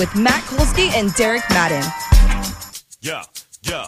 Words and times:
with 0.00 0.16
Matt 0.16 0.42
Kolsky 0.44 0.88
and 0.94 1.12
Derek 1.12 1.42
Madden. 1.50 1.84
Yeah, 3.02 3.22
yeah. 3.60 3.86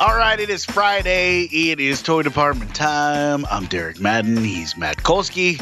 All 0.00 0.16
right, 0.16 0.40
it 0.40 0.48
is 0.48 0.64
Friday. 0.64 1.42
It 1.42 1.80
is 1.80 2.00
Toy 2.00 2.22
Department 2.22 2.74
time. 2.74 3.44
I'm 3.50 3.66
Derek 3.66 4.00
Madden. 4.00 4.38
He's 4.38 4.74
Matt 4.78 4.96
Kolsky. 4.96 5.60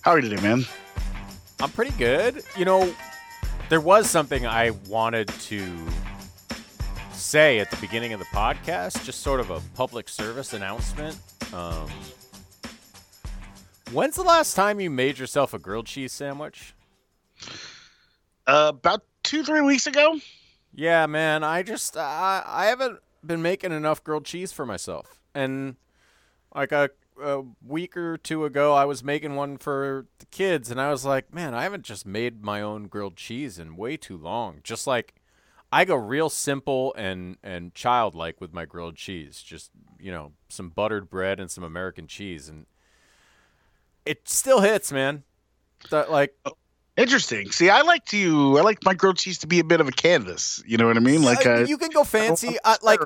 How 0.00 0.10
are 0.10 0.18
you 0.18 0.28
today, 0.28 0.42
man? 0.42 0.66
I'm 1.60 1.70
pretty 1.70 1.96
good. 1.96 2.42
You 2.56 2.64
know, 2.64 2.92
there 3.68 3.80
was 3.80 4.10
something 4.10 4.44
I 4.44 4.70
wanted 4.88 5.28
to 5.28 5.64
say 7.12 7.60
at 7.60 7.70
the 7.70 7.76
beginning 7.76 8.14
of 8.14 8.18
the 8.18 8.26
podcast, 8.26 9.04
just 9.04 9.20
sort 9.20 9.38
of 9.38 9.50
a 9.50 9.60
public 9.76 10.08
service 10.08 10.54
announcement. 10.54 11.16
Um, 11.52 11.88
when's 13.92 14.16
the 14.16 14.22
last 14.22 14.54
time 14.54 14.80
you 14.80 14.90
made 14.90 15.18
yourself 15.18 15.54
a 15.54 15.58
grilled 15.58 15.86
cheese 15.86 16.12
sandwich? 16.12 16.74
Uh, 18.46 18.72
about 18.74 19.02
two, 19.22 19.42
three 19.42 19.60
weeks 19.60 19.86
ago. 19.86 20.18
Yeah, 20.74 21.06
man, 21.06 21.44
I 21.44 21.62
just 21.62 21.96
I 21.96 22.42
I 22.46 22.66
haven't 22.66 23.00
been 23.24 23.42
making 23.42 23.72
enough 23.72 24.04
grilled 24.04 24.24
cheese 24.24 24.52
for 24.52 24.64
myself. 24.64 25.20
And 25.34 25.76
like 26.54 26.72
a, 26.72 26.90
a 27.22 27.42
week 27.66 27.96
or 27.96 28.16
two 28.16 28.44
ago, 28.44 28.74
I 28.74 28.84
was 28.84 29.02
making 29.02 29.34
one 29.34 29.58
for 29.58 30.06
the 30.18 30.26
kids, 30.26 30.70
and 30.70 30.80
I 30.80 30.90
was 30.90 31.04
like, 31.04 31.32
man, 31.32 31.54
I 31.54 31.62
haven't 31.62 31.84
just 31.84 32.06
made 32.06 32.42
my 32.42 32.62
own 32.62 32.86
grilled 32.86 33.16
cheese 33.16 33.58
in 33.58 33.76
way 33.76 33.96
too 33.96 34.16
long. 34.16 34.60
Just 34.62 34.86
like 34.86 35.14
I 35.72 35.84
go 35.84 35.96
real 35.96 36.30
simple 36.30 36.94
and 36.94 37.36
and 37.42 37.74
childlike 37.74 38.40
with 38.40 38.52
my 38.52 38.64
grilled 38.64 38.96
cheese. 38.96 39.42
Just 39.42 39.70
you 39.98 40.12
know, 40.12 40.32
some 40.48 40.70
buttered 40.70 41.10
bread 41.10 41.40
and 41.40 41.50
some 41.50 41.64
American 41.64 42.06
cheese, 42.06 42.48
and 42.48 42.66
it 44.08 44.28
still 44.28 44.60
hits, 44.60 44.90
man. 44.90 45.22
That 45.90 46.10
like 46.10 46.34
Interesting. 46.98 47.52
See, 47.52 47.70
I 47.70 47.82
like 47.82 48.04
to 48.06 48.58
I 48.58 48.62
like 48.62 48.84
my 48.84 48.92
grilled 48.92 49.18
cheese 49.18 49.38
to 49.38 49.46
be 49.46 49.60
a 49.60 49.64
bit 49.64 49.80
of 49.80 49.86
a 49.86 49.92
canvas. 49.92 50.60
You 50.66 50.76
know 50.76 50.88
what 50.88 50.96
I 50.96 51.00
mean? 51.00 51.22
Like 51.22 51.46
uh, 51.46 51.50
uh, 51.50 51.58
you 51.60 51.78
can 51.78 51.90
go 51.90 52.02
fancy, 52.02 52.56
uh, 52.64 52.74
like 52.82 52.98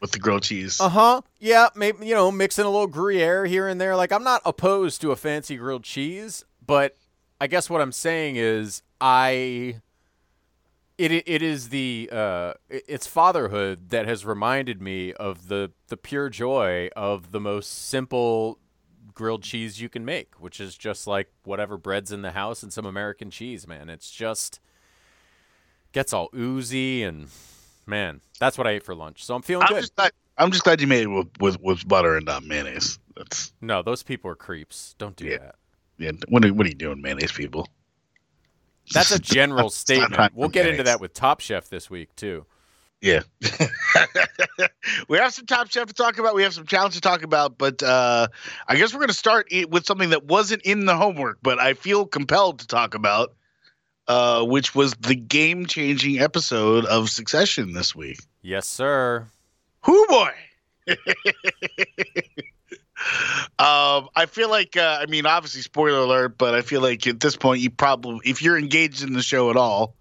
with 0.00 0.12
the 0.12 0.18
grilled 0.18 0.42
cheese. 0.42 0.78
Uh 0.78 0.90
huh. 0.90 1.22
Yeah, 1.40 1.68
maybe 1.74 2.06
you 2.06 2.14
know, 2.14 2.30
mixing 2.30 2.66
a 2.66 2.70
little 2.70 2.86
Gruyere 2.86 3.46
here 3.46 3.66
and 3.66 3.80
there. 3.80 3.96
Like 3.96 4.12
I'm 4.12 4.22
not 4.22 4.42
opposed 4.44 5.00
to 5.00 5.12
a 5.12 5.16
fancy 5.16 5.56
grilled 5.56 5.82
cheese, 5.82 6.44
but 6.64 6.94
I 7.40 7.46
guess 7.46 7.70
what 7.70 7.80
I'm 7.80 7.92
saying 7.92 8.36
is 8.36 8.82
I. 9.00 9.80
It 10.98 11.12
it 11.12 11.42
is 11.42 11.68
the 11.68 12.10
uh 12.12 12.54
it's 12.68 13.06
fatherhood 13.06 13.90
that 13.90 14.06
has 14.08 14.26
reminded 14.26 14.82
me 14.82 15.12
of 15.12 15.46
the 15.46 15.70
the 15.86 15.96
pure 15.96 16.28
joy 16.28 16.90
of 16.96 17.30
the 17.30 17.38
most 17.38 17.88
simple 17.88 18.58
grilled 19.18 19.42
cheese 19.42 19.80
you 19.80 19.88
can 19.88 20.04
make, 20.04 20.34
which 20.40 20.60
is 20.60 20.76
just 20.78 21.08
like 21.08 21.28
whatever 21.42 21.76
bread's 21.76 22.12
in 22.12 22.22
the 22.22 22.30
house 22.30 22.62
and 22.62 22.72
some 22.72 22.86
American 22.86 23.30
cheese, 23.30 23.66
man. 23.66 23.90
It's 23.90 24.12
just 24.12 24.60
gets 25.92 26.12
all 26.12 26.28
oozy 26.34 27.02
and 27.02 27.26
man, 27.84 28.20
that's 28.38 28.56
what 28.56 28.68
I 28.68 28.70
ate 28.70 28.84
for 28.84 28.94
lunch. 28.94 29.24
So 29.24 29.34
I'm 29.34 29.42
feeling 29.42 29.66
I'm 29.66 29.74
good. 29.74 29.80
just 29.80 29.96
glad, 29.96 30.12
I'm 30.38 30.52
just 30.52 30.62
glad 30.62 30.80
you 30.80 30.86
made 30.86 31.02
it 31.02 31.06
with, 31.08 31.26
with, 31.40 31.60
with 31.60 31.88
butter 31.88 32.16
and 32.16 32.26
not 32.26 32.44
mayonnaise. 32.44 33.00
That's 33.16 33.52
No, 33.60 33.82
those 33.82 34.04
people 34.04 34.30
are 34.30 34.36
creeps. 34.36 34.94
Don't 34.98 35.16
do 35.16 35.26
Yeah. 35.26 35.38
that. 35.38 35.54
yeah. 35.98 36.12
What 36.28 36.44
are, 36.44 36.54
what 36.54 36.64
are 36.66 36.70
you 36.70 36.76
doing, 36.76 37.02
mayonnaise 37.02 37.32
people? 37.32 37.66
That's 38.94 39.10
a 39.10 39.18
general 39.18 39.66
It's 39.66 39.88
not 39.88 39.96
time 39.96 40.06
statement. 40.08 40.34
We'll 40.36 40.48
get 40.48 40.66
into 40.68 40.84
that 40.84 41.00
with 41.00 41.12
Top 41.12 41.40
Chef 41.40 41.68
this 41.68 41.90
week 41.90 42.14
too. 42.14 42.46
Yeah. 43.00 43.22
we 45.08 45.18
have 45.18 45.32
some 45.32 45.46
Top 45.46 45.70
Chef 45.70 45.86
to 45.86 45.94
talk 45.94 46.18
about. 46.18 46.34
We 46.34 46.42
have 46.42 46.54
some 46.54 46.66
challenge 46.66 46.94
to 46.94 47.00
talk 47.00 47.22
about, 47.22 47.56
but 47.56 47.82
uh, 47.82 48.28
I 48.66 48.76
guess 48.76 48.92
we're 48.92 48.98
going 49.00 49.08
to 49.08 49.14
start 49.14 49.48
with 49.68 49.86
something 49.86 50.10
that 50.10 50.24
wasn't 50.24 50.62
in 50.62 50.84
the 50.84 50.96
homework, 50.96 51.38
but 51.42 51.60
I 51.60 51.74
feel 51.74 52.06
compelled 52.06 52.60
to 52.60 52.66
talk 52.66 52.94
about, 52.94 53.34
uh, 54.08 54.44
which 54.44 54.74
was 54.74 54.94
the 54.94 55.14
game 55.14 55.66
changing 55.66 56.18
episode 56.18 56.86
of 56.86 57.08
Succession 57.08 57.72
this 57.72 57.94
week. 57.94 58.18
Yes, 58.42 58.66
sir. 58.66 59.26
Who 59.84 60.06
boy. 60.08 60.32
um, 63.58 64.08
I 64.16 64.26
feel 64.28 64.50
like, 64.50 64.76
uh, 64.76 64.98
I 65.00 65.06
mean, 65.06 65.24
obviously, 65.24 65.62
spoiler 65.62 66.00
alert, 66.00 66.36
but 66.36 66.54
I 66.54 66.62
feel 66.62 66.80
like 66.80 67.06
at 67.06 67.20
this 67.20 67.36
point, 67.36 67.60
you 67.60 67.70
probably, 67.70 68.20
if 68.24 68.42
you're 68.42 68.58
engaged 68.58 69.04
in 69.04 69.12
the 69.12 69.22
show 69.22 69.50
at 69.50 69.56
all, 69.56 69.94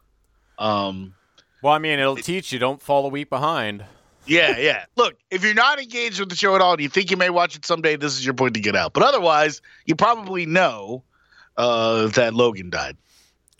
um, 0.57 1.13
Well, 1.61 1.73
I 1.73 1.79
mean, 1.79 1.99
it'll 1.99 2.15
teach 2.15 2.51
you 2.51 2.59
don't 2.59 2.81
fall 2.81 3.05
a 3.05 3.09
week 3.09 3.29
behind. 3.29 3.83
yeah, 4.25 4.57
yeah. 4.57 4.85
Look, 4.95 5.15
if 5.31 5.43
you're 5.43 5.53
not 5.53 5.79
engaged 5.79 6.19
with 6.19 6.29
the 6.29 6.35
show 6.35 6.55
at 6.55 6.61
all 6.61 6.73
and 6.73 6.81
you 6.81 6.89
think 6.89 7.09
you 7.11 7.17
may 7.17 7.29
watch 7.29 7.55
it 7.55 7.65
someday, 7.65 7.95
this 7.95 8.13
is 8.13 8.23
your 8.25 8.33
point 8.33 8.53
to 8.55 8.59
get 8.59 8.75
out. 8.75 8.93
But 8.93 9.03
otherwise, 9.03 9.61
you 9.85 9.95
probably 9.95 10.45
know 10.45 11.03
uh, 11.57 12.07
that 12.09 12.33
Logan 12.33 12.69
died. 12.69 12.97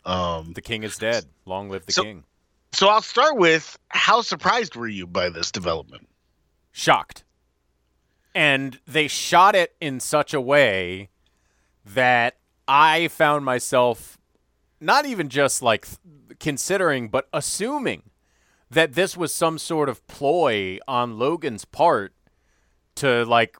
Um, 0.04 0.52
The 0.52 0.62
king 0.62 0.82
is 0.84 0.96
dead. 0.96 1.24
Long 1.44 1.68
live 1.70 1.86
the 1.86 1.92
So- 1.92 2.02
king. 2.04 2.24
so 2.72 2.88
I'll 2.88 3.02
start 3.02 3.36
with 3.36 3.78
how 3.88 4.22
surprised 4.22 4.76
were 4.76 4.86
you 4.88 5.06
by 5.06 5.28
this 5.30 5.50
development? 5.50 6.08
Shocked. 6.72 7.24
And 8.34 8.78
they 8.86 9.08
shot 9.08 9.54
it 9.54 9.74
in 9.80 9.98
such 10.00 10.32
a 10.32 10.40
way 10.40 11.08
that 11.84 12.36
I 12.68 13.08
found 13.08 13.44
myself 13.44 14.17
not 14.80 15.06
even 15.06 15.28
just 15.28 15.62
like 15.62 15.86
considering, 16.38 17.08
but 17.08 17.28
assuming 17.32 18.02
that 18.70 18.94
this 18.94 19.16
was 19.16 19.32
some 19.32 19.58
sort 19.58 19.88
of 19.88 20.06
ploy 20.06 20.78
on 20.86 21.18
Logan's 21.18 21.64
part 21.64 22.12
to 22.96 23.24
like 23.24 23.56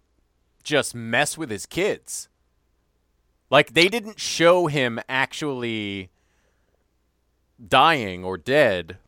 just 0.62 0.95
mess 0.95 1.39
with 1.39 1.51
his 1.51 1.67
kids. 1.67 2.29
Like 3.51 3.73
they 3.73 3.89
didn't 3.89 4.21
show 4.21 4.67
him 4.67 5.01
actually 5.09 6.11
dying 7.67 8.25
or 8.25 8.37
dead 8.37 8.99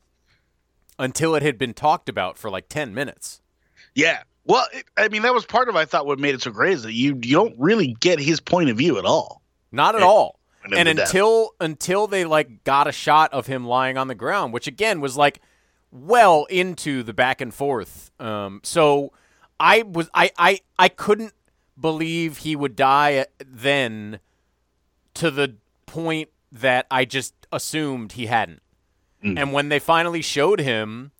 until 0.99 1.35
it 1.35 1.43
had 1.43 1.59
been 1.59 1.75
talked 1.75 2.09
about 2.09 2.39
for 2.39 2.51
like 2.51 2.69
10 2.69 2.95
minutes. 2.95 3.41
Yeah. 3.95 4.23
Well, 4.47 4.67
it, 4.73 4.85
I 4.97 5.09
mean, 5.09 5.23
that 5.23 5.35
was 5.35 5.45
part 5.45 5.69
of 5.69 5.77
I 5.77 5.85
thought 5.85 6.07
what 6.07 6.19
made 6.19 6.35
it 6.35 6.43
so 6.43 6.51
great 6.51 6.73
is 6.73 6.83
that 6.85 6.95
you 6.95 7.19
you 7.23 7.35
don't 7.35 7.55
really 7.59 7.95
get 8.01 8.19
his 8.19 8.41
point 8.41 8.71
of 8.71 8.79
view 8.79 8.99
at 8.99 9.05
all. 9.05 9.43
Not 9.71 9.95
at 9.95 10.01
Yeah. 10.01 10.07
all. 10.07 10.40
And 10.65 10.89
the 10.89 10.95
death. 10.95 11.09
until 11.09 11.55
until 11.61 12.07
they 12.07 12.25
like 12.25 12.65
got 12.65 12.87
a 12.87 12.93
shot 12.93 13.33
of 13.33 13.47
him 13.47 13.65
lying 13.65 13.97
on 13.97 14.09
the 14.09 14.15
ground, 14.15 14.53
which 14.53 14.67
again 14.67 15.01
was 15.01 15.17
like 15.17 15.41
well 15.91 16.45
into 16.51 17.03
the 17.03 17.15
back 17.15 17.41
and 17.41 17.53
forth. 17.53 18.11
Um, 18.21 18.61
so 18.63 19.13
I 19.59 19.83
was 19.83 20.11
I 20.15 20.31
I 20.39 20.61
I 20.79 20.89
couldn't 20.89 21.33
believe 21.79 22.39
he 22.39 22.55
would 22.55 22.77
die 22.77 23.27
then 23.39 24.21
to 25.15 25.31
the 25.31 25.57
point 25.87 26.29
that 26.53 26.87
I 26.91 27.05
just 27.05 27.35
assumed 27.53 28.13
he 28.13 28.27
hadn't. 28.27 28.63
Mm. 29.25 29.39
And 29.39 29.53
when 29.53 29.69
they 29.69 29.79
finally 29.79 30.23
showed 30.23 30.61
him, 30.61 31.13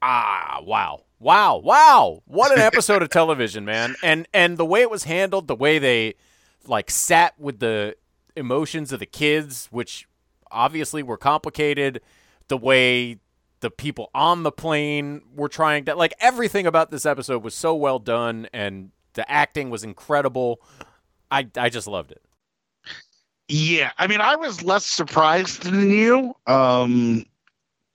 ah, 0.00 0.60
wow, 0.62 1.04
wow, 1.18 1.56
wow! 1.56 2.22
What 2.26 2.52
an 2.52 2.58
episode 2.58 3.02
of 3.02 3.08
television, 3.10 3.64
man! 3.64 3.94
And 4.02 4.26
and 4.32 4.56
the 4.56 4.64
way 4.64 4.82
it 4.82 4.90
was 4.90 5.04
handled, 5.04 5.46
the 5.46 5.54
way 5.54 5.78
they 5.78 6.14
like 6.66 6.90
sat 6.90 7.38
with 7.38 7.58
the 7.58 7.96
emotions 8.36 8.92
of 8.92 9.00
the 9.00 9.06
kids, 9.06 9.68
which 9.70 10.08
obviously 10.50 11.02
were 11.02 11.16
complicated, 11.16 12.00
the 12.48 12.56
way 12.56 13.18
the 13.60 13.70
people 13.70 14.10
on 14.14 14.42
the 14.42 14.52
plane 14.52 15.22
were 15.34 15.48
trying 15.48 15.84
to 15.84 15.94
like 15.94 16.12
everything 16.20 16.66
about 16.66 16.90
this 16.90 17.06
episode 17.06 17.42
was 17.42 17.54
so 17.54 17.74
well 17.74 17.98
done 17.98 18.48
and 18.52 18.90
the 19.14 19.30
acting 19.30 19.70
was 19.70 19.84
incredible. 19.84 20.60
I 21.30 21.46
I 21.56 21.68
just 21.68 21.86
loved 21.86 22.12
it. 22.12 22.22
Yeah, 23.48 23.92
I 23.98 24.06
mean, 24.06 24.20
I 24.20 24.36
was 24.36 24.62
less 24.62 24.84
surprised 24.84 25.64
than 25.64 25.90
you. 25.90 26.34
Um, 26.46 27.26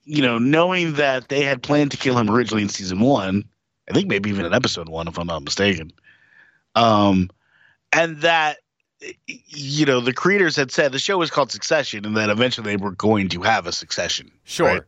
you 0.03 0.21
know, 0.21 0.37
knowing 0.37 0.93
that 0.93 1.29
they 1.29 1.41
had 1.41 1.63
planned 1.63 1.91
to 1.91 1.97
kill 1.97 2.17
him 2.17 2.29
originally 2.29 2.63
in 2.63 2.69
season 2.69 2.99
one, 2.99 3.43
I 3.89 3.93
think 3.93 4.07
maybe 4.07 4.29
even 4.29 4.45
in 4.45 4.53
episode 4.53 4.87
one, 4.87 5.07
if 5.07 5.17
I'm 5.17 5.27
not 5.27 5.43
mistaken. 5.43 5.91
Um, 6.75 7.29
and 7.93 8.21
that 8.21 8.57
you 9.27 9.85
know 9.85 9.99
the 9.99 10.13
creators 10.13 10.55
had 10.55 10.71
said 10.71 10.91
the 10.91 10.99
show 10.99 11.17
was 11.17 11.29
called 11.29 11.51
Succession, 11.51 12.05
and 12.05 12.17
that 12.17 12.29
eventually 12.29 12.65
they 12.65 12.77
were 12.77 12.91
going 12.91 13.29
to 13.29 13.41
have 13.41 13.67
a 13.67 13.71
succession. 13.71 14.31
Sure. 14.43 14.67
right? 14.67 14.81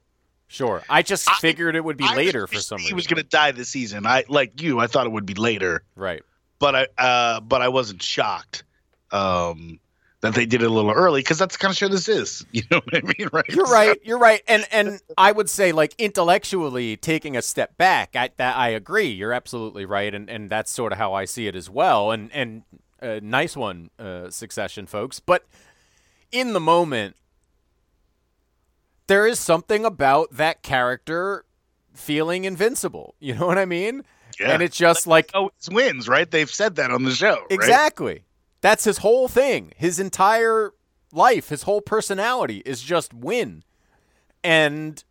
Sure. 0.47 0.81
I 0.89 1.03
just 1.03 1.29
I- 1.29 1.35
figured 1.39 1.75
it 1.75 1.83
would 1.83 1.97
be 1.97 2.05
I 2.05 2.15
later 2.15 2.47
for 2.47 2.59
some 2.59 2.79
He 2.79 2.85
reason. 2.85 2.95
was 2.95 3.07
going 3.07 3.21
to 3.21 3.29
die 3.29 3.51
this 3.51 3.69
season. 3.69 4.05
I 4.07 4.23
like 4.29 4.61
you. 4.61 4.79
I 4.79 4.87
thought 4.87 5.05
it 5.05 5.11
would 5.11 5.27
be 5.27 5.35
later, 5.35 5.83
right. 5.95 6.23
but 6.57 6.75
I 6.75 6.87
uh, 6.97 7.39
but 7.41 7.61
I 7.61 7.67
wasn't 7.67 8.01
shocked. 8.01 8.63
Um, 9.11 9.79
that 10.21 10.35
they 10.35 10.45
did 10.45 10.61
it 10.61 10.65
a 10.65 10.73
little 10.73 10.91
early 10.91 11.21
because 11.21 11.37
that's 11.37 11.55
the 11.55 11.59
kind 11.59 11.71
of 11.71 11.77
show 11.77 11.87
this 11.87 12.09
is. 12.09 12.45
You 12.51 12.63
know 12.71 12.81
what 12.83 12.95
I 12.95 13.01
mean, 13.01 13.29
right? 13.31 13.47
You're 13.47 13.65
right. 13.67 13.97
You're 14.03 14.17
right. 14.17 14.41
And 14.47 14.65
and 14.71 14.99
I 15.17 15.31
would 15.31 15.49
say 15.51 15.71
like 15.71 15.93
intellectually 15.97 16.97
taking 16.97 17.37
a 17.37 17.41
step 17.43 17.77
back, 17.77 18.15
I 18.15 18.31
that 18.37 18.57
I 18.57 18.69
agree. 18.69 19.07
You're 19.07 19.33
absolutely 19.33 19.85
right, 19.85 20.13
and 20.13 20.29
and 20.29 20.49
that's 20.49 20.71
sort 20.71 20.91
of 20.91 20.97
how 20.97 21.13
I 21.13 21.25
see 21.25 21.45
it 21.47 21.55
as 21.55 21.69
well. 21.69 22.09
And 22.11 22.31
and 22.33 22.63
uh, 23.01 23.19
nice 23.21 23.55
one, 23.55 23.89
uh, 23.99 24.29
Succession 24.29 24.85
folks. 24.87 25.19
But 25.19 25.45
in 26.31 26.53
the 26.53 26.59
moment, 26.59 27.15
there 29.07 29.25
is 29.25 29.39
something 29.39 29.85
about 29.85 30.31
that 30.33 30.61
character 30.61 31.45
feeling 31.93 32.45
invincible. 32.45 33.15
You 33.19 33.35
know 33.35 33.47
what 33.47 33.57
I 33.57 33.65
mean? 33.65 34.03
Yeah. 34.39 34.51
And 34.51 34.63
it's 34.63 34.77
just 34.77 35.05
like 35.05 35.31
oh, 35.33 35.39
always 35.39 35.69
wins, 35.69 36.07
right? 36.07 36.29
They've 36.29 36.49
said 36.49 36.75
that 36.77 36.91
on 36.91 37.03
the 37.03 37.11
show. 37.11 37.33
right? 37.35 37.51
Exactly. 37.51 38.23
That's 38.61 38.85
his 38.85 38.99
whole 38.99 39.27
thing. 39.27 39.73
His 39.75 39.99
entire 39.99 40.71
life, 41.11 41.49
his 41.49 41.63
whole 41.63 41.81
personality 41.81 42.61
is 42.65 42.81
just 42.81 43.13
win. 43.13 43.63
And 44.43 45.03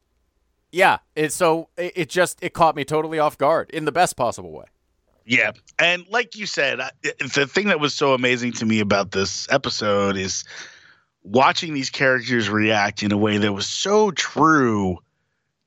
yeah, 0.72 0.98
it 1.14 1.32
so 1.32 1.68
it, 1.76 1.92
it 1.96 2.08
just 2.08 2.38
it 2.42 2.54
caught 2.54 2.76
me 2.76 2.84
totally 2.84 3.18
off 3.18 3.36
guard 3.36 3.70
in 3.70 3.84
the 3.84 3.92
best 3.92 4.16
possible 4.16 4.52
way. 4.52 4.66
Yeah. 5.28 5.52
And 5.78 6.06
like 6.08 6.36
you 6.36 6.46
said, 6.46 6.80
I- 6.80 6.90
the 7.02 7.46
thing 7.46 7.68
that 7.68 7.78
was 7.80 7.94
so 7.94 8.14
amazing 8.14 8.52
to 8.54 8.66
me 8.66 8.80
about 8.80 9.10
this 9.12 9.46
episode 9.50 10.16
is 10.16 10.42
watching 11.22 11.74
these 11.74 11.90
characters 11.90 12.48
react 12.48 13.02
in 13.02 13.12
a 13.12 13.16
way 13.18 13.36
that 13.36 13.52
was 13.52 13.66
so 13.68 14.10
true 14.10 14.98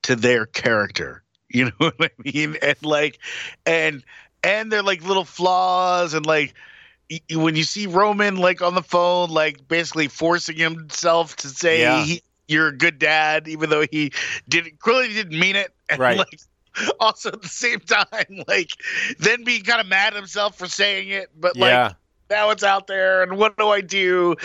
to 0.02 0.16
their 0.16 0.46
character. 0.46 1.22
You 1.54 1.66
know 1.66 1.72
what 1.76 1.94
I 2.00 2.08
mean? 2.24 2.56
And 2.62 2.82
like, 2.82 3.18
and, 3.66 4.02
and 4.42 4.72
they're 4.72 4.82
like 4.82 5.04
little 5.06 5.26
flaws 5.26 6.14
and 6.14 6.24
like, 6.24 6.54
when 7.30 7.56
you 7.56 7.64
see 7.64 7.86
Roman 7.86 8.36
like 8.38 8.62
on 8.62 8.74
the 8.74 8.82
phone, 8.82 9.28
like 9.28 9.68
basically 9.68 10.08
forcing 10.08 10.56
himself 10.56 11.36
to 11.36 11.48
say 11.48 11.82
Yeah. 11.82 12.04
he, 12.04 12.22
you're 12.48 12.68
a 12.68 12.74
good 12.74 12.98
dad, 12.98 13.48
even 13.48 13.68
though 13.68 13.84
he 13.90 14.12
didn't 14.48 14.78
clearly 14.78 15.12
didn't 15.12 15.38
mean 15.38 15.56
it. 15.56 15.74
And 15.90 16.00
Right. 16.00 16.16
like 16.16 16.40
also 17.00 17.30
at 17.30 17.42
the 17.42 17.48
same 17.48 17.80
time, 17.80 18.44
like 18.48 18.70
then 19.18 19.44
being 19.44 19.62
kind 19.62 19.80
of 19.80 19.86
mad 19.86 20.12
at 20.14 20.16
himself 20.16 20.56
for 20.56 20.66
saying 20.66 21.08
it, 21.08 21.30
but 21.38 21.56
like 21.56 21.70
yeah. 21.70 21.92
now 22.30 22.50
it's 22.50 22.62
out 22.64 22.86
there, 22.86 23.22
and 23.22 23.36
what 23.38 23.56
do 23.56 23.68
I 23.68 23.80
do? 23.80 24.36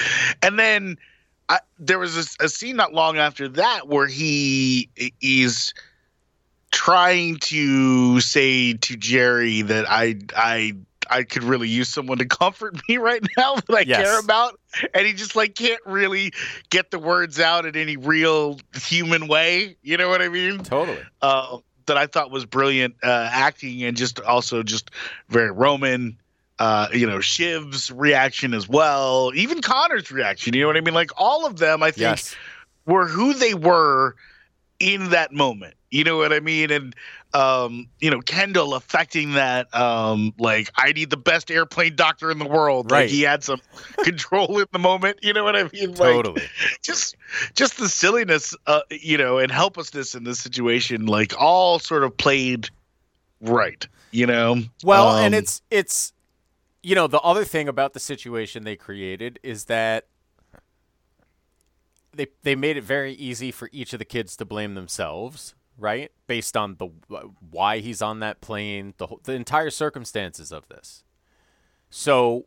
And 0.42 0.58
then 0.60 0.98
I, 1.50 1.60
there 1.80 2.00
was 2.00 2.18
a, 2.40 2.46
a 2.46 2.50
scene 2.50 2.76
not 2.76 2.94
long 2.94 3.18
after 3.18 3.48
that 3.50 3.88
where 3.88 4.08
he 4.08 4.90
is 5.22 5.74
trying 6.72 7.38
to 7.38 8.20
say 8.20 8.74
to 8.74 8.98
Gerri 8.98 9.66
that 9.68 9.86
I 9.90 10.16
I 10.36 10.74
I 11.10 11.24
could 11.24 11.44
really 11.44 11.70
use 11.70 11.88
someone 11.88 12.18
to 12.18 12.26
comfort 12.28 12.76
me 12.88 12.98
right 12.98 13.24
now 13.38 13.56
that 13.56 13.74
I 13.74 13.86
Yes. 13.86 13.98
care 13.98 14.20
about, 14.20 14.60
and 14.94 15.06
he 15.08 15.14
just 15.14 15.36
like 15.36 15.56
can't 15.56 15.82
really 15.86 16.34
get 16.70 16.92
the 16.92 17.00
words 17.00 17.40
out 17.40 17.66
in 17.66 17.76
any 17.76 17.96
real 17.96 18.60
human 18.76 19.28
way. 19.28 19.78
You 19.82 19.98
know 19.98 20.10
what 20.10 20.22
I 20.22 20.28
mean? 20.30 20.64
Totally. 20.64 21.06
uh, 21.22 21.58
that 21.88 21.98
I 21.98 22.08
thought 22.08 22.32
was 22.32 22.46
brilliant 22.46 22.96
uh, 23.04 23.30
acting 23.32 23.84
and 23.84 23.98
just 23.98 24.20
also 24.22 24.64
just 24.64 24.92
very 25.30 25.52
Roman. 25.52 26.18
Uh, 26.60 26.88
you 26.92 27.06
know, 27.06 27.20
Shiv's 27.20 27.92
reaction 27.92 28.56
as 28.56 28.68
well, 28.68 29.32
even 29.36 29.62
Connor's 29.62 30.12
reaction. 30.12 30.56
You 30.56 30.62
know 30.62 30.68
what 30.68 30.76
I 30.78 30.82
mean? 30.82 30.96
Like 30.96 31.12
all 31.16 31.46
of 31.46 31.58
them, 31.58 31.84
I 31.84 31.92
think, 31.92 32.02
Yes. 32.02 32.36
were 32.88 33.06
who 33.08 33.36
they 33.36 33.54
were 33.54 34.16
in 34.80 35.12
that 35.12 35.32
moment. 35.32 35.76
You 35.92 36.04
know 36.04 36.18
what 36.18 36.34
I 36.34 36.40
mean? 36.40 36.72
And 36.72 36.96
um, 37.38 37.88
you 38.00 38.10
know, 38.10 38.20
Kendall 38.22 38.74
affecting 38.74 39.34
that 39.34 39.74
um 39.76 40.34
like 40.40 40.72
I 40.76 40.92
need 40.92 41.10
the 41.10 41.18
best 41.18 41.52
airplane 41.52 41.96
doctor 41.96 42.32
in 42.32 42.40
the 42.40 42.48
world. 42.48 42.92
Right. 42.92 43.02
Like 43.02 43.10
he 43.10 43.22
had 43.22 43.44
some 43.44 43.62
control 44.04 44.60
in 44.60 44.66
the 44.72 44.80
moment. 44.80 45.20
You 45.22 45.34
know 45.34 45.44
what 45.44 45.56
I 45.56 45.64
mean? 45.64 45.90
Like, 45.90 45.98
Totally. 45.98 46.44
just 46.82 47.16
just 47.54 47.78
the 47.78 47.90
silliness 47.90 48.56
uh 48.66 48.82
you 48.90 49.18
know 49.18 49.38
and 49.38 49.52
helplessness 49.52 50.16
in 50.16 50.24
this 50.24 50.40
situation 50.40 51.06
like 51.06 51.34
all 51.40 51.80
sort 51.80 52.04
of 52.04 52.16
played 52.18 52.70
right 53.42 53.88
you 54.12 54.26
know 54.26 54.62
Well, 54.84 55.18
and 55.18 55.36
Um, 55.36 55.40
it's 55.40 55.62
it's 55.70 56.14
you 56.84 56.96
know, 56.96 57.08
the 57.08 57.20
other 57.20 57.44
thing 57.44 57.68
about 57.68 57.94
the 57.94 58.00
situation 58.00 58.64
they 58.64 58.78
created 58.78 59.40
is 59.44 59.66
that 59.66 60.06
they 62.14 62.28
they 62.44 62.56
made 62.56 62.78
it 62.78 62.84
very 62.84 63.12
easy 63.14 63.52
for 63.52 63.70
each 63.74 63.92
of 63.92 64.00
the 64.00 64.06
kids 64.06 64.38
to 64.38 64.46
blame 64.46 64.74
themselves, 64.74 65.54
right? 65.78 66.12
Based 66.28 66.58
on 66.58 66.76
the 66.78 66.88
why 67.50 67.80
he's 67.80 68.02
on 68.02 68.20
that 68.20 68.42
plane, 68.42 68.94
the 68.98 69.08
the 69.24 69.34
entire 69.34 69.70
circumstances 69.70 70.52
of 70.52 70.68
this. 70.68 71.04
So 71.90 72.46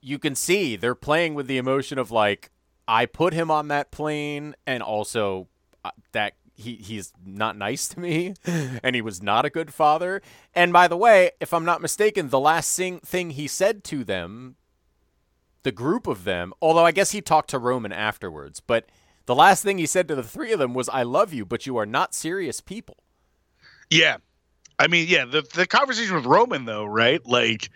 you 0.00 0.18
can 0.18 0.34
see 0.34 0.76
they're 0.76 0.94
playing 0.94 1.34
with 1.34 1.46
the 1.46 1.58
emotion 1.58 1.98
of 1.98 2.10
like 2.10 2.50
I 2.86 3.06
put 3.06 3.32
him 3.32 3.50
on 3.50 3.68
that 3.68 3.90
plane 3.90 4.54
and 4.66 4.82
also 4.82 5.48
uh, 5.84 5.90
that 6.12 6.34
he 6.54 6.74
he's 6.76 7.12
not 7.24 7.56
nice 7.56 7.88
to 7.88 8.00
me 8.00 8.34
and 8.44 8.94
he 8.94 9.02
was 9.02 9.22
not 9.22 9.44
a 9.44 9.50
good 9.50 9.72
father. 9.72 10.20
And 10.54 10.72
by 10.72 10.88
the 10.88 10.96
way, 10.96 11.30
if 11.40 11.54
I'm 11.54 11.64
not 11.64 11.80
mistaken, 11.80 12.28
the 12.28 12.40
last 12.40 12.76
thing 12.76 13.00
thing 13.00 13.30
he 13.30 13.46
said 13.46 13.84
to 13.84 14.04
them 14.04 14.56
the 15.62 15.72
group 15.72 16.06
of 16.06 16.24
them, 16.24 16.52
although 16.60 16.84
I 16.84 16.92
guess 16.92 17.12
he 17.12 17.20
talked 17.20 17.50
to 17.50 17.58
Roman 17.58 17.92
afterwards, 17.92 18.60
but 18.60 18.86
the 19.26 19.34
last 19.34 19.62
thing 19.62 19.78
he 19.78 19.86
said 19.86 20.08
to 20.08 20.14
the 20.14 20.22
three 20.22 20.52
of 20.52 20.58
them 20.58 20.74
was 20.74 20.88
I 20.88 21.02
love 21.04 21.32
you, 21.32 21.44
but 21.44 21.66
you 21.66 21.76
are 21.76 21.86
not 21.86 22.14
serious 22.14 22.60
people. 22.60 22.96
yeah 23.90 24.16
i 24.78 24.86
mean 24.86 25.06
yeah 25.08 25.24
the 25.26 25.42
the 25.54 25.66
conversation 25.66 26.14
with 26.16 26.24
roman 26.24 26.64
though 26.64 26.84
right 26.84 27.24
like 27.26 27.68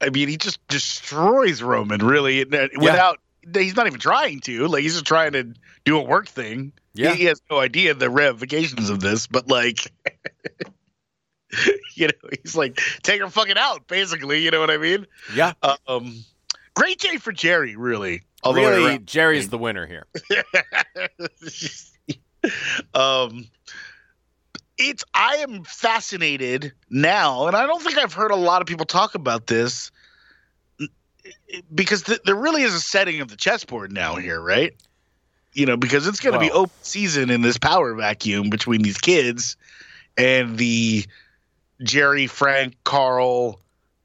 i 0.00 0.08
mean 0.08 0.28
he 0.28 0.36
just 0.38 0.58
destroys 0.66 1.62
roman 1.62 2.00
really 2.04 2.40
uh, 2.42 2.68
without 2.78 3.18
he's 3.54 3.76
not 3.76 3.86
even 3.86 4.00
trying 4.00 4.40
to 4.40 4.66
like 4.66 4.82
he's 4.82 4.94
just 4.94 5.04
trying 5.06 5.32
to 5.32 5.52
do 5.84 5.98
a 5.98 6.02
work 6.02 6.26
thing 6.26 6.72
Yeah. 6.94 7.10
he, 7.12 7.18
he 7.18 7.24
has 7.26 7.40
no 7.50 7.58
idea 7.60 7.92
the 7.92 8.08
ramifications 8.08 8.88
of 8.88 9.00
this 9.00 9.26
but 9.26 9.48
like 9.48 9.92
you 11.96 12.06
know 12.06 12.28
he's 12.42 12.56
like 12.56 12.80
take 13.02 13.20
her 13.20 13.28
fucking 13.28 13.58
out 13.58 13.86
basically 13.86 14.42
you 14.42 14.50
know 14.50 14.60
what 14.60 14.70
i 14.70 14.78
mean 14.78 15.06
Yeah. 15.34 15.52
Um, 15.86 16.24
great 16.74 16.98
day 16.98 17.16
for 17.18 17.32
Gerri, 17.32 17.74
really. 17.76 18.22
All 18.42 18.54
really. 18.54 18.98
Gerri's 18.98 19.48
the 19.48 19.58
winner 19.58 19.86
here. 19.86 20.06
um, 22.94 23.46
it's 24.78 25.04
I 25.14 25.36
am 25.36 25.64
fascinated 25.64 26.72
now, 26.88 27.46
and 27.46 27.56
I 27.56 27.66
don't 27.66 27.82
think 27.82 27.98
I've 27.98 28.14
heard 28.14 28.30
a 28.30 28.36
lot 28.36 28.62
of 28.62 28.66
people 28.66 28.86
talk 28.86 29.14
about 29.14 29.46
this 29.46 29.90
because 31.74 32.02
th- 32.02 32.20
there 32.24 32.34
really 32.34 32.62
is 32.62 32.74
a 32.74 32.80
setting 32.80 33.20
of 33.20 33.28
the 33.28 33.36
chessboard 33.36 33.92
now 33.92 34.16
here, 34.16 34.40
right? 34.40 34.74
You 35.52 35.66
know, 35.66 35.76
because 35.76 36.06
it's 36.06 36.20
going 36.20 36.32
to 36.32 36.38
be 36.38 36.50
open 36.50 36.72
season 36.82 37.28
in 37.28 37.42
this 37.42 37.58
power 37.58 37.94
vacuum 37.94 38.50
between 38.50 38.82
these 38.82 38.98
kids 38.98 39.56
and 40.16 40.56
the 40.56 41.04
Gerri, 41.82 42.28
Frank, 42.28 42.76
Carl, 42.84 43.60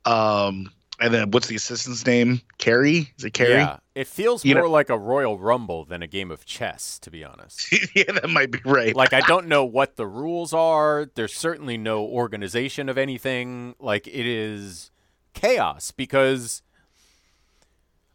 um, 0.06 0.72
and 1.00 1.14
then 1.14 1.32
what's 1.32 1.48
the 1.48 1.56
assistant's 1.56 2.06
name? 2.06 2.42
Kerry? 2.58 3.14
Is 3.18 3.24
it 3.24 3.34
Kerry? 3.34 3.54
Yeah. 3.54 3.78
It 3.96 4.08
feels 4.08 4.44
You 4.44 4.56
more 4.56 4.66
know- 4.66 4.70
like 4.72 4.90
a 4.90 4.98
Royal 4.98 5.40
Rumble 5.40 5.86
than 5.86 6.02
a 6.04 6.08
game 6.08 6.30
of 6.30 6.46
chess, 6.46 7.00
to 7.00 7.10
be 7.10 7.24
honest. 7.24 7.72
yeah, 7.96 8.12
that 8.12 8.30
might 8.30 8.52
be 8.52 8.60
right. 8.66 8.94
like 8.94 9.14
I 9.14 9.22
don't 9.22 9.48
know 9.48 9.64
what 9.64 9.96
the 9.96 10.06
rules 10.06 10.54
are. 10.54 11.10
There's 11.16 11.34
certainly 11.34 11.78
no 11.78 12.04
organization 12.04 12.90
of 12.90 12.98
anything. 12.98 13.74
Like 13.80 14.06
it 14.08 14.26
is 14.26 14.92
chaos 15.34 15.92
because 15.92 16.62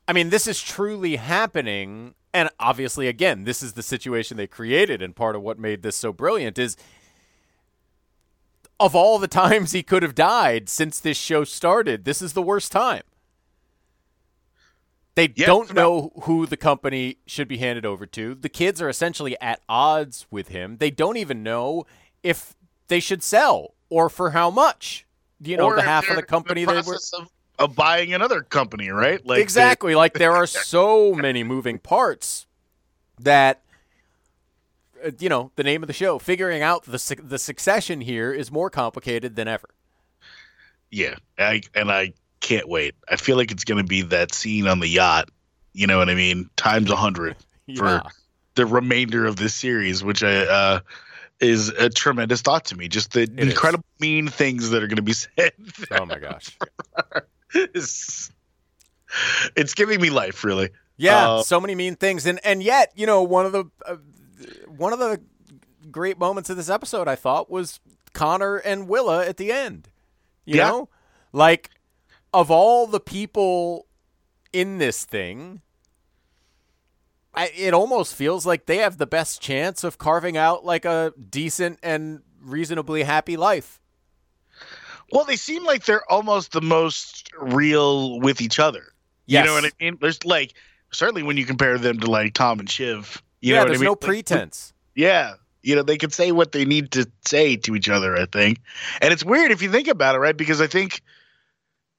I 0.06 0.12
mean, 0.12 0.28
this 0.30 0.46
is 0.46 0.60
truly 0.62 1.16
happening 1.16 2.14
and 2.34 2.50
obviously 2.60 3.08
again, 3.08 3.44
this 3.44 3.62
is 3.62 3.72
the 3.72 3.82
situation 3.82 4.37
they 4.37 4.46
created 4.46 5.00
and 5.00 5.16
part 5.16 5.34
of 5.34 5.40
what 5.42 5.58
made 5.58 5.82
this 5.82 5.96
so 5.96 6.12
brilliant 6.12 6.58
is 6.58 6.76
of 8.78 8.94
all 8.94 9.18
the 9.18 9.28
times 9.42 9.72
he 9.72 9.82
could 9.82 10.02
have 10.02 10.14
died 10.14 10.68
since 10.68 11.00
this 11.00 11.16
show 11.16 11.44
started, 11.44 12.04
this 12.04 12.20
is 12.20 12.34
the 12.34 12.42
worst 12.42 12.70
time. 12.70 13.02
They 15.17 15.33
Yeah, 15.35 15.47
don't 15.47 15.71
about- 15.71 15.75
know 15.83 16.12
who 16.23 16.47
the 16.47 16.57
company 16.57 17.19
should 17.26 17.49
be 17.49 17.59
handed 17.59 17.85
over 17.85 18.07
to. 18.07 18.35
The 18.35 18.49
kids 18.49 18.81
are 18.81 18.88
essentially 18.88 19.38
at 19.40 19.61
odds 19.69 20.26
with 20.31 20.49
him. 20.49 20.76
They 20.79 20.90
don't 20.90 21.17
even 21.17 21.43
know 21.43 21.87
if 22.23 22.55
they 22.88 23.00
should 23.00 23.23
sell 23.23 23.75
or 23.88 24.09
for 24.09 24.31
how 24.31 24.50
much. 24.50 25.07
You 25.43 25.57
know, 25.57 25.64
Or 25.64 25.75
the 25.76 25.83
half 25.83 26.09
of 26.09 26.17
the 26.17 26.23
company 26.23 26.64
they 26.64 26.81
were 26.83 26.99
of, 27.19 27.31
of 27.59 27.75
buying 27.75 28.12
another 28.12 28.43
company, 28.43 28.90
right? 28.90 29.25
Like 29.25 29.40
exactly 29.40 29.95
like 29.95 30.12
there 30.14 30.33
are 30.33 30.47
so 30.47 31.14
many 31.14 31.43
moving 31.43 31.79
parts 31.79 32.47
that 33.19 33.62
uh, 35.02 35.11
you 35.19 35.31
know 35.31 35.50
the 35.57 35.62
name 35.62 35.83
of 35.83 35.87
the 35.87 35.95
show 35.95 36.19
figuring 36.19 36.61
out 36.62 36.85
the 36.85 36.99
suc- 36.99 37.21
the 37.26 37.38
succession 37.38 38.02
here 38.02 38.33
is 38.33 38.50
more 38.52 38.69
complicated 38.69 39.35
than 39.35 39.49
ever 39.49 39.71
Yeah, 40.90 41.14
I, 41.38 41.62
and 41.75 41.90
I 41.90 42.12
can't 42.40 42.68
wait. 42.68 42.94
I 43.09 43.16
feel 43.16 43.37
like 43.37 43.50
it's 43.50 43.64
going 43.64 43.78
to 43.78 43.88
be 43.88 44.02
that 44.02 44.35
scene 44.35 44.66
on 44.66 44.80
the 44.80 44.88
yacht. 44.88 45.28
You 45.73 45.87
know 45.87 45.99
what 45.99 46.09
I 46.11 46.14
mean? 46.14 46.50
Times 46.56 46.90
a 46.90 46.97
hundred 46.97 47.37
for 47.76 48.02
the 48.54 48.66
remainder 48.66 49.26
of 49.26 49.37
this 49.37 49.54
series, 49.54 50.02
which 50.02 50.23
I, 50.25 50.37
uh, 50.47 50.80
is 51.38 51.68
a 51.68 51.88
tremendous 51.88 52.42
thought 52.42 52.66
to 52.66 52.76
me. 52.76 52.88
Just 52.88 53.12
the 53.12 53.23
is. 53.23 53.28
incredible 53.49 53.85
mean 54.00 54.28
things 54.28 54.70
that 54.70 54.82
are 54.82 54.87
going 54.88 54.97
to 54.97 55.02
be 55.02 55.12
said. 55.38 55.52
oh 55.92 56.04
my 56.06 56.18
gosh 56.18 56.59
it's, 57.54 58.30
it's 59.56 59.75
giving 59.75 60.00
me 60.00 60.11
life, 60.11 60.44
really. 60.44 60.70
Yeah, 60.97 61.28
Uh, 61.30 61.42
so 61.42 61.61
many 61.61 61.75
mean 61.75 61.97
things, 61.97 62.26
and 62.26 62.38
and 62.44 62.62
yet, 62.62 62.92
you 62.94 63.06
know, 63.06 63.23
one 63.23 63.47
of 63.47 63.52
the 63.52 63.64
uh, 63.87 63.97
one 64.66 64.92
of 64.92 64.99
the 64.99 65.20
great 65.90 66.18
moments 66.18 66.50
of 66.50 66.56
this 66.59 66.68
episode, 66.68 67.09
I 67.09 67.16
thought, 67.16 67.50
was 67.50 67.80
Connor 68.12 68.56
and 68.56 68.87
Willa 68.87 69.26
at 69.26 69.38
the 69.38 69.50
end. 69.50 69.88
You 70.44 70.56
Yeah. 70.56 70.68
know, 70.68 70.88
like 71.32 71.70
of 72.32 72.50
all 72.50 72.87
the 72.87 73.00
people 73.00 73.87
in 74.52 74.78
this 74.78 75.04
thing, 75.04 75.60
I, 77.34 77.50
it 77.56 77.75
almost 77.75 78.14
feels 78.14 78.44
like 78.44 78.66
they 78.66 78.78
have 78.78 78.99
the 78.99 79.06
best 79.06 79.40
chance 79.40 79.84
of 79.84 79.99
carving 79.99 80.37
out 80.37 80.64
like 80.64 80.84
a 80.84 81.12
decent 81.28 81.78
and 81.82 82.22
reasonably 82.42 83.02
happy 83.04 83.37
life. 83.37 83.80
Well, 85.12 85.25
they 85.25 85.37
seem 85.37 85.64
like 85.64 85.84
they're 85.84 86.08
almost 86.10 86.52
the 86.52 86.60
most 86.60 87.30
real 87.38 88.20
with 88.20 88.40
each 88.40 88.58
other. 88.58 88.92
Yes. 89.26 89.44
You 89.44 89.49
know 89.49 89.54
what 89.54 89.64
I 89.64 89.84
mean? 89.84 89.99
There's 90.00 90.25
like 90.25 90.54
certainly 90.92 91.22
when 91.22 91.37
you 91.37 91.46
compare 91.46 91.78
them 91.78 92.00
to 92.00 92.10
like 92.10 92.34
Tom 92.34 92.60
and 92.60 92.70
Shiv. 92.70 93.22
You 93.40 93.54
yeah, 93.54 93.56
know 93.56 93.60
what 93.62 93.66
I 93.66 93.68
there's 93.70 93.80
mean? 93.80 93.87
no 93.87 93.92
Like, 93.92 94.00
pretense. 94.00 94.72
Yeah. 94.94 95.34
You 95.62 95.76
know, 95.76 95.82
they 95.82 95.99
can 95.99 96.10
say 96.10 96.32
what 96.32 96.52
they 96.52 96.64
need 96.64 96.92
to 96.92 97.10
say 97.26 97.56
to 97.56 97.76
each 97.76 97.88
other, 97.88 98.16
I 98.16 98.26
think. 98.26 98.60
And 99.00 99.12
it's 99.12 99.25
weird 99.25 99.50
if 99.50 99.62
you 99.62 99.70
think 99.70 99.88
about 99.88 100.14
it, 100.14 100.18
right? 100.18 100.37
Because 100.37 100.60
I 100.60 100.66
think, 100.66 101.02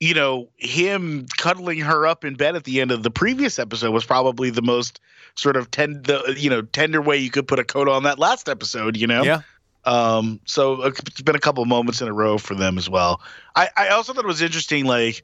you 0.02 0.16
know, 0.16 0.50
him 0.58 1.28
cuddling 1.38 1.80
her 1.80 2.08
up 2.08 2.26
in 2.26 2.34
bed 2.34 2.56
at 2.56 2.64
the 2.64 2.82
end 2.82 2.90
of 2.90 3.04
the 3.04 3.12
previous 3.12 3.60
episode 3.60 3.92
was 3.92 4.04
probably 4.04 4.50
the 4.50 4.64
most 4.64 5.00
sort 5.36 5.56
of 5.56 5.70
tend 5.70 6.06
the 6.06 6.36
you 6.38 6.50
know, 6.50 6.64
tender 6.64 7.00
way 7.02 7.18
you 7.18 7.30
could 7.30 7.48
put 7.48 7.60
a 7.60 7.64
coat 7.64 7.88
on 7.88 8.02
that 8.04 8.18
last 8.18 8.50
episode, 8.50 8.98
you 8.98 9.06
know? 9.06 9.22
Yeah. 9.22 9.42
Um, 9.86 10.40
so 10.46 10.82
uh, 10.82 10.88
it's 10.88 11.22
been 11.22 11.36
a 11.36 11.40
couple 11.40 11.64
moments 11.66 12.02
in 12.02 12.08
a 12.08 12.14
row 12.14 12.40
for 12.40 12.56
them 12.56 12.80
as 12.80 12.90
well. 12.90 13.22
I, 13.56 13.70
I 13.78 13.88
also 13.90 14.12
thought 14.12 14.24
it 14.24 14.28
was 14.28 14.42
interesting, 14.42 14.86
like 14.86 15.22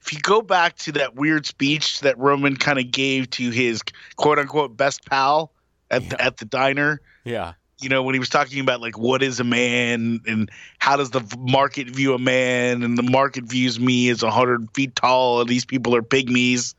if 0.00 0.12
you 0.12 0.20
go 0.20 0.42
back 0.42 0.76
to 0.78 0.92
that 0.92 1.16
weird 1.16 1.44
speech 1.44 2.00
that 2.00 2.16
Roman 2.16 2.56
kind 2.56 2.78
of 2.78 2.92
gave 2.92 3.30
to 3.30 3.50
his 3.50 3.82
quote 4.14 4.38
unquote 4.38 4.76
best 4.76 5.04
pal 5.06 5.52
at 5.90 6.08
the, 6.08 6.22
at 6.22 6.36
the 6.36 6.44
diner, 6.44 7.00
Yeah. 7.24 7.54
You 7.80 7.88
know, 7.88 8.02
when 8.02 8.14
he 8.14 8.18
was 8.18 8.28
talking 8.28 8.60
about 8.60 8.80
like 8.80 8.98
what 8.98 9.22
is 9.22 9.40
a 9.40 9.44
man 9.44 10.20
and 10.26 10.50
how 10.78 10.96
does 10.96 11.10
the 11.10 11.22
market 11.38 11.88
view 11.88 12.14
a 12.14 12.18
man, 12.18 12.82
and 12.82 12.98
the 12.98 13.02
market 13.02 13.44
views 13.44 13.80
me 13.80 14.08
as 14.10 14.22
a 14.22 14.30
hundred 14.30 14.68
feet 14.74 14.94
tall, 14.96 15.40
and 15.40 15.48
these 15.48 15.64
people 15.64 15.94
are 15.94 16.02
pygmies. 16.02 16.74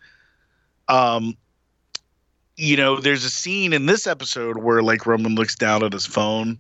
Um, 0.88 1.36
you 2.58 2.78
know, 2.78 3.00
there's 3.00 3.24
a 3.24 3.30
scene 3.30 3.74
in 3.74 3.86
this 3.86 4.06
episode 4.08 4.58
where 4.58 4.84
like 4.84 5.06
Roman 5.06 5.36
looks 5.36 5.56
down 5.56 5.84
at 5.84 5.94
his 5.94 6.06
phone, 6.06 6.60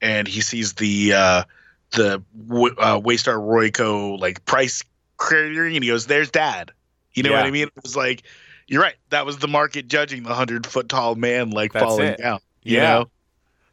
and 0.00 0.26
he 0.26 0.40
sees 0.40 0.74
the 0.74 1.12
uh, 1.12 1.44
the 1.92 2.22
uh, 2.78 3.00
Waystar 3.00 3.38
Royco 3.38 4.18
like 4.18 4.44
price 4.44 4.82
clearing, 5.18 5.74
and 5.76 5.84
he 5.84 5.90
goes, 5.90 6.06
"There's 6.06 6.30
Dad." 6.30 6.72
You 7.14 7.22
know 7.22 7.32
what 7.32 7.44
I 7.44 7.50
mean? 7.50 7.68
It 7.68 7.82
was 7.82 7.94
like, 7.94 8.22
you're 8.68 8.80
right. 8.80 8.94
That 9.10 9.26
was 9.26 9.36
the 9.38 9.48
market 9.48 9.86
judging 9.86 10.22
the 10.22 10.32
hundred 10.34 10.66
foot 10.66 10.88
tall 10.88 11.14
man 11.14 11.50
like 11.50 11.72
That's 11.74 11.84
falling 11.84 12.08
it. 12.08 12.18
down. 12.18 12.40
You 12.62 12.76
Yeah. 12.76 12.82
know? 12.82 13.10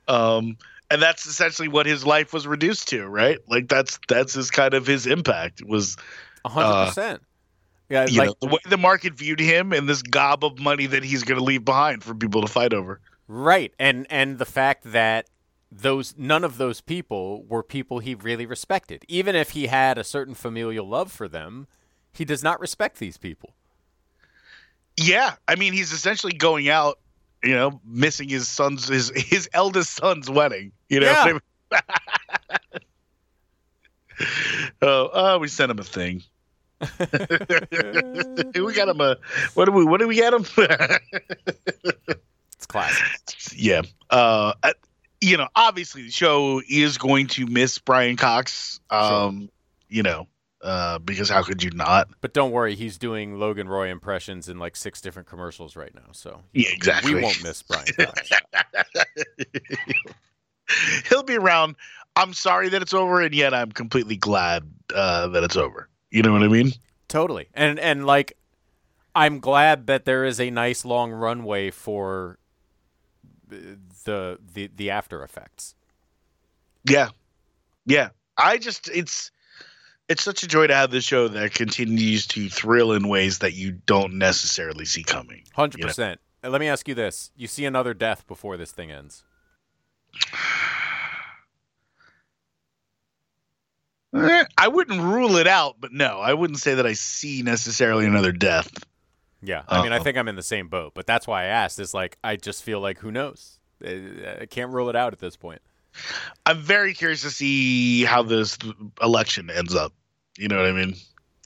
Um, 0.10 0.58
and 0.92 1.02
that's 1.02 1.26
essentially 1.26 1.68
what 1.68 1.86
his 1.86 2.06
life 2.06 2.34
was 2.34 2.48
reduced 2.48 2.88
to, 2.90 3.06
right? 3.06 3.38
Like 3.48 3.68
that's 3.68 4.00
that's 4.08 4.34
his 4.34 4.50
kind 4.50 4.74
of 4.74 4.88
his 4.88 5.06
impact 5.06 5.64
was 5.64 5.96
A 6.44 6.50
hundred 6.50 6.68
Uh, 6.68 6.86
percent. 6.88 7.22
Yeah, 7.90 8.06
like 8.12 8.30
know 8.30 8.36
the 8.42 8.48
way 8.48 8.60
the 8.68 8.78
market 8.78 9.14
viewed 9.14 9.40
him 9.40 9.74
and 9.74 9.88
this 9.90 10.02
gob 10.02 10.44
of 10.44 10.60
money 10.60 10.86
that 10.88 11.04
he's 11.04 11.24
going 11.24 11.40
to 11.40 11.44
leave 11.44 11.66
behind 11.66 12.04
for 12.04 12.14
people 12.14 12.42
to 12.42 12.48
fight 12.48 12.74
over. 12.74 13.00
Right, 13.28 13.74
and 13.80 14.06
and 14.10 14.38
the 14.40 14.46
fact 14.46 14.92
that 14.92 15.28
those 15.72 16.16
none 16.18 16.44
of 16.44 16.58
those 16.58 16.82
people 16.82 17.44
were 17.46 17.64
people 17.64 18.00
he 18.00 18.16
really 18.16 18.46
respected. 18.46 19.06
Even 19.08 19.36
if 19.36 19.52
he 19.52 19.68
had 19.68 19.98
a 19.98 20.04
certain 20.04 20.34
familial 20.34 20.88
love 20.88 21.12
for 21.12 21.28
them, 21.28 21.68
he 22.14 22.26
does 22.26 22.44
not 22.44 22.60
respect 22.60 22.98
these 23.00 23.18
people. 23.18 23.54
Yeah, 24.98 25.36
I 25.48 25.56
mean 25.56 25.74
he's 25.74 25.92
essentially 25.92 26.34
going 26.34 26.70
out, 26.70 27.00
you 27.44 27.54
know, 27.54 27.80
missing 27.86 28.30
his 28.30 28.48
son's 28.48 28.88
his 28.88 29.12
his 29.16 29.50
eldest 29.54 29.96
son's 29.96 30.30
wedding. 30.30 30.72
You 30.90 31.00
know, 31.02 31.08
Yeah. 31.08 31.34
what 31.34 31.44
I 31.72 31.82
mean? 32.82 32.82
oh, 34.82 35.10
oh, 35.14 35.40
we 35.40 35.48
sent 35.48 35.72
him 35.72 35.80
a 35.80 35.84
thing. 35.84 36.24
we 37.00 38.74
got 38.74 38.88
him 38.88 39.02
a 39.02 39.18
what 39.54 39.66
do 39.66 39.72
we 39.72 39.84
what 39.84 40.00
do 40.00 40.08
we 40.08 40.16
get 40.16 40.34
him? 40.34 40.46
It's 42.56 42.66
classic. 42.68 43.06
yeah. 43.56 43.82
Uh, 44.10 44.54
uh, 44.64 44.74
you 45.22 45.36
know, 45.38 45.48
obviously 45.56 46.04
the 46.04 46.12
show 46.12 46.62
is 46.70 46.98
going 46.98 47.28
to 47.28 47.46
miss 47.46 47.78
Brian 47.80 48.16
Cox. 48.16 48.80
Um, 48.90 49.50
you 49.90 50.04
know, 50.04 50.28
uh, 50.62 51.00
because 51.00 51.30
how 51.30 51.44
could 51.44 51.64
you 51.64 51.72
not? 51.72 52.10
But 52.22 52.34
don't 52.34 52.52
worry, 52.52 52.76
he's 52.76 52.98
doing 52.98 53.40
Logan 53.40 53.68
Roy 53.68 53.90
impressions 53.90 54.50
in 54.50 54.60
like 54.60 54.76
six 54.76 55.02
different 55.02 55.28
commercials 55.28 55.76
right 55.76 55.94
now. 55.94 56.12
So 56.12 56.42
Yeah, 56.54 56.70
exactly. 56.72 57.16
we 57.16 57.22
won't 57.22 57.42
miss 57.44 57.64
Brian 57.64 57.86
He'll 61.10 61.24
be 61.24 61.36
around. 61.36 61.76
I'm 62.16 62.34
sorry 62.34 62.70
that 62.70 62.82
it's 62.82 62.94
over, 62.94 63.22
and 63.22 63.34
yet 63.34 63.54
I'm 63.54 63.72
completely 63.72 64.18
glad 64.18 64.70
uh, 64.94 65.28
that 65.30 65.44
it's 65.44 65.56
over. 65.56 65.90
You 66.12 66.22
know 66.24 66.34
what 66.34 66.44
I 66.44 66.48
mean? 66.48 66.72
totally. 67.08 67.48
And 67.54 67.80
and 67.80 68.06
like 68.06 68.38
I'm 69.16 69.40
glad 69.40 69.88
that 69.88 70.06
there 70.06 70.26
is 70.26 70.40
a 70.40 70.50
nice 70.52 70.86
long 70.86 71.12
runway 71.12 71.72
for 71.72 72.38
the 73.48 74.38
the 74.54 74.70
the 74.76 74.90
after 74.90 75.24
effects. 75.24 75.76
Yeah, 76.86 77.10
yeah. 77.86 78.10
I 78.38 78.58
just 78.58 78.90
it's 78.90 79.32
it's 80.10 80.24
such 80.24 80.44
a 80.44 80.48
joy 80.48 80.68
to 80.68 80.76
have 80.76 80.92
this 80.92 81.06
show 81.06 81.28
that 81.30 81.54
continues 81.54 82.28
to 82.28 82.50
thrill 82.50 82.92
in 82.92 83.08
ways 83.08 83.40
that 83.40 83.54
you 83.54 83.72
don't 83.72 84.16
necessarily 84.18 84.84
see 84.86 85.04
coming. 85.04 85.44
Hundred 85.54 85.78
You 85.80 85.84
know? 85.86 85.90
percent. 85.90 86.20
Let 86.44 86.60
me 86.60 86.68
ask 86.68 86.88
you 86.88 86.96
this: 86.96 87.32
You 87.38 87.48
see 87.48 87.66
another 87.66 87.94
death 87.94 88.28
before 88.28 88.58
this 88.58 88.72
thing 88.72 88.92
ends? 88.92 89.24
Eh, 94.16 94.44
I 94.58 94.68
wouldn't 94.68 95.00
rule 95.02 95.36
it 95.38 95.46
out, 95.48 95.76
but 95.80 95.94
no, 95.94 96.20
I 96.20 96.34
wouldn't 96.34 96.60
say 96.60 96.74
that 96.76 96.86
I 96.86 96.94
see 96.94 97.44
necessarily 97.44 98.06
another 98.06 98.32
death. 98.32 98.72
Yeah, 99.42 99.64
I 99.70 99.84
mean, 99.84 99.92
I 99.94 99.98
Uh-oh. 99.98 100.04
think 100.04 100.18
I'm 100.18 100.28
in 100.28 100.36
the 100.36 100.42
same 100.44 100.68
boat, 100.68 100.94
but 100.96 101.06
that's 101.06 101.28
why 101.28 101.44
I 101.44 101.46
asked. 101.46 101.80
Is 101.80 101.94
like 101.94 102.18
I 102.24 102.36
just 102.36 102.64
feel 102.64 102.80
like 102.82 102.98
who 103.00 103.12
knows? 103.12 103.60
I 103.86 104.40
I 104.42 104.46
can't 104.48 104.72
rule 104.72 104.90
it 104.90 104.96
out 104.96 105.14
at 105.14 105.20
this 105.20 105.38
point. 105.38 105.62
I'm 106.46 106.60
very 106.60 106.94
curious 106.94 107.22
to 107.22 107.32
see 107.32 108.04
how 108.04 108.24
this 108.24 108.58
election 109.02 109.50
ends 109.50 109.76
up. 109.76 109.94
You 110.40 110.48
know 110.48 110.56
what 110.58 110.68
I 110.68 110.72
mean? 110.72 110.96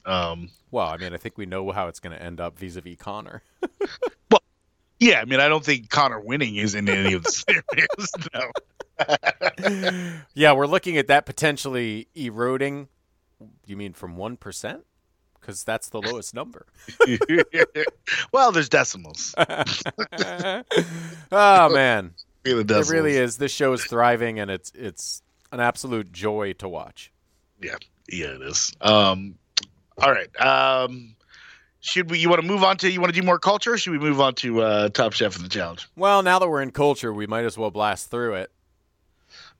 Um, 0.06 0.50
Well, 0.70 0.86
I 0.86 0.96
mean, 0.98 1.12
I 1.12 1.16
think 1.16 1.36
we 1.36 1.46
know 1.46 1.72
how 1.72 1.88
it's 1.88 1.98
going 1.98 2.16
to 2.16 2.22
end 2.22 2.40
up 2.40 2.56
vis-a-vis 2.58 2.96
Connor. 2.96 3.42
Well, 4.30 4.40
yeah, 5.00 5.20
I 5.20 5.24
mean, 5.26 5.40
I 5.40 5.48
don't 5.48 5.64
think 5.64 5.90
Connor 5.90 6.20
winning 6.20 6.56
is 6.56 6.74
in 6.74 6.88
any 6.88 7.12
of 7.12 7.24
the 7.24 7.30
scenarios. 9.02 10.14
No. 10.16 10.18
yeah, 10.34 10.52
we're 10.52 10.66
looking 10.68 10.96
at 10.96 11.08
that 11.08 11.26
potentially 11.26 12.06
eroding. 12.14 12.88
You 13.66 13.76
mean 13.76 13.92
from 13.92 14.16
one 14.16 14.36
percent? 14.36 14.84
Because 15.38 15.64
that's 15.64 15.88
the 15.90 16.00
lowest 16.00 16.32
number. 16.34 16.66
well, 18.32 18.50
there's 18.52 18.68
decimals. 18.70 19.34
oh 19.36 20.62
man, 21.68 22.14
The 22.44 22.60
it 22.60 22.88
really 22.88 23.16
is. 23.16 23.36
This 23.36 23.52
show 23.52 23.72
is 23.74 23.84
thriving, 23.84 24.38
and 24.40 24.50
it's 24.50 24.72
it's 24.74 25.22
an 25.52 25.60
absolute 25.60 26.12
joy 26.12 26.54
to 26.54 26.68
watch. 26.68 27.12
Yeah, 27.60 27.76
yeah, 28.08 28.34
it 28.34 28.42
is. 28.42 28.72
Um, 28.80 29.36
all 29.98 30.10
right. 30.10 30.40
Um, 30.40 31.16
should 31.80 32.10
we? 32.10 32.18
You 32.18 32.28
want 32.28 32.40
to 32.40 32.46
move 32.46 32.64
on 32.64 32.76
to? 32.78 32.90
You 32.90 33.00
want 33.00 33.12
to 33.14 33.20
do 33.20 33.24
more 33.24 33.38
culture? 33.38 33.74
Or 33.74 33.78
should 33.78 33.92
we 33.92 33.98
move 33.98 34.20
on 34.20 34.34
to 34.36 34.62
uh, 34.62 34.88
Top 34.88 35.12
Chef 35.12 35.36
and 35.36 35.44
the 35.44 35.48
Challenge? 35.48 35.86
Well, 35.96 36.22
now 36.22 36.38
that 36.38 36.48
we're 36.48 36.62
in 36.62 36.70
culture, 36.70 37.12
we 37.12 37.26
might 37.26 37.44
as 37.44 37.58
well 37.58 37.70
blast 37.70 38.10
through 38.10 38.34
it. 38.34 38.50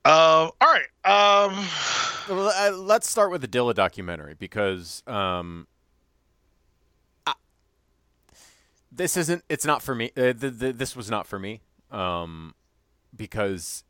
Um, 0.06 0.50
all 0.60 0.74
right. 0.74 0.86
Um, 1.04 1.66
uh, 2.28 2.72
let's 2.76 3.08
start 3.08 3.30
with 3.30 3.40
the 3.40 3.48
Dilla 3.48 3.74
documentary 3.74 4.34
because 4.34 5.02
um, 5.06 5.66
I, 7.26 7.34
this 8.90 9.16
isn't. 9.16 9.44
It's 9.48 9.64
not 9.64 9.82
for 9.82 9.94
me. 9.94 10.10
Uh, 10.16 10.32
th- 10.32 10.58
th- 10.58 10.76
this 10.76 10.96
was 10.96 11.10
not 11.10 11.26
for 11.26 11.38
me 11.38 11.60
um, 11.90 12.54
because 13.14 13.84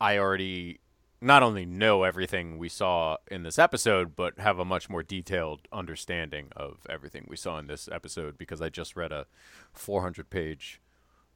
I 0.00 0.18
already 0.18 0.80
not 1.24 1.42
only 1.42 1.64
know 1.64 2.02
everything 2.02 2.58
we 2.58 2.68
saw 2.68 3.16
in 3.30 3.42
this 3.42 3.58
episode, 3.58 4.14
but 4.14 4.38
have 4.38 4.58
a 4.58 4.64
much 4.64 4.90
more 4.90 5.02
detailed 5.02 5.66
understanding 5.72 6.48
of 6.54 6.86
everything 6.88 7.26
we 7.28 7.36
saw 7.36 7.58
in 7.58 7.66
this 7.66 7.88
episode 7.90 8.36
because 8.36 8.60
I 8.60 8.68
just 8.68 8.94
read 8.94 9.10
a 9.10 9.26
400 9.72 10.28
page 10.28 10.80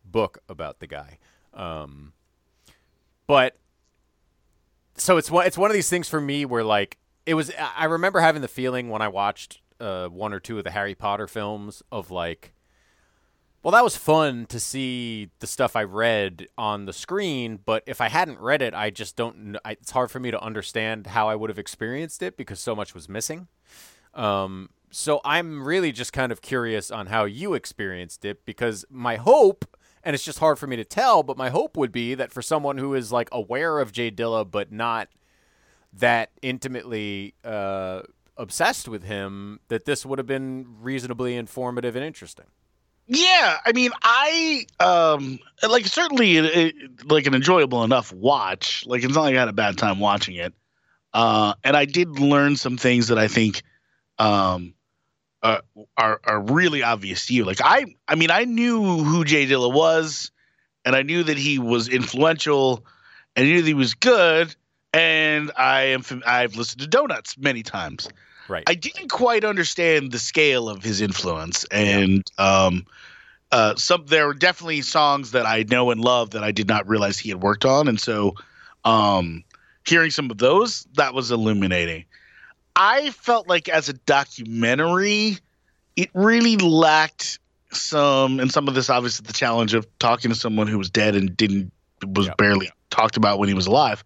book 0.04 0.38
about 0.48 0.80
the 0.80 0.86
guy. 0.86 1.18
Um, 1.54 2.12
but 3.26 3.56
so 4.96 5.16
it's 5.16 5.30
one 5.30 5.46
it's 5.46 5.58
one 5.58 5.70
of 5.70 5.74
these 5.74 5.88
things 5.88 6.08
for 6.08 6.20
me 6.20 6.44
where 6.44 6.64
like 6.64 6.98
it 7.24 7.34
was 7.34 7.50
I 7.76 7.86
remember 7.86 8.20
having 8.20 8.42
the 8.42 8.48
feeling 8.48 8.90
when 8.90 9.00
I 9.00 9.08
watched 9.08 9.60
uh, 9.80 10.08
one 10.08 10.34
or 10.34 10.40
two 10.40 10.58
of 10.58 10.64
the 10.64 10.70
Harry 10.70 10.94
Potter 10.94 11.26
films 11.26 11.82
of 11.90 12.10
like 12.10 12.52
well 13.62 13.72
that 13.72 13.84
was 13.84 13.96
fun 13.96 14.46
to 14.46 14.60
see 14.60 15.30
the 15.40 15.46
stuff 15.46 15.76
I 15.76 15.84
read 15.84 16.46
on 16.56 16.86
the 16.86 16.92
screen 16.92 17.58
but 17.64 17.82
if 17.86 18.00
I 18.00 18.08
hadn't 18.08 18.40
read 18.40 18.62
it 18.62 18.74
I 18.74 18.90
just 18.90 19.16
don't 19.16 19.56
it's 19.64 19.90
hard 19.90 20.10
for 20.10 20.20
me 20.20 20.30
to 20.30 20.40
understand 20.40 21.08
how 21.08 21.28
I 21.28 21.34
would 21.34 21.50
have 21.50 21.58
experienced 21.58 22.22
it 22.22 22.36
because 22.36 22.60
so 22.60 22.74
much 22.74 22.94
was 22.94 23.08
missing 23.08 23.48
um 24.14 24.70
so 24.90 25.20
I'm 25.24 25.64
really 25.64 25.92
just 25.92 26.12
kind 26.12 26.32
of 26.32 26.40
curious 26.40 26.90
on 26.90 27.06
how 27.06 27.24
you 27.24 27.54
experienced 27.54 28.24
it 28.24 28.44
because 28.44 28.84
my 28.90 29.16
hope, 29.16 29.64
and 30.02 30.14
it's 30.14 30.24
just 30.24 30.38
hard 30.38 30.58
for 30.58 30.66
me 30.66 30.76
to 30.76 30.84
tell, 30.84 31.22
but 31.22 31.36
my 31.36 31.50
hope 31.50 31.76
would 31.76 31.92
be 31.92 32.14
that 32.14 32.32
for 32.32 32.42
someone 32.42 32.78
who 32.78 32.94
is 32.94 33.12
like 33.12 33.28
aware 33.32 33.80
of 33.80 33.92
J 33.92 34.10
Dilla 34.10 34.48
but 34.50 34.72
not 34.72 35.08
that 35.92 36.30
intimately 36.42 37.34
uh, 37.44 38.02
obsessed 38.36 38.88
with 38.88 39.04
him, 39.04 39.60
that 39.68 39.84
this 39.84 40.06
would 40.06 40.18
have 40.18 40.26
been 40.26 40.66
reasonably 40.80 41.36
informative 41.36 41.96
and 41.96 42.04
interesting. 42.04 42.46
Yeah, 43.10 43.56
I 43.64 43.72
mean, 43.72 43.90
I 44.02 44.66
um 44.80 45.38
like 45.66 45.86
certainly 45.86 46.36
it, 46.36 46.44
it- 46.44 47.10
like 47.10 47.26
an 47.26 47.34
enjoyable 47.34 47.82
enough 47.84 48.12
watch. 48.12 48.84
Like 48.86 49.02
it's 49.02 49.14
not 49.14 49.22
like 49.22 49.34
I 49.34 49.38
had 49.38 49.48
a 49.48 49.52
bad 49.52 49.78
time 49.78 49.98
watching 49.98 50.36
it. 50.36 50.52
Uh, 51.14 51.54
and 51.64 51.76
I 51.76 51.86
did 51.86 52.20
learn 52.20 52.56
some 52.56 52.78
things 52.78 53.08
that 53.08 53.18
I 53.18 53.28
think 53.28 53.62
um 54.18 54.74
uh, 55.42 55.60
are 55.96 56.20
are 56.24 56.40
really 56.42 56.82
obvious 56.82 57.26
to 57.26 57.34
you. 57.34 57.44
Like 57.44 57.60
I, 57.62 57.86
I 58.08 58.16
mean, 58.16 58.30
I 58.30 58.44
knew 58.44 59.04
who 59.04 59.24
J 59.24 59.46
Dilla 59.46 59.72
was, 59.72 60.32
and 60.84 60.96
I 60.96 61.02
knew 61.02 61.22
that 61.24 61.38
he 61.38 61.58
was 61.58 61.88
influential, 61.88 62.84
and 63.36 63.46
I 63.46 63.48
knew 63.50 63.62
that 63.62 63.68
he 63.68 63.74
was 63.74 63.94
good. 63.94 64.54
And 64.94 65.52
I 65.56 65.82
am 65.88 66.02
I've 66.26 66.56
listened 66.56 66.82
to 66.82 66.88
Donuts 66.88 67.38
many 67.38 67.62
times. 67.62 68.08
Right. 68.48 68.64
I 68.66 68.74
didn't 68.74 69.08
quite 69.10 69.44
understand 69.44 70.12
the 70.12 70.18
scale 70.18 70.68
of 70.68 70.82
his 70.82 71.00
influence, 71.00 71.64
and 71.70 72.24
um, 72.38 72.86
uh, 73.52 73.74
some 73.76 74.06
there 74.06 74.26
were 74.26 74.34
definitely 74.34 74.82
songs 74.82 75.32
that 75.32 75.46
I 75.46 75.64
know 75.68 75.90
and 75.90 76.00
love 76.00 76.30
that 76.30 76.42
I 76.42 76.52
did 76.52 76.68
not 76.68 76.88
realize 76.88 77.18
he 77.18 77.28
had 77.28 77.42
worked 77.42 77.64
on, 77.64 77.88
and 77.88 78.00
so 78.00 78.34
um, 78.84 79.44
hearing 79.86 80.10
some 80.10 80.30
of 80.30 80.38
those 80.38 80.86
that 80.94 81.14
was 81.14 81.30
illuminating. 81.30 82.04
I 82.76 83.10
felt 83.10 83.48
like 83.48 83.68
as 83.68 83.88
a 83.88 83.92
documentary, 83.92 85.38
it 85.96 86.10
really 86.14 86.56
lacked 86.56 87.38
some, 87.72 88.40
and 88.40 88.52
some 88.52 88.68
of 88.68 88.74
this 88.74 88.88
obviously 88.88 89.26
the 89.26 89.32
challenge 89.32 89.74
of 89.74 89.86
talking 89.98 90.30
to 90.30 90.34
someone 90.34 90.68
who 90.68 90.78
was 90.78 90.90
dead 90.90 91.14
and 91.16 91.36
didn't 91.36 91.72
was 92.06 92.26
Yep. 92.26 92.36
barely 92.36 92.70
talked 92.90 93.16
about 93.16 93.38
when 93.38 93.48
he 93.48 93.54
was 93.54 93.66
alive. 93.66 94.04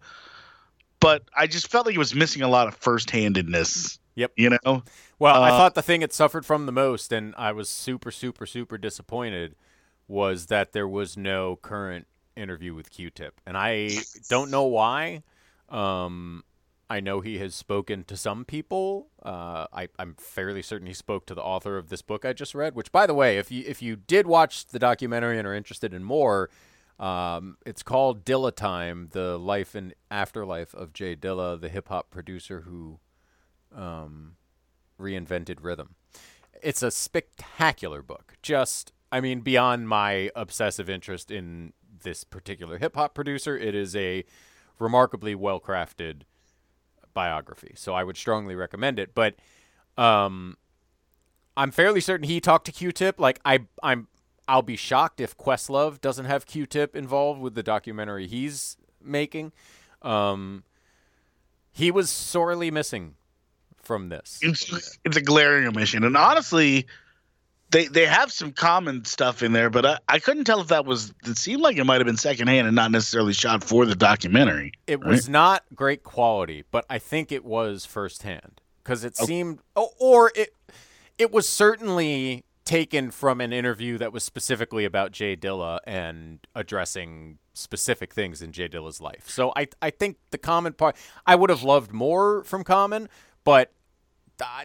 But 0.99 1.23
I 1.37 1.47
just 1.47 1.67
felt 1.67 1.85
like 1.85 1.95
it 1.95 1.99
was 1.99 2.15
missing 2.15 2.41
a 2.41 2.47
lot 2.47 2.67
of 2.67 2.75
first-handedness. 2.75 3.99
Yep. 4.15 4.33
You 4.35 4.49
know. 4.51 4.83
Well, 5.19 5.41
I 5.41 5.49
Uh, 5.49 5.57
thought 5.57 5.75
the 5.75 5.81
thing 5.81 6.01
it 6.01 6.13
suffered 6.13 6.45
from 6.45 6.65
the 6.65 6.71
most, 6.71 7.11
and 7.11 7.33
I 7.37 7.51
was 7.51 7.69
super, 7.69 8.11
super, 8.11 8.45
super 8.45 8.77
disappointed, 8.77 9.55
was 10.07 10.47
that 10.47 10.73
there 10.73 10.87
was 10.87 11.17
no 11.17 11.55
current 11.55 12.07
interview 12.35 12.73
with 12.73 12.91
Q-Tip, 12.91 13.41
and 13.45 13.57
I 13.57 13.89
don't 14.29 14.51
know 14.51 14.63
why. 14.63 15.23
Um, 15.69 16.43
I 16.89 16.99
know 16.99 17.21
he 17.21 17.39
has 17.39 17.55
spoken 17.55 18.03
to 18.03 18.15
some 18.17 18.45
people. 18.45 19.07
Uh, 19.23 19.65
I, 19.73 19.87
I'm 19.97 20.15
fairly 20.19 20.61
certain 20.61 20.85
he 20.85 20.93
spoke 20.93 21.25
to 21.27 21.33
the 21.33 21.41
author 21.41 21.77
of 21.77 21.89
this 21.89 22.01
book 22.03 22.25
I 22.25 22.33
just 22.33 22.53
read. 22.53 22.75
Which, 22.75 22.91
by 22.91 23.07
the 23.07 23.13
way, 23.15 23.37
if 23.37 23.51
you 23.51 23.63
if 23.65 23.81
you 23.81 23.95
did 23.95 24.27
watch 24.27 24.67
the 24.67 24.77
documentary 24.79 25.39
and 25.39 25.47
are 25.47 25.55
interested 25.55 25.93
in 25.93 26.03
more, 26.03 26.51
um, 26.99 27.57
it's 27.65 27.81
called 27.81 28.25
Dilla 28.25 28.53
Time: 28.53 29.09
The 29.11 29.39
Life 29.39 29.73
and 29.73 29.95
Afterlife 30.11 30.75
of 30.75 30.93
J 30.93 31.15
Dilla, 31.15 31.59
the 31.59 31.69
hip 31.69 31.87
hop 31.87 32.11
producer 32.11 32.61
who 32.61 32.99
um, 33.75 34.35
reinvented 34.99 35.57
rhythm. 35.61 35.95
It's 36.61 36.81
a 36.81 36.91
spectacular 36.91 38.01
book. 38.01 38.35
Just, 38.41 38.93
I 39.11 39.19
mean, 39.19 39.41
beyond 39.41 39.89
my 39.89 40.31
obsessive 40.35 40.89
interest 40.89 41.31
in 41.31 41.73
this 42.03 42.23
particular 42.23 42.77
hip 42.77 42.95
hop 42.95 43.13
producer, 43.13 43.57
it 43.57 43.75
is 43.75 43.95
a 43.95 44.23
remarkably 44.79 45.35
well 45.35 45.59
crafted 45.59 46.21
biography. 47.13 47.73
So 47.75 47.93
I 47.93 48.03
would 48.03 48.17
strongly 48.17 48.55
recommend 48.55 48.99
it. 48.99 49.13
But 49.13 49.35
um, 49.97 50.57
I'm 51.55 51.71
fairly 51.71 52.01
certain 52.01 52.27
he 52.27 52.39
talked 52.39 52.65
to 52.65 52.71
Q-Tip. 52.71 53.19
Like 53.19 53.39
I, 53.45 53.59
I'm, 53.81 54.07
I'll 54.47 54.61
be 54.61 54.75
shocked 54.75 55.19
if 55.19 55.37
Questlove 55.37 56.01
doesn't 56.01 56.25
have 56.25 56.45
Q-Tip 56.45 56.95
involved 56.95 57.41
with 57.41 57.55
the 57.55 57.63
documentary 57.63 58.27
he's 58.27 58.77
making. 59.01 59.51
Um, 60.01 60.63
he 61.71 61.91
was 61.91 62.09
sorely 62.09 62.71
missing 62.71 63.15
from 63.83 64.09
this. 64.09 64.39
it's 64.41 64.97
it's 65.03 65.17
a 65.17 65.21
glaring 65.21 65.67
omission. 65.67 66.03
And 66.03 66.17
honestly, 66.17 66.87
they 67.69 67.87
they 67.87 68.05
have 68.05 68.31
some 68.31 68.51
common 68.51 69.03
stuff 69.05 69.43
in 69.43 69.51
there, 69.51 69.69
but 69.69 69.85
I, 69.85 69.99
I 70.07 70.19
couldn't 70.19 70.45
tell 70.45 70.61
if 70.61 70.67
that 70.67 70.85
was. 70.85 71.13
It 71.25 71.37
seemed 71.37 71.61
like 71.61 71.77
it 71.77 71.83
might 71.83 71.99
have 71.99 72.05
been 72.05 72.17
secondhand 72.17 72.67
and 72.67 72.75
not 72.75 72.91
necessarily 72.91 73.33
shot 73.33 73.63
for 73.63 73.85
the 73.85 73.95
documentary. 73.95 74.73
It 74.87 74.99
right? 74.99 75.09
was 75.09 75.27
not 75.27 75.63
great 75.75 76.03
quality, 76.03 76.63
but 76.71 76.85
I 76.89 76.99
think 76.99 77.31
it 77.31 77.43
was 77.43 77.85
firsthand 77.85 78.61
because 78.83 79.03
it 79.03 79.15
oh. 79.19 79.25
seemed, 79.25 79.59
oh, 79.75 79.89
or 79.99 80.31
it, 80.35 80.53
it 81.17 81.31
was 81.31 81.47
certainly 81.47 82.45
taken 82.65 83.11
from 83.11 83.41
an 83.41 83.51
interview 83.51 83.97
that 83.97 84.13
was 84.13 84.23
specifically 84.23 84.85
about 84.85 85.11
J 85.11 85.35
Dilla 85.35 85.79
and 85.85 86.39
addressing 86.55 87.39
specific 87.53 88.13
things 88.13 88.41
in 88.41 88.51
J 88.51 88.67
Dilla's 88.67 89.01
life. 89.01 89.29
So 89.29 89.51
I, 89.55 89.67
I 89.81 89.89
think 89.89 90.17
the 90.31 90.37
common 90.37 90.73
part, 90.73 90.95
I 91.25 91.35
would 91.35 91.49
have 91.49 91.63
loved 91.63 91.91
more 91.91 92.43
from 92.43 92.63
Common, 92.63 93.09
but 93.43 93.71
uh, 94.41 94.63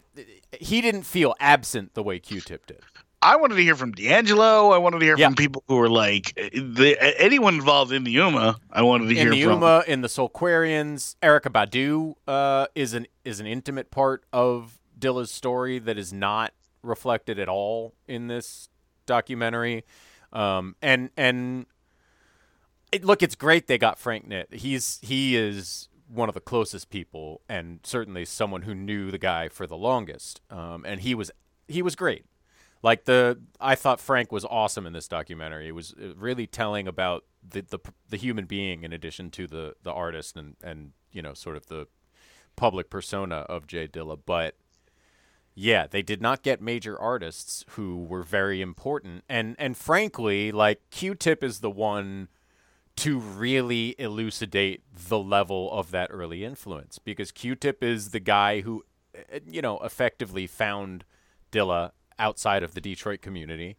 he 0.61 0.81
didn't 0.81 1.03
feel 1.03 1.35
absent 1.41 1.95
the 1.95 2.03
way 2.03 2.19
Q-Tip 2.19 2.67
did. 2.67 2.81
I 3.21 3.37
wanted 3.37 3.57
to 3.57 3.63
hear 3.63 3.75
from 3.75 3.93
D'Angelo. 3.93 4.71
I 4.71 4.79
wanted 4.79 5.01
to 5.01 5.05
hear 5.05 5.17
Yeah. 5.19 5.27
from 5.27 5.35
people 5.35 5.65
who 5.67 5.77
were 5.77 5.89
like 5.89 6.35
the, 6.37 6.97
anyone 7.19 7.55
involved 7.55 7.93
in 7.93 8.05
the 8.05 8.15
Ummah. 8.17 8.57
I 8.71 8.83
wanted 8.83 9.07
to 9.07 9.11
in 9.11 9.17
hear 9.17 9.31
the 9.31 9.43
from. 9.43 9.61
Ummah, 9.61 9.85
in 9.87 10.03
the 10.03 10.09
Soulquarians, 10.09 11.17
Erykah 11.23 11.51
Badu 11.53 12.15
uh, 12.29 12.67
is 12.77 12.95
an 12.95 13.07
is 13.25 13.41
an 13.41 13.47
intimate 13.47 13.91
part 13.91 14.25
of 14.33 14.79
Dilla's 14.97 15.31
story 15.33 15.79
that 15.81 15.99
is 15.99 16.13
not 16.13 16.53
reflected 16.83 17.39
at 17.41 17.49
all 17.49 17.95
in 18.07 18.29
this 18.29 18.69
documentary. 19.07 19.85
Um, 20.33 20.77
and 20.81 21.11
and 21.17 21.67
it, 22.93 23.05
look, 23.05 23.23
it's 23.23 23.35
great 23.35 23.67
they 23.67 23.79
got 23.79 23.99
Frank 23.99 24.29
Nitt. 24.29 24.55
He's 24.55 25.01
he 25.03 25.35
is 25.37 25.89
one 26.09 26.29
of 26.29 26.35
the 26.35 26.41
closest 26.41 26.91
people, 26.91 27.43
and 27.49 27.81
certainly 27.83 28.25
someone 28.25 28.63
who 28.63 28.75
knew 28.75 29.11
the 29.11 29.19
guy 29.19 29.49
for 29.49 29.67
the 29.67 29.77
longest. 29.77 30.41
Um, 30.51 30.85
and 30.87 31.01
he 31.01 31.15
was 31.15 31.31
he 31.67 31.83
was 31.83 31.95
great. 31.95 32.25
Like 32.83 33.05
the, 33.07 33.41
I 33.61 33.75
thought 33.75 34.01
Frank 34.01 34.31
was 34.31 34.45
awesome 34.45 34.87
in 34.87 34.93
this 34.93 35.09
documentary. 35.09 35.69
It 35.69 35.75
was 35.75 35.95
uh, 36.01 36.15
really 36.17 36.47
telling 36.47 36.87
about 36.87 37.25
the 37.47 37.63
the, 37.63 37.79
the 38.09 38.17
human 38.17 38.47
being 38.47 38.85
in 38.85 38.93
addition 38.93 39.31
to 39.33 39.47
the 39.47 39.75
the 39.83 39.93
artist 39.93 40.37
and 40.37 40.57
and 40.63 40.93
you 41.13 41.23
know 41.23 41.35
sort 41.35 41.57
of 41.57 41.67
the 41.67 41.87
public 42.57 42.91
persona 42.91 43.37
of 43.49 43.67
J 43.67 43.89
Dilla. 43.89 44.19
But 44.25 44.57
yeah, 45.55 45.89
they 45.89 46.03
did 46.03 46.23
not 46.23 46.43
get 46.43 46.61
major 46.61 46.97
artists 46.99 47.65
who 47.71 48.05
were 48.05 48.23
very 48.23 48.61
important. 48.61 49.25
And 49.29 49.57
and 49.59 49.77
frankly, 49.77 50.53
like 50.53 50.81
Q-Tip 50.91 51.43
is 51.43 51.61
the 51.61 51.71
one 51.71 52.29
to 52.99 53.19
really 53.19 53.95
elucidate 53.99 54.83
the 55.09 55.19
level 55.19 55.71
of 55.73 55.91
that 55.93 56.11
early 56.11 56.45
influence 56.45 56.99
because 56.99 57.31
Q-Tip 57.31 57.83
is 57.83 58.11
the 58.11 58.21
guy 58.21 58.61
who 58.63 58.85
uh, 59.17 59.39
you 59.49 59.63
know 59.63 59.79
effectively 59.79 60.47
found 60.47 61.05
Dilla 61.53 61.93
outside 62.19 62.63
of 62.63 62.75
the 62.75 62.81
Detroit 62.81 63.23
community 63.23 63.77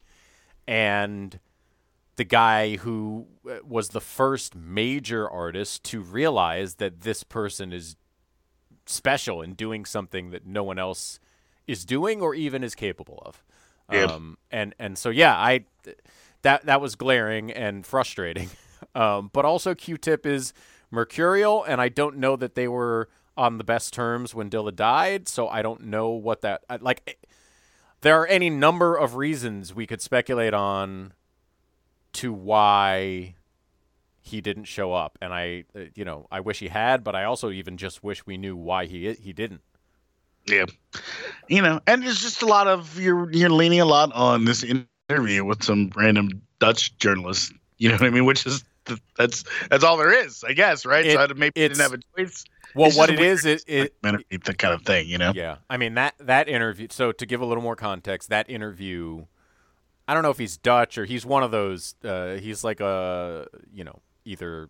and 0.68 1.40
the 2.16 2.24
guy 2.24 2.78
who 2.78 3.28
uh, 3.50 3.58
was 3.66 3.90
the 3.90 4.02
first 4.02 4.56
major 4.56 5.30
artist 5.30 5.84
to 5.86 6.02
realize 6.02 6.76
that 6.76 7.02
this 7.02 7.24
person 7.24 7.74
is 7.74 7.98
special 8.86 9.42
in 9.42 9.54
doing 9.54 9.86
something 9.86 10.32
that 10.32 10.46
no 10.46 10.64
one 10.64 10.80
else 10.80 11.20
is 11.68 11.86
doing 11.86 12.22
or 12.22 12.34
even 12.34 12.64
is 12.64 12.74
capable 12.74 13.22
of. 13.26 13.44
Yeah. 13.92 14.04
Um, 14.04 14.38
and 14.52 14.76
and 14.80 14.98
so 14.98 15.10
yeah, 15.10 15.36
I 15.36 15.66
that 16.42 16.66
that 16.66 16.80
was 16.80 16.96
glaring 16.96 17.52
and 17.52 17.86
frustrating. 17.86 18.50
Um, 18.96 19.30
but 19.34 19.46
also 19.46 19.76
Q-Tip 19.76 20.26
is 20.26 20.54
mercurial, 20.92 21.64
and 21.64 21.82
I 21.82 21.90
don't 21.90 22.18
know 22.18 22.36
that 22.36 22.56
they 22.56 22.68
were 22.68 23.10
on 23.38 23.58
the 23.58 23.64
best 23.64 23.94
terms 23.94 24.36
when 24.36 24.50
Dilla 24.50 24.76
died. 24.76 25.28
So 25.28 25.48
I 25.48 25.62
don't 25.62 25.86
know 25.86 26.10
what 26.10 26.42
that 26.42 26.64
like. 26.82 27.02
eh, 27.08 27.14
There 28.02 28.20
are 28.22 28.28
any 28.28 28.50
number 28.50 28.96
of 28.96 29.16
reasons 29.16 29.74
we 29.76 29.86
could 29.88 30.02
speculate 30.02 30.54
on 30.54 31.14
to 32.14 32.34
why 32.34 33.36
he 34.22 34.42
didn't 34.42 34.66
show 34.66 34.94
up, 34.94 35.18
and 35.22 35.34
I, 35.34 35.66
uh, 35.76 35.86
you 35.96 36.06
know, 36.06 36.28
I 36.32 36.40
wish 36.42 36.60
he 36.60 36.68
had, 36.68 37.04
but 37.04 37.16
I 37.16 37.24
also 37.24 37.50
even 37.52 37.78
just 37.78 38.04
wish 38.04 38.26
we 38.26 38.38
knew 38.38 38.56
why 38.56 38.86
he 38.86 39.14
he 39.14 39.34
didn't. 39.34 39.62
Yeah, 40.48 40.66
you 41.48 41.62
know, 41.62 41.80
and 41.88 42.04
there's 42.04 42.22
just 42.22 42.42
a 42.42 42.46
lot 42.46 42.68
of 42.68 43.00
you're 43.00 43.32
you're 43.32 43.50
leaning 43.50 43.82
a 43.82 43.86
lot 43.86 44.12
on 44.14 44.46
this 44.46 44.64
interview 45.10 45.46
with 45.46 45.64
some 45.64 45.92
random 45.96 46.42
Dutch 46.60 46.98
journalist. 46.98 47.54
You 47.78 47.90
know 47.90 47.96
what 47.96 48.04
I 48.04 48.10
mean? 48.10 48.26
Which 48.26 48.46
is 48.46 48.64
that's 49.18 49.44
that's 49.70 49.84
all 49.84 49.98
there 49.98 50.12
is, 50.26 50.44
I 50.44 50.54
guess, 50.54 50.86
right? 50.86 51.06
It- 51.06 51.14
so 51.14 51.22
I 51.24 51.28
maybe 51.34 51.52
didn't 51.56 51.80
have 51.80 51.94
a 51.94 52.00
choice. 52.18 52.46
Well, 52.76 52.88
It's 52.90 52.98
what 52.98 53.10
it 53.10 53.20
is, 53.20 53.46
it, 53.46 53.64
it 53.68 53.94
the 54.44 54.54
kind 54.54 54.74
of 54.76 54.84
thing, 54.84 55.08
you 55.08 55.18
know. 55.18 55.32
Yeah, 55.36 55.58
I 55.70 55.78
mean 55.78 55.96
that 55.96 56.14
that 56.20 56.48
interview. 56.48 56.88
So 56.92 57.12
to 57.12 57.26
give 57.26 57.42
a 57.42 57.46
little 57.46 57.64
more 57.64 57.76
context, 57.76 58.30
that 58.30 58.48
interview, 58.50 59.26
I 60.08 60.14
don't 60.14 60.22
know 60.22 60.30
if 60.30 60.38
he's 60.38 60.58
Dutch 60.58 60.98
or 60.98 61.06
he's 61.06 61.26
one 61.26 61.42
of 61.42 61.50
those. 61.50 61.96
Uh, 62.04 62.36
he's 62.36 62.64
like 62.64 62.80
a 62.80 63.48
you 63.74 63.84
know 63.84 64.02
either 64.26 64.70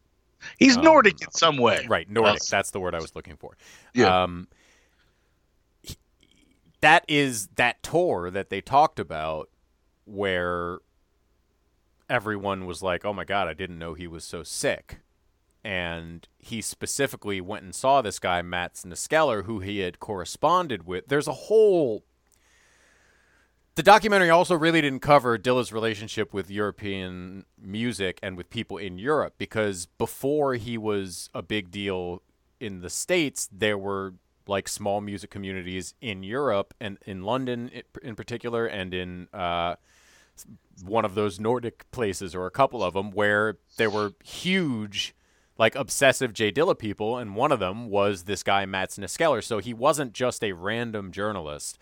He's 0.57 0.77
Um, 0.77 0.85
Nordic 0.85 1.21
in 1.21 1.31
some 1.31 1.57
way, 1.57 1.85
right 1.89 2.09
Nordic. 2.09 2.35
Yes. 2.35 2.49
That's 2.49 2.71
the 2.71 2.79
word 2.79 2.95
I 2.95 3.01
was 3.01 3.13
looking 3.15 3.35
for. 3.35 3.57
Yeah. 3.93 4.23
Um, 4.23 4.47
he- 5.83 5.97
that 6.79 7.03
is 7.09 7.47
that 7.55 7.83
tour 7.83 8.31
that 8.31 8.49
they 8.49 8.61
talked 8.61 8.99
about 8.99 9.49
where 10.05 10.79
everyone 12.09 12.65
was 12.65 12.81
like, 12.81 13.05
"Oh 13.05 13.13
my 13.13 13.25
god, 13.25 13.47
I 13.47 13.53
didn't 13.53 13.79
know 13.79 13.93
he 13.93 14.07
was 14.07 14.23
so 14.23 14.43
sick." 14.43 14.99
And 15.63 16.27
he 16.37 16.61
specifically 16.61 17.41
went 17.41 17.63
and 17.63 17.75
saw 17.75 18.01
this 18.01 18.17
guy 18.19 18.41
Matt 18.41 18.75
Nileskär 18.75 19.43
who 19.43 19.59
he 19.59 19.79
had 19.79 19.99
corresponded 19.99 20.85
with. 20.85 21.07
There's 21.07 21.27
a 21.27 21.33
whole 21.33 22.03
the 23.79 23.83
documentary 23.83 24.29
also 24.29 24.55
really 24.55 24.81
didn't 24.81 24.99
cover 24.99 25.37
Dilla's 25.37 25.71
relationship 25.71 26.33
with 26.33 26.51
European 26.51 27.45
music 27.57 28.19
and 28.21 28.35
with 28.35 28.49
people 28.49 28.77
in 28.77 28.97
Europe 28.99 29.35
because 29.37 29.85
before 29.85 30.55
he 30.55 30.77
was 30.77 31.29
a 31.33 31.41
big 31.41 31.71
deal 31.71 32.21
in 32.59 32.81
the 32.81 32.89
States, 32.89 33.47
there 33.49 33.77
were 33.77 34.15
like 34.47 34.67
small 34.67 34.99
music 34.99 35.29
communities 35.29 35.93
in 36.01 36.23
Europe 36.23 36.73
and 36.81 36.97
in 37.05 37.23
London 37.23 37.71
in 38.03 38.15
particular, 38.15 38.65
and 38.65 38.93
in 38.93 39.29
uh, 39.33 39.75
one 40.83 41.05
of 41.05 41.15
those 41.15 41.39
Nordic 41.39 41.89
places 41.91 42.35
or 42.35 42.45
a 42.45 42.51
couple 42.51 42.83
of 42.83 42.93
them 42.93 43.11
where 43.11 43.57
there 43.77 43.89
were 43.89 44.13
huge, 44.23 45.15
like 45.57 45.75
obsessive 45.75 46.33
J 46.33 46.51
Dilla 46.51 46.77
people, 46.77 47.17
and 47.17 47.35
one 47.35 47.51
of 47.51 47.59
them 47.59 47.89
was 47.89 48.23
this 48.23 48.43
guy 48.43 48.65
Mats 48.65 48.97
Nileskär. 48.97 49.43
So 49.43 49.59
he 49.59 49.73
wasn't 49.73 50.13
just 50.13 50.43
a 50.43 50.53
random 50.53 51.11
journalist; 51.11 51.77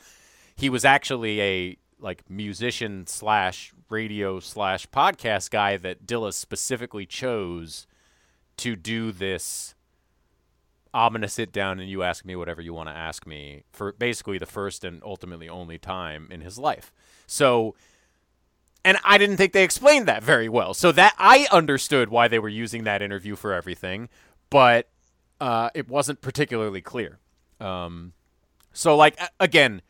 he 0.55 0.69
was 0.69 0.85
actually 0.85 1.41
a 1.41 1.77
like 1.99 2.29
musician 2.29 3.07
slash 3.07 3.73
radio 3.89 4.39
slash 4.39 4.87
podcast 4.87 5.49
guy 5.49 5.77
that 5.77 6.05
Dilla 6.05 6.33
specifically 6.33 7.05
chose 7.05 7.87
to 8.57 8.75
do 8.75 9.11
this 9.11 9.75
I'm 10.93 11.21
to 11.21 11.27
sit 11.27 11.51
down 11.51 11.79
and 11.79 11.89
you 11.89 12.03
ask 12.03 12.25
me 12.25 12.35
whatever 12.35 12.61
you 12.61 12.73
want 12.73 12.89
to 12.89 12.95
ask 12.95 13.27
me 13.27 13.63
for 13.71 13.93
basically 13.93 14.37
the 14.37 14.45
first 14.45 14.83
and 14.83 15.01
ultimately 15.03 15.47
only 15.47 15.77
time 15.77 16.27
in 16.31 16.41
his 16.41 16.57
life. 16.57 16.91
So, 17.27 17.75
and 18.83 18.97
I 19.03 19.17
didn't 19.17 19.37
think 19.37 19.53
they 19.53 19.63
explained 19.63 20.07
that 20.07 20.23
very 20.23 20.49
well. 20.49 20.73
So 20.73 20.91
that 20.93 21.13
I 21.17 21.47
understood 21.51 22.09
why 22.09 22.27
they 22.27 22.39
were 22.39 22.49
using 22.49 22.83
that 22.83 23.01
interview 23.01 23.35
for 23.35 23.53
everything, 23.53 24.09
but 24.49 24.89
uh, 25.39 25.69
it 25.73 25.87
wasn't 25.87 26.21
particularly 26.21 26.81
clear. 26.81 27.19
Um, 27.59 28.13
so, 28.73 28.95
like, 28.95 29.17
again, 29.39 29.81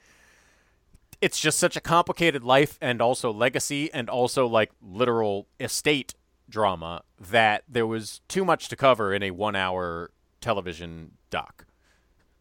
it's 1.21 1.39
just 1.39 1.59
such 1.59 1.75
a 1.75 1.81
complicated 1.81 2.43
life 2.43 2.77
and 2.81 3.01
also 3.01 3.31
legacy 3.31 3.91
and 3.93 4.09
also 4.09 4.47
like 4.47 4.71
literal 4.81 5.47
estate 5.59 6.13
drama 6.49 7.03
that 7.19 7.63
there 7.67 7.87
was 7.87 8.21
too 8.27 8.45
much 8.45 8.69
to 8.69 8.75
cover 8.75 9.13
in 9.13 9.23
a 9.23 9.31
one 9.31 9.55
hour 9.55 10.11
television 10.41 11.11
doc. 11.29 11.65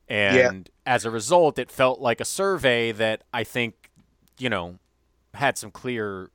And 0.09 0.71
as 0.85 1.05
a 1.05 1.11
result, 1.11 1.59
it 1.59 1.71
felt 1.71 2.01
like 2.01 2.21
a 2.21 2.25
survey 2.25 2.93
that 2.93 3.25
I 3.33 3.43
think, 3.43 3.91
you 4.39 4.49
know, 4.49 4.79
had 5.35 5.59
some 5.59 5.71
clear 5.71 6.31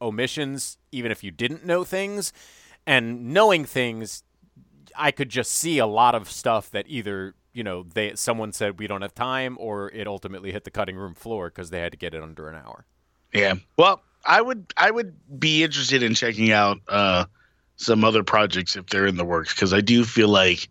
omissions, 0.00 0.78
even 0.92 1.10
if 1.10 1.22
you 1.22 1.30
didn't 1.30 1.64
know 1.64 1.84
things. 1.84 2.32
And 2.86 3.32
knowing 3.32 3.64
things, 3.64 4.22
I 4.96 5.10
could 5.10 5.28
just 5.28 5.52
see 5.52 5.78
a 5.78 5.86
lot 5.86 6.14
of 6.14 6.30
stuff 6.30 6.70
that 6.70 6.86
either 6.88 7.34
you 7.52 7.64
know 7.64 7.84
they 7.94 8.14
someone 8.14 8.52
said 8.52 8.78
we 8.78 8.86
don't 8.86 9.02
have 9.02 9.14
time, 9.14 9.56
or 9.60 9.90
it 9.90 10.06
ultimately 10.06 10.52
hit 10.52 10.64
the 10.64 10.70
cutting 10.70 10.96
room 10.96 11.14
floor 11.14 11.48
because 11.48 11.70
they 11.70 11.80
had 11.80 11.92
to 11.92 11.98
get 11.98 12.14
it 12.14 12.22
under 12.22 12.48
an 12.48 12.56
hour. 12.56 12.86
Yeah. 13.32 13.54
Well, 13.76 14.02
I 14.24 14.40
would 14.40 14.72
I 14.76 14.90
would 14.90 15.14
be 15.38 15.62
interested 15.62 16.02
in 16.02 16.14
checking 16.14 16.52
out 16.52 16.78
uh, 16.88 17.26
some 17.76 18.04
other 18.04 18.22
projects 18.22 18.76
if 18.76 18.86
they're 18.86 19.06
in 19.06 19.16
the 19.16 19.24
works 19.24 19.54
because 19.54 19.72
I 19.72 19.80
do 19.80 20.04
feel 20.04 20.28
like 20.28 20.68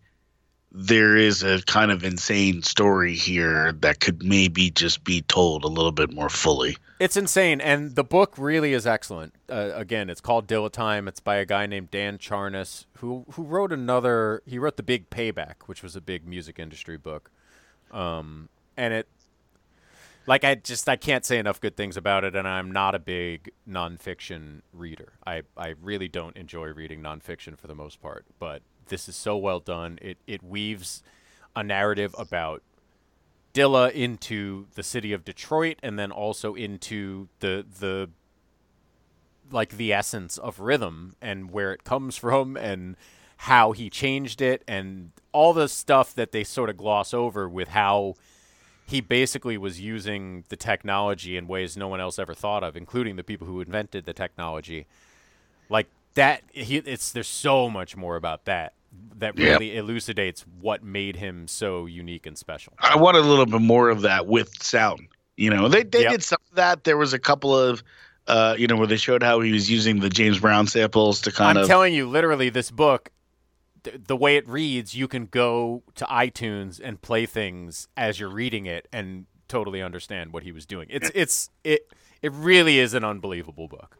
there 0.72 1.16
is 1.16 1.42
a 1.42 1.62
kind 1.62 1.90
of 1.90 2.04
insane 2.04 2.62
story 2.62 3.14
here 3.14 3.72
that 3.80 4.00
could 4.00 4.22
maybe 4.22 4.70
just 4.70 5.02
be 5.02 5.22
told 5.22 5.64
a 5.64 5.68
little 5.68 5.90
bit 5.90 6.12
more 6.12 6.28
fully. 6.28 6.76
It's 7.00 7.16
insane, 7.16 7.60
and 7.60 7.96
the 7.96 8.04
book 8.04 8.34
really 8.36 8.72
is 8.72 8.86
excellent. 8.86 9.34
Uh, 9.48 9.70
again, 9.74 10.08
it's 10.08 10.20
called 10.20 10.46
Dilla 10.46 10.70
Time. 10.70 11.08
It's 11.08 11.18
by 11.18 11.36
a 11.36 11.44
guy 11.44 11.66
named 11.66 11.90
Dan 11.90 12.18
Charnas, 12.18 12.86
who 12.98 13.24
who 13.32 13.42
wrote 13.42 13.72
another. 13.72 14.42
He 14.46 14.58
wrote 14.58 14.76
the 14.76 14.82
Big 14.82 15.10
Payback, 15.10 15.54
which 15.66 15.82
was 15.82 15.96
a 15.96 16.00
big 16.00 16.26
music 16.26 16.58
industry 16.58 16.96
book, 16.96 17.30
um, 17.90 18.48
and 18.76 18.94
it, 18.94 19.08
like 20.26 20.44
I 20.44 20.54
just 20.54 20.88
I 20.88 20.96
can't 20.96 21.24
say 21.24 21.38
enough 21.38 21.60
good 21.60 21.76
things 21.76 21.96
about 21.96 22.22
it. 22.22 22.36
And 22.36 22.46
I'm 22.46 22.70
not 22.70 22.94
a 22.94 23.00
big 23.00 23.50
nonfiction 23.68 24.60
reader. 24.72 25.14
I 25.26 25.42
I 25.56 25.74
really 25.82 26.08
don't 26.08 26.36
enjoy 26.36 26.68
reading 26.68 27.02
nonfiction 27.02 27.58
for 27.58 27.66
the 27.66 27.74
most 27.74 28.00
part, 28.00 28.24
but 28.38 28.62
this 28.88 29.08
is 29.08 29.16
so 29.16 29.36
well 29.36 29.60
done. 29.60 29.98
It 30.02 30.18
it 30.26 30.42
weaves 30.42 31.02
a 31.54 31.62
narrative 31.62 32.14
about 32.18 32.62
Dilla 33.52 33.90
into 33.92 34.66
the 34.74 34.82
city 34.82 35.12
of 35.12 35.24
Detroit 35.24 35.78
and 35.82 35.98
then 35.98 36.10
also 36.10 36.54
into 36.54 37.28
the 37.40 37.64
the 37.78 38.10
like 39.50 39.76
the 39.76 39.92
essence 39.92 40.38
of 40.38 40.60
rhythm 40.60 41.16
and 41.20 41.50
where 41.50 41.72
it 41.72 41.84
comes 41.84 42.16
from 42.24 42.56
and 42.56 42.96
how 43.44 43.72
he 43.72 43.88
changed 43.88 44.42
it 44.42 44.62
and 44.68 45.12
all 45.32 45.52
the 45.52 45.68
stuff 45.68 46.14
that 46.14 46.30
they 46.30 46.44
sort 46.44 46.68
of 46.68 46.76
gloss 46.76 47.14
over 47.14 47.48
with 47.48 47.68
how 47.68 48.14
he 48.86 49.00
basically 49.00 49.56
was 49.56 49.80
using 49.80 50.44
the 50.48 50.56
technology 50.56 51.36
in 51.36 51.46
ways 51.46 51.76
no 51.76 51.86
one 51.86 52.00
else 52.00 52.18
ever 52.18 52.34
thought 52.34 52.64
of, 52.64 52.76
including 52.76 53.14
the 53.14 53.22
people 53.22 53.46
who 53.46 53.60
invented 53.60 54.04
the 54.04 54.12
technology. 54.12 54.86
Like 55.68 55.86
that 56.14 56.42
he 56.52 56.76
it's 56.76 57.12
there's 57.12 57.28
so 57.28 57.70
much 57.70 57.96
more 57.96 58.16
about 58.16 58.44
that 58.46 58.74
that 59.18 59.36
really 59.36 59.76
elucidates 59.76 60.44
what 60.60 60.82
made 60.82 61.16
him 61.16 61.46
so 61.46 61.86
unique 61.86 62.26
and 62.26 62.36
special. 62.36 62.72
I 62.78 62.96
want 62.96 63.16
a 63.16 63.20
little 63.20 63.46
bit 63.46 63.60
more 63.60 63.88
of 63.90 64.02
that 64.02 64.26
with 64.26 64.50
sound. 64.62 65.08
You 65.36 65.50
know, 65.50 65.68
they 65.68 65.82
they 65.84 66.02
Yep. 66.02 66.10
did 66.12 66.22
some 66.24 66.38
of 66.50 66.56
that. 66.56 66.84
There 66.84 66.96
was 66.96 67.12
a 67.12 67.18
couple 67.18 67.56
of 67.56 67.82
uh, 68.26 68.54
you 68.58 68.66
know, 68.68 68.76
where 68.76 68.86
they 68.86 68.96
showed 68.96 69.22
how 69.22 69.40
he 69.40 69.50
was 69.52 69.68
using 69.70 69.98
the 70.00 70.08
James 70.08 70.38
Brown 70.38 70.66
samples 70.66 71.20
to 71.22 71.32
kind 71.32 71.58
I'm 71.58 71.62
of 71.62 71.68
telling 71.68 71.92
you, 71.94 72.06
literally, 72.08 72.48
this 72.48 72.70
book, 72.70 73.10
th- 73.82 73.96
the 74.06 74.16
way 74.16 74.36
it 74.36 74.46
reads, 74.48 74.94
you 74.94 75.08
can 75.08 75.26
go 75.26 75.82
to 75.96 76.04
iTunes 76.04 76.80
and 76.82 77.00
play 77.00 77.26
things 77.26 77.88
as 77.96 78.20
you're 78.20 78.28
reading 78.30 78.66
it 78.66 78.86
and 78.92 79.26
totally 79.48 79.82
understand 79.82 80.32
what 80.32 80.44
he 80.44 80.52
was 80.52 80.64
doing. 80.64 80.86
It's 80.90 81.10
it's 81.14 81.50
it 81.64 81.90
it 82.22 82.30
really 82.32 82.78
is 82.78 82.94
an 82.94 83.04
unbelievable 83.04 83.66
book. 83.66 83.96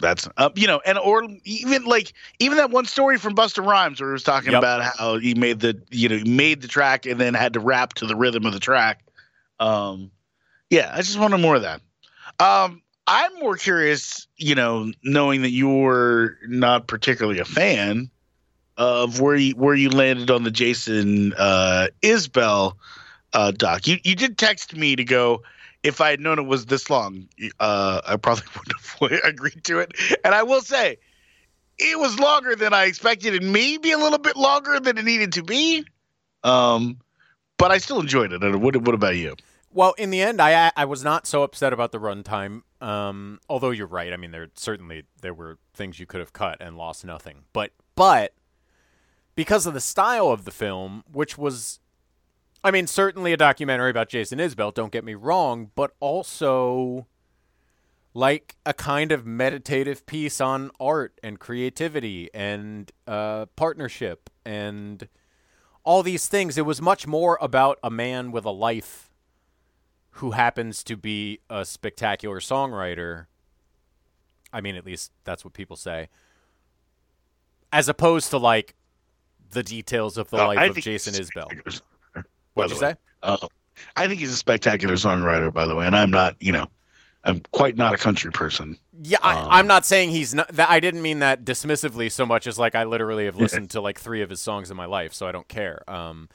That's 0.00 0.28
uh, 0.36 0.50
you 0.54 0.66
know, 0.66 0.80
and 0.84 0.98
or 0.98 1.24
even 1.44 1.84
like 1.84 2.12
even 2.38 2.58
that 2.58 2.70
one 2.70 2.84
story 2.84 3.16
from 3.16 3.34
Busta 3.34 3.64
Rhymes 3.64 4.00
where 4.00 4.10
he 4.10 4.12
was 4.12 4.24
talking 4.24 4.52
Yep. 4.52 4.58
about 4.58 4.82
how 4.82 5.18
he 5.18 5.34
made 5.34 5.60
the 5.60 5.80
you 5.90 6.08
know 6.08 6.16
he 6.16 6.24
made 6.24 6.62
the 6.62 6.68
track 6.68 7.06
and 7.06 7.20
then 7.20 7.34
had 7.34 7.54
to 7.54 7.60
rap 7.60 7.94
to 7.94 8.06
the 8.06 8.16
rhythm 8.16 8.44
of 8.44 8.52
the 8.52 8.60
track. 8.60 9.04
Um, 9.60 10.10
yeah, 10.70 10.90
I 10.92 10.98
just 10.98 11.18
wanted 11.18 11.38
more 11.38 11.54
of 11.54 11.62
that. 11.62 11.80
Um, 12.40 12.82
I'm 13.06 13.34
more 13.38 13.56
curious, 13.56 14.26
you 14.36 14.54
know, 14.54 14.90
knowing 15.02 15.42
that 15.42 15.50
you 15.50 15.68
were 15.68 16.38
not 16.46 16.88
particularly 16.88 17.38
a 17.38 17.44
fan 17.44 18.10
of 18.76 19.20
where 19.20 19.36
you 19.36 19.54
where 19.54 19.74
you 19.74 19.90
landed 19.90 20.30
on 20.30 20.42
the 20.42 20.50
Jason 20.50 21.32
uh, 21.34 21.88
Isbell 22.02 22.74
uh, 23.32 23.52
doc. 23.52 23.86
You 23.86 23.98
you 24.02 24.16
did 24.16 24.36
text 24.38 24.74
me 24.74 24.96
to 24.96 25.04
go. 25.04 25.42
If 25.84 26.00
I 26.00 26.10
had 26.10 26.20
known 26.20 26.38
it 26.38 26.46
was 26.46 26.66
this 26.66 26.90
long, 26.90 27.28
uh, 27.60 28.00
I 28.06 28.16
probably 28.16 28.44
would 29.00 29.12
have 29.12 29.24
agreed 29.24 29.62
to 29.64 29.78
it. 29.78 29.92
And 30.24 30.34
I 30.34 30.42
will 30.42 30.62
say, 30.62 30.98
it 31.78 31.98
was 31.98 32.18
longer 32.18 32.56
than 32.56 32.72
I 32.72 32.84
expected, 32.84 33.34
and 33.34 33.52
maybe 33.52 33.92
a 33.92 33.98
little 33.98 34.18
bit 34.18 34.36
longer 34.36 34.80
than 34.80 34.98
it 34.98 35.04
needed 35.04 35.32
to 35.34 35.42
be. 35.42 35.84
Um, 36.42 36.98
but 37.58 37.70
I 37.70 37.78
still 37.78 38.00
enjoyed 38.00 38.32
it. 38.32 38.42
And 38.42 38.62
what 38.62 38.76
what 38.78 38.94
about 38.94 39.16
you? 39.16 39.36
Well, 39.72 39.94
in 39.98 40.10
the 40.10 40.22
end, 40.22 40.40
I 40.40 40.70
I 40.76 40.84
was 40.84 41.04
not 41.04 41.26
so 41.26 41.42
upset 41.42 41.72
about 41.72 41.92
the 41.92 41.98
runtime. 41.98 42.62
Um, 42.80 43.40
although 43.48 43.70
you're 43.70 43.86
right. 43.86 44.12
I 44.12 44.16
mean, 44.16 44.30
there 44.30 44.48
certainly 44.54 45.04
there 45.20 45.34
were 45.34 45.58
things 45.72 45.98
you 45.98 46.06
could 46.06 46.20
have 46.20 46.32
cut 46.32 46.58
and 46.60 46.76
lost 46.76 47.04
nothing. 47.04 47.44
But 47.52 47.72
but 47.96 48.34
because 49.34 49.66
of 49.66 49.74
the 49.74 49.80
style 49.80 50.28
of 50.28 50.44
the 50.44 50.50
film, 50.50 51.02
which 51.10 51.36
was, 51.36 51.80
I 52.64 52.70
mean, 52.70 52.86
certainly 52.86 53.34
a 53.34 53.36
documentary 53.36 53.90
about 53.90 54.08
Jason 54.08 54.38
Isbell. 54.38 54.72
Don't 54.72 54.90
get 54.90 55.04
me 55.04 55.12
wrong, 55.14 55.70
but 55.74 55.92
also 56.00 57.06
like 58.14 58.56
a 58.64 58.72
kind 58.72 59.12
of 59.12 59.26
meditative 59.26 60.06
piece 60.06 60.40
on 60.40 60.70
art 60.80 61.20
and 61.22 61.38
creativity 61.38 62.30
and 62.32 62.90
uh, 63.06 63.46
partnership 63.54 64.30
and 64.46 65.08
all 65.84 66.02
these 66.02 66.26
things. 66.26 66.56
It 66.56 66.64
was 66.64 66.80
much 66.80 67.06
more 67.06 67.36
about 67.42 67.78
a 67.82 67.90
man 67.90 68.32
with 68.32 68.46
a 68.46 68.50
life 68.50 69.10
who 70.18 70.30
happens 70.30 70.82
to 70.84 70.96
be 70.96 71.40
a 71.50 71.66
spectacular 71.66 72.40
songwriter. 72.40 73.26
I 74.54 74.62
mean, 74.62 74.76
at 74.76 74.86
least 74.86 75.12
that's 75.24 75.44
what 75.44 75.52
people 75.52 75.76
say. 75.76 76.08
As 77.70 77.90
opposed 77.90 78.30
to 78.30 78.38
like 78.38 78.74
the 79.50 79.62
details 79.62 80.16
of 80.16 80.30
the 80.30 80.36
life 80.38 80.58
I 80.58 80.66
of 80.66 80.76
Jason 80.76 81.12
Isbell. 81.12 81.82
Spectacular 82.56 82.72
songwriter, 82.72 82.72
by 82.72 82.72
What'd 82.72 82.72
you 82.72 82.78
say? 82.78 82.94
Uh, 83.22 83.48
I 83.96 84.08
think 84.08 84.20
he's 84.20 84.32
a 84.32 84.36
spectacular 84.36 84.94
songwriter, 84.94 85.52
by 85.52 85.66
the 85.66 85.74
way, 85.74 85.86
and 85.86 85.96
I'm 85.96 86.10
not, 86.10 86.36
you 86.40 86.52
know, 86.52 86.66
I'm 87.24 87.40
quite 87.52 87.76
not 87.76 87.94
a 87.94 87.98
country 87.98 88.30
person. 88.30 88.78
Yeah, 89.02 89.18
Um, 89.22 89.36
I, 89.36 89.58
I'm 89.58 89.66
not 89.66 89.84
saying 89.84 90.10
he's 90.10 90.34
not. 90.34 90.48
That, 90.48 90.70
I 90.70 90.78
didn't 90.80 91.02
mean 91.02 91.18
that 91.20 91.44
dismissively 91.44 92.12
so 92.12 92.26
much 92.26 92.46
as 92.46 92.58
like 92.58 92.74
I 92.74 92.84
literally 92.84 93.24
have 93.24 93.36
listened 93.36 93.70
to 93.70 93.80
like 93.80 93.98
three 93.98 94.22
of 94.22 94.30
his 94.30 94.40
songs 94.40 94.70
in 94.70 94.76
my 94.76 94.86
life, 94.86 95.14
so 95.14 95.26
I 95.26 95.32
don't 95.32 95.48
care. 95.48 95.82
Um, 95.88 96.28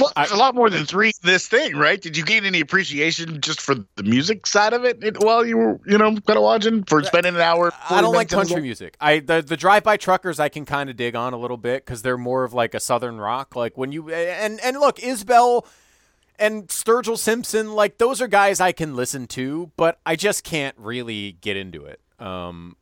Well, 0.00 0.12
I- 0.16 0.22
there's 0.22 0.32
a 0.32 0.36
lot 0.36 0.54
more 0.54 0.68
than 0.70 0.84
three 0.86 1.12
this 1.22 1.46
thing, 1.46 1.76
right? 1.76 2.00
Did 2.00 2.16
you 2.16 2.24
gain 2.24 2.44
any 2.44 2.60
appreciation 2.60 3.40
just 3.40 3.60
for 3.60 3.74
the 3.94 4.02
music 4.02 4.46
side 4.46 4.72
of 4.72 4.84
it, 4.84 5.02
it 5.04 5.22
while 5.22 5.46
you 5.46 5.56
were, 5.56 5.80
you 5.86 5.96
know, 5.98 6.10
kind 6.10 6.36
of 6.36 6.42
watching 6.42 6.82
for 6.84 7.02
spending 7.04 7.34
an 7.36 7.40
hour? 7.40 7.72
I 7.88 8.00
don't 8.00 8.12
like 8.12 8.30
minutes 8.30 8.30
the 8.30 8.36
country 8.36 8.62
music. 8.62 8.96
I 9.00 9.20
the 9.20 9.40
the 9.40 9.56
drive 9.56 9.84
by 9.84 9.96
truckers 9.96 10.40
I 10.40 10.48
can 10.48 10.64
kind 10.64 10.90
of 10.90 10.96
dig 10.96 11.14
on 11.14 11.32
a 11.32 11.36
little 11.38 11.56
bit 11.56 11.84
because 11.84 12.02
they're 12.02 12.18
more 12.18 12.42
of 12.44 12.52
like 12.52 12.74
a 12.74 12.80
southern 12.80 13.18
rock. 13.18 13.54
Like 13.54 13.78
when 13.78 13.92
you 13.92 14.10
and 14.10 14.58
and 14.64 14.78
look, 14.80 14.96
Isbell 14.96 15.64
and 16.38 16.66
Sturgill 16.66 17.16
Simpson, 17.16 17.72
like 17.74 17.98
those 17.98 18.20
are 18.20 18.26
guys 18.26 18.60
I 18.60 18.72
can 18.72 18.96
listen 18.96 19.28
to, 19.28 19.70
but 19.76 20.00
I 20.04 20.16
just 20.16 20.42
can't 20.42 20.76
really 20.76 21.32
get 21.40 21.56
into 21.56 21.84
it. 21.84 22.00
Um, 22.18 22.76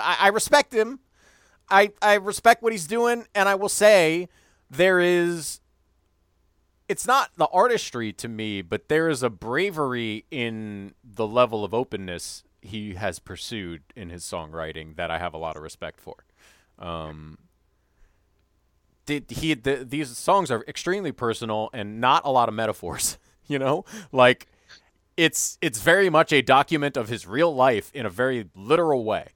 I, 0.00 0.16
I 0.20 0.28
respect 0.28 0.72
him. 0.72 1.00
I 1.68 1.92
I 2.00 2.14
respect 2.14 2.62
what 2.62 2.72
he's 2.72 2.86
doing, 2.86 3.26
and 3.34 3.48
I 3.48 3.54
will 3.56 3.68
say 3.68 4.28
there 4.70 5.00
is. 5.00 5.59
It's 6.90 7.06
not 7.06 7.30
the 7.36 7.46
artistry 7.46 8.12
to 8.14 8.28
me, 8.28 8.62
but 8.62 8.88
there 8.88 9.08
is 9.08 9.22
a 9.22 9.30
bravery 9.30 10.24
in 10.30 10.94
the 11.04 11.26
level 11.26 11.64
of 11.64 11.72
openness 11.72 12.42
he 12.60 12.94
has 12.94 13.20
pursued 13.20 13.82
in 13.94 14.10
his 14.10 14.24
songwriting 14.24 14.96
that 14.96 15.10
I 15.10 15.18
have 15.18 15.32
a 15.32 15.38
lot 15.38 15.56
of 15.56 15.62
respect 15.62 16.00
for. 16.00 16.24
Um, 16.78 17.38
did 19.06 19.30
he 19.30 19.54
the, 19.54 19.84
these 19.88 20.16
songs 20.18 20.50
are 20.50 20.64
extremely 20.66 21.12
personal 21.12 21.70
and 21.72 22.00
not 22.00 22.22
a 22.24 22.30
lot 22.30 22.48
of 22.48 22.54
metaphors 22.54 23.18
you 23.46 23.58
know? 23.58 23.84
Like 24.10 24.46
it's 25.16 25.58
it's 25.60 25.80
very 25.80 26.08
much 26.08 26.32
a 26.32 26.40
document 26.40 26.96
of 26.96 27.08
his 27.08 27.26
real 27.26 27.54
life 27.54 27.90
in 27.92 28.06
a 28.06 28.10
very 28.10 28.48
literal 28.54 29.04
way. 29.04 29.28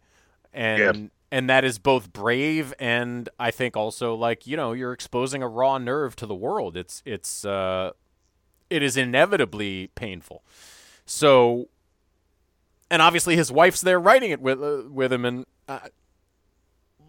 And 0.53 1.11
and 1.35 1.51
that 1.51 1.65
is 1.65 1.81
both 1.81 2.13
brave 2.13 2.73
and 2.79 3.29
i 3.41 3.51
think 3.51 3.77
also 3.77 4.15
like 4.15 4.47
you 4.47 4.57
know 4.57 4.73
you're 4.73 4.93
exposing 4.93 5.43
a 5.43 5.49
raw 5.49 5.79
nerve 5.79 6.15
to 6.15 6.27
the 6.27 6.35
world. 6.35 6.77
It's 6.77 7.03
it's 7.05 7.45
uh 7.45 7.91
it 8.71 8.83
is 8.83 8.97
inevitably 8.97 9.89
painful. 9.97 10.45
So 11.07 11.69
and 12.89 13.03
obviously 13.03 13.35
his 13.35 13.51
wife's 13.51 13.81
there 13.81 13.99
writing 13.99 14.31
it 14.31 14.41
with 14.41 14.63
uh, 14.63 14.83
with 14.89 15.13
him 15.13 15.25
and 15.25 15.45
uh, 15.69 15.81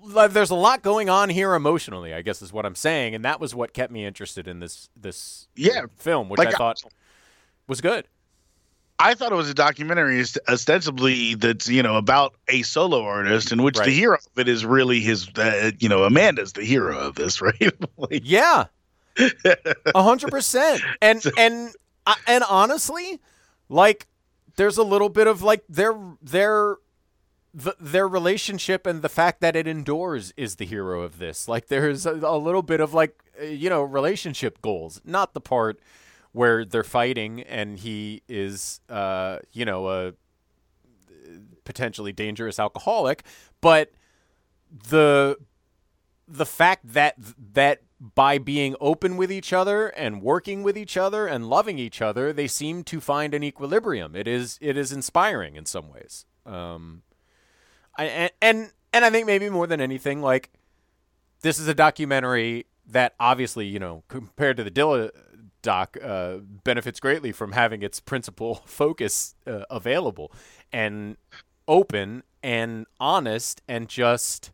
like, 0.01 0.31
there's 0.31 0.49
a 0.49 0.55
lot 0.55 0.81
going 0.81 1.07
on 1.09 1.29
here 1.29 1.53
emotionally, 1.53 2.13
I 2.13 2.21
guess 2.23 2.41
is 2.41 2.51
what 2.51 2.65
I'm 2.65 2.75
saying, 2.75 3.13
and 3.15 3.23
that 3.25 3.39
was 3.39 3.53
what 3.53 3.73
kept 3.73 3.91
me 3.91 4.05
interested 4.05 4.47
in 4.47 4.59
this 4.59 4.89
this 4.99 5.47
Yeah, 5.55 5.85
film, 5.97 6.29
which 6.29 6.39
like, 6.39 6.49
I 6.49 6.51
thought 6.51 6.81
was 7.67 7.79
good. 7.81 8.07
I 8.97 9.13
thought 9.13 9.31
it 9.31 9.35
was 9.35 9.49
a 9.49 9.53
documentary 9.53 10.23
ostensibly 10.47 11.35
that's 11.35 11.67
you 11.67 11.83
know 11.83 11.97
about 11.97 12.35
a 12.47 12.61
solo 12.61 13.03
artist 13.03 13.51
in 13.51 13.61
which 13.61 13.77
Right. 13.77 13.85
the 13.85 13.91
hero 13.91 14.15
of 14.15 14.39
it 14.39 14.47
is 14.47 14.65
really 14.65 15.01
his 15.01 15.27
uh, 15.37 15.71
you 15.79 15.89
know 15.89 16.03
Amanda's 16.05 16.53
the 16.53 16.63
hero 16.63 16.97
of 16.97 17.15
this 17.15 17.41
right 17.41 17.73
like, 17.97 18.21
Yeah, 18.23 18.65
a 19.93 20.03
hundred 20.03 20.31
percent. 20.31 20.81
And 21.01 21.21
and 21.37 21.73
uh, 22.05 22.15
and 22.27 22.43
honestly, 22.49 23.19
like 23.69 24.07
there's 24.55 24.77
a 24.77 24.83
little 24.83 25.09
bit 25.09 25.27
of 25.27 25.41
like 25.41 25.63
their 25.67 25.93
their 26.21 26.77
the, 27.53 27.75
their 27.79 28.07
relationship 28.07 28.85
and 28.85 29.01
the 29.01 29.09
fact 29.09 29.41
that 29.41 29.55
it 29.55 29.67
endures 29.67 30.33
is 30.37 30.55
the 30.55 30.65
hero 30.65 31.01
of 31.01 31.19
this. 31.19 31.47
Like 31.47 31.67
there's 31.67 32.05
a, 32.05 32.13
a 32.13 32.37
little 32.37 32.61
bit 32.61 32.79
of 32.79 32.93
like 32.93 33.17
uh, 33.41 33.45
you 33.45 33.69
know 33.69 33.81
relationship 33.81 34.61
goals, 34.61 35.01
not 35.03 35.33
the 35.33 35.41
part 35.41 35.79
where 36.35 36.65
they're 36.65 36.83
fighting 36.83 37.41
and 37.41 37.79
he 37.79 38.21
is 38.27 38.81
uh 38.89 39.39
you 39.53 39.65
know 39.65 39.87
a 39.87 40.13
potentially 41.65 42.13
dangerous 42.13 42.59
alcoholic, 42.59 43.23
but 43.59 43.91
the 44.89 45.37
the 46.27 46.45
fact 46.45 46.93
that 46.93 47.15
that 47.53 47.81
by 47.99 48.37
being 48.37 48.75
open 48.79 49.17
with 49.17 49.31
each 49.31 49.51
other 49.53 49.87
and 49.89 50.21
working 50.21 50.63
with 50.63 50.77
each 50.77 50.97
other 50.97 51.27
and 51.27 51.49
loving 51.49 51.79
each 51.79 52.01
other, 52.01 52.31
they 52.31 52.47
seem 52.47 52.83
to 52.83 52.99
find 52.99 53.33
an 53.33 53.43
equilibrium. 53.43 54.15
It 54.15 54.27
is 54.27 54.57
it 54.61 54.77
is 54.77 54.91
inspiring 54.91 55.55
in 55.55 55.65
some 55.65 55.89
ways. 55.89 56.25
Um, 56.45 57.01
I, 57.97 58.05
and 58.05 58.31
and 58.41 58.71
and 58.93 59.05
I 59.05 59.09
think 59.09 59.27
maybe 59.27 59.49
more 59.49 59.67
than 59.67 59.81
anything, 59.81 60.21
like 60.21 60.51
this 61.41 61.59
is 61.59 61.67
a 61.67 61.73
documentary 61.73 62.65
that 62.87 63.15
obviously 63.19 63.65
you 63.65 63.79
know 63.79 64.03
compared 64.07 64.57
to 64.57 64.63
the 64.63 64.71
Dilla 64.71 65.11
doc 65.65 65.97
uh, 66.01 66.37
benefits 66.63 66.99
greatly 66.99 67.31
from 67.33 67.51
having 67.51 67.81
its 67.83 67.99
principal 67.99 68.55
focus 68.65 69.35
uh, 69.47 69.63
available 69.69 70.31
and 70.71 71.17
open 71.67 72.23
and 72.43 72.85
honest 72.99 73.61
and 73.67 73.89
just 73.89 74.51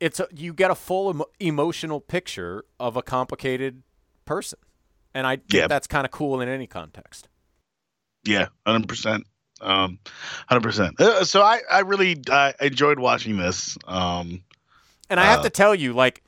it's 0.00 0.18
a, 0.20 0.26
you 0.34 0.54
get 0.54 0.70
a 0.70 0.74
full 0.74 1.10
emo- 1.10 1.30
emotional 1.38 2.00
picture 2.00 2.64
of 2.78 2.96
a 2.96 3.02
complicated 3.02 3.82
person. 4.24 4.58
And 5.12 5.26
i 5.26 5.36
think 5.36 5.52
Yeah. 5.52 5.66
that's 5.66 5.86
kind 5.86 6.04
of 6.06 6.10
cool 6.12 6.40
in 6.40 6.48
any 6.48 6.66
context. 6.66 7.28
Yeah 8.24 8.46
hundred 8.66 8.88
percent. 8.88 9.26
Um 9.60 9.98
hundred 10.48 10.62
percent. 10.62 11.00
Uh, 11.00 11.24
so 11.24 11.42
I 11.42 11.60
I 11.70 11.80
really 11.80 12.16
uh, 12.30 12.52
enjoyed 12.60 12.98
watching 12.98 13.36
this 13.36 13.76
um 13.86 14.42
and 15.10 15.18
i 15.20 15.24
have 15.24 15.40
Uh, 15.40 15.44
to 15.44 15.50
tell 15.50 15.74
you 15.74 15.92
like 15.92 16.22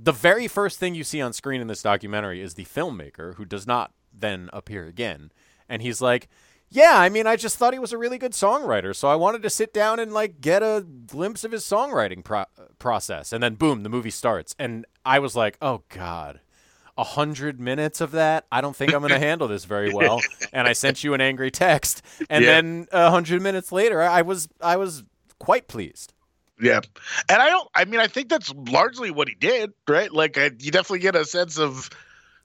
the 0.00 0.12
very 0.12 0.46
first 0.46 0.78
thing 0.78 0.94
you 0.94 1.02
see 1.04 1.20
on 1.20 1.32
screen 1.32 1.60
in 1.60 1.66
this 1.66 1.82
documentary 1.82 2.40
is 2.40 2.54
the 2.54 2.64
filmmaker 2.64 3.34
who 3.34 3.44
does 3.44 3.66
not 3.66 3.92
then 4.12 4.48
appear 4.52 4.86
again. 4.86 5.32
And 5.68 5.82
he's 5.82 6.00
like 6.00 6.28
yeah 6.70 6.98
i 6.98 7.08
mean 7.08 7.26
i 7.26 7.34
just 7.34 7.56
thought 7.56 7.72
he 7.72 7.78
was 7.78 7.94
a 7.94 7.98
really 7.98 8.18
good 8.18 8.32
songwriter 8.32 8.94
so 8.94 9.08
i 9.08 9.14
wanted 9.14 9.42
to 9.42 9.48
sit 9.48 9.72
down 9.72 9.98
and 9.98 10.12
like 10.12 10.38
get 10.38 10.62
a 10.62 10.84
glimpse 11.06 11.42
of 11.42 11.50
his 11.50 11.64
songwriting 11.64 12.22
pro- 12.22 12.44
process. 12.78 13.32
And 13.32 13.42
then 13.42 13.54
boom 13.54 13.84
the 13.84 13.88
movie 13.88 14.10
starts. 14.10 14.54
And 14.58 14.84
i 15.04 15.18
was 15.18 15.34
like 15.34 15.56
oh 15.62 15.82
god 15.88 16.40
a 16.98 17.04
hundred 17.04 17.58
minutes 17.60 18.00
of 18.02 18.10
that? 18.10 18.44
I 18.52 18.60
don't 18.60 18.76
think 18.76 18.92
i'm 18.92 19.00
going 19.00 19.12
to 19.18 19.18
handle 19.18 19.48
this 19.48 19.64
very 19.64 19.94
well. 19.94 20.20
And 20.52 20.68
i 20.68 20.74
sent 20.74 21.02
you 21.02 21.14
an 21.14 21.22
angry 21.22 21.50
text. 21.50 22.02
And 22.28 22.44
Yeah. 22.44 22.50
then 22.52 22.86
a 22.92 23.10
hundred 23.10 23.40
minutes 23.40 23.72
later 23.72 24.02
i 24.02 24.20
was 24.20 24.46
i 24.60 24.76
was 24.76 25.04
quite 25.38 25.68
pleased 25.68 26.12
Yeah, 26.60 26.80
and 27.28 27.40
I 27.42 27.48
don't. 27.50 27.68
I 27.74 27.84
mean, 27.84 28.00
I 28.00 28.06
think 28.08 28.28
that's 28.28 28.52
largely 28.54 29.10
what 29.10 29.28
he 29.28 29.34
did, 29.34 29.72
right? 29.88 30.12
Like, 30.12 30.36
I, 30.38 30.50
you 30.58 30.70
definitely 30.70 30.98
get 31.00 31.14
a 31.16 31.24
sense 31.24 31.58
of 31.58 31.88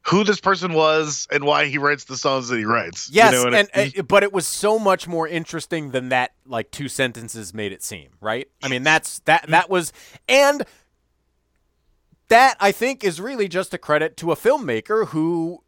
who 0.06 0.24
this 0.26 0.40
person 0.42 0.74
was 0.74 1.28
and 1.32 1.46
why 1.46 1.66
he 1.66 1.78
writes 1.78 2.04
the 2.04 2.18
songs 2.18 2.50
that 2.50 2.58
he 2.58 2.66
writes. 2.66 3.08
you 3.10 3.16
Yes, 3.16 3.32
know, 3.34 3.48
and, 3.48 3.70
it- 3.74 4.00
uh, 4.00 4.02
but 4.04 4.22
it 4.22 4.34
was 4.34 4.46
so 4.46 4.78
much 4.78 5.08
more 5.08 5.28
interesting 5.28 5.92
than 5.92 6.10
that. 6.10 6.34
Like 6.46 6.72
two 6.72 6.90
sentences 6.90 7.54
made 7.54 7.72
it 7.72 7.82
seem 7.82 8.10
right. 8.20 8.48
I 8.62 8.68
mean, 8.68 8.84
that's 8.84 9.20
that 9.20 9.46
that 9.48 9.70
was, 9.70 9.94
and 10.28 10.64
that 12.28 12.58
I 12.60 12.72
think 12.72 13.04
is 13.04 13.20
really 13.22 13.48
just 13.48 13.74
a 13.74 13.78
credit 13.78 14.18
to 14.18 14.32
a 14.32 14.36
filmmaker 14.36 15.08
who 15.08 15.64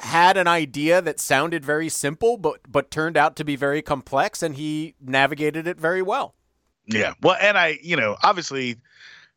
had 0.00 0.36
an 0.36 0.46
idea 0.46 1.00
that 1.00 1.20
sounded 1.20 1.64
very 1.64 1.88
simple, 1.88 2.36
but 2.36 2.60
but 2.68 2.90
turned 2.90 3.16
out 3.16 3.36
to 3.36 3.44
be 3.44 3.56
very 3.56 3.82
complex, 3.82 4.42
and 4.42 4.56
he 4.56 4.94
navigated 5.00 5.66
it 5.66 5.78
very 5.78 6.02
well. 6.02 6.34
Yeah. 6.86 7.14
Well, 7.22 7.36
and 7.40 7.58
I, 7.58 7.78
you 7.82 7.96
know, 7.96 8.16
obviously, 8.22 8.76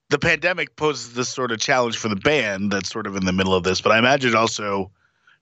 the 0.09 0.19
pandemic 0.19 0.75
poses 0.75 1.13
this 1.13 1.29
sort 1.29 1.51
of 1.51 1.59
challenge 1.59 1.97
for 1.97 2.07
the 2.07 2.15
band 2.15 2.71
that's 2.71 2.89
sort 2.89 3.07
of 3.07 3.15
in 3.15 3.25
the 3.25 3.33
middle 3.33 3.53
of 3.53 3.63
this, 3.63 3.81
but 3.81 3.91
I 3.91 3.99
imagine 3.99 4.35
also 4.35 4.91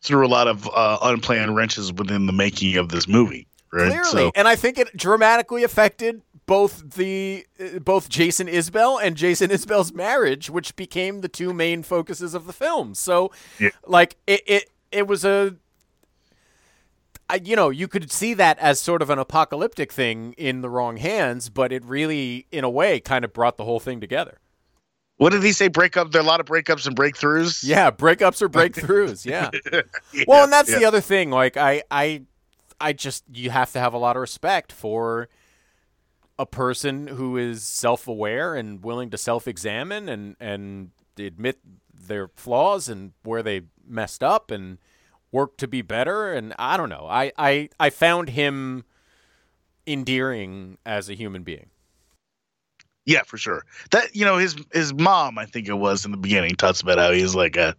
threw 0.01 0.25
a 0.25 0.27
lot 0.29 0.47
of 0.47 0.67
uh, 0.73 0.97
unplanned 1.01 1.55
wrenches 1.55 1.91
within 1.93 2.25
the 2.25 2.33
making 2.33 2.77
of 2.77 2.89
this 2.89 3.07
movie, 3.07 3.47
right? 3.71 3.89
Clearly, 3.89 4.03
So, 4.11 4.31
and 4.35 4.47
I 4.47 4.55
think 4.55 4.77
it 4.77 4.95
dramatically 4.95 5.63
affected 5.63 6.21
both 6.45 6.95
the 6.95 7.45
uh, 7.59 7.79
both 7.79 8.07
Jason 8.09 8.47
Isbell 8.47 9.01
and 9.01 9.17
Jason 9.17 9.49
Isbell's 9.49 9.93
marriage, 9.93 10.49
which 10.49 10.75
became 10.75 11.21
the 11.21 11.27
two 11.27 11.53
main 11.53 11.83
focuses 11.83 12.33
of 12.33 12.45
the 12.45 12.53
film. 12.53 12.93
So, 12.93 13.31
Yeah. 13.59 13.69
like 13.85 14.17
it 14.27 14.41
it 14.45 14.69
it 14.91 15.07
was 15.07 15.25
a 15.25 15.55
I, 17.29 17.41
you 17.43 17.55
know, 17.55 17.69
you 17.69 17.87
could 17.87 18.11
see 18.11 18.33
that 18.35 18.57
as 18.59 18.79
sort 18.79 19.01
of 19.01 19.09
an 19.09 19.19
apocalyptic 19.19 19.91
thing 19.91 20.33
in 20.37 20.61
the 20.61 20.69
wrong 20.69 20.97
hands, 20.97 21.49
but 21.49 21.71
it 21.73 21.83
really, 21.83 22.47
in 22.51 22.63
a 22.63 22.69
way, 22.69 22.99
kind 22.99 23.25
of 23.25 23.33
brought 23.33 23.57
the 23.57 23.65
whole 23.65 23.79
thing 23.81 23.99
together. 23.99 24.37
what 25.17 25.31
did 25.31 25.43
he 25.43 25.51
say? 25.51 25.67
Breakup. 25.67 26.11
There 26.11 26.21
are 26.21 26.23
a 26.23 26.27
lot 26.27 26.39
of 26.39 26.45
breakups 26.45 26.87
and 26.87 26.95
breakthroughs. 26.95 27.63
Yeah, 27.67 27.91
breakups 27.91 28.41
or 28.41 28.49
breakthroughs. 28.49 29.25
Yeah. 29.25 29.49
Yeah, 30.13 30.23
Well, 30.27 30.43
and 30.45 30.53
that's 30.53 30.69
yeah. 30.71 30.79
the 30.79 30.85
other 30.85 31.01
thing. 31.01 31.29
Like 31.31 31.57
I, 31.57 31.83
I, 31.91 32.23
I 32.79 32.93
just 32.93 33.23
you 33.33 33.49
have 33.49 33.71
to 33.73 33.79
have 33.79 33.93
a 33.93 33.97
lot 33.97 34.15
of 34.15 34.21
respect 34.21 34.71
for 34.71 35.27
a 36.39 36.45
person 36.45 37.07
who 37.07 37.35
is 37.35 37.63
self-aware 37.63 38.53
and 38.55 38.83
willing 38.83 39.09
to 39.09 39.17
self-examine 39.17 40.07
and 40.07 40.35
and 40.39 40.91
admit 41.17 41.57
their 41.91 42.29
flaws 42.35 42.87
and 42.87 43.11
where 43.23 43.41
they 43.41 43.61
messed 43.87 44.21
up 44.23 44.51
and 44.51 44.77
work 45.31 45.57
to 45.57 45.67
be 45.67 45.81
better. 45.81 46.33
And 46.33 46.53
I 46.57 46.77
don't 46.77 46.89
know. 46.89 47.07
I 47.09 47.31
I 47.37 47.69
I 47.79 47.89
found 47.89 48.29
him 48.29 48.83
endearing 49.85 50.77
as 50.85 51.09
a 51.09 51.13
human 51.13 51.43
being. 51.43 51.69
Yeah, 53.05 53.23
for 53.23 53.37
sure. 53.37 53.63
That 53.91 54.15
you 54.15 54.25
know 54.25 54.37
his 54.37 54.55
his 54.73 54.93
mom, 54.93 55.37
I 55.37 55.45
think 55.45 55.67
it 55.67 55.73
was 55.73 56.03
in 56.05 56.11
the 56.11 56.17
beginning, 56.17 56.55
talks 56.55 56.81
about 56.81 56.97
how 56.97 57.11
he's 57.11 57.35
like 57.35 57.55
a 57.55 57.75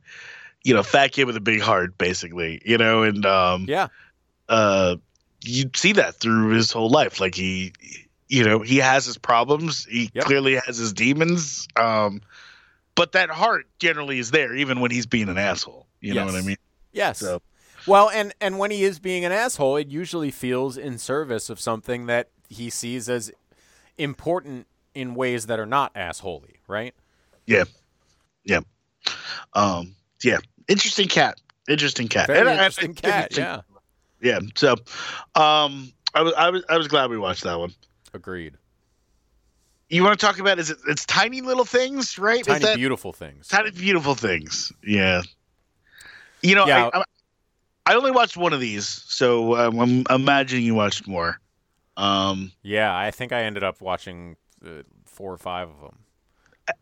you 0.65 0.73
know 0.75 0.83
fat 0.83 1.13
kid 1.13 1.25
with 1.25 1.37
a 1.37 1.41
big 1.41 1.61
heart, 1.61 1.99
basically. 1.99 2.63
You 2.65 2.79
know, 2.79 3.03
and 3.03 3.27
um, 3.27 3.67
Yeah. 3.69 3.89
uh, 4.49 4.97
you 5.45 5.71
see 5.75 5.93
that 5.93 6.15
through 6.15 6.51
his 6.55 6.73
whole 6.73 6.89
life. 6.89 7.21
Like 7.21 7.35
he, 7.35 7.73
you 8.29 8.43
know, 8.43 8.61
he 8.61 8.79
has 8.79 9.05
his 9.05 9.19
problems. 9.19 9.85
He 9.85 10.11
Yep. 10.15 10.25
clearly 10.25 10.55
has 10.55 10.79
his 10.79 10.95
demons. 10.95 11.69
Um, 11.77 12.23
but 12.95 13.13
that 13.13 13.29
heart 13.29 13.67
generally 13.79 14.19
is 14.19 14.31
there 14.31 14.57
even 14.57 14.81
when 14.81 14.91
he's 14.91 15.07
being 15.07 15.29
an 15.29 15.37
asshole. 15.39 15.87
You 16.01 16.15
know 16.15 16.25
what 16.25 16.35
I 16.37 16.41
mean? 16.41 16.57
Yes. 16.93 17.19
So- 17.21 17.43
Well, 17.87 18.11
and 18.11 18.35
and 18.41 18.59
when 18.59 18.71
he 18.71 18.83
is 18.85 18.99
being 18.99 19.25
an 19.25 19.33
asshole, 19.33 19.77
it 19.77 19.89
usually 19.89 20.31
feels 20.31 20.77
in 20.77 20.99
service 20.99 21.49
of 21.49 21.59
something 21.61 22.07
that 22.07 22.29
he 22.49 22.71
sees 22.71 23.09
as 23.09 23.31
important 23.97 24.67
in 24.95 25.15
ways 25.15 25.47
that 25.47 25.59
are 25.59 25.67
not 25.67 25.95
assholey, 25.95 26.57
right? 26.67 26.95
Yeah, 27.47 27.65
yeah, 28.45 28.61
um, 29.55 29.95
yeah. 30.23 30.39
Interesting 30.67 31.09
cat. 31.09 31.41
Interesting 31.69 32.09
cat. 32.09 32.27
Very 32.27 32.41
And 32.41 32.49
I- 32.49 32.53
I- 32.53 32.57
interesting 32.67 32.95
cat. 32.95 33.37
Yeah. 33.37 33.61
yeah. 34.21 34.41
So, 34.55 34.73
um, 35.35 35.93
I 36.15 36.23
was 36.23 36.35
I 36.35 36.51
was 36.51 36.65
I 36.69 36.77
was 36.77 36.89
glad 36.89 37.11
we 37.11 37.19
watched 37.19 37.45
that 37.45 37.59
one. 37.59 37.73
Agreed. 38.13 38.55
You 39.89 40.03
want 40.03 40.19
to 40.19 40.27
talk 40.27 40.39
about 40.39 40.59
is 40.59 40.69
it 40.71 40.79
it's 40.89 41.07
tiny 41.07 41.41
little 41.41 41.65
things, 41.65 42.19
right? 42.19 42.45
Tiny 42.45 42.61
that 42.65 42.77
beautiful 42.77 43.13
things. 43.13 43.49
tiny 43.49 43.71
beautiful 43.71 44.15
things? 44.15 44.73
Yeah. 44.85 45.23
You 46.43 46.55
know, 46.55 46.67
Yeah. 46.67 46.91
I, 46.93 46.99
I, 46.99 47.05
I 47.87 47.95
only 47.95 48.11
watched 48.11 48.37
one 48.37 48.53
of 48.53 48.61
these, 48.61 48.87
so 48.87 49.57
um, 49.57 49.81
I'm 49.81 50.05
imagining 50.11 50.65
you 50.65 50.75
watched 50.75 51.07
more. 51.09 51.41
Um, 51.97 52.53
Yeah, 52.63 52.97
I 52.97 53.11
think 53.11 53.33
I 53.33 53.43
ended 53.43 53.65
up 53.65 53.81
watching 53.81 54.37
uh, 54.65 54.83
four 55.07 55.33
or 55.33 55.39
five 55.39 55.69
of 55.71 55.81
them. 55.81 55.99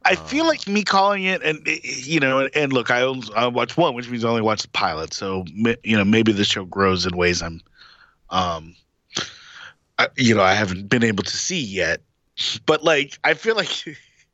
I 0.05 0.17
feel 0.17 0.47
like 0.47 0.67
me 0.67 0.83
calling 0.83 1.25
it, 1.25 1.43
and 1.45 1.67
eh, 1.67 1.79
you 1.83 2.19
know, 2.19 2.41
and, 2.41 2.51
and 2.57 2.73
look, 2.73 2.91
I 2.91 3.03
only, 3.03 3.29
I 3.35 3.47
watched 3.47 3.77
one, 3.77 3.95
which 3.95 4.09
means 4.11 4.25
I 4.25 4.29
only 4.29 4.43
watched 4.43 4.63
the 4.63 4.69
pilot. 4.69 5.15
So 5.15 5.45
you 5.85 5.97
know, 5.97 6.05
maybe 6.05 6.33
the 6.33 6.45
show 6.45 6.65
grows 6.65 7.07
in 7.07 7.17
ways 7.17 7.41
I'm, 7.41 7.61
um, 8.31 8.75
I, 9.99 10.09
you 10.17 10.35
know, 10.35 10.43
I 10.43 10.55
haven't 10.55 10.89
been 10.89 11.05
able 11.05 11.23
to 11.23 11.37
see 11.37 11.61
yet. 11.61 12.01
But 12.67 12.83
like, 12.83 13.19
I 13.25 13.35
feel 13.35 13.55
like 13.55 13.71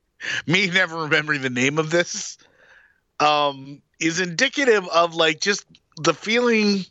me 0.46 0.68
never 0.68 0.96
remembering 0.96 1.42
the 1.42 1.50
name 1.50 1.78
of 1.78 1.90
this, 1.90 2.38
um, 3.20 3.82
is 4.00 4.20
indicative 4.20 4.86
of 4.88 5.14
like 5.14 5.40
just 5.40 5.64
the 5.98 6.14
feeling 6.14 6.84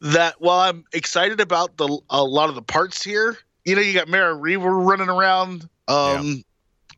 that 0.00 0.40
while 0.40 0.60
I'm 0.60 0.84
excited 0.92 1.40
about 1.40 1.76
the 1.76 1.98
a 2.10 2.22
lot 2.22 2.48
of 2.48 2.54
the 2.54 2.62
parts 2.62 3.02
here, 3.02 3.36
you 3.64 3.74
know, 3.74 3.80
you 3.80 3.94
got 3.94 4.08
Merritt 4.08 4.40
Wever 4.40 4.78
running 4.78 5.08
around, 5.08 5.68
um, 5.88 6.44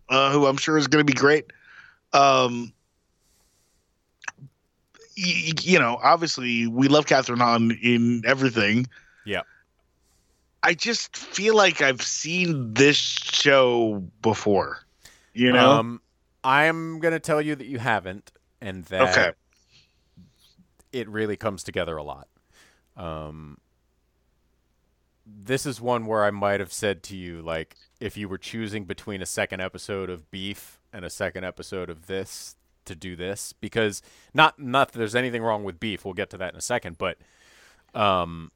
uh, 0.08 0.32
who 0.32 0.46
I'm 0.46 0.56
sure 0.56 0.76
is 0.76 0.88
going 0.88 1.06
to 1.06 1.12
be 1.12 1.16
great. 1.16 1.46
Um, 2.12 2.72
y- 5.16 5.52
you 5.62 5.78
know, 5.78 5.98
obviously 6.02 6.66
we 6.66 6.88
love 6.88 7.06
Kathryn 7.06 7.38
Hahn 7.38 7.70
in 7.82 8.22
everything. 8.26 8.86
Yeah. 9.24 9.42
I 10.62 10.74
just 10.74 11.16
feel 11.16 11.54
like 11.54 11.80
I've 11.80 12.02
seen 12.02 12.74
this 12.74 12.96
show 12.96 14.02
before. 14.22 14.80
You 15.32 15.52
know, 15.52 15.70
Um, 15.70 16.00
I'm 16.46 17.00
gonna 17.00 17.18
tell 17.18 17.42
you 17.42 17.56
that 17.56 17.66
you 17.66 17.78
haven't, 17.80 18.30
and 18.60 18.84
that 18.86 19.02
Okay. 19.18 19.32
it 20.92 21.08
really 21.08 21.36
comes 21.36 21.64
together 21.64 21.96
a 21.96 22.02
lot. 22.04 22.28
Um, 22.96 23.58
this 25.26 25.66
is 25.66 25.80
one 25.80 26.06
where 26.06 26.24
I 26.24 26.30
might 26.30 26.60
have 26.60 26.72
said 26.72 27.02
to 27.04 27.16
you, 27.16 27.42
like, 27.42 27.76
if 27.98 28.16
you 28.16 28.28
were 28.28 28.38
choosing 28.38 28.84
between 28.84 29.20
a 29.20 29.26
second 29.26 29.60
episode 29.60 30.08
of 30.08 30.30
Beef 30.30 30.78
and 30.92 31.04
a 31.04 31.10
second 31.10 31.44
episode 31.44 31.90
of 31.90 32.06
this 32.06 32.54
to 32.84 32.94
do 32.94 33.16
this, 33.16 33.52
because 33.52 34.00
not 34.32 34.58
not 34.60 34.92
that 34.92 34.98
there's 34.98 35.16
anything 35.16 35.42
wrong 35.42 35.64
with 35.64 35.80
Beef. 35.80 36.04
We'll 36.04 36.14
get 36.14 36.30
to 36.30 36.38
that 36.38 36.52
in 36.52 36.58
a 36.58 36.62
second, 36.62 36.96
but 36.96 37.18
um, 37.92 38.52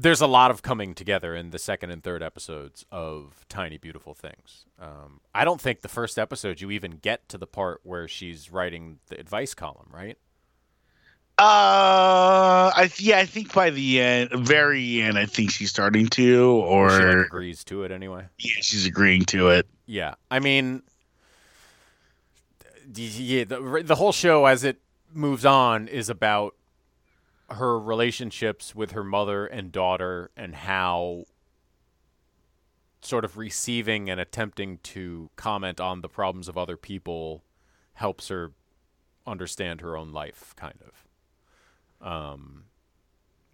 there's 0.00 0.20
a 0.20 0.28
lot 0.28 0.52
of 0.52 0.62
coming 0.62 0.94
together 0.94 1.34
in 1.34 1.50
the 1.50 1.58
second 1.58 1.90
and 1.90 2.04
third 2.04 2.22
episodes 2.22 2.86
of 2.92 3.44
Tiny 3.48 3.78
Beautiful 3.78 4.14
Things. 4.14 4.64
Um, 4.80 5.20
I 5.34 5.44
don't 5.44 5.60
think 5.60 5.80
the 5.80 5.88
first 5.88 6.20
episode 6.20 6.60
you 6.60 6.70
even 6.70 6.98
get 7.02 7.28
to 7.30 7.36
the 7.38 7.48
part 7.48 7.80
where 7.82 8.06
she's 8.06 8.52
writing 8.52 9.00
the 9.08 9.18
advice 9.18 9.54
column, 9.54 9.88
right? 9.92 10.16
uh, 11.40 12.70
I 12.74 12.90
yeah, 12.98 13.18
I 13.18 13.24
think 13.26 13.52
by 13.52 13.70
the 13.70 14.00
end, 14.00 14.30
very 14.46 15.00
end, 15.00 15.18
I 15.18 15.26
think 15.26 15.50
she's 15.50 15.70
starting 15.70 16.06
to, 16.08 16.46
or 16.64 16.90
She 16.90 17.04
like 17.04 17.26
agrees 17.26 17.64
to 17.64 17.82
it 17.84 17.90
anyway. 17.92 18.24
yeah, 18.38 18.52
she's 18.60 18.86
agreeing 18.86 19.24
to 19.26 19.48
it. 19.50 19.66
Yeah, 19.86 20.14
I 20.30 20.38
mean, 20.40 20.82
yeah, 22.94 23.44
the 23.44 23.82
the 23.84 23.94
whole 23.94 24.12
show 24.12 24.46
as 24.46 24.64
it 24.64 24.80
moves 25.12 25.44
on 25.44 25.86
is 25.88 26.08
about 26.08 26.54
her 27.50 27.78
relationships 27.78 28.74
with 28.74 28.92
her 28.92 29.04
mother 29.04 29.46
and 29.46 29.72
daughter 29.72 30.30
and 30.36 30.54
how 30.54 31.24
sort 33.00 33.24
of 33.24 33.36
receiving 33.36 34.10
and 34.10 34.20
attempting 34.20 34.78
to 34.82 35.30
comment 35.36 35.80
on 35.80 36.00
the 36.00 36.08
problems 36.08 36.48
of 36.48 36.58
other 36.58 36.76
people 36.76 37.44
helps 37.94 38.28
her 38.28 38.52
understand 39.26 39.80
her 39.80 39.96
own 39.96 40.12
life 40.12 40.54
kind 40.56 40.78
of. 40.82 42.06
Um 42.06 42.64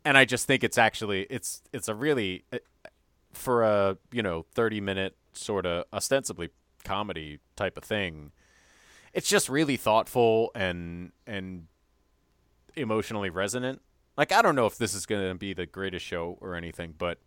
and 0.05 0.19
i 0.19 0.25
just 0.25 0.47
think 0.47 0.63
it's 0.63 0.79
actually 0.79 1.23
it's 1.31 1.63
it's 1.73 1.89
a 1.89 1.95
really 1.95 2.45
uh, 2.53 2.59
for 3.33 3.63
a 3.63 3.97
you 4.13 4.23
know 4.23 4.45
30 4.55 4.81
minute 4.81 5.17
sort 5.33 5.67
of 5.67 5.85
ostensibly 5.93 6.51
comedy 6.85 7.41
type 7.57 7.77
of 7.77 7.85
thing 7.85 8.31
it's 9.13 9.29
just 9.29 9.49
really 9.49 9.77
thoughtful 9.77 10.51
and 10.55 11.13
and 11.27 11.67
emotionally 12.77 13.31
resonant. 13.31 13.81
Like 14.17 14.33
i 14.33 14.43
don't 14.43 14.55
know 14.55 14.67
if 14.67 14.79
this 14.79 14.95
is 14.95 15.07
going 15.07 15.29
to 15.29 15.35
be 15.35 15.53
the 15.53 15.67
greatest 15.67 16.05
show 16.05 16.39
or 16.41 16.55
anything 16.55 16.95
but 16.97 17.19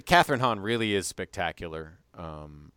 kathryn 0.00 0.40
hahn 0.40 0.60
really 0.60 0.94
is 0.94 1.06
spectacular. 1.06 1.98
Um 2.16 2.72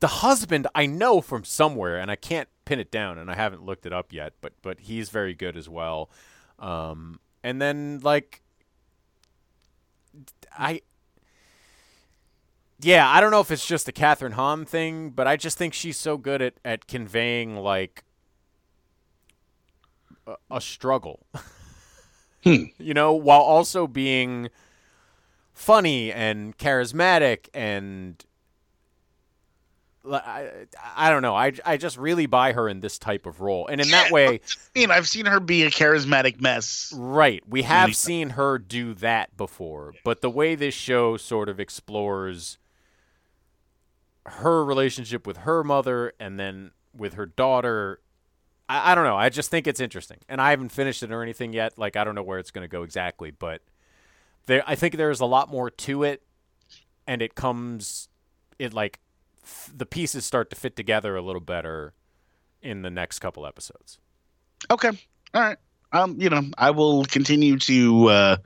the 0.00 0.08
husband 0.08 0.66
i 0.74 0.84
know 0.84 1.22
from 1.22 1.44
somewhere 1.44 1.98
and 1.98 2.10
i 2.10 2.16
can't 2.16 2.48
pin 2.66 2.78
it 2.78 2.90
down 2.90 3.16
and 3.16 3.30
i 3.30 3.34
haven't 3.34 3.64
looked 3.64 3.86
it 3.86 3.92
up 3.92 4.12
yet 4.12 4.34
but 4.42 4.52
but 4.60 4.80
he's 4.80 5.08
very 5.08 5.34
good 5.34 5.56
as 5.56 5.68
well. 5.68 6.10
Um 6.58 7.20
and 7.42 7.62
then 7.62 8.00
like 8.02 8.42
i 10.56 10.82
yeah, 12.80 13.08
I 13.08 13.20
don't 13.20 13.30
know 13.30 13.40
if 13.40 13.50
it's 13.50 13.66
just 13.66 13.88
a 13.88 13.92
Kathryn 13.92 14.32
Hahn 14.32 14.64
thing, 14.64 15.10
but 15.10 15.26
I 15.26 15.36
just 15.36 15.58
think 15.58 15.74
she's 15.74 15.96
so 15.96 16.16
good 16.16 16.40
at, 16.40 16.54
at 16.64 16.86
conveying 16.86 17.56
like 17.56 18.04
a, 20.50 20.60
struggle, 20.60 21.26
hmm. 22.44 22.64
you 22.78 22.94
know, 22.94 23.12
while 23.12 23.40
also 23.40 23.86
being 23.86 24.48
funny 25.52 26.12
and 26.12 26.56
charismatic 26.56 27.48
and 27.52 28.24
I, 30.10 30.50
I 30.96 31.10
don't 31.10 31.22
know. 31.22 31.34
I, 31.34 31.52
I 31.64 31.76
just 31.76 31.98
really 31.98 32.26
buy 32.26 32.52
her 32.52 32.68
in 32.68 32.80
this 32.80 32.98
type 32.98 33.26
of 33.26 33.40
role, 33.40 33.66
and 33.66 33.80
in 33.80 33.88
that 33.90 34.10
way, 34.10 34.26
I 34.74 34.78
mean, 34.78 34.90
I've 34.90 35.08
seen 35.08 35.26
her 35.26 35.40
be 35.40 35.64
a 35.64 35.70
charismatic 35.70 36.40
mess. 36.40 36.92
Right. 36.96 37.42
We 37.46 37.62
have 37.62 37.94
seen 37.94 38.30
her 38.30 38.58
do 38.58 38.94
that 38.94 39.36
before, 39.36 39.92
but 40.04 40.20
the 40.20 40.30
way 40.30 40.54
this 40.54 40.74
show 40.74 41.16
sort 41.16 41.48
of 41.48 41.60
explores 41.60 42.58
her 44.26 44.64
relationship 44.64 45.26
with 45.26 45.38
her 45.38 45.64
mother 45.64 46.12
and 46.20 46.38
then 46.38 46.72
with 46.96 47.14
her 47.14 47.26
daughter, 47.26 48.00
I, 48.68 48.92
I 48.92 48.94
don't 48.94 49.04
know. 49.04 49.16
I 49.16 49.28
just 49.28 49.50
think 49.50 49.66
it's 49.66 49.80
interesting. 49.80 50.18
And 50.28 50.40
I 50.40 50.50
haven't 50.50 50.70
finished 50.70 51.02
it 51.02 51.10
or 51.10 51.22
anything 51.22 51.52
yet. 51.52 51.78
Like, 51.78 51.96
I 51.96 52.04
don't 52.04 52.14
know 52.14 52.22
where 52.22 52.38
it's 52.38 52.50
going 52.50 52.64
to 52.64 52.68
go 52.68 52.82
exactly, 52.82 53.30
but 53.30 53.62
there, 54.46 54.62
I 54.66 54.74
think 54.74 54.96
there's 54.96 55.20
a 55.20 55.26
lot 55.26 55.50
more 55.50 55.70
to 55.70 56.02
it, 56.04 56.22
and 57.06 57.22
it 57.22 57.34
comes, 57.34 58.08
it 58.58 58.72
like, 58.72 59.00
f- 59.42 59.72
the 59.74 59.86
pieces 59.86 60.24
start 60.24 60.50
to 60.50 60.56
fit 60.56 60.76
together 60.76 61.16
a 61.16 61.22
little 61.22 61.40
better 61.40 61.94
in 62.62 62.82
the 62.82 62.90
next 62.90 63.18
couple 63.20 63.46
episodes. 63.46 63.98
Okay, 64.70 64.90
all 65.34 65.42
right. 65.42 65.58
Um, 65.92 66.20
you 66.20 66.28
know, 66.28 66.42
I 66.58 66.70
will 66.70 67.04
continue 67.04 67.58
to 67.60 68.08
uh, 68.08 68.36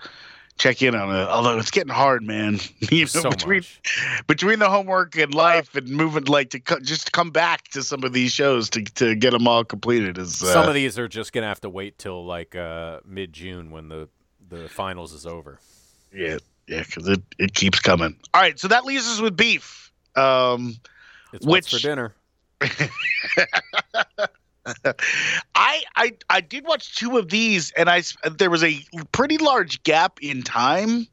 check 0.59 0.83
in 0.83 0.95
on 0.95 1.15
it. 1.15 1.29
Although 1.29 1.59
it's 1.59 1.71
getting 1.71 1.93
hard, 1.93 2.23
man. 2.23 2.59
you 2.91 3.01
know, 3.03 3.07
So 3.07 3.31
between 3.31 3.59
much. 3.61 4.25
between 4.27 4.59
the 4.59 4.69
homework 4.71 5.17
and 5.17 5.35
life 5.35 5.75
and 5.75 5.89
moving, 5.89 6.25
like 6.25 6.51
to 6.51 6.61
co- 6.61 6.81
just 6.81 7.13
come 7.13 7.31
back 7.31 7.69
to 7.69 7.83
some 7.83 8.05
of 8.05 8.13
these 8.13 8.33
shows 8.33 8.71
to 8.71 8.83
to 8.83 9.15
get 9.15 9.31
them 9.33 9.49
all 9.49 9.65
completed 9.65 10.19
is 10.19 10.43
uh, 10.43 10.53
Some 10.53 10.69
of 10.69 10.75
these 10.75 10.99
are 10.99 11.09
just 11.09 11.33
gonna 11.33 11.49
have 11.49 11.61
to 11.63 11.69
wait 11.71 11.99
till 11.99 12.25
like 12.25 12.55
uh, 12.55 13.01
mid 13.05 13.33
June 13.33 13.71
when 13.71 13.89
the 13.89 14.09
the 14.49 14.69
finals 14.69 15.13
is 15.13 15.27
over. 15.27 15.59
yeah 16.15 16.37
yeah 16.69 16.83
because 16.85 17.09
it 17.09 17.23
it 17.39 17.55
keeps 17.55 17.81
coming. 17.81 18.17
All 18.35 18.41
right, 18.43 18.59
so 18.59 18.69
that 18.69 18.85
leaves 18.85 19.09
us 19.09 19.21
with 19.21 19.37
beef. 19.37 19.91
Um, 20.15 20.77
It's 21.33 21.45
what's 21.47 21.73
Which- 21.73 21.83
for 21.83 21.89
dinner. 21.89 22.15
I 25.55 25.83
I 25.97 26.13
I 26.31 26.41
did 26.41 26.65
watch 26.65 26.97
two 26.97 27.19
of 27.19 27.29
these, 27.29 27.73
and 27.73 27.89
I 27.89 28.03
there 28.37 28.51
was 28.51 28.63
a 28.63 28.81
pretty 29.13 29.39
large 29.39 29.83
gap 29.83 30.19
in 30.23 30.43
time 30.43 31.07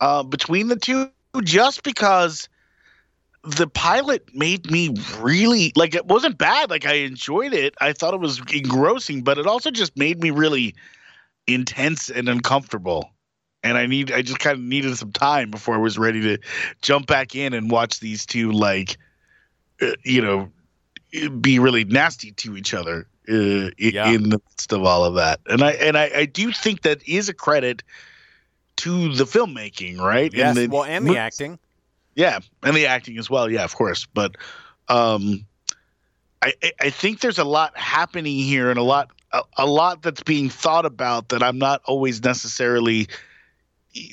uh, 0.00 0.22
between 0.22 0.68
the 0.68 0.76
two, 0.76 1.10
just 1.42 1.82
because 1.82 2.48
the 3.42 3.66
pilot 3.66 4.34
made 4.34 4.70
me 4.70 4.94
really 5.18 5.72
like 5.76 5.94
it 5.94 6.06
wasn't 6.06 6.38
bad. 6.38 6.70
Like 6.70 6.86
I 6.86 6.94
enjoyed 6.94 7.52
it. 7.52 7.74
I 7.80 7.92
thought 7.92 8.14
it 8.14 8.20
was 8.20 8.40
engrossing, 8.52 9.22
but 9.22 9.38
it 9.38 9.46
also 9.46 9.70
just 9.70 9.96
made 9.96 10.22
me 10.22 10.30
really 10.30 10.74
intense 11.46 12.10
and 12.10 12.28
uncomfortable. 12.28 13.10
And 13.62 13.76
I 13.76 13.86
need 13.86 14.10
I 14.12 14.22
just 14.22 14.38
kind 14.38 14.56
of 14.56 14.62
needed 14.62 14.96
some 14.96 15.12
time 15.12 15.50
before 15.50 15.74
I 15.74 15.78
was 15.78 15.98
ready 15.98 16.20
to 16.22 16.38
jump 16.82 17.06
back 17.06 17.34
in 17.34 17.52
and 17.52 17.70
watch 17.70 18.00
these 18.00 18.24
two 18.24 18.52
like 18.52 18.96
uh, 19.82 19.92
you 20.04 20.22
know 20.22 20.50
be 21.40 21.58
really 21.58 21.84
nasty 21.84 22.32
to 22.32 22.56
each 22.56 22.72
other 22.74 23.06
uh, 23.28 23.70
Yeah. 23.78 24.10
in 24.10 24.24
the 24.30 24.40
midst 24.48 24.72
of 24.72 24.84
all 24.84 25.04
of 25.04 25.14
that. 25.14 25.40
And 25.46 25.62
I 25.62 25.72
and 25.72 25.96
I, 25.98 26.10
I 26.14 26.24
do 26.26 26.52
think 26.52 26.82
that 26.82 27.06
is 27.08 27.28
a 27.28 27.34
credit 27.34 27.82
to 28.76 29.12
the 29.14 29.24
filmmaking, 29.24 29.98
right? 29.98 30.32
Yes, 30.32 30.56
the, 30.56 30.66
well, 30.68 30.84
and 30.84 31.06
the 31.06 31.18
acting. 31.18 31.58
yeah, 32.14 32.38
and 32.62 32.74
the 32.76 32.86
acting 32.86 33.18
as 33.18 33.28
well. 33.28 33.50
Yeah, 33.50 33.64
of 33.64 33.74
course. 33.74 34.06
But 34.06 34.36
um, 34.88 35.44
I 36.42 36.54
I- 36.62 36.72
I 36.80 36.90
think 36.90 37.20
there's 37.20 37.38
a 37.38 37.44
lot 37.44 37.76
happening 37.76 38.36
here 38.38 38.70
and 38.70 38.78
a 38.78 38.82
lot 38.82 39.10
a, 39.32 39.42
a 39.58 39.66
lot 39.66 40.02
that's 40.02 40.22
being 40.22 40.48
thought 40.48 40.86
about 40.86 41.28
that 41.28 41.42
I'm 41.42 41.58
not 41.58 41.82
always 41.84 42.22
necessarily 42.24 43.08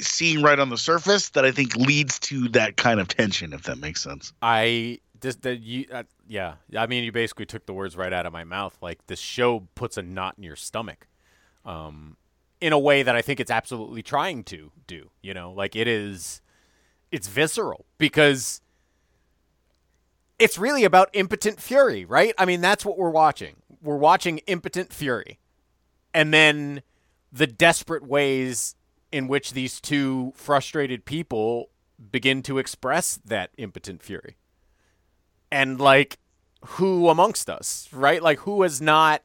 seeing 0.02 0.41
right 0.41 0.60
on 0.60 0.70
the 0.70 0.78
surface 0.78 1.30
that 1.30 1.45
I 1.45 1.52
think 1.52 1.76
leads 1.76 2.18
to 2.20 2.48
that 2.50 2.78
kind 2.78 3.00
of 3.00 3.08
tension, 3.08 3.54
if 3.54 3.64
that 3.64 3.78
makes 3.78 4.02
sense. 4.02 4.34
I 4.41 5.00
just 5.22 5.43
that 5.43 5.62
you 5.62 5.86
uh, 5.91 6.04
yeah. 6.28 6.55
I 6.75 6.88
mean, 6.88 7.03
you 7.03 7.11
basically 7.11 7.45
took 7.45 7.65
the 7.65 7.73
words 7.73 7.95
right 7.95 8.13
out 8.13 8.25
of 8.25 8.34
my 8.34 8.43
mouth. 8.43 8.78
Like 8.82 9.05
this 9.07 9.19
show 9.19 9.67
puts 9.75 9.97
a 9.97 10.01
knot 10.01 10.36
in 10.38 10.43
your 10.43 10.55
stomach, 10.55 11.07
um, 11.65 12.17
in 12.59 12.73
a 12.73 12.80
way 12.80 13.03
that 13.03 13.15
I 13.15 13.21
think 13.21 13.39
it's 13.39 13.51
absolutely 13.51 14.03
trying 14.03 14.43
to 14.45 14.71
do. 14.86 15.09
You 15.21 15.34
know, 15.34 15.51
like 15.51 15.75
it 15.75 15.88
is, 15.88 16.41
it's 17.11 17.28
visceral 17.28 17.86
because 17.97 18.61
it's 20.39 20.57
really 20.57 20.84
about 20.84 21.09
impotent 21.13 21.61
fury, 21.61 22.05
right? 22.05 22.34
I 22.38 22.45
mean, 22.45 22.61
that's 22.61 22.86
what 22.86 22.97
we're 22.97 23.09
watching. 23.09 23.55
We're 23.82 23.97
watching 23.97 24.39
impotent 24.39 24.91
fury, 24.91 25.39
and 26.13 26.34
then 26.34 26.82
the 27.32 27.47
desperate 27.47 28.05
ways 28.05 28.75
in 29.11 29.28
which 29.28 29.53
these 29.53 29.80
two 29.80 30.34
frustrated 30.36 31.05
people 31.05 31.69
begin 32.11 32.41
to 32.43 32.57
express 32.57 33.19
that 33.25 33.51
impotent 33.57 34.03
fury. 34.03 34.36
And 35.52 35.80
like 35.80 36.18
who 36.66 37.10
amongst 37.10 37.50
us, 37.50 37.88
right? 37.91 38.22
Like 38.22 38.39
who 38.39 38.64
has 38.64 38.82
not 38.82 39.24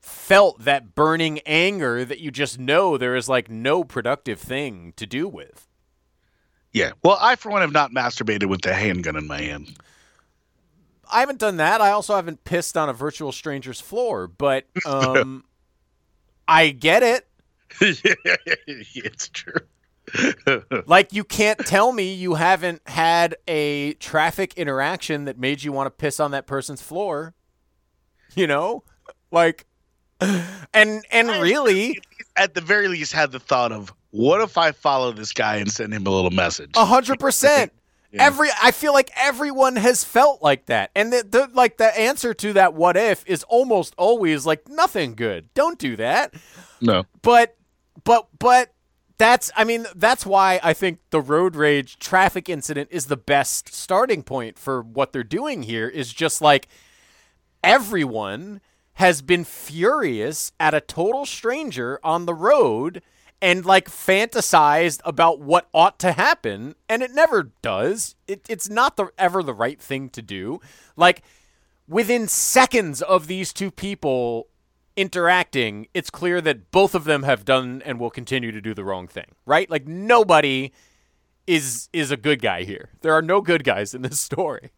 felt 0.00 0.60
that 0.64 0.94
burning 0.94 1.40
anger 1.40 2.04
that 2.04 2.18
you 2.18 2.30
just 2.30 2.58
know 2.58 2.96
there 2.96 3.16
is 3.16 3.28
like 3.28 3.50
no 3.50 3.84
productive 3.84 4.40
thing 4.40 4.92
to 4.96 5.06
do 5.06 5.28
with. 5.28 5.66
Yeah. 6.72 6.92
Well, 7.02 7.18
I 7.20 7.36
for 7.36 7.50
one 7.50 7.62
have 7.62 7.72
not 7.72 7.92
masturbated 7.92 8.46
with 8.46 8.62
the 8.62 8.74
handgun 8.74 9.16
in 9.16 9.26
my 9.26 9.40
hand. 9.40 9.76
I 11.10 11.20
haven't 11.20 11.38
done 11.38 11.56
that. 11.56 11.80
I 11.80 11.90
also 11.90 12.14
haven't 12.14 12.44
pissed 12.44 12.76
on 12.76 12.88
a 12.88 12.92
virtual 12.92 13.32
stranger's 13.32 13.80
floor, 13.80 14.28
but 14.28 14.66
um 14.86 15.44
I 16.46 16.70
get 16.70 17.02
it. 17.02 17.26
it's 17.80 19.28
true. 19.28 19.60
Like 20.86 21.12
you 21.12 21.24
can't 21.24 21.58
tell 21.60 21.92
me 21.92 22.12
you 22.12 22.34
haven't 22.34 22.82
had 22.86 23.36
a 23.46 23.94
traffic 23.94 24.54
interaction 24.54 25.24
that 25.26 25.38
made 25.38 25.62
you 25.62 25.72
want 25.72 25.86
to 25.86 25.90
piss 25.90 26.20
on 26.20 26.30
that 26.32 26.46
person's 26.46 26.82
floor. 26.82 27.34
You 28.34 28.46
know? 28.46 28.84
Like 29.30 29.66
and 30.20 31.04
and 31.10 31.28
really 31.42 32.00
At 32.36 32.54
the 32.54 32.60
very 32.60 32.88
least, 32.88 33.12
had 33.12 33.32
the 33.32 33.40
thought 33.40 33.72
of, 33.72 33.92
what 34.10 34.40
if 34.40 34.56
I 34.58 34.72
follow 34.72 35.12
this 35.12 35.32
guy 35.32 35.56
and 35.56 35.70
send 35.70 35.92
him 35.92 36.06
a 36.06 36.10
little 36.10 36.30
message? 36.30 36.70
A 36.76 36.84
hundred 36.84 37.20
percent. 37.20 37.72
Every 38.14 38.48
I 38.62 38.70
feel 38.70 38.94
like 38.94 39.10
everyone 39.16 39.76
has 39.76 40.02
felt 40.02 40.40
like 40.42 40.66
that, 40.66 40.90
and 40.94 41.12
the, 41.12 41.26
the 41.28 41.50
like 41.52 41.76
the 41.76 41.96
answer 41.98 42.32
to 42.32 42.54
that 42.54 42.72
what 42.72 42.96
if 42.96 43.22
is 43.26 43.44
almost 43.44 43.94
always 43.98 44.46
like 44.46 44.66
nothing 44.66 45.14
good. 45.14 45.52
Don't 45.52 45.78
do 45.78 45.94
that. 45.96 46.32
No. 46.80 47.04
But 47.20 47.54
but 48.04 48.28
but 48.38 48.72
that's 49.18 49.50
I 49.56 49.64
mean 49.64 49.86
that's 49.94 50.24
why 50.24 50.60
I 50.62 50.72
think 50.72 51.00
the 51.10 51.20
road 51.20 51.56
rage 51.56 51.98
traffic 51.98 52.48
incident 52.48 52.88
is 52.90 53.06
the 53.06 53.16
best 53.16 53.74
starting 53.74 54.22
point 54.22 54.58
for 54.58 54.80
what 54.80 55.12
they're 55.12 55.24
doing 55.24 55.64
here. 55.64 55.88
Is 55.88 56.12
just 56.12 56.40
like 56.40 56.68
everyone 57.62 58.60
has 58.94 59.20
been 59.20 59.44
furious 59.44 60.52
at 60.58 60.74
a 60.74 60.80
total 60.80 61.26
stranger 61.26 62.00
on 62.02 62.26
the 62.26 62.34
road 62.34 63.02
and 63.40 63.64
like 63.64 63.88
fantasized 63.88 65.00
about 65.04 65.40
what 65.40 65.68
ought 65.72 65.98
to 66.00 66.12
happen 66.12 66.74
and 66.88 67.02
it 67.02 67.12
never 67.12 67.50
does 67.62 68.16
it, 68.26 68.44
it's 68.48 68.68
not 68.68 68.96
the 68.96 69.08
ever 69.16 69.42
the 69.42 69.54
right 69.54 69.80
thing 69.80 70.08
to 70.08 70.20
do 70.20 70.60
like 70.96 71.22
within 71.86 72.26
seconds 72.26 73.00
of 73.00 73.28
these 73.28 73.52
two 73.52 73.70
people 73.70 74.48
interacting 74.98 75.86
it's 75.94 76.10
clear 76.10 76.40
that 76.40 76.70
both 76.72 76.92
of 76.94 77.04
them 77.04 77.22
have 77.22 77.44
done 77.44 77.80
and 77.86 78.00
will 78.00 78.10
continue 78.10 78.50
to 78.50 78.60
do 78.60 78.74
the 78.74 78.82
wrong 78.82 79.06
thing 79.06 79.26
right 79.46 79.70
like 79.70 79.86
nobody 79.86 80.72
is 81.46 81.88
is 81.92 82.10
a 82.10 82.16
good 82.16 82.42
guy 82.42 82.64
here 82.64 82.90
there 83.02 83.12
are 83.12 83.22
no 83.22 83.40
good 83.40 83.62
guys 83.62 83.94
in 83.94 84.02
this 84.02 84.20
story 84.20 84.70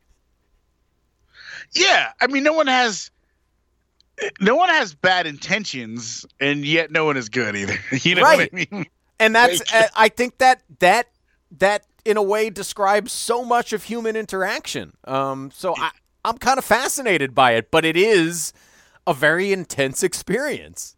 Yeah. 1.75 2.13
I 2.21 2.27
mean, 2.27 2.43
no 2.43 2.53
one 2.53 2.67
has. 2.67 3.11
No 4.41 4.55
one 4.55 4.69
has 4.69 4.95
bad 4.95 5.27
intentions, 5.27 6.27
and 6.41 6.65
yet 6.65 6.91
no 6.91 7.05
one 7.07 7.17
is 7.17 7.29
good 7.29 7.57
either. 7.57 7.79
You 8.03 8.17
know 8.17 8.23
Right. 8.23 8.53
what 8.53 8.61
I 8.61 8.67
mean? 8.77 8.87
and 9.19 9.35
that's 9.35 9.73
Like- 9.73 9.91
I 9.97 10.09
think 10.09 10.39
that 10.39 10.63
that 10.81 11.09
that 11.59 11.87
in 12.05 12.17
a 12.17 12.23
way 12.23 12.51
describes 12.51 13.13
so 13.13 13.45
much 13.45 13.73
of 13.73 13.85
human 13.85 14.17
interaction. 14.17 14.93
Um, 15.05 15.51
so 15.55 15.75
I 15.77 15.91
I'm 16.25 16.37
kind 16.39 16.59
of 16.59 16.65
fascinated 16.65 17.35
by 17.35 17.53
it, 17.53 17.71
but 17.71 17.85
it 17.87 17.97
is 17.97 18.53
a 19.07 19.15
very 19.15 19.53
intense 19.53 20.03
experience. 20.03 20.97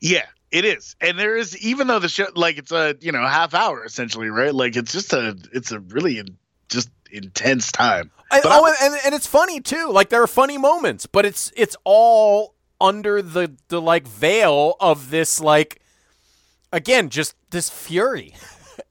Yeah, 0.00 0.26
it 0.50 0.64
is. 0.64 0.96
And 1.00 1.18
there 1.18 1.36
is 1.36 1.56
even 1.64 1.86
though 1.86 1.98
the 1.98 2.08
show 2.08 2.26
like 2.34 2.58
it's 2.58 2.72
a, 2.72 2.96
you 3.00 3.12
know, 3.12 3.26
half 3.26 3.54
hour 3.54 3.84
essentially, 3.84 4.28
right? 4.28 4.54
Like 4.54 4.76
it's 4.76 4.92
just 4.92 5.12
a 5.12 5.36
it's 5.52 5.72
a 5.72 5.80
really 5.80 6.18
in, 6.18 6.36
just 6.68 6.90
intense 7.10 7.70
time. 7.70 8.10
And, 8.30 8.42
oh, 8.44 8.74
and, 8.80 8.98
and 9.04 9.14
it's 9.14 9.26
funny 9.26 9.60
too. 9.60 9.90
Like 9.90 10.08
there 10.08 10.22
are 10.22 10.26
funny 10.26 10.58
moments, 10.58 11.06
but 11.06 11.24
it's 11.24 11.52
it's 11.56 11.76
all 11.84 12.54
under 12.80 13.22
the 13.22 13.54
the 13.68 13.80
like 13.80 14.06
veil 14.06 14.74
of 14.80 15.10
this 15.10 15.40
like 15.40 15.80
again 16.72 17.08
just 17.08 17.34
this 17.50 17.70
fury. 17.70 18.34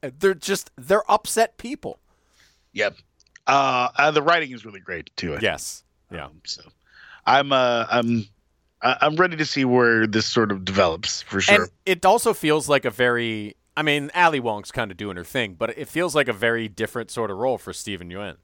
they're 0.00 0.34
just 0.34 0.70
they're 0.76 1.10
upset 1.10 1.58
people. 1.58 2.00
Yep. 2.72 2.96
Uh, 3.46 3.88
uh 3.96 4.10
the 4.12 4.22
writing 4.22 4.52
is 4.52 4.64
really 4.64 4.80
great 4.80 5.10
too. 5.16 5.36
Yes. 5.40 5.84
Yeah. 6.10 6.26
Um, 6.26 6.40
so 6.44 6.62
I'm 7.26 7.52
uh 7.52 7.86
I'm 7.90 8.26
I'm 8.82 9.16
ready 9.16 9.36
to 9.36 9.44
see 9.46 9.64
where 9.64 10.06
this 10.06 10.26
sort 10.26 10.50
of 10.50 10.64
develops 10.64 11.22
for 11.22 11.40
sure. 11.40 11.62
And 11.62 11.70
it 11.86 12.04
also 12.04 12.34
feels 12.34 12.68
like 12.68 12.84
a 12.84 12.90
very 12.90 13.56
I 13.76 13.82
mean, 13.82 14.10
Ali 14.14 14.40
Wong's 14.40 14.70
kind 14.70 14.90
of 14.90 14.96
doing 14.96 15.16
her 15.16 15.24
thing, 15.24 15.54
but 15.54 15.70
it 15.78 15.88
feels 15.88 16.14
like 16.14 16.28
a 16.28 16.32
very 16.32 16.68
different 16.68 17.10
sort 17.10 17.30
of 17.30 17.38
role 17.38 17.58
for 17.58 17.72
Steven 17.72 18.10
Yeun. 18.10 18.36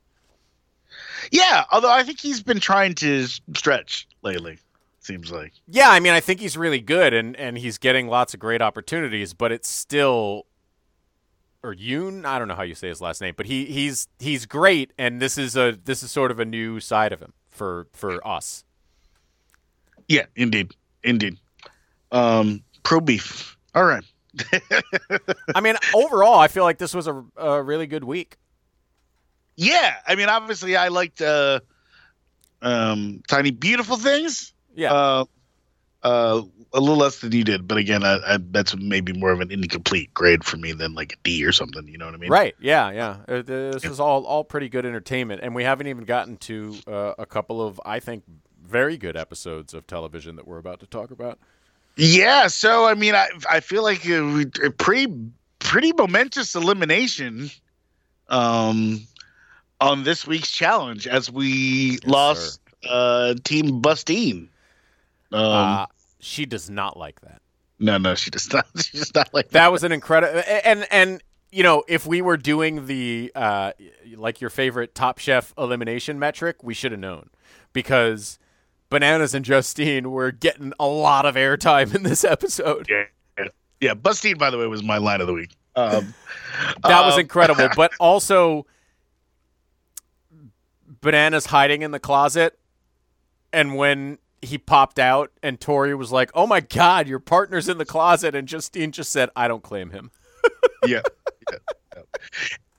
yeah, 1.31 1.65
although 1.71 1.91
I 1.91 2.03
think 2.03 2.21
he's 2.21 2.43
been 2.43 2.61
trying 2.61 2.95
to 2.97 3.27
stretch 3.27 4.09
lately. 4.23 4.59
Seems 5.01 5.31
like. 5.31 5.53
Yeah, 5.67 5.91
I 5.91 6.01
mean, 6.01 6.13
I 6.13 6.21
think 6.21 6.41
he's 6.41 6.57
really 6.57 6.81
good 6.81 7.15
and 7.15 7.37
and 7.37 7.59
he's 7.59 7.79
getting 7.79 8.09
lots 8.09 8.35
of 8.35 8.41
great 8.41 8.63
opportunities, 8.63 9.35
but 9.35 9.53
it's 9.53 9.69
still 9.69 10.47
or 11.63 11.75
Yoon, 11.75 12.25
I 12.25 12.39
don't 12.39 12.47
know 12.47 12.55
how 12.55 12.63
you 12.63 12.75
say 12.75 12.89
his 12.89 13.01
last 13.01 13.21
name, 13.21 13.35
but 13.37 13.47
he 13.47 13.65
he's 13.67 14.09
he's 14.19 14.47
great 14.47 14.93
and 14.99 15.21
this 15.21 15.37
is 15.37 15.57
a 15.57 15.79
this 15.83 16.03
is 16.03 16.11
sort 16.11 16.31
of 16.31 16.39
a 16.39 16.45
new 16.45 16.79
side 16.79 17.13
of 17.13 17.21
him 17.21 17.33
for 17.49 17.89
for 17.93 18.27
us. 18.27 18.65
Yeah, 20.09 20.27
indeed, 20.37 20.75
indeed. 21.03 21.37
Um, 22.11 22.63
pro 22.83 23.01
beef. 23.01 23.57
All 23.75 23.85
right. 23.85 24.05
I 25.55 25.61
mean, 25.61 25.77
overall, 25.95 26.39
I 26.39 26.49
feel 26.49 26.65
like 26.65 26.79
this 26.79 26.95
was 26.95 27.07
a, 27.07 27.25
a 27.37 27.63
really 27.63 27.87
good 27.87 28.05
week. 28.05 28.37
Yeah, 29.57 29.95
I 30.07 30.15
mean, 30.15 30.29
obviously, 30.29 30.77
I 30.77 30.89
liked 30.89 31.21
uh, 31.21 31.61
um, 32.63 33.23
tiny 33.29 33.51
beautiful 33.51 33.97
things. 33.97 34.53
Yeah. 34.75 34.93
Uh, 34.93 35.25
uh, 36.03 36.43
a 36.73 36.81
little 36.81 36.97
less 36.97 37.19
than 37.19 37.33
you 37.33 37.43
did, 37.43 37.67
but 37.67 37.77
again, 37.77 38.05
I, 38.05 38.19
I, 38.35 38.39
that's 38.51 38.77
maybe 38.77 39.13
more 39.13 39.33
of 39.33 39.41
an 39.41 39.51
incomplete 39.51 40.15
grade 40.15 40.45
for 40.45 40.57
me 40.57 40.73
than 40.73 40.95
like 40.95 41.15
a 41.15 41.17
D 41.25 41.45
or 41.45 41.51
something. 41.51 41.89
You 41.89 41.99
know 41.99 42.05
what 42.05 42.15
I 42.15 42.19
mean? 42.19 42.31
Right. 42.31 42.55
Yeah. 42.61 42.91
Yeah. 42.93 43.17
Uh, 43.27 43.43
This 43.43 43.85
is 43.85 43.99
all 43.99 44.25
all 44.25 44.45
pretty 44.45 44.69
good 44.69 44.87
entertainment, 44.87 45.41
and 45.43 45.55
we 45.55 45.65
haven't 45.65 45.89
even 45.89 46.05
gotten 46.05 46.37
to 46.37 46.77
uh, 46.87 47.15
a 47.19 47.27
couple 47.27 47.61
of, 47.61 47.81
I 47.85 47.99
think, 48.01 48.23
very 48.69 48.97
good 48.97 49.17
episodes 49.17 49.75
of 49.75 49.87
television 49.87 50.37
that 50.37 50.47
we're 50.47 50.59
about 50.59 50.81
to 50.81 50.87
talk 50.87 51.11
about. 51.11 51.39
Yeah. 51.97 52.47
So 52.49 52.87
I 52.87 52.95
mean, 52.95 53.15
I 53.15 53.29
I 53.51 53.61
feel 53.61 53.83
like 53.83 54.05
a, 54.07 54.45
a 54.65 54.71
pretty 54.71 55.13
pretty 55.59 55.93
momentous 55.93 56.55
elimination, 56.55 57.51
um, 58.29 59.07
on 59.81 60.05
this 60.05 60.27
week's 60.27 60.51
challenge 60.51 61.07
as 61.07 61.31
we 61.31 61.99
lost 62.07 62.61
uh 62.89 63.35
Team 63.45 63.81
Bustine. 63.81 64.49
Um, 65.33 65.43
uh, 65.43 65.87
she 66.21 66.47
does 66.47 66.71
not 66.71 66.97
like 66.97 67.21
that. 67.23 67.43
no, 67.79 67.99
no, 67.99 68.15
she 68.15 68.31
does 68.31 68.53
not. 68.53 68.67
She 68.81 68.99
does 68.99 69.15
not 69.15 69.33
like 69.35 69.51
That 69.51 69.73
was 69.73 69.85
an 69.85 69.93
incredible, 69.93 70.43
and 70.65 70.87
and 70.91 71.23
you 71.51 71.63
know, 71.63 71.83
if 71.89 72.07
we 72.07 72.23
were 72.23 72.37
doing 72.37 72.87
the 72.87 73.33
uh, 73.35 73.73
like 74.17 74.41
your 74.41 74.51
favorite 74.51 74.95
Top 74.95 75.19
Chef 75.19 75.55
elimination 75.59 76.19
metric, 76.19 76.63
we 76.63 76.75
should 76.75 76.93
have 76.93 77.01
known 77.01 77.31
because 77.73 78.39
Bananas 78.91 79.35
and 79.35 79.45
Justine 79.45 80.11
were 80.11 80.31
getting 80.31 80.73
a 80.81 80.87
lot 80.87 81.27
of 81.27 81.35
airtime 81.35 81.95
in 81.95 82.03
this 82.03 82.25
episode. 82.25 82.89
Yeah, 82.89 83.45
yeah. 83.81 83.95
Bustine, 83.95 84.39
by 84.39 84.51
the 84.51 84.59
way, 84.59 84.67
was 84.67 84.83
my 84.83 84.99
line 84.99 85.21
of 85.21 85.27
the 85.27 85.35
week. 85.35 85.57
Um, 85.77 86.15
That 86.83 87.05
was 87.05 87.15
um, 87.15 87.21
incredible, 87.21 87.69
but 87.77 87.93
also 88.01 88.67
Bananas 91.01 91.47
hiding 91.47 91.83
in 91.83 91.93
the 91.93 92.01
closet, 92.01 92.59
and 93.53 93.77
when 93.77 94.19
he 94.43 94.59
popped 94.59 94.99
out, 94.99 95.31
and 95.43 95.61
Tori 95.61 95.95
was 95.95 96.11
like, 96.11 96.31
"Oh 96.35 96.47
my 96.47 96.61
God, 96.61 97.07
your 97.07 97.21
partner's 97.21 97.69
in 97.69 97.79
the 97.79 97.85
closet," 97.85 98.35
and 98.35 98.49
Justine 98.49 98.91
just 98.91 99.13
said, 99.13 99.31
"I 99.37 99.47
don't 99.47 99.63
claim 99.63 99.91
him." 99.91 100.11
yeah. 100.87 101.03
yeah. 101.53 102.03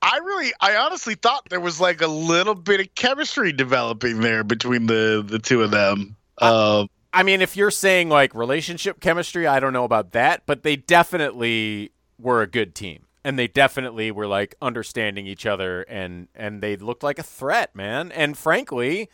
I 0.02 0.18
really, 0.18 0.54
I 0.62 0.78
honestly 0.78 1.16
thought 1.16 1.50
there 1.50 1.60
was 1.60 1.80
like 1.80 2.02
a 2.02 2.08
little 2.08 2.56
bit 2.56 2.80
of 2.80 2.96
chemistry 2.96 3.52
developing 3.52 4.22
there 4.22 4.44
between 4.44 4.86
the 4.86 5.24
the 5.26 5.40
two 5.40 5.62
of 5.62 5.72
them. 5.72 6.16
Um, 6.38 6.90
I 7.14 7.24
mean, 7.24 7.42
if 7.42 7.58
you're 7.58 7.72
saying 7.72 8.10
like 8.10 8.34
relationship 8.34 9.00
chemistry, 9.02 9.46
I 9.48 9.60
don't 9.60 9.74
know 9.74 9.84
about 9.84 10.12
that, 10.12 10.44
but 10.46 10.64
they 10.64 10.76
definitely 10.76 11.92
were 12.18 12.42
a 12.42 12.48
good 12.48 12.76
team. 12.76 13.06
And 13.24 13.38
they 13.38 13.48
definitely 13.48 14.12
were 14.12 14.28
like 14.28 14.56
understanding 14.62 15.28
each 15.28 15.46
other 15.46 15.82
and 15.84 16.30
and 16.34 16.62
they 16.62 16.78
looked 16.78 17.04
like 17.04 17.20
a 17.20 17.24
threat, 17.24 17.76
man. 17.76 18.12
And 18.14 18.38
frankly, 18.38 19.10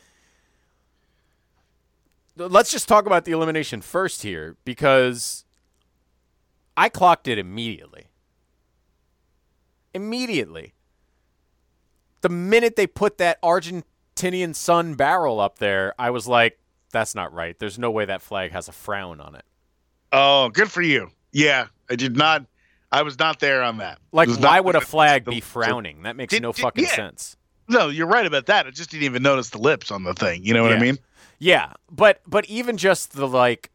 let's 2.38 2.72
just 2.72 2.88
talk 2.88 3.08
about 3.08 3.26
the 3.26 3.32
elimination 3.32 3.82
first 3.82 4.22
here 4.22 4.58
because 4.64 5.46
I 6.78 6.90
clocked 6.90 7.28
it 7.28 7.40
immediately. 7.40 8.08
Immediately. 9.96 10.74
The 12.22 12.30
minute 12.30 12.76
they 12.76 12.86
put 12.86 13.18
that 13.20 13.42
Argentinian 13.42 14.54
sun 14.54 14.96
barrel 14.96 15.40
up 15.40 15.60
there, 15.60 15.94
I 15.98 16.10
was 16.10 16.28
like, 16.28 16.60
that's 16.92 17.16
not 17.16 17.34
right. 17.34 17.58
There's 17.58 17.80
no 17.80 17.90
way 17.92 18.06
that 18.06 18.22
flag 18.22 18.52
has 18.52 18.68
a 18.68 18.72
frown 18.72 19.20
on 19.22 19.36
it. 19.36 19.44
oh, 20.12 20.50
good 20.50 20.72
for 20.72 20.82
you. 20.82 21.10
Yeah, 21.32 21.68
I 21.90 21.96
did 21.96 22.16
not. 22.16 22.46
I 22.92 23.02
was 23.02 23.18
not 23.20 23.40
there 23.40 23.62
on 23.64 23.78
that. 23.78 24.00
Like, 24.14 24.30
why 24.30 24.36
not- 24.58 24.66
would 24.66 24.76
a 24.76 24.82
flag 24.82 25.26
be 25.26 25.42
frowning? 25.42 26.04
That 26.04 26.16
makes 26.16 26.32
Did- 26.32 26.42
no 26.44 26.52
did- 26.54 26.62
fucking 26.62 26.84
yeah. 26.86 26.96
sense. 26.96 27.36
No, 27.68 27.90
you're 27.90 28.08
right 28.08 28.26
about 28.26 28.46
that. 28.46 28.68
I 28.68 28.70
just 28.72 28.92
didn't 28.92 29.04
even 29.06 29.24
notice 29.24 29.50
the 29.50 29.58
lips 29.58 29.92
on 29.92 30.04
the 30.04 30.14
thing. 30.14 30.44
You 30.46 30.54
know 30.54 30.62
what 30.62 30.72
I 30.72 30.80
mean? 30.80 31.00
Yeah, 31.40 31.74
but 31.92 32.22
but 32.28 32.46
even 32.46 32.78
just 32.78 33.14
the 33.14 33.28
like, 33.28 33.72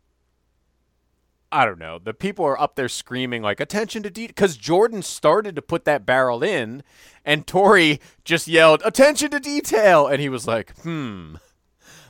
I 1.53 1.65
don't 1.65 1.79
know. 1.79 1.99
The 1.99 2.15
people 2.15 2.45
are 2.45 2.61
up 2.61 2.77
there 2.77 2.89
screaming 2.89 3.43
like 3.43 3.61
attention 3.61 4.03
to 4.05 4.11
detail 4.11 4.29
because 4.29 4.57
Jordan 4.57 5.03
started 5.03 5.57
to 5.57 5.63
put 5.63 5.85
that 5.85 6.07
barrel 6.07 6.43
in, 6.43 6.83
and 7.25 7.47
Tori 7.47 8.01
just 8.25 8.47
yelled 8.47 8.83
attention 8.85 9.31
to 9.33 9.41
detail, 9.41 10.07
and 10.07 10.21
he 10.21 10.29
was 10.29 10.47
like, 10.47 10.79
hmm. 10.81 11.37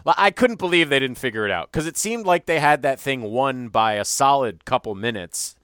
I 0.07 0.31
couldn't 0.31 0.59
believe 0.59 0.89
they 0.89 0.99
didn't 0.99 1.19
figure 1.19 1.45
it 1.45 1.51
out 1.51 1.71
because 1.71 1.87
it 1.87 1.97
seemed 1.97 2.27
like 2.27 2.47
they 2.47 2.61
had 2.61 2.83
that 2.83 3.01
thing 3.01 3.23
won 3.23 3.69
by 3.69 3.95
a 3.95 4.05
solid 4.05 4.65
couple 4.65 4.95
minutes 4.95 5.57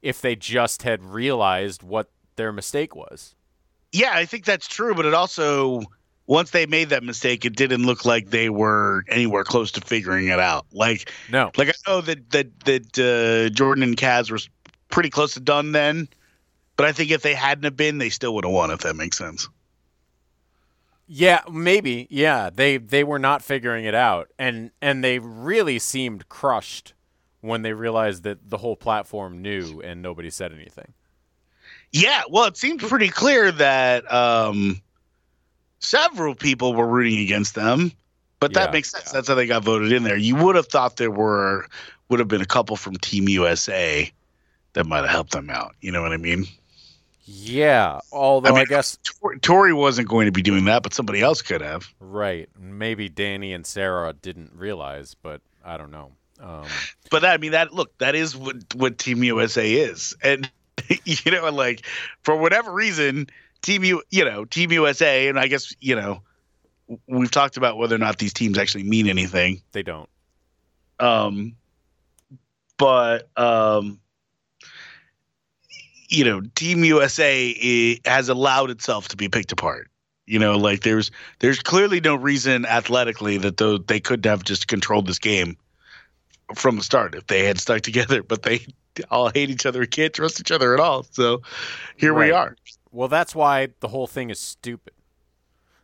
if 0.00 0.20
they 0.20 0.34
just 0.34 0.82
had 0.82 1.04
realized 1.04 1.82
what 1.82 2.10
their 2.36 2.52
mistake 2.52 2.96
was. 2.96 3.34
Yeah, 3.92 4.12
I 4.14 4.24
think 4.24 4.44
that's 4.44 4.66
true. 4.66 4.94
But 4.94 5.06
it 5.06 5.14
also, 5.14 5.82
once 6.32 6.50
they 6.52 6.64
made 6.64 6.88
that 6.88 7.02
mistake, 7.04 7.44
it 7.44 7.54
didn't 7.54 7.84
look 7.84 8.06
like 8.06 8.30
they 8.30 8.48
were 8.48 9.04
anywhere 9.08 9.44
close 9.44 9.70
to 9.72 9.82
figuring 9.82 10.28
it 10.28 10.38
out. 10.38 10.64
Like, 10.72 11.12
No. 11.30 11.50
like 11.58 11.68
I 11.68 11.72
know 11.86 12.00
that 12.00 12.30
that 12.30 12.60
that 12.64 12.98
uh, 12.98 13.50
Jordan 13.54 13.82
and 13.82 13.96
Kaz 13.98 14.30
were 14.30 14.38
pretty 14.88 15.10
close 15.10 15.34
to 15.34 15.40
done 15.40 15.72
then, 15.72 16.08
but 16.76 16.86
I 16.86 16.92
think 16.92 17.10
if 17.10 17.20
they 17.20 17.34
hadn't 17.34 17.64
have 17.64 17.76
been, 17.76 17.98
they 17.98 18.08
still 18.08 18.34
would 18.34 18.44
have 18.44 18.52
won. 18.52 18.70
If 18.70 18.80
that 18.80 18.96
makes 18.96 19.18
sense. 19.18 19.46
Yeah, 21.06 21.40
maybe. 21.52 22.06
Yeah, 22.08 22.48
they 22.48 22.78
they 22.78 23.04
were 23.04 23.18
not 23.18 23.42
figuring 23.42 23.84
it 23.84 23.94
out, 23.94 24.28
and 24.38 24.70
and 24.80 25.04
they 25.04 25.18
really 25.18 25.78
seemed 25.78 26.30
crushed 26.30 26.94
when 27.42 27.60
they 27.60 27.74
realized 27.74 28.22
that 28.22 28.48
the 28.48 28.56
whole 28.56 28.76
platform 28.76 29.42
knew 29.42 29.82
and 29.82 30.00
nobody 30.00 30.30
said 30.30 30.52
anything. 30.52 30.94
Yeah, 31.90 32.22
well, 32.30 32.44
it 32.46 32.56
seemed 32.56 32.80
pretty 32.80 33.08
clear 33.08 33.52
that 33.52 34.10
um, 34.10 34.80
several 35.82 36.34
people 36.34 36.74
were 36.74 36.86
rooting 36.88 37.20
against 37.20 37.54
them, 37.54 37.92
but 38.40 38.54
that 38.54 38.70
Yeah, 38.70 38.72
makes 38.72 38.90
sense. 38.90 39.10
That's 39.10 39.28
how 39.28 39.34
they 39.34 39.46
got 39.46 39.64
voted 39.64 39.92
in 39.92 40.04
there. 40.04 40.16
You 40.16 40.36
would 40.36 40.56
have 40.56 40.66
thought 40.68 40.96
there 40.96 41.10
were 41.10 41.66
would 42.08 42.20
have 42.20 42.28
been 42.28 42.42
a 42.42 42.46
couple 42.46 42.76
from 42.76 42.96
Team 42.96 43.28
USA 43.28 44.12
that 44.74 44.86
might 44.86 45.02
have 45.02 45.10
helped 45.10 45.32
them 45.32 45.50
out. 45.50 45.74
You 45.80 45.92
know 45.92 46.02
what 46.02 46.12
I 46.12 46.18
mean? 46.18 46.46
Yeah, 47.24 48.00
although 48.12 48.56
I, 48.56 48.64
mean, 48.64 48.66
guess 48.66 48.98
Tor- 49.04 49.36
Tori 49.36 49.72
wasn't 49.72 50.08
going 50.08 50.26
to 50.26 50.32
be 50.32 50.42
doing 50.42 50.64
that, 50.66 50.82
but 50.82 50.94
somebody 50.94 51.20
else 51.22 51.42
could 51.42 51.60
have. 51.62 51.92
right. 52.00 52.48
Maybe 52.58 53.08
Danny 53.08 53.52
and 53.52 53.66
Sarah 53.66 54.12
didn't 54.12 54.52
realize, 54.54 55.14
but 55.14 55.42
I 55.64 55.76
don't 55.76 55.90
know. 55.90 56.12
Um, 56.40 56.86
But 57.10 57.22
that, 57.22 57.34
I 57.34 57.36
mean, 57.38 57.52
that 57.52 57.72
look, 57.72 57.96
that 57.98 58.14
is 58.14 58.36
what 58.36 58.56
what 58.74 58.98
Team 58.98 59.22
USA 59.24 59.72
is, 59.72 60.14
and 60.22 60.50
you 61.04 61.30
know, 61.32 61.50
like 61.50 61.86
for 62.22 62.36
whatever 62.36 62.72
reason, 62.72 63.28
Team 63.62 63.84
U, 63.84 64.02
you 64.10 64.24
know, 64.24 64.44
Team 64.44 64.72
USA, 64.72 65.28
and 65.28 65.38
I 65.38 65.48
guess 65.48 65.74
you 65.80 65.96
know, 65.96 66.22
we've 67.06 67.30
talked 67.30 67.56
about 67.56 67.78
whether 67.78 67.94
or 67.94 67.98
not 67.98 68.18
these 68.18 68.32
teams 68.32 68.58
actually 68.58 68.84
mean 68.84 69.08
anything. 69.08 69.62
they 69.72 69.82
don't. 69.82 70.08
Um, 70.98 71.56
but 72.76 73.28
um, 73.36 74.00
you 76.08 76.24
know, 76.24 76.42
Team 76.54 76.84
USA 76.84 77.98
has 78.04 78.28
allowed 78.28 78.70
itself 78.70 79.08
to 79.08 79.16
be 79.16 79.28
picked 79.28 79.52
apart. 79.52 79.88
You 80.26 80.38
know, 80.38 80.56
like 80.56 80.82
there's 80.82 81.10
there's 81.40 81.60
clearly 81.60 82.00
no 82.00 82.14
reason 82.14 82.64
athletically 82.66 83.38
that 83.38 83.56
though 83.56 83.78
they 83.78 84.00
could 84.00 84.24
have 84.24 84.44
just 84.44 84.68
controlled 84.68 85.06
this 85.06 85.18
game 85.18 85.56
from 86.54 86.76
the 86.76 86.84
start 86.84 87.14
if 87.14 87.26
they 87.26 87.44
had 87.44 87.58
stuck 87.58 87.80
together, 87.82 88.22
but 88.22 88.42
they 88.42 88.66
all 89.10 89.30
hate 89.30 89.50
each 89.50 89.66
other 89.66 89.82
and 89.82 89.90
can't 89.90 90.12
trust 90.12 90.40
each 90.40 90.52
other 90.52 90.74
at 90.74 90.80
all. 90.80 91.04
So 91.04 91.42
here 91.96 92.14
we 92.14 92.30
are. 92.30 92.56
Well, 92.92 93.08
that's 93.08 93.34
why 93.34 93.68
the 93.80 93.88
whole 93.88 94.06
thing 94.06 94.30
is 94.30 94.38
stupid. 94.38 94.92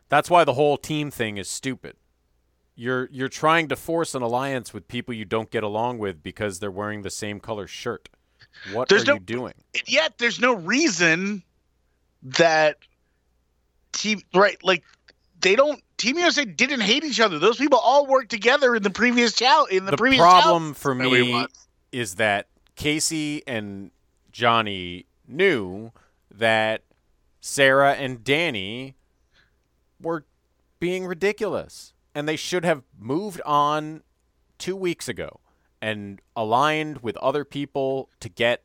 That's 0.07 0.29
why 0.29 0.43
the 0.43 0.53
whole 0.53 0.77
team 0.77 1.11
thing 1.11 1.37
is 1.37 1.49
stupid. 1.49 1.95
You're 2.75 3.09
you're 3.11 3.27
trying 3.27 3.67
to 3.67 3.75
force 3.75 4.15
an 4.15 4.21
alliance 4.21 4.73
with 4.73 4.87
people 4.87 5.13
you 5.13 5.25
don't 5.25 5.51
get 5.51 5.63
along 5.63 5.97
with 5.97 6.23
because 6.23 6.59
they're 6.59 6.71
wearing 6.71 7.01
the 7.01 7.09
same 7.09 7.39
color 7.41 7.67
shirt. 7.67 8.07
What 8.71 8.87
There's 8.87 9.03
are 9.03 9.07
no- 9.07 9.13
you 9.15 9.19
doing? 9.19 9.53
Yet 9.85 10.17
there's 10.17 10.39
no 10.39 10.53
reason 10.55 11.43
that 12.23 12.77
team 13.91 14.21
right 14.33 14.57
like 14.63 14.83
they 15.41 15.55
don't 15.55 15.81
team 15.97 16.17
USA 16.17 16.45
didn't 16.45 16.81
hate 16.81 17.03
each 17.03 17.19
other. 17.19 17.37
Those 17.39 17.57
people 17.57 17.79
all 17.79 18.05
worked 18.05 18.29
together 18.31 18.75
in 18.75 18.83
the 18.83 18.89
previous 18.89 19.33
challenge 19.33 19.71
in 19.73 19.85
the, 19.85 19.91
The 19.91 19.97
previous 19.97 20.21
problem 20.21 20.73
for 20.73 20.95
me 20.95 21.31
won. 21.33 21.47
is 21.91 22.15
that 22.15 22.47
Casey 22.75 23.43
and 23.45 23.91
Johnny 24.31 25.05
knew 25.27 25.91
that 26.31 26.83
Sarah 27.39 27.93
and 27.93 28.23
Danny 28.23 28.95
were 30.01 30.25
being 30.79 31.05
ridiculous 31.05 31.93
and 32.15 32.27
they 32.27 32.35
should 32.35 32.65
have 32.65 32.83
moved 32.97 33.41
on 33.45 34.03
2 34.57 34.75
weeks 34.75 35.07
ago 35.07 35.39
and 35.81 36.21
aligned 36.35 36.99
with 37.01 37.15
other 37.17 37.45
people 37.45 38.09
to 38.19 38.29
get 38.29 38.63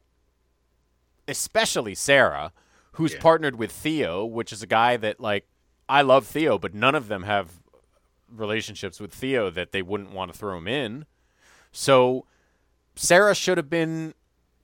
especially 1.26 1.94
Sarah 1.94 2.52
who's 2.92 3.14
Yeah. 3.14 3.20
partnered 3.20 3.56
with 3.56 3.72
Theo 3.72 4.24
which 4.24 4.52
is 4.52 4.62
a 4.62 4.66
guy 4.66 4.96
that 4.96 5.20
like 5.20 5.48
I 5.88 6.02
love 6.02 6.26
Theo 6.26 6.58
but 6.58 6.74
none 6.74 6.94
of 6.94 7.08
them 7.08 7.24
have 7.24 7.60
relationships 8.28 9.00
with 9.00 9.12
Theo 9.12 9.50
that 9.50 9.72
they 9.72 9.82
wouldn't 9.82 10.10
want 10.10 10.32
to 10.32 10.38
throw 10.38 10.56
him 10.58 10.66
in. 10.66 11.06
So 11.72 12.26
Sarah 12.96 13.34
should 13.34 13.58
have 13.58 13.70
been 13.70 14.14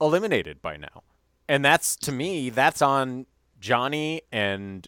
eliminated 0.00 0.62
by 0.62 0.76
now. 0.76 1.02
And 1.48 1.64
that's 1.64 1.96
to 1.96 2.12
me, 2.12 2.50
that's 2.50 2.80
on 2.80 3.26
Johnny 3.60 4.22
and 4.32 4.86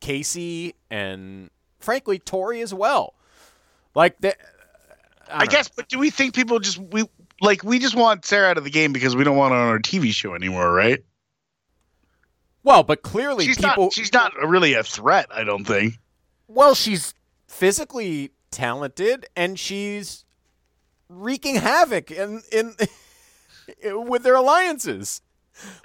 Casey 0.00 0.74
and 0.90 1.50
frankly 1.78 2.18
Tori 2.18 2.60
as 2.60 2.74
well. 2.74 3.14
Like 3.94 4.18
that 4.20 4.36
I, 5.30 5.46
guess, 5.46 5.68
but 5.68 5.88
do 5.88 5.98
we 5.98 6.10
think 6.10 6.34
people 6.34 6.58
just 6.58 6.78
we 6.78 7.04
like 7.40 7.64
we 7.64 7.78
just 7.78 7.94
want 7.94 8.24
Sarah 8.24 8.50
out 8.50 8.58
of 8.58 8.64
the 8.64 8.70
game 8.70 8.92
because 8.92 9.16
we 9.16 9.24
don't 9.24 9.36
want 9.36 9.52
her 9.52 9.58
on 9.58 9.68
our 9.68 9.78
TV 9.78 10.12
show 10.12 10.34
anymore, 10.34 10.72
right? 10.72 11.02
Well, 12.62 12.82
but 12.82 13.02
clearly 13.02 13.44
She's 13.44 13.56
people 13.56 13.84
not 13.84 13.92
she's 13.92 14.12
not 14.12 14.34
really 14.36 14.74
a 14.74 14.82
threat, 14.82 15.26
I 15.30 15.44
don't 15.44 15.64
think. 15.64 15.94
Well, 16.48 16.74
she's 16.74 17.14
physically 17.46 18.32
talented 18.50 19.26
and 19.36 19.58
she's 19.58 20.24
wreaking 21.08 21.56
havoc 21.56 22.10
in 22.10 22.42
in 22.52 22.74
with 24.06 24.22
their 24.22 24.34
alliances. 24.34 25.22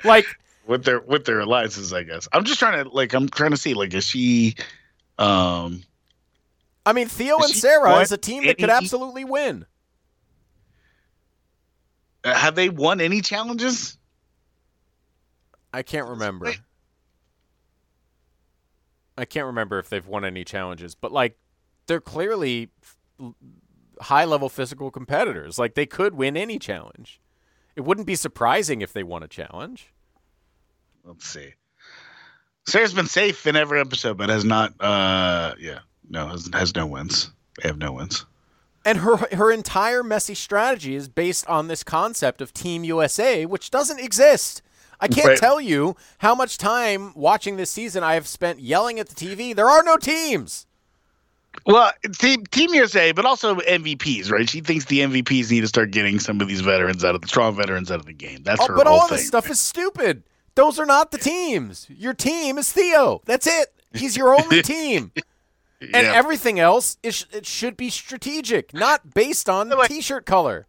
Like 0.03 0.25
With 0.71 0.85
their 0.85 1.01
with 1.01 1.25
their 1.25 1.41
alliances, 1.41 1.91
I 1.91 2.03
guess. 2.03 2.29
I'm 2.31 2.45
just 2.45 2.57
trying 2.57 2.81
to 2.81 2.89
like 2.89 3.13
I'm 3.13 3.27
trying 3.27 3.51
to 3.51 3.57
see 3.57 3.73
like 3.73 3.93
is 3.93 4.05
she 4.05 4.55
um 5.19 5.83
I 6.85 6.93
mean, 6.93 7.09
Theo 7.09 7.39
and 7.39 7.53
Sarah 7.53 7.99
is 7.99 8.13
a 8.13 8.17
team 8.17 8.45
that 8.45 8.57
could 8.57 8.69
absolutely 8.69 9.25
win. 9.25 9.65
have 12.23 12.55
they 12.55 12.69
won 12.69 13.01
any 13.01 13.19
challenges? 13.19 13.97
I 15.73 15.83
can't 15.83 16.07
remember. 16.07 16.45
Wait. 16.45 16.61
I 19.17 19.25
can't 19.25 19.47
remember 19.47 19.77
if 19.77 19.89
they've 19.89 20.07
won 20.07 20.23
any 20.23 20.45
challenges, 20.45 20.95
but 20.95 21.11
like 21.11 21.37
they're 21.87 21.99
clearly 21.99 22.69
high 23.99 24.23
level 24.23 24.47
physical 24.47 24.89
competitors. 24.89 25.59
Like 25.59 25.75
they 25.75 25.85
could 25.85 26.15
win 26.15 26.37
any 26.37 26.59
challenge. 26.59 27.19
It 27.75 27.81
wouldn't 27.81 28.07
be 28.07 28.15
surprising 28.15 28.79
if 28.79 28.93
they 28.93 29.03
won 29.03 29.21
a 29.21 29.27
challenge. 29.27 29.91
Let's 31.03 31.25
see. 31.27 31.53
Sarah's 32.67 32.93
been 32.93 33.07
safe 33.07 33.47
in 33.47 33.55
every 33.55 33.79
episode, 33.79 34.17
but 34.17 34.29
has 34.29 34.45
not 34.45 34.73
uh 34.79 35.53
yeah, 35.59 35.79
no, 36.09 36.27
has, 36.27 36.49
has 36.53 36.75
no 36.75 36.85
wins. 36.85 37.31
They 37.61 37.67
have 37.67 37.77
no 37.77 37.91
wins. 37.93 38.25
And 38.85 38.99
her 38.99 39.17
her 39.17 39.51
entire 39.51 40.03
messy 40.03 40.35
strategy 40.35 40.95
is 40.95 41.07
based 41.07 41.45
on 41.47 41.67
this 41.67 41.83
concept 41.83 42.41
of 42.41 42.53
Team 42.53 42.83
USA, 42.83 43.45
which 43.45 43.71
doesn't 43.71 43.99
exist. 43.99 44.61
I 44.99 45.07
can't 45.07 45.29
Right. 45.29 45.37
tell 45.37 45.59
you 45.59 45.95
how 46.19 46.35
much 46.35 46.57
time 46.59 47.11
watching 47.15 47.57
this 47.57 47.71
season 47.71 48.03
I 48.03 48.13
have 48.13 48.27
spent 48.27 48.59
yelling 48.59 48.99
at 48.99 49.09
the 49.09 49.15
TV. 49.15 49.55
There 49.55 49.67
are 49.69 49.81
no 49.83 49.97
teams. 49.97 50.67
Well, 51.65 51.91
team, 52.17 52.45
team 52.45 52.73
USA, 52.75 53.11
but 53.11 53.25
also 53.25 53.55
MVPs, 53.55 54.31
right? 54.31 54.47
She 54.47 54.61
thinks 54.61 54.85
the 54.85 54.99
MVPs 54.99 55.51
need 55.51 55.61
to 55.61 55.67
start 55.67 55.91
getting 55.91 56.17
some 56.19 56.39
of 56.39 56.47
these 56.47 56.61
veterans 56.61 57.03
out 57.03 57.13
of 57.15 57.21
the 57.21 57.27
strong 57.27 57.55
veterans 57.55 57.91
out 57.91 57.99
of 57.99 58.05
the 58.05 58.13
game. 58.13 58.43
That's 58.43 58.61
Oh, 58.61 58.67
her 58.67 58.75
but 58.75 58.87
whole 58.87 58.99
all 59.01 59.07
thing. 59.07 59.17
this 59.17 59.27
stuff 59.27 59.49
is 59.49 59.59
stupid. 59.59 60.23
Those 60.55 60.79
are 60.79 60.85
not 60.85 61.11
the 61.11 61.17
teams. 61.17 61.87
Your 61.89 62.13
team 62.13 62.57
is 62.57 62.71
Theo. 62.71 63.21
That's 63.25 63.47
it. 63.47 63.67
He's 63.93 64.17
your 64.17 64.33
only 64.35 64.61
team. 64.63 65.11
And 65.79 65.91
Yeah. 66.05 66.13
everything 66.13 66.59
else 66.59 66.97
is 67.01 67.25
it 67.31 67.45
should 67.45 67.75
be 67.77 67.89
strategic, 67.89 68.73
not 68.73 69.13
based 69.13 69.49
on 69.49 69.69
Like- 69.69 69.89
t-shirt 69.89 70.25
color. 70.25 70.67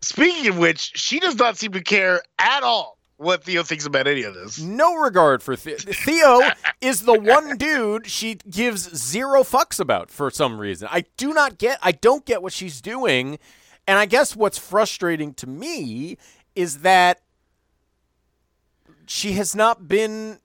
Speaking 0.00 0.46
of 0.48 0.58
which, 0.58 0.92
she 0.94 1.18
does 1.18 1.34
not 1.36 1.58
seem 1.58 1.72
to 1.72 1.82
care 1.82 2.22
at 2.38 2.62
all 2.62 2.96
what 3.16 3.42
Theo 3.42 3.64
thinks 3.64 3.84
about 3.84 4.06
any 4.06 4.22
of 4.22 4.32
this. 4.34 4.58
No 4.60 4.94
regard 4.94 5.42
for 5.42 5.56
Theo. 5.56 5.76
Theo 5.76 6.40
is 6.80 7.02
the 7.02 7.18
one 7.18 7.56
dude 7.56 8.06
she 8.06 8.36
gives 8.48 8.96
zero 8.96 9.42
fucks 9.42 9.80
about 9.80 10.08
for 10.08 10.30
some 10.30 10.58
reason. 10.60 10.88
I 10.90 11.04
do 11.16 11.34
not 11.34 11.58
get 11.58 11.78
I 11.82 11.90
don't 11.92 12.24
get 12.24 12.42
what 12.42 12.52
she's 12.52 12.80
doing. 12.80 13.38
And 13.88 13.98
I 13.98 14.06
guess 14.06 14.36
what's 14.36 14.56
frustrating 14.58 15.34
to 15.34 15.48
me 15.48 16.16
is 16.54 16.78
that 16.78 17.20
she 19.08 19.32
has 19.32 19.56
not 19.56 19.88
been 19.88 20.38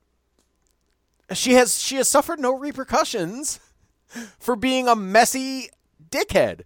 she 1.32 1.52
has 1.54 1.80
she 1.80 1.96
has 1.96 2.08
suffered 2.08 2.40
no 2.40 2.56
repercussions 2.56 3.60
for 4.38 4.56
being 4.56 4.88
a 4.88 4.96
messy 4.96 5.70
dickhead. 6.10 6.62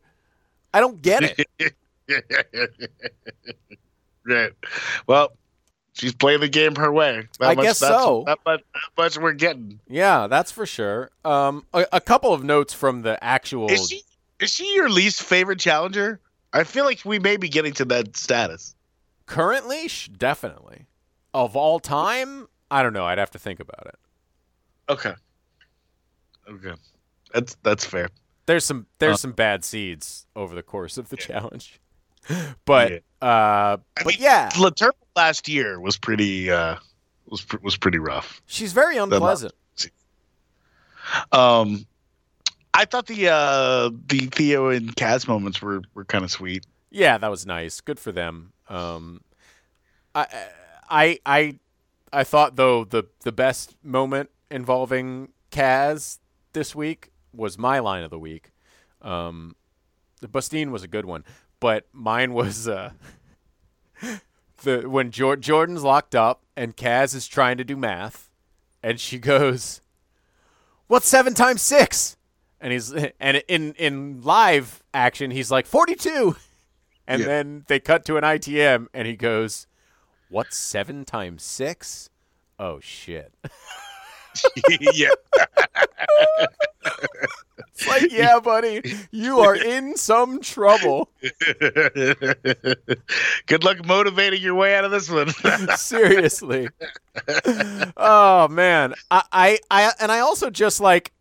I 0.73 0.81
don't 0.81 1.01
get 1.03 1.47
it. 1.59 1.75
right. 4.27 4.53
Well, 5.07 5.33
she's 5.95 6.15
playing 6.15 6.41
the 6.41 6.49
game 6.49 6.77
her 6.77 6.93
way. 6.93 7.27
That 7.41 7.51
I 7.51 7.55
much, 7.55 7.65
guess 7.65 7.79
that's, 7.81 7.95
so. 7.95 8.25
That 8.27 8.39
much, 8.45 8.63
that 8.75 9.03
much 9.03 9.19
we're 9.19 9.33
getting. 9.33 9.81
Yeah, 9.89 10.27
that's 10.27 10.53
for 10.53 10.67
sure. 10.67 11.11
Um, 11.25 11.65
a, 11.73 11.87
a 11.93 12.01
couple 12.01 12.35
of 12.35 12.45
notes 12.45 12.75
from 12.75 13.03
the 13.03 13.23
actual. 13.25 13.71
Is 13.71 13.89
she 13.89 14.03
is 14.41 14.51
she 14.51 14.75
your 14.75 14.91
least 14.91 15.23
favorite 15.23 15.59
challenger? 15.59 16.21
I 16.53 16.65
feel 16.65 16.85
like 16.85 17.05
we 17.05 17.19
may 17.19 17.37
be 17.37 17.49
getting 17.49 17.73
to 17.75 17.85
that 17.87 18.17
status. 18.17 18.75
Currently, 19.27 19.91
definitely. 20.17 20.87
Of 21.35 21.57
all 21.57 21.79
time, 21.81 22.49
I 22.71 22.83
don't 22.83 22.93
know. 22.93 23.05
I'd 23.05 23.19
have 23.19 23.31
to 23.33 23.39
think 23.39 23.61
about 23.61 23.87
it. 23.87 23.95
Okay. 24.89 25.15
Okay. 26.49 26.75
That's 27.35 27.57
that's 27.63 27.85
fair. 27.85 28.09
There's 28.47 28.65
some 28.65 28.87
there's 28.99 29.15
Uh, 29.15 29.19
some 29.19 29.33
bad 29.33 29.65
seeds 29.65 30.27
over 30.35 30.55
the 30.55 30.63
course 30.63 30.97
of 30.97 31.11
the 31.11 31.17
challenge, 31.19 31.79
but 32.65 33.03
uh, 33.23 33.77
but 34.03 34.19
yeah, 34.19 34.49
Laterra 34.55 34.93
last 35.15 35.49
year 35.49 35.79
was 35.79 35.99
pretty 35.99 36.51
uh 36.51 36.77
was 37.27 37.45
was 37.63 37.77
pretty 37.77 37.99
rough. 37.99 38.41
she's 38.47 38.73
very 38.73 38.97
unpleasant. 38.97 39.53
Um 41.33 41.87
I 42.75 42.85
thought 42.85 43.07
the 43.07 43.29
uh 43.29 43.91
the 44.07 44.21
Theo 44.33 44.69
and 44.69 44.95
Kaz 44.97 45.27
moments 45.29 45.61
were 45.61 45.83
were 45.95 46.05
kind 46.05 46.25
of 46.25 46.31
sweet. 46.31 46.65
Yeah, 46.91 47.19
that 47.19 47.31
was 47.31 47.45
nice. 47.45 47.81
Good 47.83 47.99
for 47.99 48.13
them. 48.13 48.53
Um, 48.69 49.21
I 50.15 50.27
I 50.91 51.19
I 51.27 51.59
I 52.13 52.25
thought 52.25 52.57
though 52.57 52.85
the 52.85 53.05
the 53.25 53.33
best 53.33 53.77
moment 53.83 54.31
involving 54.51 55.33
Kaz 55.51 56.19
this 56.53 56.75
week 56.75 57.11
was 57.33 57.59
my 57.59 57.79
line 57.79 58.03
of 58.03 58.11
the 58.11 58.19
week. 58.19 58.51
Um, 59.03 59.55
the 60.21 60.29
Bustine 60.29 60.71
was 60.71 60.83
a 60.83 60.89
good 60.89 61.05
one, 61.05 61.25
but 61.61 61.87
mine 61.93 62.33
was 62.33 62.67
uh, 62.67 62.91
the 64.63 64.89
when 64.89 65.11
Jor- 65.11 65.37
Jordan's 65.37 65.83
locked 65.83 66.15
up 66.15 66.43
and 66.57 66.77
Kaz 66.77 67.15
is 67.15 67.27
trying 67.29 67.57
to 67.59 67.65
do 67.65 67.77
math, 67.77 68.31
and 68.83 68.99
she 68.99 69.19
goes, 69.19 69.81
"What's 70.87 71.07
seven 71.07 71.35
times 71.35 71.63
six? 71.63 72.17
And 72.61 72.73
he's 72.73 72.93
and 73.21 73.43
in 73.49 73.75
in 73.75 74.23
live 74.23 74.83
action 74.93 75.31
he's 75.31 75.51
like 75.51 75.67
forty 75.67 75.95
two. 75.95 76.37
And 77.11 77.21
Yeah. 77.23 77.27
then 77.29 77.65
they 77.69 77.81
cut 77.81 78.05
to 78.05 78.19
an 78.19 78.23
ITM, 78.23 78.89
and 78.93 79.09
he 79.09 79.17
goes, 79.17 79.67
"What's 80.29 80.57
seven 80.57 81.05
times 81.05 81.43
six? 81.43 82.11
Oh 82.59 82.81
shit!" 82.81 83.33
yeah. 84.93 85.09
It's 87.59 87.87
like, 87.87 88.11
yeah, 88.13 88.41
buddy, 88.41 88.83
you 89.11 89.41
are 89.41 89.55
in 89.55 89.97
some 89.97 90.41
trouble. 90.41 91.11
Good 93.47 93.65
luck 93.65 93.85
motivating 93.87 94.43
your 94.43 94.55
way 94.55 94.75
out 94.75 94.85
of 94.85 94.91
this 94.91 95.09
one. 95.11 95.29
Seriously. 95.77 96.69
Oh 97.97 98.49
man, 98.49 98.95
I, 99.11 99.23
I, 99.33 99.59
I, 99.71 99.93
and 100.01 100.11
I 100.11 100.21
also 100.21 100.51
just 100.51 100.81
like, 100.81 101.13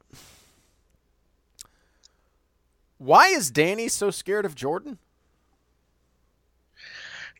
why 2.97 3.27
is 3.27 3.51
Danny 3.51 3.87
so 3.87 4.09
scared 4.09 4.45
of 4.45 4.55
Jordan? 4.55 4.97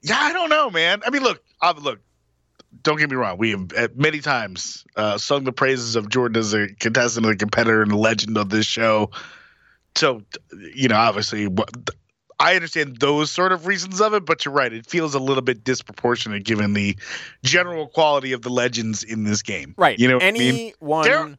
Yeah, 0.07 0.17
I 0.19 0.33
don't 0.33 0.49
know, 0.49 0.69
man. 0.69 1.01
I 1.05 1.09
mean, 1.09 1.23
look, 1.23 1.43
uh, 1.61 1.73
look. 1.79 1.99
Don't 2.83 2.97
get 2.97 3.09
me 3.09 3.15
wrong. 3.15 3.37
We 3.37 3.51
have 3.51 3.71
uh, 3.75 3.87
many 3.95 4.19
times 4.19 4.85
uh, 4.95 5.17
sung 5.17 5.45
the 5.45 5.51
praises 5.51 5.95
of 5.95 6.09
Jordan 6.09 6.37
as 6.37 6.53
a 6.53 6.67
contestant, 6.67 7.25
and 7.25 7.33
a 7.33 7.37
competitor, 7.37 7.81
and 7.81 7.91
a 7.91 7.97
legend 7.97 8.37
of 8.37 8.49
this 8.49 8.65
show. 8.65 9.11
So, 9.95 10.21
you 10.75 10.87
know, 10.87 10.95
obviously, 10.95 11.47
what, 11.47 11.69
I 12.39 12.55
understand 12.55 12.97
those 12.97 13.31
sort 13.31 13.51
of 13.51 13.65
reasons 13.65 13.99
of 13.99 14.13
it, 14.13 14.25
but 14.25 14.45
you're 14.45 14.53
right. 14.53 14.71
It 14.71 14.85
feels 14.85 15.15
a 15.15 15.19
little 15.19 15.41
bit 15.41 15.63
disproportionate 15.63 16.43
given 16.43 16.73
the 16.73 16.97
general 17.43 17.87
quality 17.87 18.33
of 18.33 18.43
the 18.43 18.49
legends 18.49 19.03
in 19.03 19.23
this 19.23 19.41
game. 19.41 19.73
Right. 19.77 19.97
You 19.97 20.07
know, 20.07 20.15
what 20.15 20.23
I 20.23 20.31
mean? 20.31 20.73
anyone. 20.81 21.05
Dar- 21.05 21.37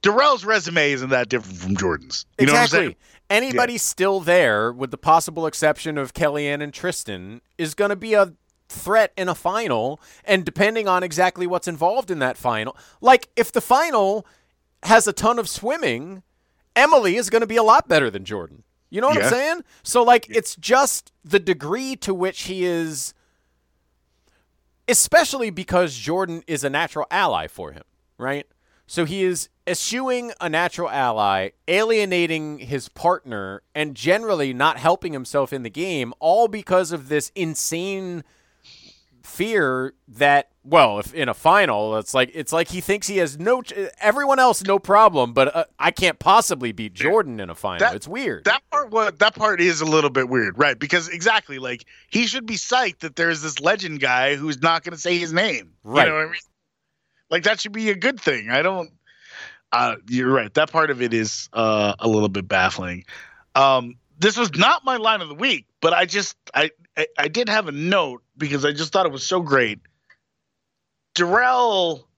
Darrell's 0.00 0.44
resume 0.44 0.92
isn't 0.92 1.10
that 1.10 1.28
different 1.28 1.58
from 1.58 1.76
Jordan's. 1.76 2.24
You 2.38 2.46
know 2.46 2.52
what 2.52 2.58
I'm 2.58 2.64
exactly. 2.64 2.96
Anybody 3.30 3.76
still 3.76 4.20
there, 4.20 4.72
with 4.72 4.90
the 4.90 4.98
possible 4.98 5.46
exception 5.46 5.98
of 5.98 6.14
Kellyanne 6.14 6.62
and 6.62 6.72
Tristan, 6.72 7.42
is 7.58 7.74
going 7.74 7.90
to 7.90 7.96
be 7.96 8.14
a 8.14 8.32
threat 8.68 9.12
in 9.16 9.28
a 9.28 9.34
final. 9.34 10.00
And 10.24 10.44
depending 10.44 10.88
on 10.88 11.02
exactly 11.02 11.46
what's 11.46 11.68
involved 11.68 12.10
in 12.10 12.18
that 12.20 12.36
final, 12.36 12.76
like 13.00 13.28
if 13.36 13.52
the 13.52 13.60
final 13.60 14.26
has 14.84 15.06
a 15.06 15.12
ton 15.12 15.38
of 15.38 15.48
swimming, 15.48 16.22
Emily 16.74 17.16
is 17.16 17.28
going 17.30 17.40
to 17.40 17.46
be 17.46 17.56
a 17.56 17.62
lot 17.62 17.88
better 17.88 18.10
than 18.10 18.24
Jordan. 18.24 18.62
You 18.90 19.00
know 19.02 19.08
what 19.08 19.18
Yeah. 19.18 19.24
I'm 19.24 19.30
saying? 19.30 19.64
So, 19.82 20.02
like, 20.02 20.26
it's 20.30 20.56
just 20.56 21.12
the 21.22 21.38
degree 21.38 21.94
to 21.96 22.14
which 22.14 22.42
he 22.44 22.64
is, 22.64 23.12
especially 24.86 25.50
because 25.50 25.94
Jordan 25.94 26.42
is 26.46 26.64
a 26.64 26.70
natural 26.70 27.06
ally 27.10 27.46
for 27.46 27.72
him, 27.72 27.82
right? 28.16 28.46
So 28.86 29.04
he 29.04 29.22
is 29.24 29.50
eschewing 29.68 30.32
a 30.40 30.48
natural 30.48 30.88
ally, 30.90 31.50
alienating 31.66 32.58
his 32.58 32.88
partner, 32.88 33.62
and 33.74 33.94
generally 33.94 34.52
not 34.52 34.78
helping 34.78 35.12
himself 35.12 35.52
in 35.52 35.62
the 35.62 35.70
game, 35.70 36.12
all 36.20 36.48
because 36.48 36.92
of 36.92 37.08
this 37.08 37.30
insane 37.34 38.24
fear 39.22 39.92
that 40.08 40.48
well 40.64 40.98
if 40.98 41.12
in 41.12 41.28
a 41.28 41.34
final 41.34 41.98
it's 41.98 42.14
like 42.14 42.30
it's 42.32 42.50
like 42.52 42.68
he 42.68 42.80
thinks 42.80 43.06
he 43.06 43.18
has 43.18 43.38
no 43.38 43.60
ch- 43.60 43.74
everyone 44.00 44.38
else 44.38 44.64
no 44.64 44.78
problem 44.78 45.34
but 45.34 45.54
uh, 45.54 45.64
i 45.78 45.90
can't 45.90 46.18
possibly 46.18 46.72
beat 46.72 46.94
jordan 46.94 47.38
in 47.38 47.50
a 47.50 47.54
final 47.54 47.78
That- 47.78 47.94
it's 47.94 48.08
weird 48.08 48.44
That 48.44 48.62
part, 48.70 48.90
what 48.90 49.18
that 49.18 49.34
part 49.34 49.60
is 49.60 49.82
a 49.82 49.84
little 49.84 50.08
bit 50.08 50.30
weird, 50.30 50.56
right? 50.58 50.78
Because 50.78 51.08
exactly, 51.08 51.58
like 51.58 51.84
he 52.10 52.26
should 52.26 52.46
be 52.46 52.54
psyched 52.54 53.00
that 53.00 53.16
there's 53.16 53.42
this 53.42 53.60
legend 53.60 54.00
guy 54.00 54.34
who's 54.36 54.62
not 54.62 54.82
going 54.82 54.94
to 54.94 55.00
say 55.00 55.18
his 55.18 55.32
name. 55.32 55.72
Right. 55.84 56.04
You 56.06 56.10
know 56.10 56.16
what 56.16 56.28
I 56.28 56.30
mean? 56.32 56.40
Like 57.30 57.42
that 57.42 57.60
should 57.60 57.72
be 57.72 57.90
a 57.90 57.94
good 57.94 58.18
thing. 58.18 58.48
I 58.50 58.62
don't. 58.62 58.90
Uh, 59.72 59.96
you're 60.08 60.32
right. 60.32 60.52
That 60.54 60.70
part 60.70 60.90
of 60.90 61.02
it 61.02 61.12
is 61.12 61.48
uh, 61.52 61.94
a 61.98 62.08
little 62.08 62.28
bit 62.28 62.48
baffling. 62.48 63.04
Um, 63.54 63.96
this 64.18 64.36
was 64.36 64.54
not 64.56 64.84
my 64.84 64.96
line 64.96 65.20
of 65.20 65.28
the 65.28 65.34
week, 65.34 65.66
but 65.80 65.92
I 65.92 66.06
just 66.06 66.36
I, 66.54 66.70
I 66.96 67.06
I 67.18 67.28
did 67.28 67.48
have 67.48 67.68
a 67.68 67.72
note 67.72 68.22
because 68.36 68.64
I 68.64 68.72
just 68.72 68.92
thought 68.92 69.06
it 69.06 69.12
was 69.12 69.24
so 69.24 69.40
great. 69.40 69.80
Darrell 71.14 72.08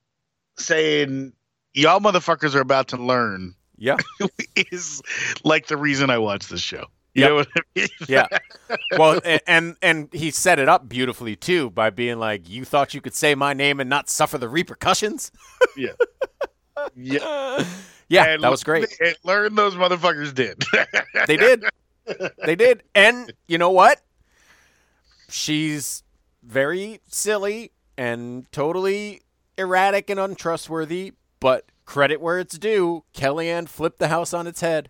saying, 0.57 1.33
"Y'all 1.73 1.99
motherfuckers 1.99 2.55
are 2.55 2.61
about 2.61 2.89
to 2.89 2.97
learn." 2.97 3.55
yeah 3.77 3.97
is 4.55 5.01
like 5.43 5.65
the 5.65 5.75
reason 5.75 6.11
I 6.11 6.19
watch 6.19 6.47
this 6.49 6.61
show. 6.61 6.85
You 7.15 7.21
Yep. 7.23 7.29
know 7.29 7.35
what 7.37 7.47
I 7.57 7.61
mean? 7.75 7.87
yeah 8.07 8.27
well 8.97 9.19
and 9.47 9.75
and 9.81 10.07
he 10.13 10.29
set 10.29 10.59
it 10.59 10.69
up 10.69 10.87
beautifully 10.87 11.35
too 11.35 11.71
by 11.71 11.89
being 11.89 12.19
like 12.19 12.47
you 12.47 12.63
thought 12.63 12.93
you 12.93 13.01
could 13.01 13.15
say 13.15 13.33
my 13.33 13.53
name 13.53 13.79
and 13.79 13.89
not 13.89 14.07
suffer 14.07 14.37
the 14.37 14.47
repercussions 14.47 15.31
yeah. 15.75 15.93
Yeah. 16.95 17.63
yeah 18.09 18.25
And 18.25 18.43
that 18.43 18.51
was 18.51 18.63
great 18.63 18.87
learn 19.23 19.55
those 19.55 19.75
motherfuckers 19.75 20.33
did. 20.33 20.63
They 21.27 21.37
did. 21.37 21.63
they 22.45 22.55
did. 22.55 22.83
And 22.95 23.31
you 23.47 23.57
know 23.57 23.69
what? 23.71 24.01
She's 25.29 26.03
very 26.43 26.99
silly 27.07 27.71
and 27.97 28.51
totally 28.51 29.21
erratic 29.57 30.09
and 30.09 30.19
untrustworthy, 30.19 31.13
but 31.39 31.65
credit 31.85 32.19
where 32.21 32.39
it's 32.39 32.57
due. 32.57 33.03
Kellyanne 33.13 33.67
flipped 33.69 33.99
the 33.99 34.07
house 34.07 34.33
on 34.33 34.47
its 34.47 34.61
head. 34.61 34.89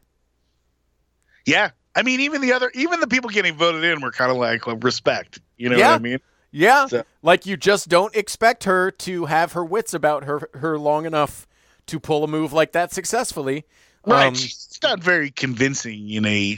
Yeah. 1.46 1.72
I 1.96 2.04
mean, 2.04 2.22
even 2.22 2.42
the 2.42 2.54
other, 2.54 2.72
even 2.74 3.02
the 3.02 3.08
people 3.08 3.30
getting 3.30 3.56
voted 3.56 3.84
in 3.84 4.00
were 4.02 4.12
kind 4.12 4.32
of 4.32 4.38
like, 4.38 4.66
like, 4.66 4.84
respect. 4.84 5.42
You 5.58 5.70
know 5.70 5.78
Yeah. 5.78 5.90
what 5.92 5.96
I 5.96 6.00
mean? 6.00 6.20
Yeah, 6.54 6.88
So- 6.88 7.04
like 7.22 7.46
you 7.46 7.56
just 7.58 7.88
don't 7.90 8.14
expect 8.16 8.64
her 8.66 8.92
to 8.92 9.26
have 9.26 9.54
her 9.54 9.64
wits 9.64 9.94
about 9.94 10.24
her 10.26 10.50
her 10.56 10.78
long 10.78 11.06
enough 11.06 11.48
to 11.92 12.00
pull 12.00 12.24
a 12.24 12.28
move 12.28 12.54
like 12.54 12.72
that 12.72 12.92
successfully. 12.94 13.66
Right. 14.06 14.28
Um, 14.28 14.34
she's 14.34 14.80
not 14.82 15.00
very 15.00 15.30
convincing 15.30 16.10
in 16.10 16.26
a 16.26 16.58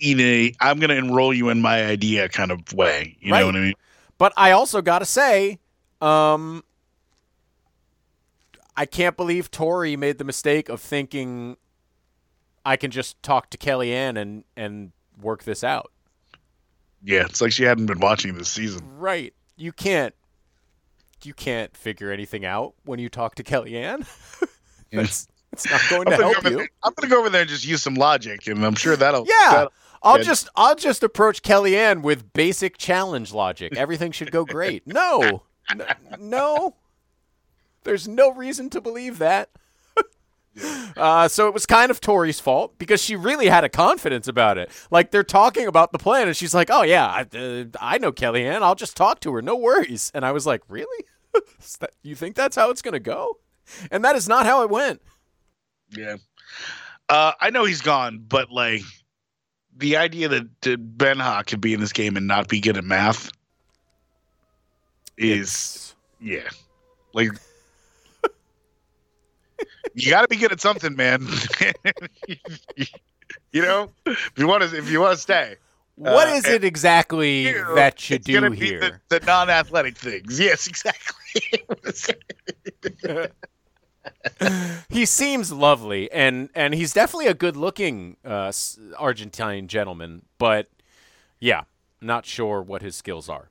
in 0.00 0.20
a 0.20 0.52
I'm 0.60 0.78
going 0.78 0.90
to 0.90 0.96
enroll 0.96 1.34
you 1.34 1.48
in 1.48 1.60
my 1.60 1.84
idea 1.84 2.28
kind 2.28 2.52
of 2.52 2.72
way. 2.72 3.16
You 3.20 3.32
Right. 3.32 3.40
know 3.40 3.46
what 3.46 3.56
I 3.56 3.60
mean? 3.60 3.74
But 4.18 4.32
I 4.36 4.52
also 4.52 4.80
got 4.82 5.00
to 5.00 5.04
say, 5.04 5.58
um, 6.00 6.62
I 8.76 8.86
can't 8.86 9.16
believe 9.16 9.50
Tori 9.50 9.96
made 9.96 10.18
the 10.18 10.24
mistake 10.24 10.68
of 10.68 10.80
thinking 10.80 11.56
I 12.64 12.76
can 12.76 12.90
just 12.90 13.20
talk 13.22 13.50
to 13.50 13.58
Kellyanne 13.58 14.16
and 14.16 14.44
and 14.56 14.92
work 15.20 15.42
this 15.44 15.64
out. 15.64 15.90
Yeah. 17.02 17.24
It's 17.24 17.40
like 17.40 17.52
she 17.52 17.64
hadn't 17.64 17.86
been 17.86 18.00
watching 18.00 18.34
this 18.36 18.48
season. 18.48 18.82
Right. 18.96 19.34
You 19.56 19.72
can't 19.72 20.14
you 21.24 21.34
can't 21.34 21.76
figure 21.76 22.12
anything 22.12 22.44
out 22.44 22.74
when 22.84 23.00
you 23.00 23.08
talk 23.08 23.34
to 23.36 23.42
Kellyanne. 23.42 24.06
That's 24.92 25.28
it's 25.52 25.70
not 25.70 25.80
going 25.90 26.04
to 26.06 26.16
help 26.16 26.32
go 26.34 26.38
over 26.38 26.50
you. 26.50 26.56
there, 26.58 26.68
I'm 26.82 26.92
gonna 26.96 27.10
go 27.10 27.20
over 27.20 27.30
there 27.30 27.42
and 27.42 27.50
just 27.50 27.66
use 27.66 27.82
some 27.82 27.94
logic, 27.94 28.46
and 28.46 28.64
I'm 28.64 28.74
sure 28.74 28.96
that'll. 28.96 29.26
Yeah. 29.26 29.50
that'll- 29.52 29.72
I'll 30.02 30.22
just 30.22 30.48
I'll 30.54 30.76
just 30.76 31.02
approach 31.02 31.42
Kellyanne 31.42 32.02
with 32.02 32.32
basic 32.32 32.78
challenge 32.78 33.32
logic. 33.32 33.72
Everything 33.76 34.12
should 34.12 34.30
go 34.30 34.44
great. 34.44 34.86
No. 34.86 35.42
No. 36.20 36.76
There's 37.82 38.06
no 38.06 38.30
reason 38.32 38.70
to 38.70 38.80
believe 38.80 39.18
that. 39.18 39.50
Uh, 40.96 41.28
so 41.28 41.46
it 41.48 41.52
was 41.52 41.66
kind 41.66 41.90
of 41.90 42.00
Tori's 42.00 42.40
fault 42.40 42.78
because 42.78 43.02
she 43.02 43.14
really 43.14 43.48
had 43.48 43.62
a 43.62 43.68
confidence 43.68 44.26
about 44.26 44.56
it. 44.56 44.70
Like 44.90 45.10
they're 45.10 45.22
talking 45.22 45.66
about 45.66 45.92
the 45.92 45.98
plan, 45.98 46.28
and 46.28 46.34
she's 46.34 46.54
like, 46.54 46.70
"Oh 46.72 46.82
yeah, 46.82 47.06
I, 47.06 47.36
uh, 47.36 47.64
I 47.78 47.98
know 47.98 48.10
Kellyanne. 48.10 48.62
I'll 48.62 48.74
just 48.74 48.96
talk 48.96 49.20
to 49.20 49.34
her. 49.34 49.42
No 49.42 49.54
worries." 49.54 50.10
And 50.14 50.24
I 50.24 50.32
was 50.32 50.46
like, 50.46 50.62
"Really? 50.66 51.04
You 52.02 52.14
think 52.14 52.36
that's 52.36 52.56
how 52.56 52.70
it's 52.70 52.80
gonna 52.80 53.00
go?" 53.00 53.36
And 53.90 54.04
that 54.04 54.16
is 54.16 54.28
not 54.28 54.46
how 54.46 54.62
it 54.62 54.70
went. 54.70 55.00
Yeah. 55.90 56.16
Uh, 57.08 57.32
I 57.40 57.50
know 57.50 57.64
he's 57.64 57.82
gone, 57.82 58.24
but 58.26 58.50
like 58.50 58.82
the 59.76 59.96
idea 59.96 60.28
that, 60.28 60.60
that 60.62 60.98
Ben 60.98 61.18
Ha 61.18 61.42
could 61.42 61.60
be 61.60 61.74
in 61.74 61.80
this 61.80 61.92
game 61.92 62.16
and 62.16 62.26
not 62.26 62.48
be 62.48 62.60
good 62.60 62.76
at 62.76 62.84
math 62.84 63.30
is 65.18 65.94
yeah. 66.20 66.48
Like 67.12 67.28
you 69.94 70.10
got 70.10 70.22
to 70.22 70.28
be 70.28 70.36
good 70.36 70.52
at 70.52 70.60
something, 70.60 70.96
man. 70.96 71.26
you 73.52 73.62
know, 73.62 73.90
if 74.06 74.32
you 74.36 74.46
want 74.46 74.62
to, 74.62 74.76
if 74.76 74.90
you 74.90 75.00
want 75.00 75.14
to 75.14 75.20
stay, 75.20 75.56
What 75.94 76.28
Uh, 76.28 76.32
is 76.32 76.46
it 76.46 76.64
exactly 76.64 77.48
you, 77.48 77.74
that 77.74 78.10
you 78.10 78.16
it's 78.16 78.26
do 78.26 78.50
be 78.50 78.56
here? 78.56 79.00
The, 79.08 79.18
the 79.18 79.26
non-athletic 79.26 79.96
things. 79.96 80.38
Yes, 80.38 80.66
exactly. 80.66 81.64
he 84.88 85.04
seems 85.04 85.52
lovely 85.52 86.10
and 86.12 86.48
and 86.54 86.74
he's 86.74 86.92
definitely 86.92 87.26
a 87.26 87.34
good 87.34 87.56
looking 87.56 88.16
uh, 88.24 88.52
argentine 88.98 89.68
gentleman 89.68 90.22
but 90.38 90.68
yeah 91.40 91.62
not 92.00 92.24
sure 92.26 92.60
what 92.62 92.82
his 92.82 92.94
skills 92.96 93.28
are 93.28 93.50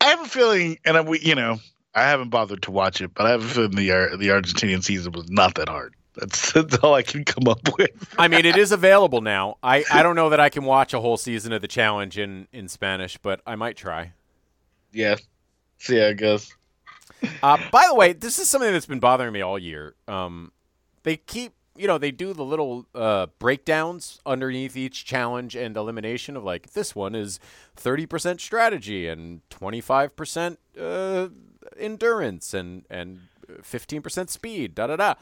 I 0.00 0.08
have 0.10 0.20
a 0.20 0.28
feeling, 0.28 0.78
and 0.84 0.98
I, 0.98 1.00
we, 1.00 1.20
you 1.20 1.34
know, 1.34 1.58
I 1.94 2.02
haven't 2.02 2.28
bothered 2.28 2.60
to 2.64 2.70
watch 2.70 3.00
it, 3.00 3.14
but 3.14 3.24
I 3.24 3.30
have 3.30 3.42
a 3.42 3.48
feeling 3.48 3.70
the 3.76 3.90
Ar- 3.92 4.16
the 4.16 4.28
Argentinian 4.28 4.84
season 4.84 5.12
was 5.12 5.30
not 5.30 5.54
that 5.54 5.70
hard. 5.70 5.94
That's 6.16 6.52
that's 6.54 6.76
all 6.78 6.94
I 6.94 7.02
can 7.02 7.24
come 7.24 7.48
up 7.48 7.60
with. 7.78 8.14
i 8.18 8.28
mean 8.28 8.44
it 8.44 8.56
is 8.56 8.72
available 8.72 9.20
now 9.22 9.56
i 9.62 9.84
i 9.90 10.02
don't 10.02 10.16
know 10.16 10.28
that 10.30 10.40
i 10.40 10.48
can 10.50 10.64
watch 10.64 10.92
a 10.92 11.00
whole 11.00 11.16
season 11.16 11.52
of 11.54 11.62
the 11.62 11.68
challenge 11.68 12.18
in 12.18 12.46
in 12.52 12.68
spanish 12.68 13.16
but 13.18 13.40
i 13.46 13.54
might 13.54 13.76
try 13.76 14.12
Yeah, 14.92 15.16
see, 15.78 16.02
I 16.02 16.12
guess. 16.12 16.52
Uh, 17.42 17.58
by 17.70 17.84
the 17.88 17.94
way 17.94 18.12
this 18.12 18.38
is 18.38 18.48
something 18.48 18.72
that's 18.72 18.86
been 18.86 19.00
bothering 19.00 19.32
me 19.32 19.40
all 19.40 19.58
year 19.58 19.94
um 20.06 20.52
they 21.02 21.16
keep 21.16 21.52
you 21.76 21.86
know 21.86 21.98
they 21.98 22.10
do 22.10 22.32
the 22.32 22.44
little 22.44 22.86
uh, 22.94 23.26
breakdowns 23.38 24.20
underneath 24.26 24.76
each 24.76 25.04
challenge 25.04 25.54
and 25.54 25.76
elimination 25.76 26.36
of 26.36 26.44
like 26.44 26.72
this 26.72 26.94
one 26.94 27.14
is 27.14 27.38
30% 27.76 28.40
strategy 28.40 29.06
and 29.06 29.40
25% 29.50 30.56
uh, 30.80 31.28
endurance 31.78 32.52
and 32.52 32.84
and 32.90 33.20
15% 33.62 34.28
speed 34.28 34.74
da 34.74 34.88
da 34.88 34.96
da 34.96 35.14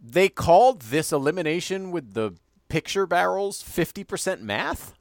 they 0.00 0.28
called 0.28 0.82
this 0.82 1.12
elimination 1.12 1.90
with 1.90 2.12
the 2.14 2.34
picture 2.68 3.06
barrels 3.06 3.62
50% 3.62 4.40
math 4.42 4.94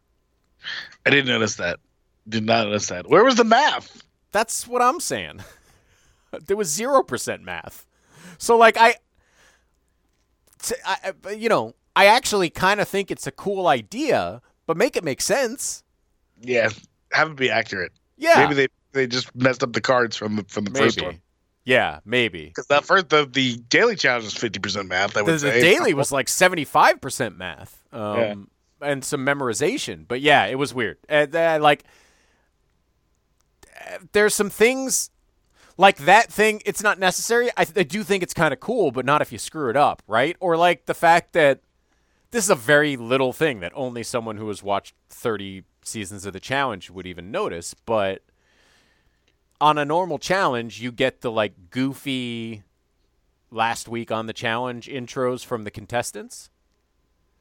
I 1.05 1.09
didn't 1.09 1.27
notice 1.27 1.55
that. 1.55 1.79
Did 2.27 2.45
not 2.45 2.67
notice 2.67 2.87
that. 2.87 3.07
Where 3.09 3.23
was 3.23 3.35
the 3.35 3.43
math? 3.43 4.03
That's 4.31 4.67
what 4.67 4.81
I'm 4.81 4.99
saying. 4.99 5.41
there 6.45 6.57
was 6.57 6.69
zero 6.69 7.03
percent 7.03 7.43
math. 7.43 7.85
So 8.37 8.57
like 8.57 8.77
I, 8.77 8.95
I- 10.85 11.31
you 11.31 11.49
know, 11.49 11.73
I 11.95 12.05
actually 12.05 12.49
kind 12.49 12.79
of 12.79 12.87
think 12.87 13.09
it's 13.11 13.25
a 13.27 13.31
cool 13.31 13.67
idea, 13.67 14.41
but 14.65 14.77
make 14.77 14.95
it 14.95 15.03
make 15.03 15.21
sense. 15.21 15.83
Yeah, 16.41 16.69
have 17.11 17.31
it 17.31 17.35
be 17.37 17.49
accurate. 17.49 17.91
Yeah, 18.17 18.43
Maybe 18.43 18.53
they 18.55 18.67
they 18.93 19.07
just 19.07 19.35
messed 19.35 19.63
up 19.63 19.73
the 19.73 19.81
cards 19.81 20.15
from 20.15 20.37
the 20.37 20.45
from 20.47 20.65
the 20.65 20.71
first 20.71 21.01
one. 21.01 21.21
Yeah, 21.65 21.99
maybe. 22.05 22.45
Because 22.45 22.67
that 22.67 22.85
first 22.85 23.09
the 23.09 23.25
the 23.29 23.57
daily 23.69 23.95
challenge 23.95 24.25
was 24.25 24.33
fifty 24.33 24.59
percent 24.59 24.87
math. 24.87 25.17
I 25.17 25.21
The, 25.21 25.25
would 25.25 25.33
the 25.33 25.39
say 25.39 25.61
daily 25.61 25.93
was 25.93 26.11
like 26.11 26.27
seventy 26.29 26.63
five 26.65 27.01
percent 27.01 27.37
math, 27.37 27.83
um, 27.91 28.49
and 28.81 29.03
some 29.03 29.25
memorization. 29.25 30.05
But 30.07 30.21
yeah, 30.21 30.45
it 30.45 30.55
was 30.55 30.73
weird. 30.73 30.97
And 31.09 31.35
uh, 31.35 31.59
like, 31.61 31.83
uh, 33.85 33.97
there's 34.13 34.33
some 34.35 34.49
things 34.49 35.09
like 35.77 35.97
that 35.97 36.31
thing. 36.31 36.61
It's 36.65 36.83
not 36.83 36.99
necessary. 36.99 37.49
I, 37.57 37.65
I 37.75 37.83
do 37.83 38.03
think 38.03 38.23
it's 38.23 38.33
kind 38.33 38.53
of 38.53 38.59
cool, 38.59 38.91
but 38.91 39.05
not 39.05 39.21
if 39.21 39.31
you 39.31 39.37
screw 39.37 39.69
it 39.69 39.77
up, 39.77 40.01
right? 40.07 40.35
Or 40.39 40.57
like 40.57 40.85
the 40.85 40.93
fact 40.93 41.33
that 41.33 41.61
this 42.31 42.43
is 42.43 42.49
a 42.49 42.55
very 42.55 42.97
little 42.97 43.33
thing 43.33 43.59
that 43.61 43.71
only 43.75 44.03
someone 44.03 44.37
who 44.37 44.47
has 44.47 44.61
watched 44.63 44.93
thirty 45.09 45.63
seasons 45.83 46.25
of 46.25 46.33
the 46.33 46.39
challenge 46.39 46.89
would 46.89 47.07
even 47.07 47.31
notice, 47.31 47.73
but. 47.73 48.23
On 49.59 49.79
a 49.79 49.85
normal 49.85 50.19
challenge, 50.19 50.79
you 50.81 50.91
get 50.91 51.21
the 51.21 51.31
like 51.31 51.71
goofy 51.71 52.61
last 53.51 53.87
week 53.87 54.11
on 54.11 54.25
the 54.27 54.33
challenge 54.33 54.87
intros 54.87 55.45
from 55.45 55.63
the 55.63 55.71
contestants. 55.71 56.49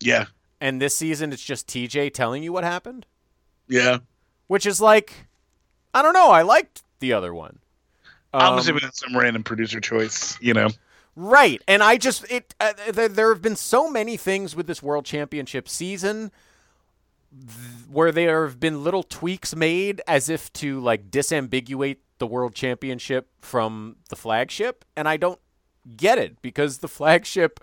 yeah 0.00 0.26
And 0.60 0.80
this 0.80 0.94
season, 0.94 1.32
it's 1.32 1.44
just 1.44 1.66
TJ 1.66 2.14
telling 2.14 2.42
you 2.42 2.52
what 2.52 2.64
happened, 2.64 3.06
yeah. 3.68 3.98
which 4.46 4.66
is 4.66 4.80
like, 4.80 5.26
I 5.92 6.02
don't 6.02 6.14
know. 6.14 6.30
I 6.30 6.42
liked 6.42 6.82
the 7.00 7.12
other 7.12 7.34
one. 7.34 7.58
Um, 8.36 8.58
assuming 8.58 8.82
that's 8.82 9.00
some 9.00 9.16
random 9.16 9.42
producer 9.42 9.80
choice. 9.80 10.38
You 10.40 10.54
know. 10.54 10.68
Right. 11.16 11.62
And 11.66 11.82
I 11.82 11.96
just, 11.96 12.30
it, 12.30 12.54
uh, 12.60 12.74
there, 12.92 13.08
there 13.08 13.32
have 13.32 13.40
been 13.40 13.56
so 13.56 13.90
many 13.90 14.18
things 14.18 14.54
with 14.54 14.66
this 14.66 14.82
world 14.82 15.06
championship 15.06 15.66
season 15.66 16.30
th- 17.32 17.88
where 17.90 18.12
there 18.12 18.44
have 18.44 18.60
been 18.60 18.84
little 18.84 19.02
tweaks 19.02 19.56
made 19.56 20.02
as 20.06 20.28
if 20.28 20.52
to 20.54 20.78
like 20.78 21.10
disambiguate 21.10 21.96
the 22.18 22.26
world 22.26 22.54
championship 22.54 23.28
from 23.40 23.96
the 24.10 24.16
flagship. 24.16 24.84
And 24.94 25.08
I 25.08 25.16
don't 25.16 25.40
get 25.96 26.18
it 26.18 26.42
because 26.42 26.78
the 26.78 26.88
flagship 26.88 27.60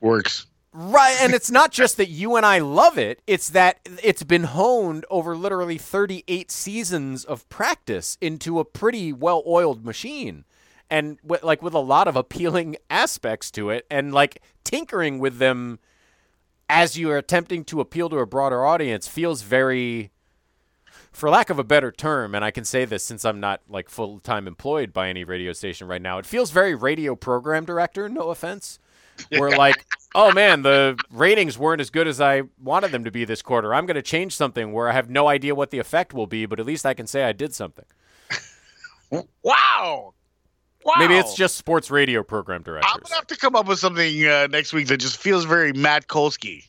Works. 0.00 0.46
Right, 0.78 1.16
and 1.22 1.32
it's 1.32 1.50
not 1.50 1.72
just 1.72 1.96
that 1.96 2.10
you 2.10 2.36
and 2.36 2.44
I 2.44 2.58
love 2.58 2.98
it, 2.98 3.22
it's 3.26 3.48
that 3.48 3.78
it's 4.02 4.22
been 4.22 4.44
honed 4.44 5.06
over 5.08 5.34
literally 5.34 5.78
38 5.78 6.50
seasons 6.50 7.24
of 7.24 7.48
practice 7.48 8.18
into 8.20 8.58
a 8.58 8.64
pretty 8.66 9.10
well-oiled 9.10 9.86
machine. 9.86 10.44
And 10.90 11.18
with, 11.24 11.42
like 11.42 11.62
with 11.62 11.72
a 11.72 11.78
lot 11.78 12.08
of 12.08 12.14
appealing 12.14 12.76
aspects 12.90 13.50
to 13.52 13.70
it 13.70 13.86
and 13.90 14.12
like 14.12 14.42
tinkering 14.64 15.18
with 15.18 15.38
them 15.38 15.78
as 16.68 16.98
you 16.98 17.10
are 17.10 17.16
attempting 17.16 17.64
to 17.64 17.80
appeal 17.80 18.10
to 18.10 18.18
a 18.18 18.26
broader 18.26 18.66
audience 18.66 19.08
feels 19.08 19.40
very 19.40 20.10
for 21.10 21.30
lack 21.30 21.48
of 21.48 21.58
a 21.58 21.64
better 21.64 21.90
term, 21.90 22.34
and 22.34 22.44
I 22.44 22.50
can 22.50 22.66
say 22.66 22.84
this 22.84 23.02
since 23.02 23.24
I'm 23.24 23.40
not 23.40 23.62
like 23.66 23.88
full 23.88 24.20
time 24.20 24.46
employed 24.46 24.92
by 24.92 25.08
any 25.08 25.24
radio 25.24 25.54
station 25.54 25.88
right 25.88 26.02
now, 26.02 26.18
it 26.18 26.26
feels 26.26 26.50
very 26.50 26.74
radio 26.74 27.16
program 27.16 27.64
director, 27.64 28.10
no 28.10 28.28
offense. 28.28 28.78
Where 29.30 29.50
like, 29.56 29.84
oh 30.14 30.32
man, 30.32 30.62
the 30.62 30.98
ratings 31.10 31.58
weren't 31.58 31.80
as 31.80 31.90
good 31.90 32.06
as 32.06 32.20
I 32.20 32.42
wanted 32.62 32.92
them 32.92 33.04
to 33.04 33.10
be 33.10 33.24
this 33.24 33.42
quarter. 33.42 33.74
I'm 33.74 33.86
going 33.86 33.96
to 33.96 34.02
change 34.02 34.34
something 34.34 34.72
where 34.72 34.88
I 34.88 34.92
have 34.92 35.08
no 35.10 35.28
idea 35.28 35.54
what 35.54 35.70
the 35.70 35.78
effect 35.78 36.12
will 36.14 36.26
be, 36.26 36.46
but 36.46 36.60
at 36.60 36.66
least 36.66 36.84
I 36.86 36.94
can 36.94 37.06
say 37.06 37.24
I 37.24 37.32
did 37.32 37.54
something. 37.54 37.84
Wow. 39.42 40.14
Wow. 40.84 40.94
Maybe 40.98 41.16
it's 41.16 41.34
just 41.34 41.56
sports 41.56 41.90
radio 41.90 42.22
program 42.22 42.58
I'm 42.58 42.62
directors. 42.64 42.92
gonna 43.04 43.14
have 43.14 43.26
to 43.28 43.36
come 43.36 43.54
up 43.56 43.66
with 43.66 43.78
something 43.78 44.24
uh, 44.26 44.48
next 44.48 44.72
week 44.72 44.88
that 44.88 44.96
just 44.98 45.16
feels 45.16 45.44
very 45.44 45.72
Matt 45.72 46.08
Kolsky. 46.08 46.64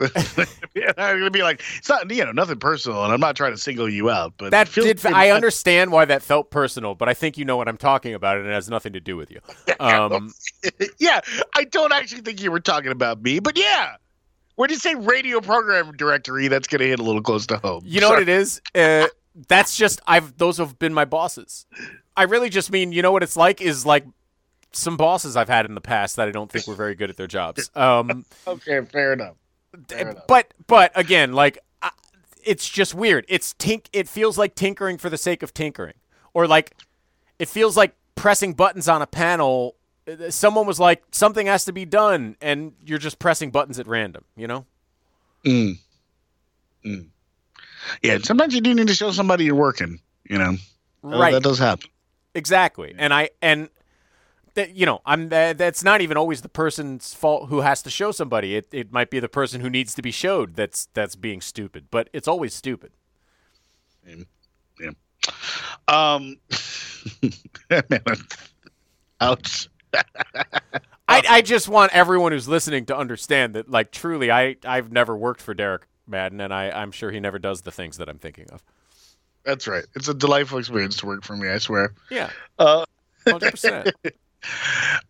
I'm 0.98 1.18
gonna 1.18 1.30
be 1.30 1.42
like, 1.42 1.62
it's 1.76 1.88
not 1.88 2.10
you 2.10 2.24
know 2.24 2.32
nothing 2.32 2.58
personal, 2.58 3.04
and 3.04 3.12
I'm 3.12 3.20
not 3.20 3.36
trying 3.36 3.52
to 3.52 3.58
single 3.58 3.88
you 3.88 4.10
out, 4.10 4.34
but 4.38 4.50
That 4.50 4.68
feels 4.68 4.86
did. 4.86 5.06
I 5.06 5.30
understand 5.30 5.92
why 5.92 6.04
that 6.04 6.22
felt 6.22 6.50
personal, 6.50 6.94
but 6.94 7.08
I 7.08 7.14
think 7.14 7.36
you 7.38 7.44
know 7.44 7.56
what 7.56 7.68
I'm 7.68 7.76
talking 7.76 8.14
about, 8.14 8.36
and 8.38 8.46
it 8.46 8.52
has 8.52 8.68
nothing 8.68 8.92
to 8.94 9.00
do 9.00 9.16
with 9.16 9.30
you. 9.30 9.40
Um, 9.80 10.32
yeah, 10.98 11.20
I 11.54 11.62
don't 11.62 11.92
actually 11.92 12.22
think 12.22 12.42
you 12.42 12.50
were 12.50 12.58
talking 12.58 12.90
about 12.90 13.22
me, 13.22 13.38
but 13.38 13.56
yeah. 13.56 13.94
When 14.56 14.70
you 14.70 14.76
say 14.76 14.96
radio 14.96 15.40
program 15.40 15.92
directory, 15.92 16.48
that's 16.48 16.66
gonna 16.66 16.84
hit 16.84 16.98
a 16.98 17.02
little 17.04 17.22
close 17.22 17.46
to 17.46 17.58
home. 17.58 17.82
You 17.86 18.00
know 18.00 18.10
what 18.10 18.20
it 18.20 18.28
is? 18.28 18.60
Uh, 18.74 19.06
that's 19.46 19.76
just 19.76 20.00
I've 20.08 20.36
those 20.36 20.56
have 20.58 20.80
been 20.80 20.92
my 20.92 21.04
bosses. 21.04 21.66
I 22.16 22.24
really 22.24 22.50
just 22.50 22.72
mean 22.72 22.90
you 22.90 23.02
know 23.02 23.12
what 23.12 23.22
it's 23.22 23.36
like 23.36 23.60
is 23.60 23.86
like 23.86 24.04
some 24.72 24.96
bosses 24.96 25.36
I've 25.36 25.48
had 25.48 25.64
in 25.66 25.74
the 25.74 25.80
past 25.80 26.16
that 26.16 26.28
I 26.28 26.30
don't 26.32 26.50
think 26.50 26.66
were 26.66 26.74
very 26.74 26.94
good 26.94 27.10
at 27.10 27.16
their 27.16 27.26
jobs. 27.26 27.70
Um, 27.74 28.24
Okay, 28.46 28.80
fair 28.84 29.12
enough. 29.12 29.36
But 30.26 30.54
but 30.66 30.92
again, 30.94 31.32
like 31.32 31.58
I, 31.82 31.90
it's 32.44 32.68
just 32.68 32.94
weird. 32.94 33.24
It's 33.28 33.54
tink. 33.54 33.86
It 33.92 34.08
feels 34.08 34.38
like 34.38 34.54
tinkering 34.54 34.98
for 34.98 35.10
the 35.10 35.18
sake 35.18 35.42
of 35.42 35.52
tinkering, 35.52 35.94
or 36.34 36.46
like 36.46 36.74
it 37.38 37.48
feels 37.48 37.76
like 37.76 37.94
pressing 38.14 38.54
buttons 38.54 38.88
on 38.88 39.02
a 39.02 39.06
panel. 39.06 39.76
Uh, 40.08 40.30
Someone 40.30 40.66
was 40.66 40.80
like, 40.80 41.02
something 41.12 41.46
has 41.46 41.64
to 41.66 41.72
be 41.72 41.84
done, 41.84 42.36
and 42.40 42.72
you're 42.84 42.98
just 42.98 43.18
pressing 43.18 43.50
buttons 43.50 43.78
at 43.78 43.86
random. 43.86 44.24
You 44.36 44.46
know? 44.46 44.66
Mm. 45.44 45.78
Mm. 46.84 47.06
Yeah, 48.02 48.18
sometimes 48.22 48.54
you 48.54 48.60
do 48.60 48.74
need 48.74 48.88
to 48.88 48.94
show 48.94 49.10
somebody 49.12 49.44
you're 49.44 49.54
working. 49.54 50.00
You 50.24 50.38
know, 50.38 50.56
Right. 51.02 51.32
That 51.32 51.42
does 51.42 51.58
happen. 51.58 51.88
Exactly. 52.34 52.94
And 52.96 53.14
I 53.14 53.30
and 53.40 53.68
that 54.58 54.74
you 54.74 54.84
know, 54.84 55.00
I'm 55.06 55.28
that, 55.28 55.56
that's 55.56 55.84
not 55.84 56.00
even 56.00 56.16
always 56.16 56.42
the 56.42 56.48
person's 56.48 57.14
fault 57.14 57.48
who 57.48 57.60
has 57.60 57.80
to 57.82 57.90
show 57.90 58.10
somebody. 58.10 58.56
It 58.56 58.68
it 58.72 58.92
might 58.92 59.08
be 59.08 59.20
the 59.20 59.28
person 59.28 59.60
who 59.60 59.70
needs 59.70 59.94
to 59.94 60.02
be 60.02 60.10
showed 60.10 60.56
that's 60.56 60.88
that's 60.94 61.14
being 61.14 61.40
stupid, 61.40 61.86
but 61.90 62.10
it's 62.12 62.26
always 62.26 62.52
stupid. 62.52 62.90
yeah 64.06 64.90
Um, 65.86 66.38
man, 67.70 68.00
ouch. 69.20 69.68
I 69.94 71.22
I 71.28 71.40
just 71.40 71.68
want 71.68 71.94
everyone 71.94 72.32
who's 72.32 72.48
listening 72.48 72.84
to 72.86 72.96
understand 72.96 73.54
that 73.54 73.70
like 73.70 73.92
truly 73.92 74.30
I 74.30 74.56
I've 74.64 74.90
never 74.90 75.16
worked 75.16 75.40
for 75.40 75.54
Derek 75.54 75.86
Madden 76.06 76.40
and 76.40 76.52
I 76.52 76.70
I'm 76.70 76.90
sure 76.90 77.12
he 77.12 77.20
never 77.20 77.38
does 77.38 77.62
the 77.62 77.70
things 77.70 77.96
that 77.98 78.08
I'm 78.08 78.18
thinking 78.18 78.50
of. 78.50 78.62
That's 79.44 79.68
right. 79.68 79.84
It's 79.94 80.08
a 80.08 80.14
delightful 80.14 80.58
experience 80.58 80.96
to 80.98 81.06
work 81.06 81.24
for 81.24 81.36
me. 81.36 81.48
I 81.48 81.58
swear. 81.58 81.94
Yeah. 82.10 82.30
Uh, 82.58 82.84
100%. 83.26 83.92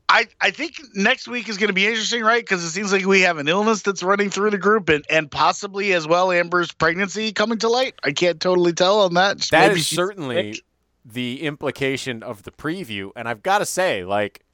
I 0.08 0.26
I 0.40 0.50
think 0.50 0.76
next 0.94 1.28
week 1.28 1.48
is 1.48 1.58
going 1.58 1.68
to 1.68 1.74
be 1.74 1.86
interesting, 1.86 2.22
right? 2.22 2.42
Because 2.42 2.64
it 2.64 2.70
seems 2.70 2.92
like 2.92 3.04
we 3.04 3.20
have 3.20 3.38
an 3.38 3.46
illness 3.46 3.82
that's 3.82 4.02
running 4.02 4.30
through 4.30 4.50
the 4.50 4.58
group, 4.58 4.88
and 4.88 5.04
and 5.10 5.30
possibly 5.30 5.92
as 5.92 6.06
well 6.06 6.32
Amber's 6.32 6.72
pregnancy 6.72 7.32
coming 7.32 7.58
to 7.58 7.68
light. 7.68 7.94
I 8.02 8.12
can't 8.12 8.40
totally 8.40 8.72
tell 8.72 9.00
on 9.00 9.14
that. 9.14 9.38
That 9.50 9.68
Maybe 9.68 9.80
is 9.80 9.86
certainly 9.86 10.54
sick. 10.54 10.64
the 11.04 11.42
implication 11.42 12.22
of 12.22 12.44
the 12.44 12.50
preview, 12.50 13.10
and 13.16 13.28
I've 13.28 13.42
got 13.42 13.58
to 13.58 13.66
say, 13.66 14.02
like, 14.04 14.44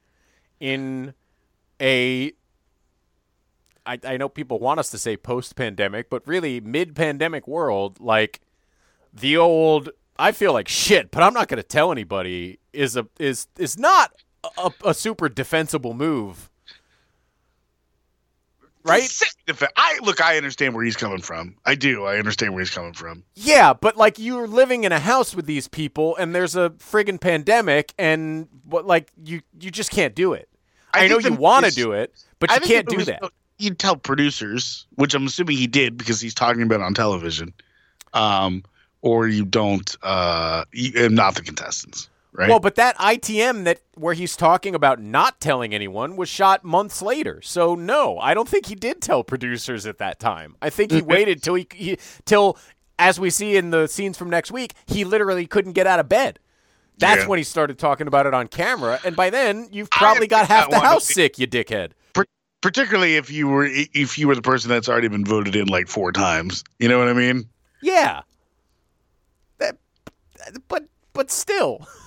in 0.59 1.13
a, 1.81 2.33
I, 3.85 3.99
I 4.03 4.17
know 4.17 4.27
people 4.29 4.59
want 4.59 4.79
us 4.79 4.89
to 4.91 4.97
say 4.97 5.15
post-pandemic, 5.15 6.09
but 6.09 6.27
really 6.27 6.59
mid-pandemic 6.59 7.47
world, 7.47 7.99
like 8.01 8.41
the 9.13 9.37
old, 9.37 9.89
I 10.19 10.33
feel 10.33 10.51
like 10.51 10.67
shit, 10.67 11.11
but 11.11 11.23
I'm 11.23 11.33
not 11.33 11.47
going 11.47 11.61
to 11.61 11.63
tell 11.63 11.91
anybody 11.93 12.59
is 12.73 12.97
a 12.97 13.07
is 13.19 13.47
is 13.57 13.77
not 13.77 14.11
a, 14.57 14.71
a 14.85 14.93
super 14.93 15.29
defensible 15.29 15.93
move, 15.93 16.49
right? 18.83 19.09
I 19.75 19.99
look. 20.03 20.21
I 20.21 20.37
understand 20.37 20.73
where 20.75 20.83
he's 20.83 20.97
coming 20.97 21.21
from. 21.21 21.55
I 21.65 21.75
do. 21.75 22.05
I 22.05 22.17
understand 22.17 22.53
where 22.53 22.61
he's 22.61 22.69
coming 22.69 22.93
from. 22.93 23.23
Yeah, 23.35 23.73
but 23.73 23.97
like 23.97 24.19
you're 24.19 24.47
living 24.47 24.83
in 24.83 24.91
a 24.91 24.99
house 24.99 25.35
with 25.35 25.45
these 25.45 25.67
people, 25.67 26.15
and 26.17 26.33
there's 26.33 26.55
a 26.55 26.71
friggin' 26.71 27.19
pandemic, 27.19 27.93
and 27.97 28.47
what 28.63 28.85
like 28.85 29.11
you 29.23 29.41
you 29.59 29.71
just 29.71 29.91
can't 29.91 30.15
do 30.15 30.33
it. 30.33 30.49
I, 30.93 31.05
I 31.05 31.07
know 31.07 31.19
you 31.19 31.33
want 31.33 31.65
to 31.65 31.71
do 31.71 31.91
it, 31.91 32.13
but 32.39 32.49
I 32.51 32.55
you 32.55 32.61
can't 32.61 32.87
do 32.87 33.03
that. 33.05 33.23
You'd 33.57 33.79
tell 33.79 33.95
producers, 33.95 34.85
which 34.95 35.13
I'm 35.13 35.25
assuming 35.27 35.57
he 35.57 35.67
did 35.67 35.97
because 35.97 36.19
he's 36.19 36.33
talking 36.33 36.61
about 36.61 36.81
on 36.81 36.93
television, 36.93 37.53
um, 38.13 38.63
or 39.01 39.27
you 39.27 39.45
don't, 39.45 39.95
uh, 40.03 40.65
you, 40.73 40.91
and 41.05 41.15
not 41.15 41.35
the 41.35 41.41
contestants, 41.41 42.09
right? 42.35 42.49
Well, 42.49 42.59
but 42.59 42.75
that 42.75 42.95
ITM 42.97 43.63
that 43.65 43.79
where 43.95 44.13
he's 44.13 44.35
talking 44.35 44.75
about 44.75 45.01
not 45.01 45.39
telling 45.39 45.73
anyone 45.73 46.15
was 46.15 46.29
shot 46.29 46.63
months 46.63 47.01
later. 47.01 47.41
So 47.41 47.75
no, 47.75 48.17
I 48.19 48.33
don't 48.33 48.47
think 48.49 48.65
he 48.67 48.75
did 48.75 49.01
tell 49.01 49.23
producers 49.23 49.85
at 49.85 49.97
that 49.99 50.19
time. 50.19 50.55
I 50.61 50.69
think 50.69 50.91
he 50.91 51.01
waited 51.15 51.41
till 51.41 51.55
he, 51.55 51.67
he 51.73 51.97
till 52.25 52.57
as 52.99 53.19
we 53.19 53.29
see 53.29 53.55
in 53.57 53.71
the 53.71 53.87
scenes 53.87 54.17
from 54.17 54.29
next 54.29 54.51
week, 54.51 54.73
he 54.85 55.03
literally 55.03 55.45
couldn't 55.47 55.73
get 55.73 55.87
out 55.87 55.99
of 55.99 56.07
bed. 56.09 56.39
That's 56.97 57.23
Yeah. 57.23 57.27
when 57.27 57.37
he 57.37 57.43
started 57.43 57.77
talking 57.77 58.07
about 58.07 58.25
it 58.25 58.33
on 58.33 58.47
camera, 58.47 58.99
and 59.03 59.15
by 59.17 59.29
then 59.29 59.67
you've 59.71 59.89
probably 59.89 60.27
got 60.27 60.47
half 60.47 60.69
the 60.69 60.79
house 60.79 61.05
sick, 61.05 61.37
you 61.37 61.45
dickhead. 61.47 61.91
particularly 62.61 63.15
if 63.17 63.29
you 63.29 63.47
were 63.47 63.65
if 63.69 64.17
you 64.17 64.27
were 64.27 64.35
the 64.35 64.41
person 64.41 64.69
that's 64.69 64.87
already 64.89 65.07
been 65.09 65.25
voted 65.25 65.55
in 65.55 65.67
like 65.67 65.87
four 65.87 66.11
times. 66.11 66.63
You 66.79 66.87
know 66.87 66.97
what 66.97 67.07
I 67.09 67.13
mean? 67.13 67.49
Yeah. 67.81 68.21
That, 69.57 69.77
but 70.67 70.85
but 71.13 71.31
still, 71.31 71.85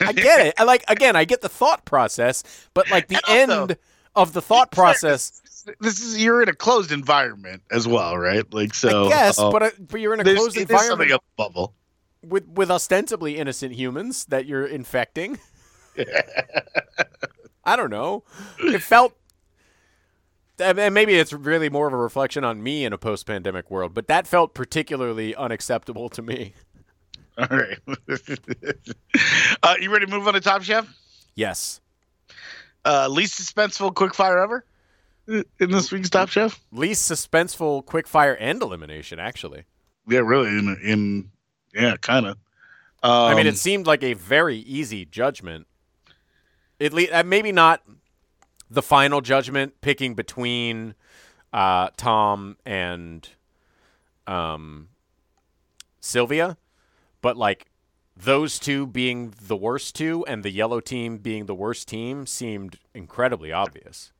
I 0.00 0.12
get 0.12 0.46
it. 0.46 0.54
I 0.58 0.64
like 0.64 0.84
again. 0.88 1.16
I 1.16 1.24
get 1.24 1.40
the 1.40 1.48
thought 1.48 1.84
process, 1.84 2.42
but 2.74 2.90
like 2.90 3.08
the 3.08 3.20
And 3.28 3.50
also- 3.50 3.62
end 3.62 3.76
of 4.14 4.32
the 4.32 4.42
thought 4.42 4.70
process. 4.70 5.40
This 5.78 6.00
is 6.00 6.22
you're 6.22 6.42
in 6.42 6.48
a 6.48 6.54
closed 6.54 6.90
environment 6.90 7.62
as 7.70 7.86
well, 7.86 8.16
right? 8.16 8.50
Like 8.52 8.74
so. 8.74 9.08
Yes, 9.08 9.38
uh, 9.38 9.50
but 9.50 9.62
uh, 9.62 9.70
but 9.78 10.00
you're 10.00 10.14
in 10.14 10.20
a 10.20 10.24
there's, 10.24 10.38
closed 10.38 10.56
something 10.56 10.74
environment 10.74 11.10
a 11.12 11.20
bubble. 11.36 11.74
with 12.22 12.46
with 12.48 12.70
ostensibly 12.70 13.36
innocent 13.36 13.74
humans 13.74 14.24
that 14.26 14.46
you're 14.46 14.66
infecting. 14.66 15.38
I 17.64 17.76
don't 17.76 17.90
know. 17.90 18.24
It 18.58 18.82
felt. 18.82 19.14
Mean, 20.58 20.92
maybe 20.92 21.14
it's 21.14 21.32
really 21.32 21.70
more 21.70 21.86
of 21.86 21.94
a 21.94 21.96
reflection 21.96 22.44
on 22.44 22.62
me 22.62 22.84
in 22.84 22.92
a 22.92 22.98
post-pandemic 22.98 23.70
world, 23.70 23.94
but 23.94 24.08
that 24.08 24.26
felt 24.26 24.52
particularly 24.52 25.34
unacceptable 25.34 26.10
to 26.10 26.20
me. 26.20 26.52
All 27.38 27.46
right. 27.50 27.78
uh, 29.62 29.74
you 29.80 29.92
ready 29.92 30.06
to 30.06 30.10
move 30.10 30.26
on 30.26 30.34
to 30.34 30.40
Top 30.40 30.62
Chef? 30.62 30.86
Yes. 31.34 31.80
Uh, 32.84 33.08
least 33.08 33.40
suspenseful 33.40 33.92
quickfire 33.92 34.42
ever 34.42 34.64
in 35.28 35.70
this 35.70 35.92
week's 35.92 36.10
Top 36.10 36.28
Chef? 36.28 36.60
Least 36.72 37.10
suspenseful 37.10 37.84
quickfire 37.84 38.36
and 38.38 38.60
elimination, 38.62 39.18
actually. 39.18 39.64
Yeah, 40.08 40.20
really. 40.20 40.48
In, 40.48 40.76
in 40.82 41.30
yeah, 41.74 41.96
kind 41.96 42.26
of. 42.26 42.36
Um, 43.02 43.12
I 43.12 43.34
mean, 43.34 43.46
it 43.46 43.56
seemed 43.56 43.86
like 43.86 44.02
a 44.02 44.14
very 44.14 44.58
easy 44.58 45.04
judgment. 45.04 45.66
At 46.80 46.92
least, 46.92 47.12
uh, 47.12 47.22
maybe 47.24 47.52
not 47.52 47.82
the 48.70 48.82
final 48.82 49.20
judgment, 49.20 49.80
picking 49.80 50.14
between 50.14 50.94
uh, 51.52 51.88
Tom 51.96 52.56
and 52.64 53.28
um, 54.26 54.88
Sylwia, 56.00 56.56
but 57.20 57.36
like 57.36 57.66
those 58.16 58.58
two 58.58 58.86
being 58.86 59.34
the 59.40 59.56
worst 59.56 59.94
two 59.94 60.24
and 60.26 60.42
the 60.42 60.50
yellow 60.50 60.80
team 60.80 61.18
being 61.18 61.46
the 61.46 61.54
worst 61.54 61.88
team 61.88 62.26
seemed 62.26 62.78
incredibly 62.94 63.52
obvious. 63.52 64.12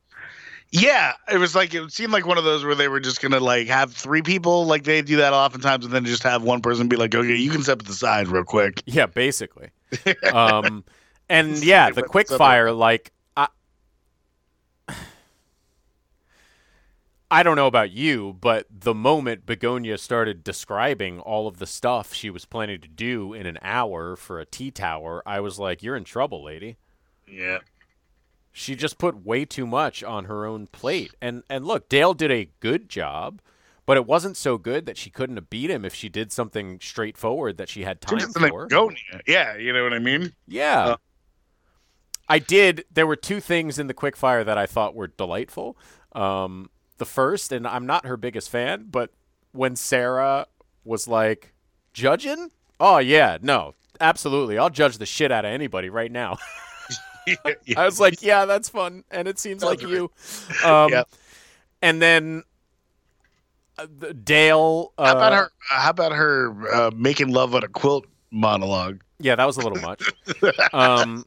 Yeah, 0.73 1.15
it 1.31 1.39
was 1.39 1.55
like 1.57 1.75
it 1.75 1.91
seemed 1.91 2.13
like 2.13 2.27
one 2.27 2.39
of 2.39 2.45
those 2.45 2.65
where 2.65 2.77
they 2.77 2.87
were 2.87 3.01
just 3.01 3.21
gonna 3.21 3.41
like 3.41 3.67
have 3.67 3.93
three 3.93 4.23
people, 4.23 4.67
like 4.67 4.85
they 4.85 5.03
do 5.03 5.17
that 5.17 5.33
oftentimes, 5.33 5.85
and 5.85 5.93
then 5.93 6.05
just 6.05 6.23
have 6.23 6.43
one 6.45 6.61
person 6.61 6.87
be 6.87 6.95
like, 6.97 7.13
"Okay, 7.13 7.35
you 7.35 7.51
can 7.51 7.63
step 7.63 7.81
to 7.81 7.85
the 7.85 7.93
side 7.93 8.29
real 8.29 8.45
quick." 8.45 8.81
Yeah, 8.87 9.07
basically. 9.07 9.71
um, 10.33 10.85
and 11.29 11.65
yeah, 11.65 11.91
the 11.91 12.05
quick 12.05 12.29
fire, 12.29 12.71
like 12.71 13.13
I, 17.31 17.43
don't 17.43 17.57
know 17.57 17.67
about 17.67 17.91
you, 17.91 18.37
but 18.41 18.67
the 18.71 18.95
moment 18.95 19.47
Begoña 19.47 19.99
started 19.99 20.43
describing 20.43 21.21
all 21.21 21.47
of 21.47 21.59
the 21.59 21.67
stuff 21.67 22.13
she 22.13 22.31
was 22.31 22.45
planning 22.45 22.81
to 22.81 22.89
do 22.89 23.33
in 23.33 23.47
an 23.47 23.59
hour 23.63 24.17
for 24.17 24.41
a 24.41 24.47
tea 24.47 24.71
tower, 24.71 25.23
I 25.25 25.41
was 25.41 25.59
like, 25.59 25.83
"You're 25.83 25.97
in 25.97 26.05
trouble, 26.05 26.43
lady." 26.45 26.77
Yeah, 27.27 27.59
She 28.51 28.75
just 28.75 28.99
put 28.99 29.25
way 29.25 29.45
too 29.45 29.67
much 29.67 30.03
on 30.03 30.25
her 30.25 30.45
own 30.45 30.67
plate. 30.67 31.15
And 31.21 31.45
and 31.49 31.65
look, 31.65 31.89
Dale 31.89 32.15
did 32.15 32.33
a 32.33 32.51
good 32.59 32.89
job, 32.89 33.41
but 33.87 33.97
it 33.97 34.07
wasn't 34.07 34.37
so 34.37 34.59
good 34.59 34.87
that 34.87 34.97
she 34.97 35.11
couldn't 35.11 35.37
have 35.37 35.49
beat 35.49 35.71
him 35.71 35.85
if 35.85 35.95
she 35.95 36.09
did 36.09 36.33
something 36.33 36.81
straightforward 36.81 37.57
that 37.59 37.69
she 37.69 37.85
had 37.85 38.01
time 38.01 38.19
for. 38.33 38.67
Begoña. 38.69 39.21
Yeah, 39.27 39.57
you 39.57 39.73
know 39.73 39.85
what 39.85 39.93
I 39.93 40.01
mean. 40.01 40.33
Yeah. 40.49 40.81
Uh, 40.85 40.97
I 42.29 42.39
did. 42.39 42.85
There 42.93 43.07
were 43.07 43.17
two 43.17 43.41
things 43.41 43.79
in 43.79 43.89
the 43.89 43.95
quickfire 43.95 44.45
that 44.45 44.59
I 44.59 44.67
thought 44.67 44.95
were 44.95 45.09
delightful. 45.09 45.77
Um, 46.13 46.71
the 47.01 47.05
first, 47.07 47.51
and 47.51 47.67
I'm 47.67 47.87
not 47.87 48.07
her 48.07 48.17
biggest 48.17 48.49
fan, 48.51 48.87
but 48.89 49.11
when 49.51 49.75
Sarah 49.75 50.47
was 50.85 51.09
like, 51.09 51.53
judging? 51.93 52.51
Oh, 52.79 52.99
yeah, 52.99 53.39
no, 53.43 53.75
absolutely. 54.01 54.57
I'll 54.59 54.71
judge 54.71 54.99
the 54.99 55.07
shit 55.07 55.33
out 55.33 55.45
of 55.45 55.51
anybody 55.51 55.91
right 55.91 56.13
now. 56.13 56.39
I 57.77 57.85
was 57.85 57.99
like, 58.01 58.23
yeah, 58.23 58.45
that's 58.45 58.69
fun. 58.69 59.05
And 59.11 59.27
it 59.29 59.39
seems 59.39 59.63
like 59.65 59.83
you. 59.83 60.11
Um, 60.65 60.91
Yep. 60.91 61.09
And 61.83 62.01
then 62.03 62.43
the- 63.77 64.15
Dale. 64.15 64.93
Uh, 64.99 65.07
How 65.07 65.13
about 65.17 65.33
her? 65.35 65.51
How 65.69 65.91
about 65.91 66.13
her 66.13 66.75
uh, 66.75 66.91
making 66.95 67.29
love 67.33 67.55
on 67.55 67.63
a 67.65 67.69
quilt 67.69 68.07
monologue? 68.31 69.01
Yeah, 69.19 69.37
that 69.37 69.45
was 69.47 69.57
a 69.59 69.61
little 69.61 69.81
much. 69.81 70.11
um, 70.73 71.25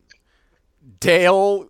Dale, 1.00 1.70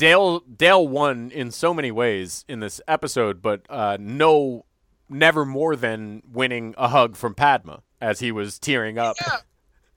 Dale, 0.00 0.40
Dale 0.40 0.88
won 0.88 1.30
in 1.30 1.50
so 1.50 1.74
many 1.74 1.90
ways 1.90 2.44
in 2.48 2.60
this 2.60 2.80
episode, 2.88 3.42
but 3.42 3.60
uh, 3.68 3.98
no, 4.00 4.64
never 5.10 5.44
more 5.44 5.76
than 5.76 6.22
winning 6.32 6.74
a 6.78 6.88
hug 6.88 7.16
from 7.16 7.34
Padma 7.34 7.82
as 8.00 8.18
he 8.20 8.32
was 8.32 8.58
tearing 8.58 8.96
up. 8.96 9.16
Yeah. 9.20 9.36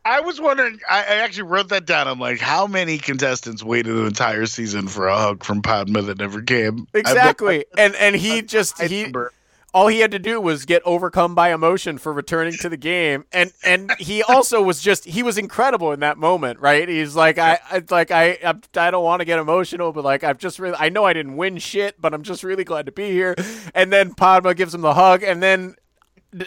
I 0.05 0.19
was 0.19 0.41
wondering. 0.41 0.79
I, 0.89 0.99
I 1.03 1.15
actually 1.23 1.43
wrote 1.43 1.69
that 1.69 1.85
down. 1.85 2.09
I'm 2.09 2.19
like, 2.19 2.39
how 2.41 2.67
many 2.67 2.97
contestants 2.97 3.63
waited 3.63 3.95
an 3.95 4.05
entire 4.05 4.45
season 4.45 4.89
for 4.89 5.07
a 5.07 5.15
hug 5.17 5.45
from 5.45 5.61
Padma 5.61 6.01
that 6.01 6.17
never 6.17 6.41
came? 6.41 6.85
I- 6.93 6.97
Exactly, 6.99 7.63
and 7.77 7.95
and 7.95 8.13
he 8.13 8.41
just 8.41 8.81
I 8.81 8.87
he 8.87 8.97
remember. 8.97 9.31
All 9.73 9.87
he 9.87 9.99
had 9.99 10.11
to 10.11 10.19
do 10.19 10.39
was 10.39 10.65
get 10.65 10.81
overcome 10.85 11.33
by 11.33 11.51
emotion 11.51 11.97
for 11.97 12.13
returning 12.13 12.53
to 12.53 12.69
the 12.69 12.77
game. 12.77 13.25
And 13.31 13.51
and 13.63 13.91
he 13.99 14.21
also 14.21 14.61
was 14.61 14.81
just 14.81 15.05
he 15.05 15.23
was 15.23 15.37
incredible 15.37 15.91
in 15.91 15.99
that 16.01 16.17
moment 16.17 16.59
right? 16.59 16.87
He's 16.87 17.15
like 17.15 17.37
i, 17.37 17.59
I 17.69 17.83
like 17.89 18.11
i 18.11 18.37
i, 18.43 18.53
I 18.75 18.91
don't 18.91 19.03
want 19.03 19.21
to 19.21 19.25
get 19.25 19.39
emotional 19.39 19.91
but 19.91 20.03
like 20.03 20.23
i've 20.23 20.37
just 20.37 20.59
really 20.59 20.75
i 20.79 20.89
know 20.89 21.03
i 21.05 21.13
didn't 21.13 21.37
win 21.37 21.57
shit 21.57 21.99
but 21.99 22.13
i'm 22.13 22.23
just 22.23 22.43
really 22.43 22.63
glad 22.63 22.85
to 22.85 22.91
be 22.91 23.09
here. 23.11 23.35
And 23.73 23.91
then 23.91 24.13
padma 24.13 24.53
gives 24.53 24.73
him 24.73 24.81
the 24.81 24.93
hug 24.93 25.23
and 25.23 25.41
then 25.41 25.75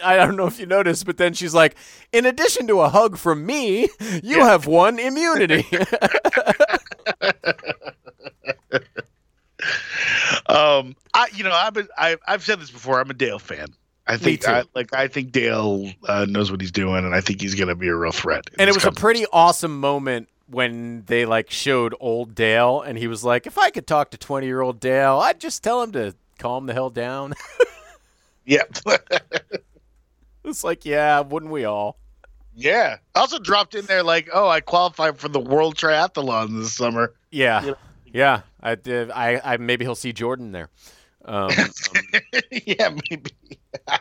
I 0.02 0.16
don't 0.16 0.34
know 0.34 0.46
if 0.46 0.58
you 0.58 0.66
noticed, 0.66 1.06
but 1.06 1.16
then 1.16 1.32
she's 1.32 1.54
like, 1.54 1.76
in 2.12 2.26
addition 2.26 2.66
to 2.66 2.80
a 2.80 2.88
hug 2.88 3.16
from 3.16 3.46
me, 3.46 3.88
you 4.20 4.40
have 4.40 4.66
won 4.66 4.98
immunity. 4.98 5.64
Um, 10.48 10.96
I 11.14 11.28
you 11.34 11.44
know 11.44 11.52
I've 11.52 11.74
been 11.74 11.88
I, 11.96 12.16
I've 12.26 12.44
said 12.44 12.60
this 12.60 12.70
before. 12.70 13.00
I'm 13.00 13.10
a 13.10 13.14
Dale 13.14 13.38
fan. 13.38 13.68
I 14.06 14.16
think. 14.16 14.46
I, 14.46 14.62
like 14.74 14.94
I 14.94 15.08
think 15.08 15.32
Dale 15.32 15.90
uh, 16.08 16.26
knows 16.28 16.50
what 16.50 16.60
he's 16.60 16.70
doing, 16.70 17.04
and 17.04 17.14
I 17.14 17.20
think 17.20 17.40
he's 17.40 17.56
going 17.56 17.68
to 17.68 17.74
be 17.74 17.88
a 17.88 17.94
real 17.94 18.12
threat. 18.12 18.48
and 18.58 18.70
it 18.70 18.74
was 18.74 18.84
a 18.84 18.92
pretty 18.92 19.26
awesome 19.32 19.80
moment 19.80 20.28
when 20.48 21.02
they 21.06 21.26
like 21.26 21.50
showed 21.50 21.94
old 22.00 22.34
Dale 22.34 22.80
and 22.80 22.96
he 22.96 23.08
was 23.08 23.24
like, 23.24 23.46
if 23.46 23.58
I 23.58 23.70
could 23.70 23.86
talk 23.86 24.10
to 24.12 24.18
20 24.18 24.46
year 24.46 24.60
old 24.60 24.80
Dale, 24.80 25.18
I'd 25.18 25.40
just 25.40 25.62
tell 25.62 25.82
him 25.82 25.92
to 25.92 26.14
calm 26.38 26.66
the 26.66 26.72
hell 26.72 26.90
down. 26.90 27.34
yeah 28.44 28.62
it's 30.44 30.62
like, 30.62 30.84
yeah, 30.84 31.20
wouldn't 31.20 31.50
we 31.50 31.64
all? 31.64 31.98
yeah. 32.54 32.96
Also 33.14 33.38
dropped 33.38 33.74
in 33.74 33.84
there 33.86 34.02
like, 34.02 34.28
oh, 34.32 34.48
I 34.48 34.60
qualified 34.60 35.18
for 35.18 35.28
the 35.28 35.40
World 35.40 35.76
Triathlon 35.76 36.58
this 36.58 36.72
summer. 36.72 37.12
Yeah. 37.30 37.74
Yeah. 38.16 38.42
I 38.60 38.74
did. 38.74 39.10
I, 39.10 39.40
I, 39.44 39.56
maybe 39.58 39.84
he'll 39.84 39.94
see 39.94 40.12
Jordan 40.12 40.52
there. 40.52 40.70
Um, 41.24 41.50
yeah, 42.50 42.88
maybe. 43.10 43.30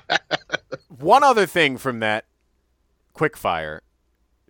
one 0.99 1.23
other 1.23 1.45
thing 1.45 1.77
from 1.77 1.99
that 1.99 2.25
quick 3.13 3.35
fire. 3.35 3.81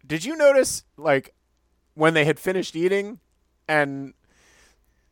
Did 0.05 0.23
you 0.23 0.35
notice 0.35 0.83
like 0.97 1.33
when 1.95 2.13
they 2.13 2.25
had 2.25 2.39
finished 2.39 2.75
eating 2.75 3.19
and 3.67 4.13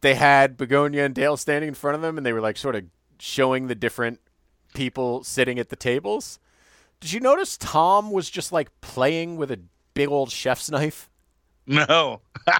they 0.02 0.16
had 0.16 0.58
Begoña 0.58 1.06
and 1.06 1.16
Dale 1.16 1.36
standing 1.36 1.70
in 1.70 1.74
front 1.74 1.96
of 1.96 2.02
them 2.02 2.18
and 2.18 2.26
they 2.26 2.34
were 2.34 2.42
like 2.42 2.58
sort 2.58 2.76
of 2.76 2.84
showing 3.20 3.68
the 3.68 3.76
different 3.76 4.20
people 4.76 5.24
sitting 5.24 5.58
at 5.58 5.70
the 5.70 5.76
tables? 5.76 6.40
Did 7.00 7.12
you 7.12 7.20
notice 7.20 7.58
Tom 7.58 8.12
was 8.12 8.30
just 8.30 8.52
like 8.52 8.70
playing 8.82 9.36
with 9.38 9.52
a 9.52 9.60
big 9.96 10.10
old 10.10 10.32
chef's 10.32 10.70
knife? 10.70 11.10
No. 11.66 12.22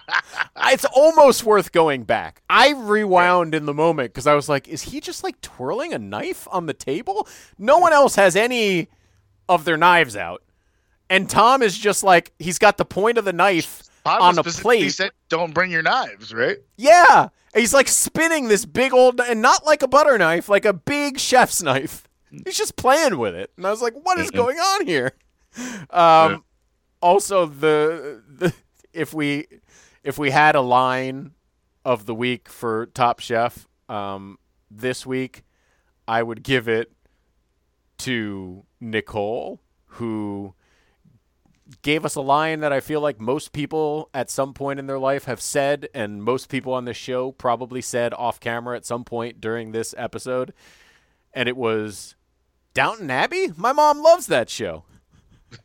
It's 0.66 0.86
almost 0.86 1.44
worth 1.44 1.72
going 1.72 2.04
back. 2.04 2.42
I 2.50 2.72
rewound 2.72 3.54
in 3.54 3.66
the 3.66 3.74
moment 3.74 4.12
because 4.14 4.26
I 4.26 4.34
was 4.34 4.50
like, 4.50 4.68
is 4.68 4.82
he 4.82 5.00
just 5.02 5.24
like 5.24 5.40
twirling 5.42 5.94
a 5.94 6.00
knife 6.00 6.48
on 6.50 6.66
the 6.66 6.74
table? 6.74 7.28
No 7.60 7.78
one 7.78 7.94
else 7.94 8.16
has 8.16 8.36
any 8.36 8.88
of 9.50 9.66
their 9.66 9.78
knives 9.78 10.16
out. 10.16 10.42
And 11.10 11.30
Tom 11.30 11.62
is 11.62 11.78
just 11.78 12.02
like, 12.04 12.32
he's 12.40 12.58
got 12.58 12.78
the 12.78 12.86
point 12.86 13.18
of 13.20 13.26
the 13.26 13.34
knife 13.34 13.84
on 14.06 14.40
a 14.40 14.44
plate. 14.44 14.90
said, 14.90 15.12
"Don't 15.30 15.54
bring 15.54 15.70
your 15.70 15.82
knives," 15.84 16.34
right? 16.34 16.58
Yeah. 16.78 17.28
He's 17.54 17.74
like 17.74 17.88
spinning 17.88 18.48
this 18.48 18.66
big 18.66 18.94
old, 18.94 19.20
and 19.22 19.42
not 19.42 19.66
like 19.66 19.84
a 19.84 19.88
butter 19.88 20.18
knife, 20.18 20.50
like 20.50 20.66
a 20.66 20.74
big 20.74 21.20
chef's 21.20 21.62
knife. 21.62 22.08
He's 22.46 22.58
just 22.58 22.76
playing 22.78 23.18
with 23.20 23.36
it. 23.36 23.52
And 23.58 23.68
I 23.68 23.70
was 23.70 23.82
like, 23.82 23.94
what 23.94 24.18
is 24.18 24.32
going 24.32 24.58
on 24.58 24.88
here? 24.88 25.12
Um, 25.92 26.44
also, 27.02 27.46
the, 27.46 28.24
the 28.28 28.54
if 28.94 29.14
we 29.14 29.48
if 30.04 30.18
we 30.18 30.32
had 30.32 30.56
a 30.56 30.62
line 30.62 31.32
of 31.86 32.06
the 32.06 32.16
week 32.16 32.50
for 32.50 32.88
Top 32.88 33.20
Chef 33.20 33.68
um, 33.90 34.38
this 34.70 35.06
week, 35.06 35.44
I 36.08 36.24
would 36.24 36.44
give 36.44 36.68
it 36.68 36.92
to 38.00 38.66
Nicole, 38.80 39.62
who 39.86 40.54
gave 41.82 42.06
us 42.06 42.16
a 42.16 42.22
line 42.22 42.60
that 42.60 42.74
I 42.74 42.80
feel 42.80 43.02
like 43.02 43.20
most 43.20 43.54
people 43.54 44.10
at 44.14 44.30
some 44.30 44.54
point 44.54 44.80
in 44.80 44.88
their 44.88 45.00
life 45.00 45.26
have 45.26 45.42
said, 45.42 45.88
and 45.94 46.24
most 46.24 46.50
people 46.50 46.74
on 46.74 46.86
this 46.86 46.98
show 46.98 47.32
probably 47.32 47.82
said 47.82 48.14
off 48.14 48.40
camera 48.40 48.76
at 48.76 48.86
some 48.86 49.04
point 49.04 49.40
during 49.40 49.72
this 49.72 49.96
episode. 49.98 50.54
And 51.34 51.50
it 51.50 51.58
was 51.58 52.16
Downton 52.74 53.10
Abbey? 53.10 53.52
My 53.56 53.72
mom 53.72 54.02
loves 54.02 54.28
that 54.28 54.50
show. 54.50 54.84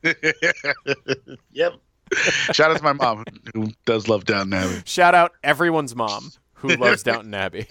Yep. 1.53 1.73
Shout 2.53 2.71
out 2.71 2.77
to 2.79 2.83
my 2.83 2.93
mom 2.93 3.25
who 3.55 3.69
does 3.85 4.09
love 4.09 4.25
Downton 4.25 4.55
Abbey, 4.55 4.83
Shout 4.85 5.15
out 5.15 5.33
everyone's 5.43 5.95
mom 5.97 6.31
who 6.55 6.69
loves 6.77 7.03
Downton 7.03 7.35
Abbey. 7.35 7.67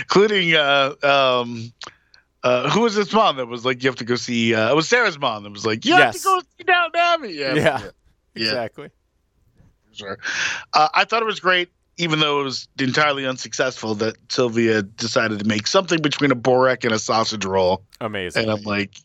including 0.00 0.54
uh, 0.54 0.94
um, 1.02 1.72
uh, 2.42 2.68
who 2.70 2.80
was 2.80 2.94
this 2.94 3.12
mom 3.12 3.36
that 3.36 3.46
was 3.46 3.64
like, 3.64 3.82
you 3.82 3.88
have 3.88 3.96
to 3.96 4.04
go 4.04 4.16
see? 4.16 4.54
Uh, 4.54 4.70
it 4.70 4.76
was 4.76 4.88
Sarah's 4.88 5.18
mom 5.18 5.44
that 5.44 5.50
was 5.52 5.64
like, 5.66 5.84
you 5.84 5.94
have 5.96 6.14
to 6.14 6.20
go 6.22 6.40
see 6.58 6.64
Downton 6.64 7.00
Abbey. 7.00 7.32
Yeah, 7.32 7.54
Yeah, 7.54 7.80
yeah, 8.34 8.42
exactly. 8.46 8.90
sure. 9.92 10.18
Uh, 10.72 10.88
I 10.94 11.04
thought 11.04 11.22
it 11.22 11.26
was 11.26 11.40
great, 11.40 11.70
even 11.98 12.20
though 12.20 12.40
it 12.40 12.44
was 12.44 12.68
entirely 12.78 13.26
unsuccessful. 13.26 13.94
That 13.94 14.16
Sylwia 14.28 14.82
decided 14.96 15.38
to 15.40 15.44
make 15.46 15.66
something 15.66 16.00
between 16.00 16.30
a 16.32 16.36
borek 16.36 16.84
and 16.84 16.92
a 16.92 16.98
sausage 16.98 17.44
roll, 17.44 17.82
Amazing. 18.00 18.42
and 18.42 18.50
I'm 18.50 18.62
like, 18.62 18.96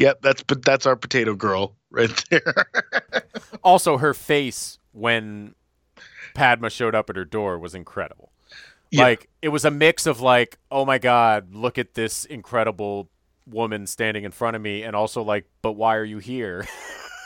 yep, 0.00 0.22
that's 0.22 0.42
but 0.42 0.64
that's 0.64 0.86
our 0.86 0.96
potato 0.96 1.34
girl 1.34 1.76
right 1.90 2.24
there. 2.30 2.42
Also, 3.62 3.98
her 3.98 4.14
face 4.14 4.78
when 4.92 5.54
Padma 6.34 6.70
showed 6.70 6.94
up 6.94 7.10
at 7.10 7.16
her 7.16 7.26
door 7.26 7.58
was 7.58 7.74
incredible. 7.74 8.32
Yeah. 8.90 9.02
Like 9.02 9.28
it 9.42 9.48
was 9.48 9.66
a 9.66 9.70
mix 9.70 10.06
of 10.06 10.22
like, 10.22 10.56
oh 10.70 10.86
my 10.86 10.96
god, 10.96 11.54
look 11.54 11.76
at 11.76 11.92
this 11.92 12.24
incredible 12.24 13.10
woman 13.46 13.86
standing 13.86 14.24
in 14.24 14.30
front 14.30 14.56
of 14.56 14.62
me, 14.62 14.82
and 14.82 14.96
also 14.96 15.22
like, 15.22 15.44
but 15.60 15.72
why 15.72 15.96
are 15.96 16.04
you 16.04 16.18
here? 16.18 16.66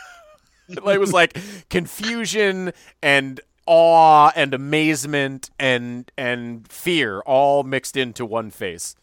it 0.69 1.01
was 1.01 1.13
like 1.13 1.39
confusion 1.71 2.73
and 3.01 3.41
awe 3.67 4.33
and 4.35 4.53
amazement 4.53 5.51
and 5.59 6.11
and 6.19 6.67
fear 6.69 7.21
all 7.21 7.63
mixed 7.63 7.97
into 7.97 8.27
one 8.27 8.51
face. 8.51 8.97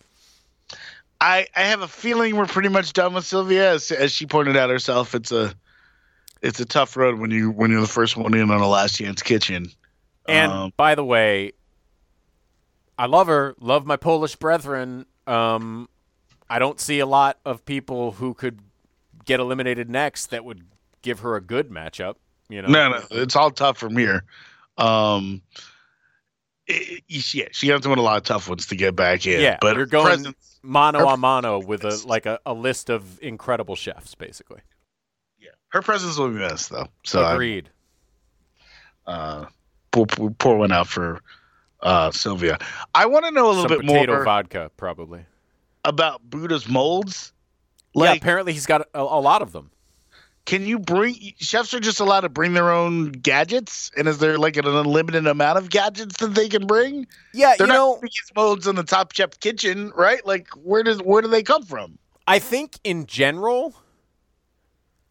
I, 1.21 1.45
I 1.55 1.61
have 1.61 1.81
a 1.81 1.87
feeling 1.87 2.35
we're 2.35 2.47
pretty 2.47 2.69
much 2.69 2.93
done 2.93 3.13
with 3.13 3.25
Sylwia. 3.25 3.75
As, 3.75 3.91
as 3.91 4.11
she 4.11 4.25
pointed 4.25 4.57
out 4.57 4.71
herself, 4.71 5.13
it's 5.13 5.31
a 5.31 5.53
it's 6.41 6.59
a 6.59 6.65
tough 6.65 6.97
road 6.97 7.19
when 7.19 7.29
you 7.29 7.51
when 7.51 7.69
you're 7.69 7.81
the 7.81 7.87
first 7.87 8.17
one 8.17 8.33
in 8.33 8.49
on 8.49 8.59
a 8.59 8.67
last 8.67 8.95
chance 8.95 9.21
kitchen. 9.21 9.71
And 10.27 10.51
Um, 10.51 10.73
by 10.75 10.95
the 10.95 11.05
way, 11.05 11.53
I 12.97 13.05
love 13.05 13.27
her, 13.27 13.55
love 13.59 13.85
my 13.85 13.97
Polish 13.97 14.35
brethren. 14.35 15.05
Um, 15.27 15.87
I 16.49 16.57
don't 16.57 16.79
see 16.79 16.99
a 16.99 17.05
lot 17.05 17.37
of 17.45 17.63
people 17.65 18.13
who 18.13 18.33
could 18.33 18.59
get 19.23 19.39
eliminated 19.39 19.89
next 19.89 20.27
that 20.27 20.43
would 20.43 20.65
give 21.03 21.19
her 21.19 21.35
a 21.35 21.41
good 21.41 21.69
matchup. 21.69 22.15
You 22.49 22.63
know, 22.63 22.67
No, 22.67 22.89
no, 22.89 23.03
it's 23.11 23.35
all 23.35 23.51
tough 23.51 23.77
from 23.77 23.95
here. 23.95 24.23
Um, 24.77 25.41
it, 26.71 27.03
it- 27.07 27.33
yeah, 27.33 27.45
she 27.51 27.67
has 27.69 27.81
to 27.81 27.89
win 27.89 27.99
a 27.99 28.01
lot 28.01 28.17
of 28.17 28.23
tough 28.23 28.47
ones 28.49 28.65
to 28.67 28.75
get 28.75 28.95
back 28.95 29.25
in. 29.27 29.41
Yeah, 29.41 29.57
but 29.61 29.75
you're 29.77 29.85
going 29.85 30.05
presence, 30.05 30.59
mano 30.63 30.99
her- 30.99 31.13
a 31.13 31.17
mano 31.17 31.59
with 31.59 31.83
a 31.83 32.01
like 32.05 32.25
a, 32.25 32.39
a 32.45 32.53
list 32.53 32.89
of 32.89 33.19
incredible 33.21 33.75
chefs, 33.75 34.15
basically. 34.15 34.61
yeah, 35.39 35.49
her 35.69 35.81
presence 35.81 36.17
will 36.17 36.29
be 36.29 36.35
missed 36.39 36.69
though. 36.69 36.87
So 37.03 37.21
I, 37.23 37.33
Agreed. 37.33 37.69
uh, 39.07 39.45
pour, 39.91 40.05
pour, 40.07 40.57
one 40.57 40.71
out 40.71 40.87
for 40.87 41.21
uh, 41.81 42.09
Sylwia. 42.11 42.61
I 42.95 43.05
want 43.05 43.25
to 43.25 43.31
know 43.31 43.47
a 43.47 43.49
little 43.53 43.63
Some 43.63 43.77
bit 43.79 43.87
potato 43.87 44.13
more 44.13 44.23
vodka, 44.23 44.71
probably. 44.77 45.25
about 45.83 46.21
Buddha's 46.29 46.67
molds. 46.67 47.33
yeah, 47.93 48.01
Like, 48.11 48.21
apparently 48.21 48.53
he's 48.53 48.65
got 48.67 48.81
a, 48.93 48.99
a 49.01 49.19
lot 49.19 49.41
of 49.41 49.51
them. 49.51 49.71
Can 50.45 50.65
you 50.65 50.79
bring 50.79 51.15
chefs 51.37 51.73
are 51.73 51.79
just 51.79 51.99
allowed 51.99 52.21
to 52.21 52.29
bring 52.29 52.53
their 52.53 52.71
own 52.71 53.11
gadgets? 53.11 53.91
And 53.95 54.07
is 54.07 54.17
there 54.17 54.37
like 54.37 54.57
an 54.57 54.65
unlimited 54.65 55.27
amount 55.27 55.57
of 55.57 55.69
gadgets 55.69 56.17
that 56.17 56.33
they 56.33 56.49
can 56.49 56.65
bring? 56.65 57.07
Yeah, 57.33 57.53
They're 57.57 57.67
you 57.67 57.73
not 57.73 58.01
know, 58.01 58.09
molds 58.35 58.67
in 58.67 58.75
the 58.75 58.83
Top 58.83 59.13
Chef 59.13 59.39
kitchen, 59.39 59.91
right? 59.95 60.25
Like 60.25 60.47
where 60.55 60.83
does 60.83 60.99
where 60.99 61.21
do 61.21 61.27
they 61.27 61.43
come 61.43 61.63
from? 61.63 61.97
I 62.27 62.39
think 62.39 62.79
in 62.83 63.05
general, 63.05 63.75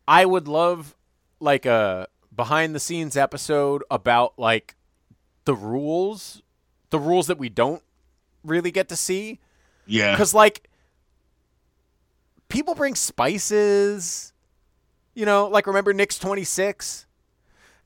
I 0.08 0.24
would 0.24 0.48
love 0.48 0.96
like 1.38 1.66
a 1.66 2.08
behind 2.34 2.74
the 2.74 2.80
scenes 2.80 3.16
episode 3.16 3.84
about 3.90 4.38
like 4.38 4.74
the 5.44 5.54
rules, 5.54 6.42
the 6.90 6.98
rules 6.98 7.26
that 7.28 7.38
we 7.38 7.48
don't 7.48 7.82
really 8.44 8.70
get 8.70 8.88
to 8.88 8.96
see. 8.96 9.38
Yeah. 9.86 10.12
Because 10.12 10.34
like 10.34 10.68
people 12.48 12.74
bring 12.74 12.94
spices, 12.94 14.32
you 15.14 15.26
know, 15.26 15.48
like 15.48 15.66
remember 15.66 15.92
Nick's 15.92 16.18
twenty 16.18 16.44
six, 16.44 17.06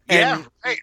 Yeah. 0.08 0.36
and 0.36 0.46
Right. 0.64 0.78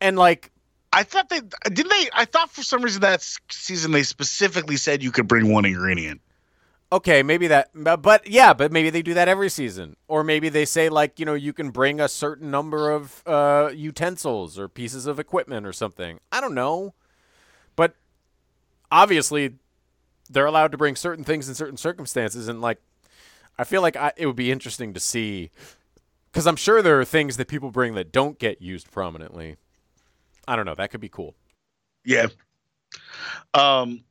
and 0.00 0.16
like 0.18 0.50
I 0.92 1.02
thought 1.04 1.28
they 1.28 1.40
didn't 1.72 1.88
they. 1.90 2.08
I 2.12 2.24
thought 2.24 2.50
for 2.50 2.62
some 2.62 2.82
reason 2.82 3.02
that 3.02 3.22
season 3.50 3.92
they 3.92 4.02
specifically 4.02 4.76
said 4.76 5.02
you 5.02 5.12
could 5.12 5.28
bring 5.28 5.52
one 5.52 5.64
ingredient. 5.64 6.20
okay, 6.92 7.22
maybe 7.22 7.46
that, 7.46 7.70
but, 7.72 8.02
but 8.02 8.26
yeah, 8.26 8.52
but 8.52 8.72
maybe 8.72 8.90
they 8.90 9.00
do 9.02 9.14
that 9.14 9.28
every 9.28 9.48
season, 9.48 9.94
or 10.08 10.24
maybe 10.24 10.48
they 10.48 10.64
say 10.64 10.88
like 10.88 11.20
you 11.20 11.24
know 11.24 11.34
you 11.34 11.52
can 11.52 11.70
bring 11.70 12.00
a 12.00 12.08
certain 12.08 12.50
number 12.50 12.90
of 12.90 13.22
uh, 13.26 13.70
utensils 13.72 14.58
or 14.58 14.68
pieces 14.68 15.06
of 15.06 15.20
equipment 15.20 15.64
or 15.64 15.72
something. 15.72 16.18
I 16.32 16.40
don't 16.40 16.54
know, 16.54 16.94
but 17.76 17.94
obviously 18.90 19.54
they're 20.28 20.46
allowed 20.46 20.72
to 20.72 20.78
bring 20.78 20.96
certain 20.96 21.22
things 21.24 21.48
in 21.48 21.54
certain 21.54 21.76
circumstances, 21.76 22.48
and 22.48 22.60
like 22.60 22.78
I 23.60 23.64
feel 23.64 23.82
like 23.82 23.94
I, 23.94 24.12
it 24.16 24.24
would 24.24 24.36
be 24.36 24.50
interesting 24.50 24.94
to 24.94 25.00
see 25.00 25.50
because 26.32 26.46
I'm 26.46 26.56
sure 26.56 26.80
there 26.80 26.98
are 26.98 27.04
things 27.04 27.36
that 27.36 27.46
people 27.46 27.70
bring 27.70 27.94
that 27.94 28.10
don't 28.10 28.38
get 28.38 28.62
used 28.62 28.90
prominently. 28.90 29.56
I 30.48 30.56
don't 30.56 30.64
know. 30.64 30.74
That 30.74 30.90
could 30.90 31.02
be 31.02 31.10
cool. 31.10 31.34
Yeah. 32.04 32.28
Um. 33.52 34.02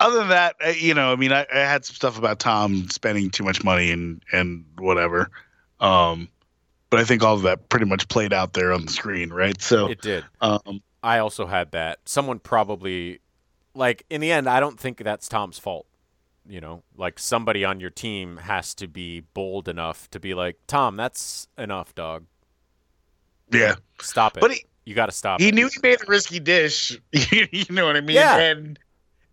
Other 0.00 0.18
than 0.18 0.28
that, 0.30 0.56
you 0.80 0.94
know, 0.94 1.12
I 1.12 1.16
mean, 1.16 1.32
I, 1.32 1.46
I 1.52 1.58
had 1.58 1.84
some 1.84 1.94
stuff 1.94 2.18
about 2.18 2.40
Tom 2.40 2.88
spending 2.88 3.30
too 3.30 3.44
much 3.44 3.62
money 3.62 3.92
and 3.92 4.20
and 4.32 4.64
whatever. 4.78 5.30
Um, 5.78 6.28
but 6.90 6.98
I 6.98 7.04
think 7.04 7.22
all 7.22 7.36
of 7.36 7.42
that 7.42 7.68
pretty 7.68 7.86
much 7.86 8.08
played 8.08 8.32
out 8.32 8.52
there 8.52 8.72
on 8.72 8.84
the 8.84 8.90
screen, 8.90 9.30
right? 9.30 9.60
So, 9.62 9.86
It 9.88 10.02
did. 10.02 10.24
um, 10.40 10.82
I 11.04 11.18
also 11.18 11.46
had 11.46 11.70
that. 11.70 12.00
Someone 12.04 12.40
probably, 12.40 13.20
like, 13.74 14.04
in 14.10 14.20
the 14.20 14.32
end, 14.32 14.48
I 14.48 14.58
don't 14.58 14.78
think 14.78 14.98
that's 14.98 15.28
Tom's 15.28 15.58
fault. 15.58 15.86
You 16.48 16.60
know, 16.60 16.82
like 16.96 17.18
somebody 17.18 17.64
on 17.64 17.80
your 17.80 17.90
team 17.90 18.38
has 18.38 18.74
to 18.76 18.88
be 18.88 19.20
bold 19.20 19.68
enough 19.68 20.10
to 20.10 20.20
be 20.20 20.34
like, 20.34 20.56
Tom, 20.66 20.96
that's 20.96 21.48
enough, 21.56 21.94
dog. 21.94 22.24
yeah, 23.52 23.76
Stop 24.00 24.36
it. 24.36 24.40
but 24.40 24.52
he 24.52 24.64
you 24.84 24.94
got 24.94 25.06
to 25.06 25.12
stop 25.12 25.40
he 25.40 25.48
it. 25.48 25.54
knew 25.54 25.68
he 25.68 25.78
made 25.82 26.00
a 26.02 26.06
risky 26.08 26.40
dish. 26.40 26.98
you 27.12 27.64
know 27.70 27.86
what 27.86 27.96
I 27.96 28.00
mean? 28.00 28.16
Yeah. 28.16 28.38
And 28.38 28.78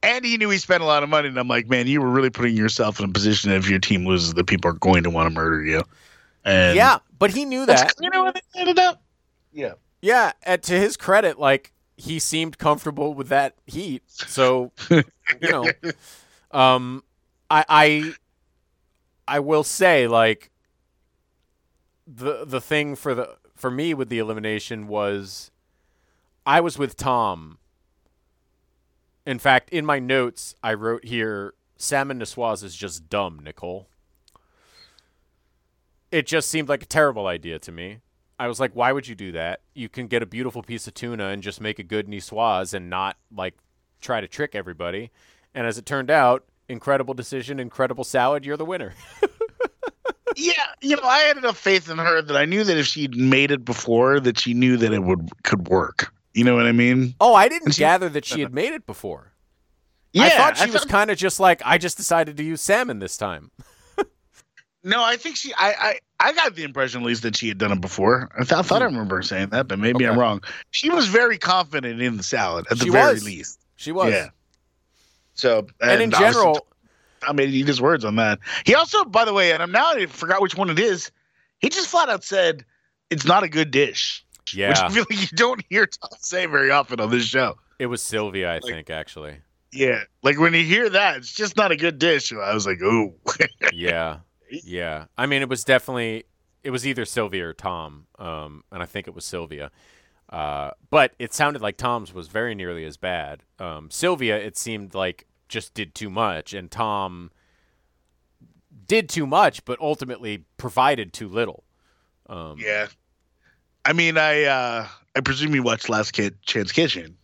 and 0.04 0.24
he 0.24 0.38
knew 0.38 0.50
he 0.50 0.58
spent 0.58 0.84
a 0.84 0.86
lot 0.86 1.02
of 1.04 1.10
money. 1.10 1.28
And 1.30 1.38
I'm 1.40 1.48
like, 1.48 1.68
man, 1.68 1.88
you 1.88 2.02
were 2.02 2.10
really 2.10 2.30
putting 2.30 2.56
yourself 2.56 3.00
in 3.00 3.10
a 3.10 3.12
position 3.12 3.50
that 3.50 3.58
if 3.58 3.70
your 3.70 3.80
team 3.80 4.06
loses, 4.06 4.34
that 4.36 4.46
people 4.46 4.70
are 4.70 4.76
going 4.76 5.04
to 5.04 5.10
want 5.10 5.28
to 5.28 5.34
murder 5.34 5.64
you. 5.64 5.82
And 6.46 6.76
yeah, 6.76 7.00
but 7.18 7.32
he 7.32 7.46
knew 7.46 7.66
that. 7.66 7.94
you 8.00 8.10
know 8.10 8.26
what 8.26 8.36
they 8.36 8.60
ended 8.62 8.80
up. 8.80 9.02
Yeah. 9.52 9.74
Yeah, 10.02 10.34
and 10.44 10.62
to 10.64 10.74
his 10.80 10.96
credit, 10.96 11.40
like 11.40 11.74
he 11.98 12.20
seemed 12.20 12.58
comfortable 12.60 13.14
with 13.16 13.30
that 13.30 13.56
heat. 13.66 14.04
So, 14.08 14.72
you 14.92 15.04
know, 15.42 15.66
um, 16.58 17.04
I, 17.52 17.66
I, 17.70 18.14
I 19.28 19.40
will 19.40 19.64
say, 19.64 20.08
like 20.08 20.50
the 22.08 22.46
the 22.46 22.60
thing 22.60 22.96
for 22.96 23.14
the 23.14 23.36
for 23.56 23.70
me 23.70 23.94
with 23.94 24.10
the 24.10 24.18
elimination 24.18 24.88
was, 24.88 25.52
I 26.46 26.62
was 26.62 26.78
with 26.78 26.98
Tom. 26.98 27.60
In 29.26 29.38
fact, 29.40 29.70
in 29.70 29.86
my 29.86 30.00
notes, 30.00 30.56
I 30.64 30.74
wrote 30.74 31.06
here, 31.06 31.54
Salmon 31.76 32.20
Niçoise 32.20 32.64
is 32.64 32.76
just 32.76 33.10
dumb, 33.10 33.40
Nicole. 33.44 33.88
It 36.12 36.26
just 36.26 36.50
seemed 36.50 36.70
like 36.70 36.82
a 36.82 36.88
terrible 36.88 37.28
idea 37.28 37.60
to 37.60 37.72
me. 37.72 38.00
I 38.40 38.48
was 38.48 38.60
like, 38.60 38.72
why 38.74 38.94
would 38.94 39.08
you 39.08 39.16
do 39.16 39.32
that? 39.34 39.62
You 39.74 39.90
can 39.90 40.08
get 40.08 40.24
a 40.24 40.26
beautiful 40.26 40.64
piece 40.64 40.88
of 40.88 40.94
tuna 40.94 41.28
and 41.28 41.44
just 41.44 41.60
make 41.60 41.78
a 41.78 41.84
good 41.84 42.08
niçoise 42.08 42.74
and 42.74 42.90
not 42.90 43.18
like 43.36 43.56
try 44.00 44.22
to 44.22 44.28
trick 44.28 44.56
everybody. 44.56 45.12
And 45.58 45.66
as 45.66 45.80
it 45.80 45.88
turned 45.88 46.12
out, 46.12 46.46
incredible 46.70 47.16
decision, 47.16 47.60
incredible 47.60 48.04
salad, 48.04 48.46
you're 48.46 48.58
the 48.58 48.66
winner. 48.66 48.94
Yeah, 50.40 50.54
you 50.82 50.96
know, 50.96 51.02
I 51.02 51.20
had 51.22 51.38
enough 51.38 51.58
faith 51.58 51.90
in 51.90 51.98
her 51.98 52.22
that 52.22 52.38
I 52.38 52.46
knew 52.46 52.64
that 52.64 52.78
if 52.78 52.86
she'd 52.86 53.16
made 53.16 53.50
it 53.50 53.66
before, 53.66 54.20
that 54.20 54.40
she 54.40 54.54
knew 54.54 54.78
that 54.78 54.94
it 54.94 55.02
would 55.02 55.32
could 55.42 55.68
work. 55.68 56.14
You 56.36 56.44
know 56.44 56.56
what 56.56 56.68
I 56.68 56.74
mean? 56.74 57.16
oh, 57.20 57.34
I 57.34 57.50
didn't 57.50 57.72
she- 57.72 57.80
gather 57.80 58.08
that 58.10 58.24
she 58.24 58.42
had 58.42 58.54
made 58.54 58.74
it 58.74 58.86
before. 58.86 59.34
Yeah, 60.14 60.26
I 60.26 60.30
thought 60.30 60.58
she 60.58 60.70
was 60.70 60.84
thought- 60.84 60.92
kind 60.92 61.10
of 61.10 61.18
just 61.18 61.40
like, 61.40 61.64
I 61.66 61.80
just 61.80 61.98
decided 61.98 62.38
to 62.38 62.44
use 62.44 62.62
salmon 62.62 63.00
this 63.00 63.18
time. 63.18 63.50
No, 64.84 65.04
I 65.04 65.18
think 65.18 65.36
she. 65.36 65.54
I, 65.58 65.74
I 65.74 66.00
I 66.20 66.34
got 66.34 66.56
the 66.56 66.64
impression 66.64 67.02
at 67.02 67.08
least 67.08 67.24
that 67.24 67.36
she 67.36 67.50
had 67.50 67.58
done 67.58 67.74
it 67.74 67.82
before. 67.82 68.30
I, 68.36 68.44
th- 68.44 68.54
I 68.54 68.62
thought 68.62 68.82
I 68.82 68.88
hmm. 68.88 68.94
remember 68.94 69.22
saying 69.22 69.50
that, 69.50 69.68
but 69.68 69.80
maybe 69.80 70.08
I'm 70.08 70.18
wrong. 70.18 70.42
She 70.72 70.90
was 70.90 71.08
very 71.08 71.38
confident 71.38 72.02
in 72.02 72.16
the 72.16 72.24
salad 72.24 72.68
at 72.72 72.80
the 72.80 72.90
very 72.90 73.16
was. 73.16 73.26
least. 73.26 73.60
She 73.76 73.92
was. 73.92 74.14
Yeah. 74.14 74.30
So 75.38 75.68
And, 75.82 76.02
in 76.02 76.12
general, 76.12 76.68
I 77.22 77.32
made 77.32 77.50
eat 77.50 77.68
his 77.68 77.82
words 77.82 78.04
on 78.04 78.16
that. 78.18 78.40
He 78.66 78.76
also, 78.76 79.06
by 79.06 79.26
the 79.26 79.34
way, 79.34 79.52
and 79.52 79.64
I'm 79.64 79.72
now 79.72 79.94
I 79.94 80.06
forgot 80.08 80.42
which 80.42 80.56
one 80.56 80.70
it 80.70 80.80
is. 80.80 81.12
He 81.60 81.70
just 81.70 81.88
flat 81.88 82.10
out 82.10 82.24
said 82.24 82.66
it's 83.10 83.26
not 83.26 83.44
a 83.44 83.50
good 83.50 83.72
dish. 83.72 84.26
Which 84.42 84.56
yeah, 84.56 84.74
I 84.78 84.90
feel 84.90 85.06
like 85.10 85.20
you 85.20 85.38
don't 85.38 85.64
hear 85.70 85.86
Tom 85.88 86.10
say 86.20 86.46
very 86.46 86.72
often 86.72 87.00
on 87.00 87.10
this 87.10 87.26
show. 87.26 87.58
it 87.80 87.88
was 87.88 88.02
Sylwia, 88.02 88.48
I 88.48 88.60
think, 88.60 88.90
actually. 88.90 89.38
Yeah, 89.74 90.04
like 90.24 90.40
when 90.40 90.54
you 90.54 90.64
hear 90.64 90.90
that, 90.90 91.18
it's 91.18 91.34
just 91.34 91.58
not 91.58 91.72
a 91.72 91.76
good 91.76 92.00
dish. 92.00 92.32
I 92.32 92.54
was 92.54 92.66
like, 92.66 92.82
ooh. 92.82 93.14
Yeah, 93.74 94.20
yeah. 94.50 95.06
I 95.18 95.26
mean, 95.26 95.42
it 95.42 95.50
was 95.50 95.64
definitely 95.64 96.24
it 96.64 96.72
was 96.72 96.88
either 96.88 97.04
Sylwia 97.04 97.42
or 97.44 97.54
Tom, 97.54 98.08
um, 98.18 98.64
and 98.72 98.82
I 98.82 98.86
think 98.86 99.08
it 99.08 99.14
was 99.14 99.26
Sylwia. 99.26 99.70
Uh, 100.30 100.72
but 100.90 101.14
it 101.20 101.34
sounded 101.34 101.62
like 101.62 101.78
Tom's 101.78 102.14
was 102.14 102.28
very 102.28 102.56
nearly 102.56 102.86
as 102.86 102.98
bad. 102.98 103.44
Um, 103.60 103.90
Sylwia, 103.90 104.38
it 104.38 104.58
seemed 104.58 104.94
like 104.94 105.27
just 105.48 105.74
did 105.74 105.96
too 105.96 106.10
much, 106.10 106.54
and 106.54 106.70
Tom 106.70 107.32
did 108.88 109.10
too 109.10 109.28
much, 109.28 109.64
but 109.66 109.80
ultimately 109.80 110.46
provided 110.58 111.14
too 111.14 111.28
little. 111.28 111.64
Um, 112.28 112.58
yeah. 112.60 112.88
I 113.86 113.94
mean, 113.94 114.18
I 114.18 114.44
uh 114.44 114.88
I 115.16 115.22
presume 115.22 115.56
you 115.56 115.64
watched 115.64 115.90
Last 115.90 116.12
Kid 116.12 116.42
Chance 116.44 116.72
Kitchen. 116.72 117.18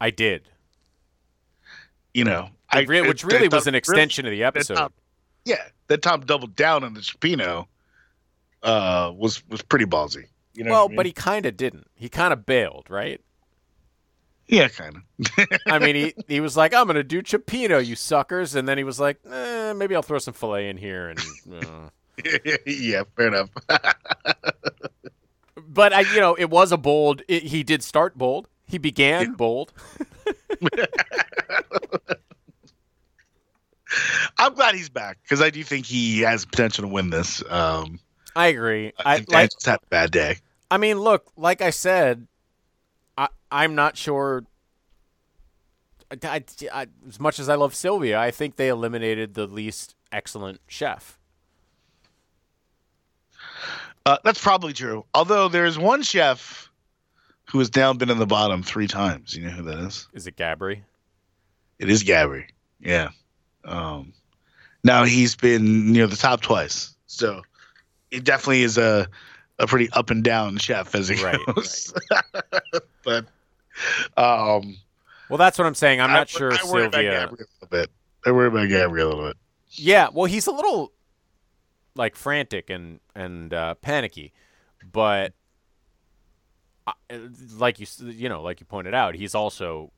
I 0.00 0.10
did, 0.10 0.42
You 2.12 2.24
know, 2.24 2.50
I 2.70 2.80
re- 2.80 3.02
which 3.02 3.24
really 3.24 3.48
was 3.48 3.66
an 3.66 3.74
extension 3.74 4.26
of 4.26 4.30
the 4.30 4.40
that 4.40 4.56
episode. 4.56 4.74
Tom- 4.74 4.92
yeah, 5.44 5.62
that 5.88 6.02
Tom 6.02 6.20
doubled 6.20 6.54
down 6.54 6.84
on 6.84 6.94
the 6.94 7.00
cioppino 7.00 7.66
uh 8.62 9.12
was 9.16 9.46
was 9.48 9.62
pretty 9.62 9.84
ballsy. 9.84 10.26
You 10.54 10.64
know 10.64 10.70
well, 10.70 10.84
I 10.84 10.88
mean? 10.88 10.96
but 10.96 11.06
he 11.06 11.12
kind 11.12 11.46
of 11.46 11.56
didn't. 11.56 11.88
He 11.94 12.08
kind 12.08 12.32
of 12.32 12.46
bailed, 12.46 12.86
right? 12.88 13.20
Yeah, 14.46 14.68
kind 14.68 14.96
of. 14.96 15.02
I 15.66 15.78
mean, 15.78 15.94
he, 15.94 16.14
he 16.28 16.40
was 16.40 16.56
like, 16.56 16.74
I'm 16.74 16.84
going 16.84 16.96
to 16.96 17.04
do 17.04 17.22
cioppino, 17.22 17.84
you 17.84 17.96
suckers. 17.96 18.54
And 18.54 18.68
then 18.68 18.78
he 18.78 18.84
was 18.84 19.00
like, 19.00 19.18
eh, 19.30 19.72
maybe 19.72 19.94
I'll 19.94 20.02
throw 20.02 20.18
some 20.18 20.34
filet 20.34 20.68
in 20.68 20.76
here. 20.76 21.08
And, 21.08 21.20
uh. 21.52 21.88
yeah, 22.66 23.04
fair 23.16 23.28
enough. 23.28 23.50
But, 25.66 25.92
I, 25.92 26.00
you 26.00 26.20
know, 26.20 26.34
it 26.34 26.50
was 26.50 26.70
a 26.70 26.76
bold, 26.76 27.22
it, 27.26 27.42
he 27.44 27.64
did 27.64 27.82
start 27.82 28.16
bold. 28.16 28.48
He 28.68 28.78
began 28.78 29.32
bold. 29.32 29.72
I'm 34.38 34.54
glad 34.54 34.76
he's 34.76 34.88
back 34.88 35.18
because 35.22 35.42
I 35.42 35.50
do 35.50 35.64
think 35.64 35.86
he 35.86 36.20
has 36.20 36.44
potential 36.44 36.82
to 36.82 36.88
win 36.88 37.10
this. 37.10 37.42
Um, 37.50 37.98
I 38.36 38.48
agree. 38.48 38.92
I, 39.04 39.14
I, 39.14 39.16
think 39.16 39.34
I 39.34 39.40
like, 39.42 39.50
just 39.50 39.66
had 39.66 39.80
a 39.82 39.86
bad 39.88 40.10
day. 40.12 40.36
I 40.70 40.76
mean, 40.78 41.00
look, 41.00 41.32
like 41.36 41.60
I 41.60 41.70
said, 41.70 42.26
I'm 43.54 43.74
not 43.74 43.96
sure. 43.96 44.44
I, 46.22 46.42
I- 46.72 46.86
as 47.08 47.18
much 47.20 47.38
as 47.38 47.48
I 47.48 47.54
love 47.54 47.72
Sylwia, 47.72 48.16
I 48.18 48.30
think 48.30 48.56
they 48.56 48.68
eliminated 48.68 49.34
the 49.34 49.46
least 49.46 49.94
excellent 50.12 50.60
chef. 50.66 51.18
Uh, 54.06 54.18
that's 54.24 54.42
probably 54.42 54.72
true. 54.72 55.04
Although 55.14 55.48
there's 55.48 55.78
one 55.78 56.02
chef 56.02 56.68
who 57.50 57.58
has 57.58 57.74
now 57.74 57.92
been 57.92 58.10
in 58.10 58.18
the 58.18 58.26
bottom 58.26 58.62
three 58.62 58.86
times. 58.86 59.34
You 59.34 59.44
know 59.44 59.50
who 59.50 59.62
that 59.62 59.78
is? 59.78 60.08
Is 60.12 60.26
it 60.26 60.36
Gabri? 60.36 60.82
It 61.78 61.88
is 61.88 62.02
Gabby. 62.02 62.46
Yeah. 62.80 63.10
Um, 63.64 64.12
now 64.82 65.04
he's 65.04 65.36
been 65.36 65.90
near 65.92 66.06
the 66.06 66.16
top 66.16 66.42
twice, 66.42 66.94
so 67.06 67.42
it 68.10 68.24
definitely 68.24 68.62
is 68.62 68.76
a 68.78 69.08
a 69.58 69.66
pretty 69.66 69.88
up 69.92 70.10
and 70.10 70.22
down 70.22 70.58
chef 70.58 70.94
as 70.94 71.08
it 71.10 71.22
Right, 71.22 71.38
goes. 71.54 71.92
but 73.04 73.24
um, 74.16 74.76
Well, 75.28 75.38
that's 75.38 75.58
what 75.58 75.66
I'm 75.66 75.74
saying. 75.74 76.00
I'm 76.00 76.10
I- 76.10 76.14
not 76.14 76.28
sure 76.28 76.52
I 76.52 76.58
worry 76.70 76.86
about 76.86 77.00
Sylwia. 77.00 77.26
A 77.26 77.30
little 77.30 77.46
bit. 77.70 77.90
I 78.26 78.30
worry 78.30 78.48
about 78.48 78.68
Gabby 78.68 79.00
a 79.00 79.06
little 79.06 79.26
bit. 79.26 79.36
Yeah, 79.70 80.08
well, 80.12 80.26
he's 80.26 80.46
a 80.46 80.52
little 80.52 80.92
like 81.96 82.16
frantic 82.16 82.70
and 82.70 83.00
and 83.14 83.52
uh, 83.52 83.74
panicky, 83.74 84.32
but 84.92 85.32
uh, 86.86 86.92
like 87.56 87.80
you 87.80 87.86
you 88.04 88.28
know, 88.28 88.42
like 88.42 88.60
you 88.60 88.66
pointed 88.66 88.94
out, 88.94 89.14
he's 89.14 89.34
also 89.34 89.92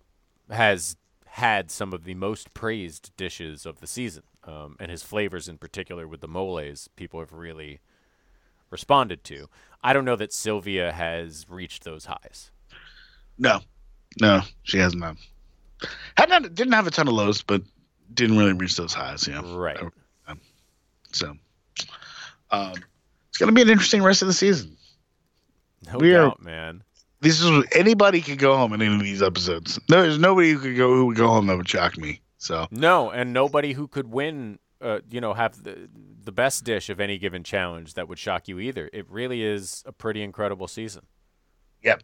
has 0.50 0.96
had 1.26 1.70
some 1.70 1.92
of 1.92 2.04
the 2.04 2.14
most 2.14 2.54
praised 2.54 3.12
dishes 3.16 3.66
of 3.66 3.80
the 3.80 3.86
season, 3.86 4.22
um, 4.44 4.76
and 4.80 4.90
his 4.90 5.02
flavors 5.02 5.48
in 5.48 5.58
particular 5.58 6.08
with 6.08 6.20
the 6.20 6.28
moles, 6.28 6.88
people 6.96 7.20
have 7.20 7.32
really 7.32 7.80
responded 8.70 9.22
to. 9.24 9.48
I 9.82 9.92
don't 9.92 10.04
know 10.04 10.16
that 10.16 10.30
Sylwia 10.30 10.92
has 10.92 11.44
reached 11.48 11.84
those 11.84 12.06
highs. 12.06 12.50
No, 13.38 13.60
no, 14.20 14.40
she 14.62 14.78
has 14.78 14.94
not. 14.94 15.16
Had 16.16 16.28
not 16.30 16.54
didn't 16.54 16.72
have 16.72 16.86
a 16.86 16.90
ton 16.90 17.08
of 17.08 17.14
lows, 17.14 17.42
but 17.42 17.62
didn't 18.14 18.38
really 18.38 18.52
reach 18.54 18.76
those 18.76 18.94
highs. 18.94 19.26
Yeah, 19.28 19.42
Right. 19.44 19.78
So, 21.12 21.34
um, 22.50 22.72
it's 23.28 23.38
going 23.38 23.48
to 23.48 23.52
be 23.54 23.62
an 23.62 23.70
interesting 23.70 24.02
rest 24.02 24.20
of 24.20 24.28
the 24.28 24.34
season. 24.34 24.76
No 25.90 25.98
We 25.98 26.14
are- 26.14 26.28
doubt, 26.28 26.42
man. 26.42 26.82
This 27.20 27.40
is 27.40 27.64
anybody 27.72 28.20
could 28.20 28.38
go 28.38 28.54
home 28.56 28.74
in 28.74 28.82
any 28.82 28.94
of 28.94 29.00
these 29.00 29.22
episodes. 29.22 29.80
No, 29.88 30.02
there's 30.02 30.18
nobody 30.18 30.50
who 30.50 30.58
could 30.58 30.76
go 30.76 30.92
who 30.94 31.06
would 31.06 31.16
go 31.16 31.28
home 31.28 31.46
that 31.46 31.56
would 31.56 31.68
shock 31.68 31.96
me. 31.96 32.20
So 32.36 32.66
No, 32.70 33.10
and 33.10 33.32
nobody 33.32 33.72
who 33.72 33.88
could 33.88 34.08
win, 34.08 34.58
uh, 34.82 34.98
you 35.10 35.20
know, 35.22 35.32
have 35.32 35.62
the 35.62 35.88
the 36.22 36.32
best 36.32 36.64
dish 36.64 36.90
of 36.90 37.00
any 37.00 37.16
given 37.18 37.42
challenge 37.42 37.94
that 37.94 38.08
would 38.08 38.18
shock 38.18 38.48
you 38.48 38.58
either. 38.60 38.90
It 38.92 39.08
really 39.08 39.42
is 39.42 39.82
a 39.86 39.92
pretty 39.92 40.22
incredible 40.22 40.68
season. 40.68 41.06
Yep. 41.82 42.02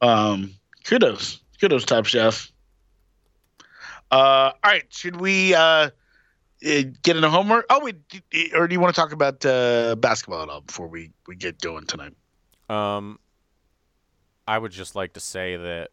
Um, 0.00 0.52
kudos, 0.84 1.40
kudos, 1.60 1.84
Top 1.84 2.06
Chef. 2.06 2.50
Uh, 4.10 4.14
all 4.14 4.52
right, 4.64 4.84
should 4.90 5.20
we 5.20 5.54
uh, 5.54 5.58
uh, 5.60 5.90
get 6.62 7.16
into 7.16 7.28
homework? 7.28 7.66
Oh, 7.70 7.84
wait, 7.84 7.96
or 8.54 8.68
do 8.68 8.72
you 8.72 8.80
want 8.80 8.94
to 8.94 9.00
talk 9.00 9.12
about 9.12 9.44
uh, 9.44 9.96
basketball 9.96 10.42
at 10.42 10.48
all 10.48 10.60
before 10.60 10.86
we 10.86 11.10
we 11.26 11.36
get 11.36 11.60
going 11.60 11.86
tonight? 11.86 12.14
Um, 12.68 13.18
I 14.46 14.58
would 14.58 14.72
just 14.72 14.94
like 14.94 15.14
to 15.14 15.20
say 15.20 15.56
that, 15.56 15.90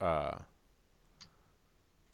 uh, 0.00 0.36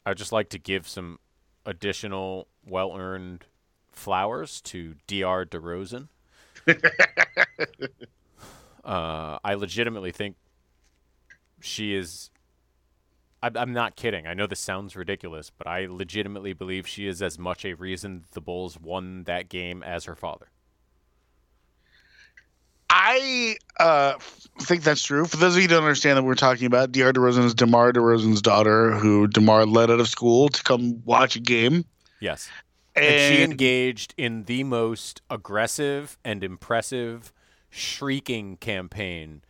I'd 0.05 0.17
just 0.17 0.31
like 0.31 0.49
to 0.49 0.59
give 0.59 0.87
some 0.87 1.19
additional 1.65 2.47
well-earned 2.65 3.45
flowers 3.91 4.61
to 4.61 4.95
Diar 5.07 5.45
DeRozan. 5.45 6.07
uh, 8.85 9.39
I 9.43 9.53
legitimately 9.53 10.11
think 10.11 10.35
she 11.61 11.95
is. 11.95 12.29
I'm, 13.43 13.57
I'm 13.57 13.73
not 13.73 13.95
kidding. 13.95 14.27
I 14.27 14.33
know 14.33 14.47
this 14.47 14.59
sounds 14.59 14.95
ridiculous, 14.95 15.51
but 15.55 15.67
I 15.67 15.87
legitimately 15.89 16.53
believe 16.53 16.87
she 16.87 17.07
is 17.07 17.21
as 17.21 17.39
much 17.39 17.65
a 17.65 17.73
reason 17.73 18.25
the 18.31 18.41
Bulls 18.41 18.79
won 18.79 19.23
that 19.23 19.49
game 19.49 19.81
as 19.83 20.05
her 20.05 20.15
father. 20.15 20.47
I 22.93 23.55
uh, 23.79 24.15
think 24.59 24.83
that's 24.83 25.01
true. 25.01 25.25
For 25.25 25.37
those 25.37 25.53
of 25.55 25.61
you 25.61 25.63
who 25.63 25.69
don't 25.69 25.83
understand 25.83 26.17
that 26.17 26.23
we're 26.23 26.35
talking 26.35 26.67
about, 26.67 26.91
Diar 26.91 27.13
DeRozan 27.13 27.45
is 27.45 27.55
DeMar 27.55 27.93
DeRozan's 27.93 28.41
daughter, 28.41 28.91
who 28.91 29.27
DeMar 29.27 29.65
led 29.65 29.89
out 29.89 30.01
of 30.01 30.09
school 30.09 30.49
to 30.49 30.61
come 30.61 31.01
watch 31.05 31.37
a 31.37 31.39
game. 31.39 31.85
Yes. 32.19 32.49
And, 32.95 33.05
and 33.05 33.35
she 33.35 33.43
engaged 33.43 34.13
in 34.17 34.43
the 34.43 34.65
most 34.65 35.21
aggressive 35.29 36.17
and 36.25 36.43
impressive 36.43 37.31
shrieking 37.69 38.57
campaign 38.57 39.41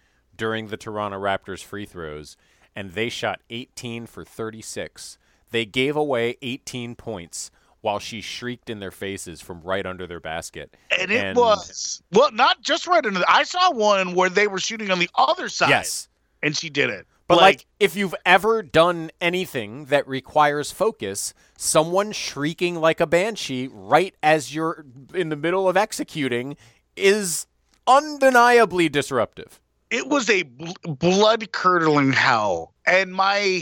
during 0.42 0.70
the 0.70 0.78
Toronto 0.78 1.20
Raptors 1.20 1.64
free 1.64 1.86
throws, 1.86 2.36
and 2.76 2.94
they 2.94 3.10
shot 3.10 3.42
18 3.52 4.08
for 4.08 4.26
36. 4.26 5.20
They 5.52 5.66
gave 5.66 5.96
away 5.96 6.36
18 6.42 6.96
points 6.96 7.52
while 7.82 8.00
she 8.00 8.22
shrieked 8.22 8.68
in 8.68 8.80
their 8.80 8.90
faces 8.90 9.40
from 9.40 9.62
right 9.62 9.86
under 9.86 10.08
their 10.08 10.20
basket. 10.20 10.76
and 11.00 11.12
it 11.12 11.36
was 11.36 12.02
well, 12.12 12.32
not 12.32 12.60
just 12.64 12.88
right 12.88 13.06
under. 13.06 13.20
The, 13.20 13.32
I 13.32 13.44
saw 13.44 13.72
one 13.72 14.16
where 14.16 14.32
they 14.32 14.48
were 14.48 14.58
shooting 14.58 14.90
on 14.90 14.98
the 14.98 15.12
other 15.14 15.48
side. 15.48 15.70
Yes. 15.70 16.10
and 16.42 16.58
she 16.58 16.72
did 16.72 16.90
it. 16.90 17.06
But 17.28 17.38
like, 17.38 17.68
if 17.80 17.96
you've 17.96 18.16
ever 18.26 18.64
done 18.64 19.12
anything 19.22 19.86
that 19.86 20.08
requires 20.08 20.72
focus, 20.72 21.36
someone 21.56 22.14
shrieking 22.14 22.78
like 22.78 23.00
a 23.00 23.06
banshee 23.06 23.70
right 23.72 24.16
as 24.24 24.56
you're 24.56 24.86
in 25.14 25.30
the 25.30 25.36
middle 25.36 25.70
of 25.70 25.78
executing 25.78 26.58
is 26.96 27.46
undeniably 27.86 28.90
disruptive. 28.90 29.62
It 29.92 30.08
was 30.08 30.30
a 30.30 30.44
bl- 30.44 30.72
blood 30.86 31.52
curdling 31.52 32.12
howl 32.14 32.74
and 32.88 33.14
my 33.14 33.62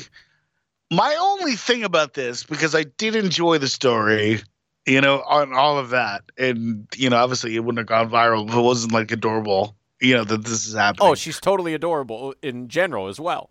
my 0.91 1.15
only 1.19 1.55
thing 1.55 1.83
about 1.83 2.13
this 2.13 2.43
because 2.43 2.73
i 2.75 2.83
did 2.83 3.15
enjoy 3.15 3.57
the 3.57 3.67
story 3.67 4.39
you 4.85 5.01
know 5.01 5.21
on 5.27 5.53
all 5.53 5.77
of 5.77 5.89
that 5.89 6.21
and 6.37 6.87
you 6.95 7.09
know 7.09 7.17
obviously 7.17 7.55
it 7.55 7.59
wouldn't 7.59 7.79
have 7.79 7.87
gone 7.87 8.09
viral 8.09 8.47
if 8.47 8.55
it 8.55 8.61
wasn't 8.61 8.91
like 8.93 9.11
adorable 9.11 9.75
you 10.01 10.13
know 10.15 10.23
that 10.23 10.43
this 10.45 10.65
is 10.65 10.73
happening 10.75 11.09
Oh, 11.09 11.15
she's 11.15 11.39
totally 11.39 11.73
adorable 11.73 12.33
in 12.41 12.69
general 12.69 13.07
as 13.07 13.19
well. 13.19 13.49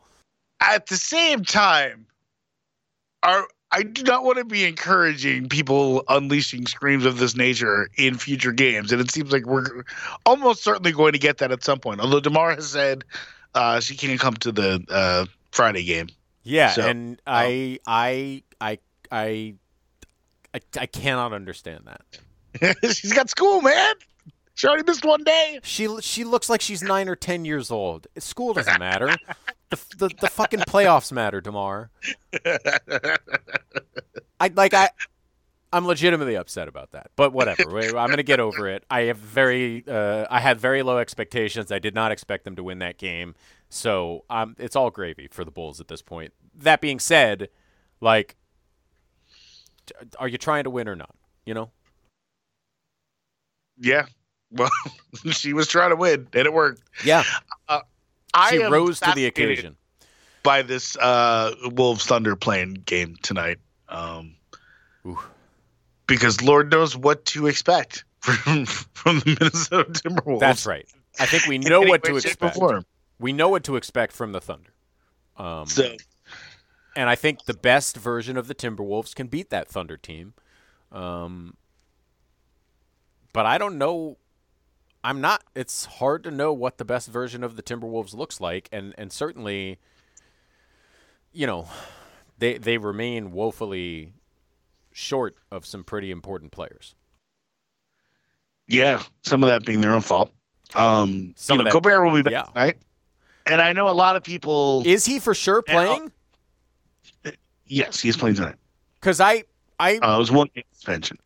at 0.60 0.86
the 0.86 0.96
same 0.96 1.44
time 1.44 2.06
are 3.22 3.46
I 3.70 3.82
do 3.82 4.02
not 4.02 4.24
want 4.24 4.38
to 4.38 4.44
be 4.44 4.64
encouraging 4.64 5.48
people 5.48 6.02
unleashing 6.08 6.66
screams 6.66 7.04
of 7.04 7.18
this 7.18 7.36
nature 7.36 7.90
in 7.96 8.16
future 8.16 8.52
games, 8.52 8.92
and 8.92 9.00
it 9.00 9.10
seems 9.10 9.30
like 9.30 9.44
we're 9.44 9.84
almost 10.24 10.64
certainly 10.64 10.92
going 10.92 11.12
to 11.12 11.18
get 11.18 11.38
that 11.38 11.52
at 11.52 11.62
some 11.62 11.78
point. 11.78 12.00
Although 12.00 12.20
DeMar 12.20 12.54
has 12.54 12.70
said 12.70 13.04
uh, 13.54 13.80
she 13.80 13.96
can't 13.96 14.18
come 14.18 14.34
to 14.34 14.52
the 14.52 14.84
uh, 14.88 15.26
Friday 15.50 15.84
game. 15.84 16.08
Yeah, 16.44 16.70
So, 16.70 16.88
and 16.88 17.20
I, 17.26 17.78
I, 17.86 18.42
I, 18.60 18.78
I, 19.10 19.54
I, 20.54 20.60
I 20.78 20.86
cannot 20.86 21.34
understand 21.34 21.86
that. 21.86 22.76
She's 22.94 23.12
got 23.12 23.28
school, 23.28 23.60
man. 23.60 23.94
She 24.54 24.66
already 24.66 24.82
missed 24.84 25.04
one 25.04 25.22
day. 25.22 25.60
She 25.62 25.88
she 26.00 26.24
looks 26.24 26.48
like 26.48 26.60
she's 26.60 26.82
nine 26.82 27.08
or 27.08 27.14
ten 27.14 27.44
years 27.44 27.70
old. 27.70 28.08
School 28.18 28.54
doesn't 28.54 28.80
matter. 28.80 29.14
the, 29.70 29.78
the 29.96 30.08
the 30.20 30.28
fucking 30.28 30.60
playoffs 30.60 31.12
matter, 31.12 31.40
DeMar. 31.40 31.90
I 34.40 34.48
like 34.54 34.74
I. 34.74 34.90
I'm 35.70 35.86
legitimately 35.86 36.34
upset 36.34 36.66
about 36.66 36.92
that, 36.92 37.10
but 37.14 37.34
whatever. 37.34 37.78
I'm 37.98 38.08
gonna 38.08 38.22
get 38.22 38.40
over 38.40 38.68
it. 38.68 38.84
I 38.90 39.02
have 39.02 39.18
very, 39.18 39.84
uh, 39.86 40.24
I 40.30 40.40
had 40.40 40.58
very 40.58 40.82
low 40.82 40.96
expectations. 40.96 41.70
I 41.70 41.78
did 41.78 41.94
not 41.94 42.10
expect 42.10 42.44
them 42.44 42.56
to 42.56 42.64
win 42.64 42.78
that 42.78 42.96
game, 42.96 43.34
so 43.68 44.24
um, 44.30 44.56
it's 44.58 44.74
all 44.76 44.90
gravy 44.90 45.28
for 45.30 45.44
the 45.44 45.50
Bulls 45.50 45.78
at 45.78 45.88
this 45.88 46.00
point. 46.00 46.32
That 46.54 46.80
being 46.80 46.98
said, 46.98 47.50
like, 48.00 48.36
are 50.18 50.28
you 50.28 50.38
trying 50.38 50.64
to 50.64 50.70
win 50.70 50.88
or 50.88 50.96
not? 50.96 51.14
You 51.44 51.52
know, 51.52 51.70
Yeah. 53.78 54.06
Well, 54.50 54.70
she 55.32 55.52
was 55.52 55.68
trying 55.68 55.90
to 55.90 55.96
win, 55.96 56.28
and 56.32 56.46
it 56.46 56.52
worked. 56.54 56.80
yeah. 57.04 57.24
I 57.68 57.82
She 58.50 58.62
rose 58.62 59.00
to 59.00 59.12
the 59.14 59.26
occasion. 59.26 59.76
by 60.42 60.62
this 60.62 60.96
uh, 60.96 61.54
Wolves 61.72 62.04
Thunder 62.06 62.36
playing 62.36 62.74
game 62.86 63.16
tonight. 63.22 63.58
Um, 63.88 64.36
because 66.06 66.42
Lord 66.42 66.70
knows 66.70 66.96
what 66.96 67.24
to 67.26 67.46
expect 67.46 68.04
from 68.20 68.66
from 68.66 69.20
the 69.20 69.36
Minnesota 69.40 69.90
Timberwolves. 69.92 70.40
That's 70.40 70.66
right. 70.66 70.86
I 71.18 71.26
think 71.26 71.46
we 71.46 71.58
know 71.58 71.80
what 71.82 72.04
to 72.04 72.16
expect. 72.16 72.58
We 73.18 73.32
know 73.32 73.48
what 73.48 73.64
to 73.64 73.76
expect 73.76 74.12
from 74.12 74.32
the 74.32 74.40
Thunder. 74.40 74.70
Um, 75.36 75.66
So 75.66 75.94
and 76.96 77.08
I 77.08 77.14
think 77.14 77.44
the 77.44 77.54
best 77.54 77.96
version 77.96 78.36
of 78.36 78.48
the 78.48 78.54
Timberwolves 78.54 79.14
can 79.14 79.28
beat 79.28 79.50
that 79.50 79.68
Thunder 79.68 79.96
team. 79.96 80.34
Um, 80.90 81.56
but 83.32 83.46
I 83.46 83.58
don't 83.58 83.78
know. 83.78 84.18
I'm 85.04 85.20
not. 85.20 85.44
It's 85.54 85.84
hard 85.84 86.24
to 86.24 86.30
know 86.30 86.52
what 86.52 86.78
the 86.78 86.84
best 86.84 87.08
version 87.08 87.44
of 87.44 87.56
the 87.56 87.62
Timberwolves 87.62 88.14
looks 88.14 88.40
like, 88.40 88.68
and 88.72 88.94
and 88.98 89.12
certainly, 89.12 89.78
you 91.32 91.46
know, 91.46 91.68
they 92.38 92.58
they 92.58 92.78
remain 92.78 93.32
woefully 93.32 94.12
short 94.92 95.36
of 95.50 95.64
some 95.64 95.84
pretty 95.84 96.10
important 96.10 96.50
players. 96.52 96.94
yeah, 98.66 99.02
some 99.22 99.42
of 99.44 99.48
that 99.48 99.64
being 99.64 99.80
their 99.80 99.92
own 99.94 100.00
fault. 100.00 100.32
Um, 100.74 101.32
Some 101.36 101.54
you 101.56 101.60
of 101.60 101.64
know, 101.64 101.70
that- 101.70 101.72
Gobert 101.82 102.04
will 102.04 102.14
be 102.14 102.22
back 102.22 102.32
yeah. 102.32 102.42
tonight, 102.42 102.76
and 103.46 103.60
I 103.62 103.72
know 103.72 103.88
a 103.88 103.92
lot 103.94 104.16
of 104.16 104.22
people. 104.24 104.82
Is 104.84 105.06
he 105.06 105.18
for 105.20 105.32
sure 105.32 105.62
playing? 105.62 106.12
yes, 107.66 108.00
he's 108.00 108.16
playing 108.16 108.36
tonight. 108.36 108.56
Because 109.00 109.20
I 109.20 109.44
I 109.80 109.96
Uh, 109.98 110.16
it 110.16 110.18
was 110.18 110.30
one 110.32 110.48
suspension. 110.74 111.18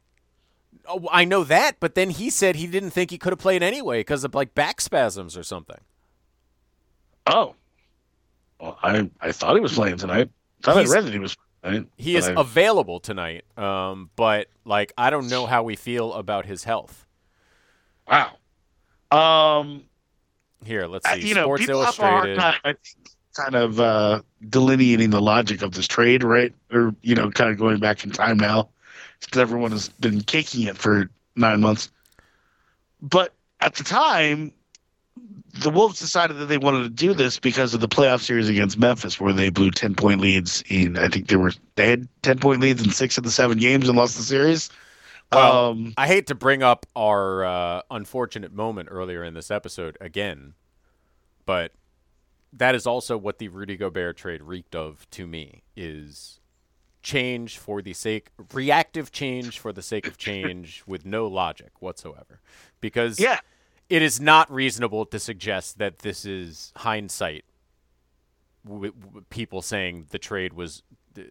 Oh, 0.88 1.08
I 1.12 1.24
know 1.24 1.44
that, 1.44 1.76
but 1.80 1.94
then 1.94 2.10
he 2.10 2.28
said 2.30 2.56
he 2.56 2.66
didn't 2.66 2.90
think 2.90 3.10
he 3.10 3.18
could 3.18 3.32
have 3.32 3.38
played 3.38 3.62
anyway 3.62 4.00
because 4.00 4.24
of 4.24 4.34
like 4.34 4.54
back 4.54 4.80
spasms 4.80 5.36
or 5.36 5.42
something. 5.42 5.78
Oh, 7.26 7.54
well, 8.60 8.78
I 8.82 9.08
I 9.20 9.32
thought 9.32 9.54
he 9.54 9.60
was 9.60 9.72
playing 9.74 9.96
tonight. 9.98 10.30
I 10.60 10.64
thought 10.64 10.76
He's- 10.78 10.90
I 10.90 10.94
read 10.94 11.04
that 11.06 11.12
he 11.12 11.18
was. 11.18 11.36
Tonight, 11.62 11.86
He 11.96 12.16
is 12.16 12.28
I- 12.28 12.40
available 12.40 12.98
tonight, 12.98 13.44
um, 13.56 14.10
but 14.16 14.48
like 14.64 14.92
I 14.98 15.10
don't 15.10 15.28
know 15.28 15.46
how 15.46 15.62
we 15.62 15.76
feel 15.76 16.12
about 16.14 16.44
his 16.46 16.64
health. 16.64 17.06
wow. 18.08 18.32
Um, 19.12 19.84
Here, 20.64 20.86
let's 20.88 21.06
Uh, 21.06 21.14
see. 21.14 21.28
you 21.28 21.34
know, 21.36 21.44
Sports 21.44 21.66
people 21.66 21.84
have 21.84 21.98
a 21.98 22.02
hard 22.02 22.28
Illustrated. 22.30 22.62
time, 22.64 22.76
kind 23.36 23.54
of 23.54 23.78
uh, 23.80 24.22
delineating 24.48 25.10
the 25.10 25.20
logic 25.20 25.62
of 25.62 25.72
this 25.72 25.86
trade, 25.86 26.24
right? 26.24 26.52
Or 26.72 26.94
you 27.02 27.14
know, 27.14 27.30
kind 27.30 27.50
of 27.50 27.58
going 27.58 27.78
back 27.78 28.02
in 28.04 28.10
time 28.10 28.38
now, 28.38 28.68
because 29.24 29.40
everyone 29.40 29.70
has 29.72 29.88
been 29.88 30.20
kicking 30.20 30.62
it 30.62 30.76
for 30.76 31.08
nine 31.36 31.60
months. 31.60 31.90
But 33.00 33.32
at 33.60 33.74
the 33.74 33.84
time, 33.84 34.52
the 35.60 35.70
Wolves 35.70 35.98
decided 35.98 36.38
that 36.38 36.46
they 36.46 36.58
wanted 36.58 36.84
to 36.84 36.88
do 36.88 37.14
this 37.14 37.38
because 37.38 37.74
of 37.74 37.80
the 37.80 37.88
playoff 37.88 38.20
series 38.20 38.48
against 38.48 38.78
Memphis, 38.78 39.20
where 39.20 39.32
they 39.32 39.50
blew 39.50 39.70
ten 39.70 39.94
point 39.94 40.20
leads 40.20 40.62
in. 40.68 40.96
I 40.98 41.08
think 41.08 41.28
they 41.28 41.36
were 41.36 41.52
they 41.74 41.90
had 41.90 42.08
ten 42.22 42.38
point 42.38 42.60
leads 42.60 42.82
in 42.82 42.90
six 42.90 43.18
of 43.18 43.24
the 43.24 43.30
seven 43.30 43.58
games 43.58 43.88
and 43.88 43.96
lost 43.96 44.16
the 44.16 44.22
series. 44.22 44.70
Well, 45.30 45.70
um, 45.70 45.94
I 45.96 46.06
hate 46.06 46.26
to 46.28 46.34
bring 46.34 46.62
up 46.62 46.86
our 46.94 47.44
uh, 47.44 47.82
unfortunate 47.90 48.52
moment 48.52 48.88
earlier 48.90 49.24
in 49.24 49.34
this 49.34 49.50
episode 49.50 49.96
again, 50.00 50.54
but 51.46 51.72
that 52.52 52.74
is 52.74 52.86
also 52.86 53.16
what 53.16 53.38
the 53.38 53.48
Rudy 53.48 53.76
Gobert 53.76 54.16
trade 54.16 54.42
reeked 54.42 54.74
of 54.74 55.08
to 55.10 55.26
me. 55.26 55.62
Is 55.76 56.40
change 57.02 57.58
for 57.58 57.82
the 57.82 57.92
sake 57.92 58.28
reactive 58.52 59.10
change 59.10 59.58
for 59.58 59.72
the 59.72 59.82
sake 59.82 60.06
of 60.06 60.16
change 60.16 60.82
with 60.86 61.04
no 61.04 61.26
logic 61.26 61.70
whatsoever 61.80 62.40
because 62.80 63.18
Yeah. 63.18 63.40
it 63.88 64.02
is 64.02 64.20
not 64.20 64.50
reasonable 64.52 65.04
to 65.06 65.18
suggest 65.18 65.78
that 65.78 66.00
this 66.00 66.24
is 66.24 66.72
hindsight 66.76 67.44
w- 68.64 68.92
w- 68.92 69.24
people 69.30 69.62
saying 69.62 70.06
the 70.10 70.18
trade 70.18 70.52
was 70.52 70.82
uh, 71.18 71.22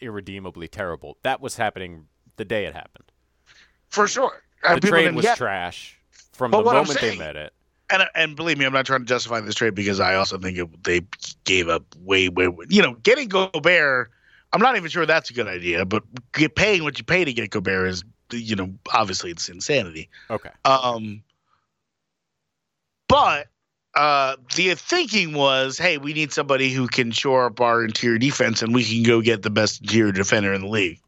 irredeemably 0.00 0.68
terrible 0.68 1.16
that 1.22 1.40
was 1.40 1.56
happening 1.56 2.06
the 2.36 2.44
day 2.44 2.66
it 2.66 2.74
happened 2.74 3.10
For 3.88 4.06
sure. 4.06 4.42
The 4.62 4.80
trade 4.80 5.14
was 5.14 5.24
get- 5.24 5.38
trash 5.38 5.98
from 6.32 6.50
But 6.50 6.58
the 6.64 6.72
moment 6.72 6.88
they 7.00 7.08
saying- 7.08 7.18
met 7.18 7.36
it 7.36 7.52
and 7.90 8.02
and 8.14 8.36
believe 8.36 8.58
me, 8.58 8.66
I'm 8.66 8.72
not 8.74 8.84
trying 8.84 9.00
to 9.00 9.06
justify 9.06 9.40
this 9.40 9.54
trade 9.54 9.74
because 9.74 9.98
I 9.98 10.14
also 10.16 10.36
think 10.36 10.58
it, 10.58 10.84
they 10.84 11.00
gave 11.44 11.70
up 11.70 11.84
way, 12.00 12.28
way, 12.28 12.46
way. 12.46 12.66
You 12.68 12.82
know, 12.82 12.92
getting 13.02 13.28
Gobert, 13.30 14.10
I'm 14.52 14.60
not 14.60 14.76
even 14.76 14.90
sure 14.90 15.06
that's 15.06 15.30
a 15.30 15.34
good 15.34 15.48
idea. 15.48 15.84
But 15.84 16.04
get 16.32 16.54
paying 16.54 16.82
what 16.84 16.98
you 16.98 17.04
pay 17.04 17.24
to 17.24 17.32
get 17.32 17.50
Gobert 17.50 17.88
is, 17.88 18.04
you 18.32 18.56
know, 18.56 18.72
obviously 18.92 19.30
it's 19.30 19.48
insanity. 19.48 20.08
okay 20.30 20.50
Um, 20.64 21.22
but 23.08 23.48
uh, 23.94 24.36
the 24.54 24.74
thinking 24.74 25.32
was, 25.32 25.78
hey, 25.78 25.98
we 25.98 26.12
need 26.12 26.32
somebody 26.32 26.70
who 26.70 26.86
can 26.86 27.10
shore 27.10 27.46
up 27.46 27.60
our 27.60 27.84
interior 27.84 28.18
defense, 28.18 28.62
and 28.62 28.74
we 28.74 28.84
can 28.84 29.02
go 29.02 29.20
get 29.20 29.42
the 29.42 29.50
best 29.50 29.80
interior 29.80 30.12
defender 30.12 30.52
in 30.52 30.60
the 30.60 30.68
league. 30.68 31.00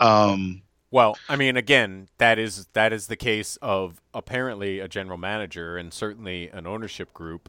Um, 0.00 0.62
Well, 0.90 1.18
I 1.28 1.36
mean, 1.36 1.56
again, 1.56 2.08
that 2.18 2.38
is 2.38 2.66
that 2.74 2.92
is 2.92 3.08
the 3.08 3.16
case 3.16 3.56
of 3.62 4.00
apparently 4.12 4.78
a 4.78 4.86
general 4.86 5.18
manager 5.18 5.76
and 5.76 5.92
certainly 5.92 6.48
an 6.50 6.66
ownership 6.66 7.12
group 7.12 7.48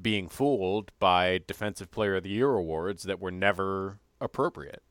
being 0.00 0.28
fooled 0.28 0.92
by 1.00 1.40
Defensive 1.46 1.90
Player 1.90 2.16
of 2.16 2.22
the 2.22 2.30
Year 2.30 2.50
awards 2.50 3.04
that 3.04 3.18
were 3.20 3.32
never 3.32 3.98
appropriate. 4.20 4.82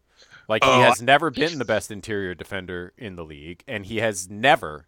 Like 0.48 0.64
he 0.64 0.70
Oh, 0.70 0.82
has 0.82 1.02
never 1.02 1.30
been 1.30 1.58
the 1.58 1.66
best 1.66 1.90
interior 1.92 2.34
defender 2.36 2.94
in 2.98 3.16
the 3.16 3.24
league, 3.26 3.64
and 3.68 3.86
he 3.86 3.98
has 3.98 4.30
never, 4.30 4.88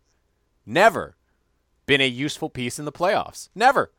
never 0.66 1.16
been 1.86 2.02
a 2.02 2.08
useful 2.08 2.50
piece 2.50 2.78
in 2.80 2.86
the 2.86 2.92
playoffs. 2.92 3.50
Never. 3.56 3.92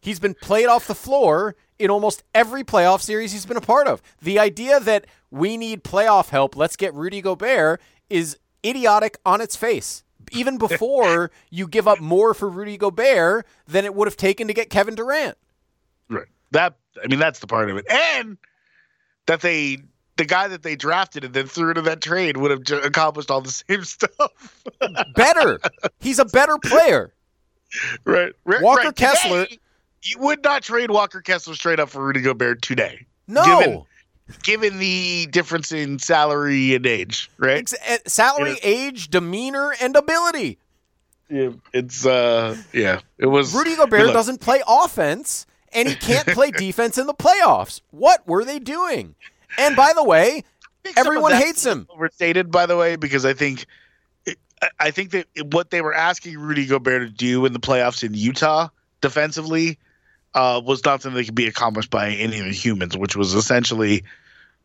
He's 0.00 0.20
been 0.20 0.34
played 0.34 0.66
off 0.66 0.86
the 0.86 0.94
floor 0.94 1.56
in 1.78 1.90
almost 1.90 2.22
every 2.34 2.62
playoff 2.62 3.00
series 3.00 3.32
he's 3.32 3.46
been 3.46 3.56
a 3.56 3.60
part 3.62 3.86
of. 3.88 4.00
The 4.22 4.38
idea 4.38 4.80
that 4.80 5.06
we 5.30 5.56
need 5.56 5.82
playoff 5.84 6.28
help, 6.30 6.56
let's 6.56 6.76
get 6.76 6.94
Rudy 6.94 7.20
Gobert, 7.20 7.80
is 8.08 8.38
idiotic 8.64 9.18
on 9.26 9.40
its 9.40 9.56
face. 9.56 10.04
Even 10.30 10.56
before 10.68 11.30
you 11.50 11.66
give 11.66 11.88
up 11.88 12.00
more 12.00 12.32
for 12.32 12.48
Rudy 12.48 12.76
Gobert 12.76 13.46
than 13.66 13.84
it 13.84 13.94
would 13.94 14.06
have 14.06 14.16
taken 14.16 14.46
to 14.48 14.54
get 14.54 14.70
Kevin 14.70 14.94
Durant. 14.94 15.36
Right. 16.08 16.26
That 16.52 16.76
I 17.02 17.08
mean 17.08 17.18
that's 17.18 17.40
the 17.40 17.46
part 17.46 17.68
of 17.70 17.76
it, 17.76 17.84
and 17.90 18.38
that 19.28 19.40
they 19.40 19.78
the 20.16 20.24
guy 20.24 20.48
that 20.48 20.64
they 20.64 20.74
drafted 20.74 21.22
and 21.22 21.32
then 21.32 21.46
threw 21.46 21.68
into 21.68 21.82
that 21.82 22.00
trade 22.00 22.36
would 22.36 22.50
have 22.50 22.84
accomplished 22.84 23.30
all 23.30 23.40
the 23.40 23.52
same 23.52 23.84
stuff. 23.84 24.32
Better. 25.14 25.60
He's 26.00 26.18
a 26.18 26.24
better 26.24 26.58
player. 26.58 27.12
right. 28.04 28.32
right. 28.44 28.60
Walker 28.62 28.86
right. 28.86 28.96
Kessler- 28.96 29.44
Today, 29.44 29.58
you 30.02 30.18
would 30.18 30.42
not 30.42 30.62
trade 30.64 30.90
Walker 30.90 31.20
Kessler 31.20 31.54
straight 31.54 31.78
up 31.78 31.88
for 31.90 32.04
Rudy 32.04 32.20
Gobert 32.20 32.62
today, 32.62 33.06
No. 33.28 33.44
Given- 33.60 33.84
given 34.42 34.78
the 34.78 35.26
difference 35.30 35.70
in 35.72 35.98
salary 36.00 36.74
and 36.74 36.84
age. 36.84 37.30
Right. 37.38 37.72
Eh, 37.86 37.98
salary, 38.06 38.50
Yeah. 38.50 38.56
age, 38.62 39.08
demeanor, 39.08 39.74
and 39.80 39.94
ability. 39.96 40.58
Yeah. 41.30 41.50
It's 41.72 42.04
uh 42.04 42.56
yeah. 42.72 43.00
It 43.18 43.26
was 43.26 43.54
Rudy 43.54 43.76
Gobert 43.76 44.02
look, 44.06 44.12
doesn't 44.14 44.40
play 44.40 44.62
offense, 44.66 45.46
and 45.72 45.88
he 45.88 45.94
can't 45.94 46.26
play 46.28 46.50
defense 46.56 46.98
in 46.98 47.06
the 47.06 47.14
playoffs. 47.14 47.80
What 47.90 48.26
were 48.26 48.44
they 48.44 48.58
doing? 48.58 49.14
And 49.58 49.74
by 49.76 49.92
the 49.94 50.04
way, 50.04 50.26
I 50.28 50.42
think 50.82 50.96
some 50.96 51.06
of 51.06 51.06
everyone 51.06 51.32
hates 51.32 51.64
him. 51.64 51.86
Overstated, 51.90 52.50
by 52.50 52.66
the 52.66 52.76
way, 52.76 52.96
because 52.96 53.24
I 53.24 53.32
think 53.34 53.66
I- 54.26 54.34
I 54.80 54.90
think 54.90 55.12
that 55.12 55.26
what 55.52 55.70
they 55.70 55.80
were 55.82 55.94
asking 55.94 56.36
Rudy 56.38 56.66
Gobert 56.66 57.02
to 57.02 57.08
do 57.12 57.46
in 57.46 57.52
the 57.52 57.60
playoffs 57.60 58.02
in 58.02 58.12
Utah 58.14 58.68
defensively 59.00 59.78
uh, 60.34 60.60
was 60.64 60.84
not 60.84 61.00
something 61.02 61.16
that 61.16 61.24
could 61.26 61.34
be 61.34 61.46
accomplished 61.46 61.90
by 61.90 62.10
any 62.10 62.38
of 62.40 62.44
the 62.46 62.52
humans, 62.52 62.96
which 62.96 63.14
was 63.16 63.34
essentially 63.34 64.02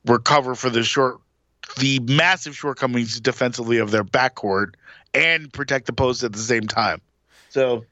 recover 0.06 0.56
for 0.56 0.70
the 0.72 0.84
short, 0.84 1.20
the 1.78 2.00
massive 2.00 2.56
shortcomings 2.58 3.20
defensively 3.20 3.78
of 3.78 3.92
their 3.92 4.04
backcourt 4.04 4.74
and 5.14 5.54
protect 5.54 5.86
the 5.86 5.94
post 5.94 6.24
at 6.24 6.34
the 6.34 6.40
same 6.40 6.68
time. 6.68 7.00
So, 7.50 7.86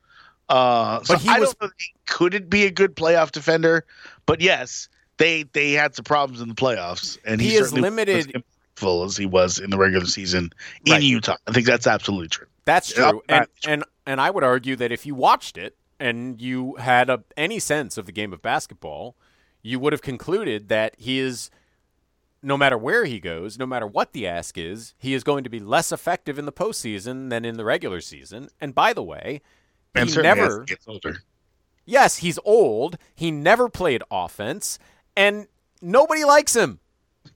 uh, 0.52 1.02
so 1.04 1.14
But 1.16 1.22
he 1.22 1.30
I 1.30 1.40
was- 1.40 1.50
don't 1.56 1.62
know 1.70 1.74
he 1.80 1.94
couldn't 2.06 2.50
be 2.50 2.66
a 2.66 2.72
good 2.72 2.96
playoff 2.96 3.32
defender, 3.32 3.86
but 4.26 4.42
yes, 4.42 4.90
they 5.18 5.44
they 5.54 5.72
had 5.72 5.96
some 5.96 6.04
problems 6.04 6.42
in 6.42 6.50
the 6.50 6.56
playoffs, 6.56 7.18
and 7.26 7.40
he, 7.42 7.50
He 7.52 7.56
is 7.56 7.74
limited- 7.74 8.28
impactful 8.78 9.06
as 9.06 9.18
he 9.18 9.26
was 9.26 9.60
in 9.60 9.70
the 9.70 9.78
regular 9.78 10.06
season 10.06 10.52
in 10.86 10.94
Right. 10.94 11.02
Utah. 11.04 11.38
I 11.48 11.52
think 11.54 11.66
that's 11.66 11.88
absolutely 11.88 12.28
true. 12.30 12.48
That's 12.66 12.96
Yeah, 12.96 13.12
true. 13.12 13.22
And, 13.30 13.40
that's 13.42 13.68
and 13.68 13.84
and 14.06 14.22
I 14.22 14.30
would 14.30 14.44
argue 14.44 14.76
that 14.78 14.92
if 14.92 15.06
you 15.06 15.16
watched 15.16 15.58
it 15.58 15.76
and 16.00 16.42
you 16.42 16.76
had 16.76 17.10
a, 17.10 17.24
any 17.38 17.60
sense 17.60 17.98
of 17.98 18.06
the 18.08 18.12
game 18.12 18.34
of 18.34 18.42
basketball, 18.42 19.16
you 19.62 19.80
would 19.80 19.94
have 19.94 20.02
concluded 20.02 20.68
that 20.70 20.96
he 20.98 21.20
is 21.20 21.50
no 22.44 22.58
matter 22.58 22.76
where 22.78 23.06
he 23.06 23.20
goes, 23.20 23.60
no 23.60 23.68
matter 23.68 23.86
what 23.86 24.14
the 24.14 24.26
ask 24.26 24.58
is, 24.58 24.96
he 24.98 25.14
is 25.14 25.24
going 25.24 25.44
to 25.44 25.50
be 25.50 25.60
less 25.60 25.92
effective 25.92 26.40
in 26.40 26.46
the 26.46 26.52
postseason 26.52 27.30
than 27.30 27.46
in 27.46 27.56
the 27.56 27.64
regular 27.64 28.02
season. 28.02 28.50
And 28.60 28.74
by 28.74 28.94
the 28.94 29.04
way, 29.04 29.42
And 29.96 30.10
he 30.10 30.22
never 30.22 30.64
gets 30.64 30.88
older. 30.88 31.18
Yes, 31.86 32.18
he's 32.18 32.40
old. 32.46 32.98
He 33.16 33.32
never 33.32 33.68
played 33.70 34.04
offense, 34.12 34.80
and 35.18 35.48
nobody 35.82 36.24
likes 36.24 36.56
him. 36.56 36.80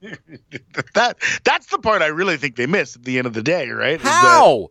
that 0.94 1.16
that's 1.44 1.66
the 1.66 1.78
part 1.78 2.02
I 2.02 2.06
really 2.06 2.36
think 2.36 2.56
they 2.56 2.66
missed 2.66 2.96
at 2.96 3.04
the 3.04 3.18
end 3.18 3.26
of 3.26 3.34
the 3.34 3.42
day, 3.42 3.70
right? 3.70 3.96
Is 3.98 4.02
that- 4.02 4.10
How? 4.10 4.68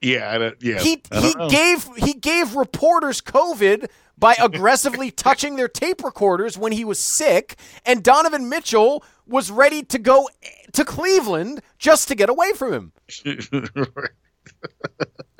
yeah, 0.00 0.32
I 0.32 0.38
don't, 0.38 0.62
yeah. 0.62 0.78
he 0.78 1.02
he 1.12 1.34
know. 1.34 1.48
gave 1.48 1.86
he 1.96 2.14
gave 2.14 2.54
reporters 2.56 3.20
COVID 3.20 3.88
by 4.18 4.34
aggressively 4.40 5.10
touching 5.10 5.56
their 5.56 5.68
tape 5.68 6.02
recorders 6.02 6.56
when 6.58 6.72
he 6.72 6.84
was 6.84 6.98
sick, 6.98 7.56
and 7.84 8.02
Donovan 8.02 8.48
Mitchell 8.48 9.04
was 9.26 9.50
ready 9.50 9.82
to 9.84 9.98
go 9.98 10.28
to 10.72 10.84
Cleveland 10.84 11.60
just 11.78 12.08
to 12.08 12.14
get 12.14 12.28
away 12.28 12.52
from 12.52 12.72
him. 12.72 12.92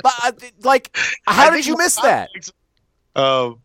Uh, 0.04 0.32
Like, 0.62 0.96
how 1.26 1.48
I 1.50 1.56
did 1.56 1.66
you 1.66 1.76
miss 1.76 1.96
that? 1.96 2.30
Um, 3.16 3.60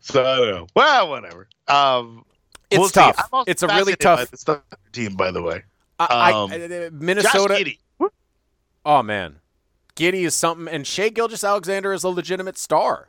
so 0.00 0.22
I 0.24 0.36
don't 0.36 0.50
know. 0.50 0.66
Well, 0.76 1.08
whatever. 1.08 1.48
Um, 1.68 2.24
It's 2.70 2.78
we'll 2.78 2.88
tough. 2.90 3.28
It's 3.46 3.62
a 3.62 3.66
really 3.68 3.96
tough- 3.96 4.30
team, 4.92 5.14
by 5.16 5.30
the 5.30 5.42
way. 5.42 5.64
I, 5.98 6.06
I- 6.06 6.32
um, 6.32 6.50
Josh 6.50 6.90
Minnesota. 6.92 7.72
Oh 8.84 9.02
man, 9.02 9.36
Giddey 9.96 10.24
is 10.26 10.34
something, 10.34 10.66
and 10.72 10.84
Shai 10.86 11.08
Gilgeous-Alexander 11.08 11.92
is 11.92 12.02
a 12.04 12.08
legitimate 12.08 12.58
star. 12.58 13.08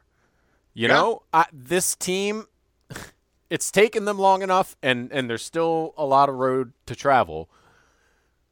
You 0.75 0.87
Yeah. 0.87 0.93
know, 0.93 1.23
I, 1.33 1.45
this 1.51 1.95
team, 1.95 2.45
it's 3.49 3.71
taken 3.71 4.05
them 4.05 4.19
long 4.19 4.41
enough, 4.41 4.75
and 4.83 5.11
and 5.11 5.29
there's 5.29 5.43
still 5.43 5.93
a 5.97 6.05
lot 6.05 6.29
of 6.29 6.35
road 6.35 6.73
to 6.85 6.95
travel. 6.95 7.49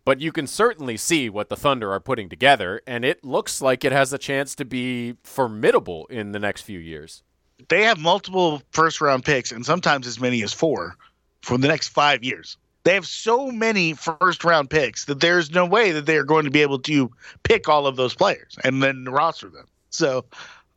But 0.03 0.19
you 0.19 0.31
can 0.31 0.47
certainly 0.47 0.97
see 0.97 1.29
what 1.29 1.49
the 1.49 1.55
Thunder 1.55 1.91
are 1.91 1.99
putting 1.99 2.27
together, 2.27 2.81
and 2.87 3.05
it 3.05 3.23
looks 3.23 3.61
like 3.61 3.85
it 3.85 3.91
has 3.91 4.11
a 4.11 4.17
chance 4.17 4.55
to 4.55 4.65
be 4.65 5.15
formidable 5.23 6.07
in 6.07 6.31
the 6.31 6.39
next 6.39 6.61
few 6.61 6.79
years. 6.79 7.21
They 7.69 7.83
have 7.83 7.99
multiple 7.99 8.63
first 8.71 8.99
round 8.99 9.23
picks, 9.23 9.51
and 9.51 9.65
sometimes 9.65 10.07
as 10.07 10.19
many 10.19 10.41
as 10.43 10.53
four 10.53 10.95
for 11.41 11.57
the 11.57 11.67
next 11.67 11.89
five 11.89 12.23
years. 12.23 12.57
They 12.83 12.95
have 12.95 13.05
so 13.05 13.51
many 13.51 13.93
first 13.93 14.43
round 14.43 14.71
picks 14.71 15.05
that 15.05 15.19
there's 15.19 15.51
no 15.51 15.65
way 15.65 15.91
that 15.91 16.07
they 16.07 16.17
are 16.17 16.23
going 16.23 16.45
to 16.45 16.51
be 16.51 16.63
able 16.63 16.79
to 16.79 17.11
pick 17.43 17.69
all 17.69 17.85
of 17.85 17.95
those 17.95 18.15
players 18.15 18.57
and 18.63 18.81
then 18.81 19.05
roster 19.05 19.49
them. 19.49 19.67
So, 19.91 20.25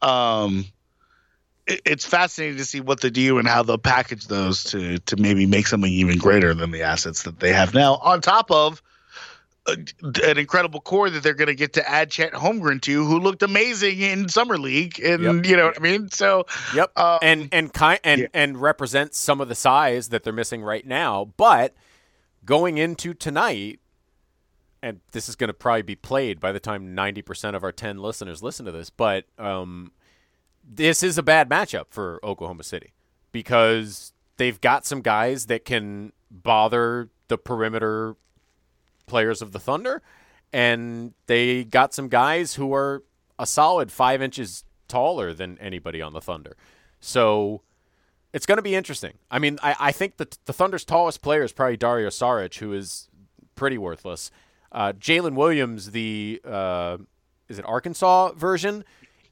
um, 0.03 0.67
it, 1.67 1.81
it's 1.87 2.05
fascinating 2.05 2.59
to 2.59 2.65
see 2.67 2.81
what 2.81 3.01
they 3.01 3.09
do 3.09 3.39
and 3.39 3.49
how 3.49 3.63
they'll 3.63 3.79
package 3.79 4.27
those 4.27 4.65
to 4.65 4.99
to 4.99 5.17
maybe 5.17 5.47
make 5.47 5.67
something 5.67 5.91
even 5.91 6.19
greater 6.19 6.53
than 6.53 6.73
the 6.73 6.83
assets 6.83 7.23
that 7.23 7.41
they 7.41 7.55
have 7.55 7.73
now. 7.73 7.95
On 7.97 8.21
top 8.21 8.51
of 8.51 8.83
a, 9.67 9.77
an 10.25 10.39
incredible 10.39 10.81
core 10.81 11.09
that 11.11 11.23
they're 11.23 11.35
going 11.35 11.49
to 11.49 11.55
get 11.55 11.73
to 11.75 11.89
add 11.89 12.11
Chet 12.11 12.33
Holmgren 12.33 12.81
to, 12.83 13.05
who 13.05 13.19
looked 13.19 13.43
amazing 13.43 14.01
in 14.01 14.29
summer 14.29 14.59
league, 14.59 15.01
and 15.01 15.23
Yep. 15.23 15.47
you 15.47 15.57
know 15.57 15.67
what 15.67 15.79
I 15.79 15.83
mean. 15.83 16.11
So, 16.11 16.47
Yep. 16.75 16.99
Um, 16.99 17.19
and 17.23 17.49
and 17.53 17.73
kind 17.73 18.01
and 18.05 18.21
yeah. 18.23 18.27
and 18.35 18.61
represents 18.61 19.19
some 19.19 19.41
of 19.41 19.49
the 19.49 19.55
size 19.55 20.11
that 20.11 20.23
they're 20.23 20.33
missing 20.33 20.63
right 20.63 20.87
now. 20.87 21.33
But 21.37 21.75
going 22.45 22.79
into 22.79 23.15
tonight, 23.15 23.81
and 24.83 25.01
this 25.13 25.29
is 25.29 25.37
going 25.37 25.49
to 25.49 25.55
probably 25.55 25.83
be 25.83 25.97
played 25.97 26.41
by 26.41 26.53
the 26.53 26.61
time 26.61 26.95
ninety 26.95 27.23
percent 27.23 27.57
of 27.57 27.65
our 27.65 27.73
ten 27.73 27.99
listeners 27.99 28.43
listen 28.43 28.67
to 28.67 28.73
this. 28.73 28.91
But 28.91 29.25
um, 29.39 29.93
this 30.63 31.03
is 31.03 31.17
a 31.17 31.23
bad 31.23 31.49
matchup 31.49 31.87
for 31.91 32.21
Oklahoma 32.23 32.65
City 32.65 32.93
because 33.33 34.13
they've 34.37 34.61
got 34.61 34.85
some 34.85 35.01
guys 35.01 35.47
that 35.47 35.65
can 35.65 36.13
bother 36.31 37.09
the 37.29 37.39
perimeter 37.39 38.17
players 39.07 39.43
of 39.43 39.53
the 39.53 39.59
Thunder, 39.59 40.03
and 40.53 41.15
they 41.27 41.65
got 41.65 41.95
some 41.95 42.09
guys 42.09 42.55
who 42.55 42.73
are 42.75 43.03
a 43.39 43.47
solid 43.47 43.91
five 43.91 44.23
inches 44.23 44.65
taller 44.89 45.33
than 45.33 45.59
anybody 45.59 46.01
on 46.01 46.13
the 46.13 46.21
Thunder. 46.21 46.57
So 47.01 47.63
it's 48.33 48.47
going 48.47 48.59
to 48.59 48.63
be 48.63 48.75
interesting. 48.75 49.15
I 49.31 49.39
mean, 49.39 49.59
I, 49.63 49.77
I 49.79 49.93
think 49.93 50.17
that 50.17 50.39
the 50.45 50.53
Thunder's 50.53 50.85
tallest 50.85 51.23
player 51.23 51.43
is 51.43 51.53
probably 51.53 51.77
Dario 51.77 52.09
Saric, 52.09 52.59
who 52.59 52.73
is 52.73 53.09
pretty 53.55 53.79
worthless. 53.79 54.31
Uh, 54.73 54.93
Jalen 54.93 55.35
Williams, 55.35 55.93
the 55.93 56.41
uh, 56.45 56.99
is 57.49 57.59
it 57.59 57.65
Arkansas 57.65 58.33
version, 58.33 58.85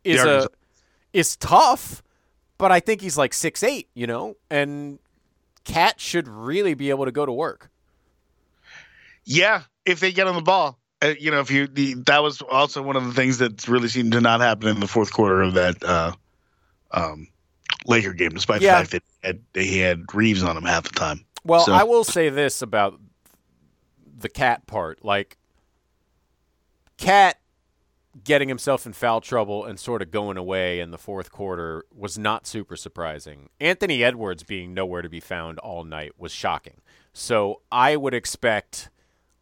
is 0.05 0.23
The 0.23 0.45
a 0.45 0.49
is 1.13 1.37
tough, 1.37 2.03
but 2.59 2.71
I 2.71 2.79
think 2.81 3.01
he's 3.01 3.19
like 3.19 3.35
six 3.35 3.63
eight, 3.65 3.89
you 3.93 4.07
know, 4.07 4.37
and 4.51 5.01
KAT 5.65 6.01
should 6.01 6.29
really 6.29 6.75
be 6.75 6.91
able 6.91 7.05
to 7.05 7.13
go 7.13 7.27
to 7.27 7.33
work. 7.33 7.71
Yeah, 9.25 9.63
if 9.85 10.01
they 10.01 10.13
get 10.13 10.27
on 10.27 10.35
the 10.35 10.43
ball. 10.43 10.79
Uh, 11.01 11.15
you 11.19 11.31
know, 11.33 11.41
if 11.41 11.51
you 11.51 11.67
the, 11.67 11.95
that 12.07 12.23
was 12.23 12.43
also 12.43 12.81
one 12.81 12.95
of 12.97 13.05
the 13.05 13.13
things 13.13 13.39
that 13.39 13.67
really 13.67 13.89
seemed 13.89 14.13
to 14.13 14.21
not 14.21 14.41
happen 14.41 14.69
in 14.69 14.79
the 14.81 14.87
fourth 14.87 15.13
quarter 15.13 15.43
of 15.43 15.55
that 15.55 15.83
uh, 15.83 16.13
um, 16.93 17.27
Laker 17.87 18.13
game, 18.13 18.31
despite 18.31 18.61
Yeah. 18.63 18.81
the 18.83 18.89
fact 18.89 18.93
that 18.93 19.03
he 19.23 19.27
had, 19.27 19.65
he 19.67 19.79
had 19.79 20.15
Reaves 20.15 20.43
on 20.45 20.57
him 20.57 20.63
half 20.65 20.85
the 20.85 20.91
time. 20.91 21.25
Well, 21.45 21.65
So- 21.67 21.73
I 21.73 21.83
will 21.83 22.05
say 22.05 22.29
this 22.29 22.63
about 22.63 23.01
the 24.17 24.29
KAT 24.29 24.67
part. 24.69 25.05
Like, 25.05 25.39
KAT 26.99 27.39
getting 28.25 28.49
himself 28.49 28.87
in 28.87 28.93
foul 28.93 29.21
trouble 29.21 29.65
and 29.65 29.81
sort 29.81 30.03
of 30.03 30.11
going 30.11 30.37
away 30.37 30.79
in 30.79 30.91
the 30.93 30.99
fourth 30.99 31.33
quarter 31.33 31.85
was 31.93 32.19
not 32.19 32.47
super 32.47 32.77
surprising. 32.77 33.49
Anthony 33.59 34.05
Edwards 34.05 34.43
being 34.45 34.75
nowhere 34.75 35.03
to 35.03 35.09
be 35.09 35.19
found 35.19 35.59
all 35.59 35.83
night 35.83 36.13
was 36.19 36.31
shocking. 36.31 36.81
So 37.13 37.63
I 37.73 37.97
would 37.97 38.15
expect 38.15 38.91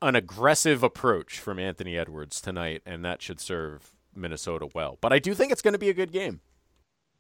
an 0.03 0.17
aggressive 0.17 0.83
approach 0.83 1.39
from 1.39 1.59
Anthony 1.59 1.97
Edwards 1.97 2.41
tonight, 2.41 2.83
and 2.87 3.05
that 3.05 3.21
should 3.23 3.41
serve 3.41 3.93
Minnesota 4.15 4.69
well. 4.75 4.99
But 5.01 5.13
I 5.13 5.19
do 5.19 5.35
think 5.35 5.53
it's 5.53 5.63
going 5.63 5.73
to 5.75 5.79
be 5.79 5.91
a 5.91 5.95
good 5.95 6.13
game. 6.13 6.41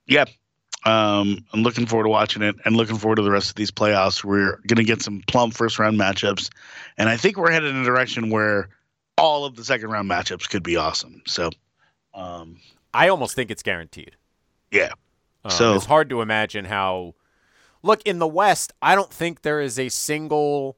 Yeah. 0.07 0.24
Um, 0.86 1.44
I'm 1.52 1.62
looking 1.62 1.85
forward 1.86 2.05
to 2.05 2.09
watching 2.09 2.43
it 2.43 2.57
and 2.65 2.74
looking 2.74 2.97
forward 2.97 3.16
to 3.16 3.23
the 3.23 3.31
rest 3.31 3.51
of 3.51 3.57
these 3.57 3.70
playoffs. 3.70 4.24
We're 4.24 4.57
going 4.66 4.77
to 4.77 4.85
get 4.85 5.02
some 5.02 5.23
plump 5.27 5.52
first 5.55 5.78
round 5.78 5.98
matchups. 6.01 6.48
And 6.97 7.09
I 7.09 7.16
think 7.19 7.36
we're 7.36 7.51
headed 7.51 7.70
in 7.74 7.82
a 7.82 7.85
direction 7.85 8.31
where 8.31 8.70
all 9.19 9.44
of 9.44 9.57
the 9.57 9.65
second 9.65 9.90
round 9.90 10.11
matchups 10.11 10.48
could 10.48 10.62
be 10.62 10.77
awesome. 10.77 11.20
So, 11.27 11.51
um, 12.15 12.59
I 12.94 13.09
almost 13.09 13.35
think 13.36 13.51
it's 13.51 13.62
guaranteed. 13.62 14.16
yeah. 14.70 14.93
Um, 15.44 15.51
So- 15.51 15.74
it's 15.74 15.85
hard 15.86 16.09
to 16.11 16.23
imagine 16.23 16.65
how. 16.65 17.15
Look 17.82 18.02
in 18.02 18.19
the 18.19 18.28
West, 18.28 18.73
I 18.82 18.94
don't 18.94 19.11
think 19.11 19.40
there 19.40 19.61
is 19.62 19.78
a 19.78 19.89
single 19.89 20.77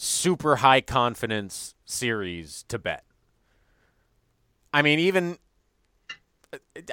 super 0.00 0.56
high 0.56 0.80
confidence 0.80 1.74
series 1.84 2.64
to 2.68 2.78
bet. 2.78 3.04
I 4.72 4.80
mean, 4.80 4.98
even 4.98 5.36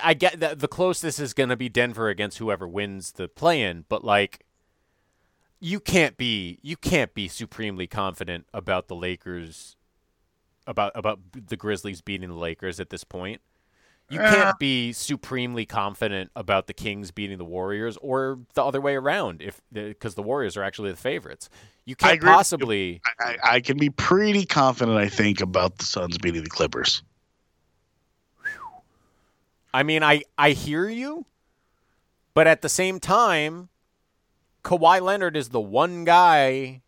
I 0.03 0.13
get 0.13 0.41
that 0.41 0.59
the 0.59 0.67
closest 0.67 1.19
is 1.19 1.33
going 1.33 1.49
to 1.49 1.55
be 1.55 1.69
Denver 1.69 2.09
against 2.09 2.37
whoever 2.37 2.67
wins 2.67 3.13
the 3.13 3.29
play-in, 3.29 3.85
but 3.87 4.03
like 4.03 4.45
you 5.59 5.79
can't 5.79 6.17
be 6.17 6.59
you 6.61 6.75
can't 6.75 7.13
be 7.13 7.29
supremely 7.29 7.87
confident 7.87 8.45
about 8.53 8.89
the 8.89 8.95
Lakers 8.95 9.77
about 10.65 10.91
about 10.93 11.19
the 11.31 11.55
Grizzlies 11.55 12.01
beating 12.01 12.29
the 12.29 12.35
Lakers 12.35 12.79
at 12.79 12.89
this 12.89 13.05
point. 13.05 13.41
You 14.09 14.19
can't 14.19 14.35
uh. 14.35 14.53
be 14.57 14.93
supremely 14.93 15.65
confident 15.65 16.31
about 16.35 16.67
the 16.67 16.73
Kings 16.73 17.11
beating 17.11 17.37
the 17.37 17.45
Warriors 17.45 17.97
or 18.01 18.39
the 18.53 18.63
other 18.63 18.79
way 18.79 18.95
around 18.95 19.41
if 19.41 19.61
because 19.71 20.15
the 20.15 20.23
Warriors 20.23 20.55
are 20.55 20.63
actually 20.63 20.91
the 20.91 20.97
favorites. 20.97 21.49
You 21.83 21.95
can't 21.95 22.21
you. 22.21 22.27
possibly 22.27 23.01
I, 23.19 23.37
I 23.43 23.59
can 23.59 23.77
be 23.77 23.89
pretty 23.89 24.45
confident, 24.45 24.97
I 24.97 25.09
think, 25.09 25.41
about 25.41 25.77
the 25.77 25.85
Suns 25.85 26.17
beating 26.17 26.43
the 26.43 26.49
Clippers. 26.49 27.03
I 29.73 29.83
mean, 29.83 30.03
I 30.03 30.23
I 30.37 30.51
hear 30.51 30.87
you, 30.87 31.25
but 32.33 32.47
at 32.47 32.61
the 32.61 32.69
same 32.69 33.01
time, 33.01 33.67
Kawhi 34.63 35.01
Leonard 35.01 35.35
is 35.35 35.49
the 35.49 35.59
one 35.59 36.05
guy 36.05 36.81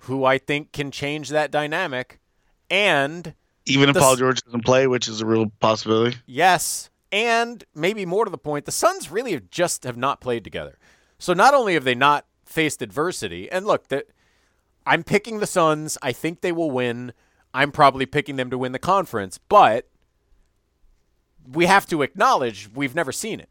who 0.00 0.24
I 0.24 0.36
think 0.36 0.72
can 0.72 0.90
change 0.90 1.30
that 1.30 1.50
dynamic, 1.50 2.20
and 2.68 3.34
Even 3.66 3.88
if 3.88 3.94
The 3.94 4.00
Paul 4.00 4.16
George 4.16 4.40
doesn't 4.42 4.64
play, 4.64 4.86
which 4.86 5.08
is 5.08 5.20
a 5.20 5.26
real 5.26 5.46
possibility. 5.60 6.16
yes, 6.26 6.90
and 7.12 7.62
maybe 7.74 8.06
more 8.06 8.24
to 8.24 8.30
the 8.30 8.38
point, 8.38 8.64
the 8.64 8.72
Suns 8.72 9.10
really 9.10 9.32
have 9.32 9.50
just 9.50 9.84
have 9.84 9.96
not 9.96 10.20
played 10.20 10.44
together. 10.44 10.78
So 11.18 11.32
not 11.34 11.54
only 11.54 11.74
have 11.74 11.84
they 11.84 11.94
not 11.94 12.26
faced 12.44 12.82
adversity, 12.82 13.50
and 13.50 13.66
look, 13.66 13.88
that 13.88 14.06
I'm 14.86 15.04
picking 15.04 15.38
the 15.38 15.46
Suns. 15.46 15.96
I 16.02 16.12
think 16.12 16.40
they 16.40 16.52
will 16.52 16.70
win. 16.70 17.12
I'm 17.54 17.70
probably 17.70 18.06
picking 18.06 18.36
them 18.36 18.50
to 18.50 18.58
win 18.58 18.72
the 18.72 18.78
conference, 18.78 19.38
but 19.38 19.88
we 21.46 21.66
have 21.66 21.86
to 21.86 22.02
acknowledge 22.02 22.70
we've 22.74 22.94
never 22.94 23.12
seen 23.12 23.38
it. 23.40 23.48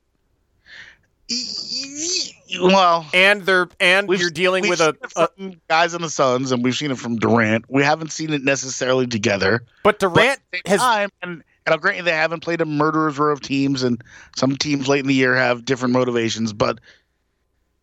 Well, 2.59 3.07
and 3.13 3.43
they're 3.43 3.69
and 3.79 4.09
you're 4.09 4.29
dealing 4.29 4.67
with 4.67 4.81
a, 4.81 4.95
a 5.15 5.29
guys 5.69 5.93
on 5.93 6.01
the 6.01 6.09
Suns, 6.09 6.51
and 6.51 6.63
we've 6.63 6.75
seen 6.75 6.91
it 6.91 6.97
from 6.97 7.17
Durant. 7.17 7.65
We 7.69 7.83
haven't 7.83 8.11
seen 8.11 8.33
it 8.33 8.43
necessarily 8.43 9.07
together. 9.07 9.63
but 9.83 9.99
But 9.99 10.13
Durant 10.13 10.39
same 10.53 10.61
has 10.65 10.79
time, 10.81 11.09
and, 11.21 11.43
and 11.65 11.73
I'll 11.73 11.77
grant 11.77 11.97
you 11.97 12.03
they 12.03 12.11
haven't 12.11 12.41
played 12.41 12.61
a 12.61 12.65
murderer's 12.65 13.17
row 13.17 13.31
of 13.31 13.41
teams, 13.41 13.83
and 13.83 14.01
some 14.35 14.57
teams 14.57 14.87
late 14.87 14.99
in 14.99 15.07
the 15.07 15.13
year 15.13 15.35
have 15.35 15.63
different 15.63 15.93
motivations, 15.93 16.51
but 16.51 16.79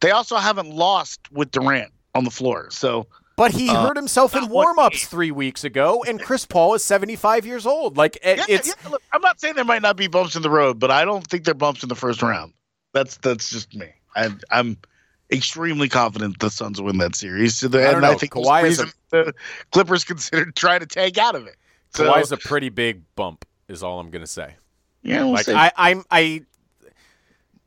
they 0.01 0.11
also 0.11 0.37
haven't 0.37 0.71
lost 0.71 1.21
with 1.33 1.51
Durant 1.51 1.93
on 2.15 2.25
the 2.25 2.31
floor. 2.31 2.69
So 2.71 3.07
but 3.37 3.53
he 3.53 3.71
uh, 3.71 3.87
hurt 3.87 3.97
himself 3.97 4.35
in 4.35 4.49
warm-ups 4.49 5.07
3 5.07 5.31
weeks 5.31 5.63
ago 5.63 6.03
and 6.07 6.21
Chris 6.21 6.45
Paul 6.45 6.75
is 6.75 6.83
75 6.83 7.47
years 7.47 7.67
old. 7.67 7.97
Like 7.97 8.19
yeah, 8.23 8.45
it's 8.49 8.69
yeah, 8.69 8.91
look, 8.91 9.03
I'm 9.13 9.21
not 9.21 9.41
saying 9.41 9.55
there 9.55 9.65
might 9.65 9.83
not 9.83 9.97
be 9.97 10.09
bumps 10.09 10.35
in 10.35 10.43
the 10.43 10.51
road, 10.51 10.81
but 10.81 10.91
I 10.91 11.05
don't 11.05 11.25
think 11.25 11.45
they're 11.45 11.55
bumps 11.55 11.85
in 11.85 11.89
the 11.89 11.95
first 11.95 12.21
round. 12.21 12.53
That's 12.99 13.17
that's 13.19 13.51
just 13.51 13.75
me. 13.75 13.87
I, 14.17 14.31
I'm 14.51 14.77
extremely 15.31 15.89
confident 15.89 16.39
the 16.41 16.51
Suns 16.51 16.81
will 16.81 16.87
win 16.87 16.99
that 16.99 17.15
series. 17.15 17.57
So 17.57 17.69
the, 17.69 17.79
I 17.79 17.83
don't 17.85 17.95
and 17.95 18.03
know. 18.03 18.11
I 18.13 18.15
think 18.17 18.33
Kawhi 18.33 18.65
is 18.65 18.81
a- 18.81 18.87
the 19.11 19.35
Clippers 19.73 20.03
considered 20.05 20.57
trying 20.57 20.81
to 20.81 20.87
take 20.87 21.17
out 21.19 21.35
of 21.37 21.47
it. 21.47 21.57
So, 21.95 22.11
Kawhi's 22.11 22.33
a 22.33 22.37
pretty 22.37 22.69
big 22.71 23.03
bump 23.15 23.45
is 23.69 23.83
all 23.83 24.01
I'm 24.01 24.11
going 24.11 24.23
to 24.25 24.27
say. 24.27 24.57
yeah, 25.03 25.23
we'll 25.25 25.35
Like 25.35 25.47
see. 25.47 25.55
I 25.55 25.71
I'm 25.77 26.05
I 26.11 26.43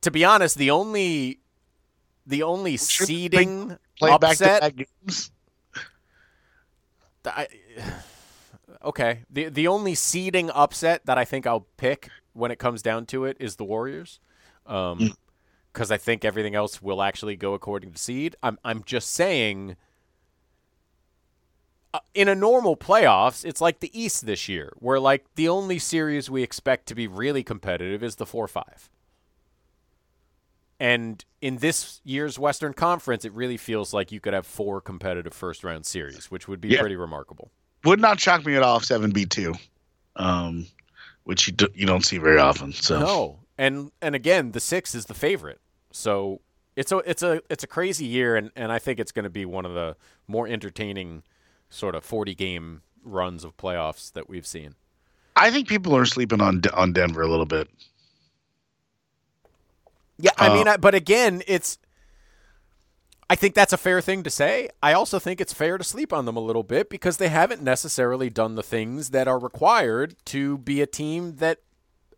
to 0.02 0.10
be 0.10 0.24
honest, 0.24 0.58
the 0.58 0.70
only 0.70 1.38
the 2.26 2.42
only 2.42 2.76
seeding 2.76 3.76
play 3.98 4.10
upset. 4.10 4.74
I, 7.24 7.46
okay. 8.84 9.20
The 9.30 9.48
the 9.48 9.66
only 9.68 9.94
seeding 9.94 10.50
upset 10.50 11.06
that 11.06 11.18
I 11.18 11.24
think 11.24 11.46
I'll 11.46 11.66
pick 11.76 12.08
when 12.32 12.50
it 12.50 12.58
comes 12.58 12.82
down 12.82 13.06
to 13.06 13.24
it 13.24 13.36
is 13.40 13.56
the 13.56 13.64
Warriors. 13.64 14.20
Um 14.66 14.98
Mm. 14.98 15.14
Because 15.72 15.90
I 15.90 15.96
think 15.96 16.24
everything 16.24 16.54
else 16.54 16.82
will 16.82 17.02
actually 17.02 17.36
go 17.36 17.54
according 17.54 17.92
to 17.92 17.98
seed. 17.98 18.36
I'm 18.42 18.58
I'm 18.64 18.82
just 18.84 19.10
saying 19.10 19.76
uh, 21.94 22.00
in 22.14 22.28
a 22.28 22.34
normal 22.34 22.76
playoffs, 22.76 23.44
it's 23.44 23.60
like 23.60 23.80
the 23.80 23.90
East 23.98 24.24
this 24.26 24.48
year, 24.48 24.72
where 24.76 24.98
like 25.00 25.26
the 25.34 25.48
only 25.48 25.78
series 25.78 26.30
we 26.30 26.42
expect 26.42 26.86
to 26.86 26.94
be 26.94 27.06
really 27.06 27.42
competitive 27.42 28.02
is 28.02 28.16
the 28.16 28.24
4-5. 28.24 28.88
And 30.80 31.24
in 31.40 31.58
this 31.58 32.00
year's 32.02 32.38
Western 32.38 32.72
Conference, 32.72 33.24
it 33.24 33.32
really 33.32 33.56
feels 33.56 33.92
like 33.94 34.10
you 34.10 34.20
could 34.20 34.32
have 34.34 34.46
four 34.46 34.80
competitive 34.80 35.32
first 35.32 35.62
round 35.62 35.86
series, 35.86 36.30
which 36.30 36.48
would 36.48 36.60
be 36.60 36.68
Yeah. 36.68 36.80
pretty 36.80 36.96
remarkable. 36.96 37.50
Would 37.84 38.00
not 38.00 38.18
shock 38.18 38.44
me 38.44 38.56
at 38.56 38.62
all 38.62 38.78
if 38.78 38.84
seven 38.84 39.10
beat 39.12 39.30
two, 39.30 39.54
um, 40.16 40.66
which 41.24 41.46
you 41.46 41.52
do, 41.52 41.68
you 41.74 41.86
don't 41.86 42.04
see 42.04 42.18
very 42.18 42.38
often. 42.38 42.72
So 42.72 42.98
No, 43.00 43.38
and 43.58 43.92
and 44.00 44.14
again, 44.14 44.52
the 44.52 44.60
six 44.60 44.94
is 44.94 45.06
the 45.06 45.14
favorite, 45.14 45.60
so 45.90 46.40
it's 46.76 46.92
a 46.92 46.98
it's 46.98 47.22
a 47.22 47.42
it's 47.50 47.64
a 47.64 47.66
crazy 47.66 48.06
year, 48.06 48.36
and 48.36 48.50
and 48.56 48.72
I 48.72 48.78
think 48.78 48.98
it's 48.98 49.12
going 49.12 49.24
to 49.24 49.30
be 49.30 49.44
one 49.44 49.66
of 49.66 49.74
the 49.74 49.96
more 50.26 50.46
entertaining 50.48 51.22
sort 51.70 51.94
of 51.94 52.04
forty 52.04 52.34
game 52.34 52.82
runs 53.04 53.44
of 53.44 53.56
playoffs 53.56 54.12
that 54.12 54.28
we've 54.28 54.46
seen. 54.46 54.74
I 55.36 55.50
think 55.50 55.68
people 55.68 55.96
are 55.96 56.04
sleeping 56.04 56.40
on 56.40 56.60
De- 56.60 56.74
on 56.74 56.92
Denver 56.92 57.22
a 57.22 57.28
little 57.28 57.46
bit. 57.46 57.68
Yeah, 60.18 60.32
I 60.38 60.48
Uh, 60.48 60.54
mean, 60.54 60.68
I, 60.68 60.76
but 60.76 60.94
again, 60.94 61.42
it's. 61.46 61.78
I 63.30 63.34
think 63.34 63.54
that's 63.54 63.72
a 63.72 63.78
fair 63.78 64.02
thing 64.02 64.22
to 64.24 64.30
say. 64.30 64.68
I 64.82 64.92
also 64.92 65.18
think 65.18 65.40
it's 65.40 65.54
fair 65.54 65.78
to 65.78 65.84
sleep 65.84 66.12
on 66.12 66.26
them 66.26 66.36
a 66.36 66.40
little 66.40 66.62
bit 66.62 66.90
because 66.90 67.16
they 67.16 67.28
haven't 67.28 67.62
necessarily 67.62 68.28
done 68.28 68.56
the 68.56 68.62
things 68.62 69.10
that 69.10 69.26
are 69.26 69.38
required 69.38 70.16
to 70.26 70.58
be 70.58 70.82
a 70.82 70.86
team 70.86 71.36
that 71.36 71.60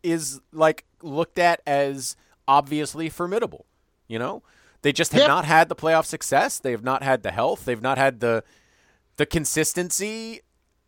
is 0.03 0.41
like 0.53 0.85
looked 1.05 1.39
at 1.39 1.61
as 1.67 2.17
obviously 2.49 3.09
formidable. 3.09 3.67
You 4.09 4.19
know, 4.19 4.43
they 4.83 4.93
just 4.93 5.13
have 5.13 5.23
Yeah. 5.23 5.27
not 5.29 5.45
had 5.45 5.69
the 5.69 5.77
playoff 5.77 6.05
success. 6.07 6.59
They 6.59 6.73
have 6.73 6.85
not 6.85 7.03
had 7.03 7.23
the 7.23 7.31
health. 7.31 7.65
They've 7.65 7.81
not 7.83 7.99
had 7.99 8.21
the 8.21 8.45
the 9.17 9.27
consistency 9.27 10.41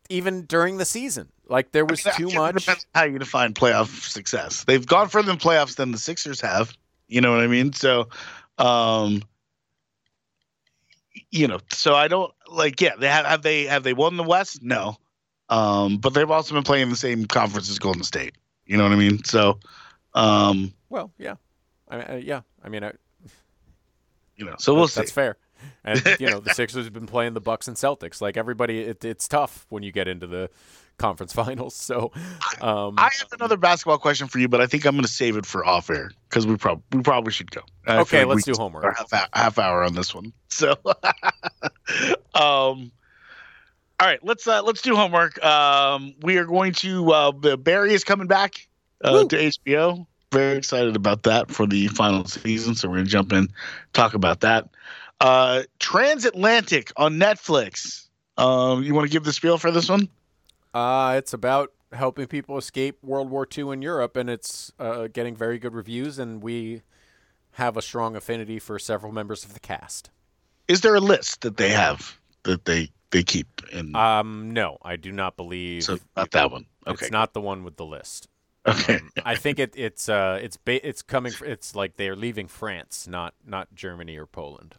even 0.09 0.43
during 0.43 0.77
the 0.77 0.85
season. 0.85 1.29
Like 1.47 1.71
there 1.71 1.85
was 1.85 2.05
I 2.05 2.09
mean, 2.11 2.17
too 2.17 2.27
it 2.29 2.35
much. 2.35 2.55
Depends 2.65 2.85
how 2.93 3.03
you 3.05 3.19
define 3.19 3.53
playoff 3.53 4.09
success. 4.09 4.63
They've 4.65 4.85
gone 4.85 5.07
further 5.07 5.31
in 5.31 5.37
playoffs 5.37 5.75
than 5.77 5.91
the 5.91 5.97
Sixers 5.97 6.41
have. 6.41 6.75
You 7.07 7.21
know 7.21 7.31
what 7.31 7.39
I 7.41 7.47
mean? 7.47 7.71
So, 7.73 8.09
um, 8.57 9.23
you 11.31 11.47
know, 11.47 11.59
so 11.71 11.95
I 11.95 12.07
don't 12.07 12.33
like. 12.51 12.79
Yeah, 12.81 12.95
they 12.99 13.07
have. 13.07 13.25
Have 13.25 13.41
they 13.41 13.63
have 13.65 13.83
they 13.83 13.93
won 13.93 14.17
the 14.17 14.23
West? 14.23 14.61
No, 14.61 14.97
um, 15.49 15.97
but 15.97 16.13
they've 16.13 16.29
also 16.29 16.53
been 16.53 16.63
playing 16.63 16.83
in 16.83 16.89
the 16.89 16.95
same 16.95 17.25
conference 17.25 17.69
as 17.69 17.79
Golden 17.79 18.03
State. 18.03 18.35
You 18.65 18.77
know 18.77 18.83
what 18.83 18.91
I 18.91 18.97
mean? 18.97 19.23
So, 19.23 19.59
um, 20.13 20.73
Well, 20.89 21.11
yeah, 21.17 21.35
I 21.87 21.97
mean, 21.97 22.05
uh, 22.09 22.15
yeah. 22.23 22.41
I 22.63 22.69
mean, 22.69 22.83
I, 22.83 22.93
you 24.35 24.45
know, 24.45 24.55
so 24.59 24.73
we'll 24.75 24.87
see. 24.87 25.01
That's 25.01 25.11
fair. 25.11 25.37
and 25.83 26.01
you 26.19 26.29
know 26.29 26.39
the 26.39 26.53
Sixers 26.53 26.85
have 26.85 26.93
been 26.93 27.07
playing 27.07 27.33
the 27.33 27.41
Bucks 27.41 27.67
and 27.67 27.75
Celtics. 27.77 28.21
Like 28.21 28.37
everybody, 28.37 28.81
it, 28.81 29.03
it's 29.05 29.27
tough 29.27 29.65
when 29.69 29.83
you 29.83 29.91
get 29.91 30.07
into 30.07 30.27
the 30.27 30.49
conference 30.97 31.33
finals. 31.41 31.75
So, 31.75 32.11
um, 32.61 32.95
I 32.97 33.09
have 33.19 33.27
another 33.33 33.57
basketball 33.57 33.97
question 33.99 34.27
for 34.27 34.39
you, 34.39 34.47
but 34.47 34.61
I 34.61 34.67
think 34.67 34.85
I'm 34.85 34.93
going 34.95 35.03
to 35.03 35.07
save 35.11 35.37
it 35.37 35.45
for 35.45 35.65
off 35.65 35.89
air 35.89 36.11
because 36.29 36.45
we 36.45 36.57
probably 36.57 36.83
we 36.91 37.01
probably 37.03 37.31
should 37.31 37.49
go. 37.51 37.61
I 37.87 37.99
Okay, 37.99 38.19
feel 38.19 38.27
let's 38.29 38.43
do 38.43 38.53
homework. 38.55 38.95
Half, 38.97 39.11
hou- 39.11 39.27
half 39.33 39.57
hour 39.59 39.83
on 39.83 39.93
this 39.93 40.13
one. 40.13 40.33
So, 40.49 40.71
um, 42.33 42.91
all 43.99 44.07
right, 44.07 44.19
let's 44.23 44.47
uh, 44.47 44.61
let's 44.63 44.81
do 44.81 44.95
homework. 44.95 45.43
Um, 45.43 46.15
we 46.21 46.37
are 46.37 46.45
going 46.45 46.73
to 46.73 47.11
uh, 47.11 47.31
the 47.31 47.57
Barry 47.57 47.93
is 47.93 48.03
coming 48.03 48.25
back 48.27 48.67
uh, 49.03 49.25
to 49.25 49.35
HBO. 49.35 50.05
Very 50.31 50.57
excited 50.57 50.95
about 50.95 51.23
that 51.23 51.49
for 51.49 51.65
the 51.65 51.87
final 51.87 52.25
season. 52.25 52.75
So 52.75 52.89
we're 52.89 52.95
going 52.95 53.05
to 53.05 53.11
jump 53.11 53.31
in, 53.31 53.49
talk 53.93 54.13
about 54.13 54.41
that. 54.41 54.69
Uh, 55.19 55.63
Transatlantic 55.79 56.91
on 56.97 57.15
Netflix. 57.15 58.07
Um, 58.37 58.83
you 58.83 58.93
want 58.93 59.07
to 59.07 59.11
give 59.11 59.23
the 59.23 59.33
spiel 59.33 59.57
for 59.57 59.71
this 59.71 59.89
one? 59.89 60.09
Uh, 60.73 61.15
it's 61.17 61.33
about 61.33 61.71
helping 61.93 62.27
people 62.27 62.57
escape 62.57 63.03
World 63.03 63.29
War 63.29 63.47
II 63.57 63.71
in 63.71 63.81
Europe, 63.81 64.17
and 64.17 64.29
it's 64.29 64.71
uh, 64.79 65.07
getting 65.07 65.35
very 65.35 65.57
good 65.57 65.73
reviews. 65.73 66.19
And 66.19 66.43
we 66.43 66.81
have 67.51 67.77
a 67.77 67.81
strong 67.81 68.15
affinity 68.15 68.59
for 68.59 68.77
several 68.77 69.11
members 69.11 69.43
of 69.43 69.53
the 69.53 69.59
cast. 69.59 70.11
Is 70.67 70.81
there 70.81 70.95
a 70.95 70.99
list 70.99 71.41
that 71.41 71.57
they 71.57 71.69
have 71.69 72.19
that 72.43 72.65
they 72.65 72.89
they 73.11 73.23
keep 73.23 73.47
in? 73.71 73.95
Um, 73.95 74.51
no, 74.51 74.77
I 74.81 74.97
do 74.97 75.11
not 75.11 75.37
believe 75.37 75.83
so 75.83 75.97
not 76.15 76.31
that 76.31 76.51
one. 76.51 76.65
Okay. 76.85 77.05
it's 77.05 77.11
not 77.11 77.33
the 77.33 77.41
one 77.41 77.63
with 77.63 77.77
the 77.77 77.85
list. 77.85 78.27
Okay. 78.67 78.99
I 79.25 79.35
think 79.35 79.59
it, 79.59 79.73
it's 79.75 80.09
uh, 80.09 80.39
it's 80.41 80.57
ba- 80.57 80.85
it's 80.87 81.01
coming. 81.01 81.33
It's 81.43 81.75
like 81.75 81.97
they're 81.97 82.15
leaving 82.15 82.47
France, 82.47 83.07
not 83.07 83.33
not 83.45 83.73
Germany 83.73 84.17
or 84.17 84.25
Poland. 84.25 84.75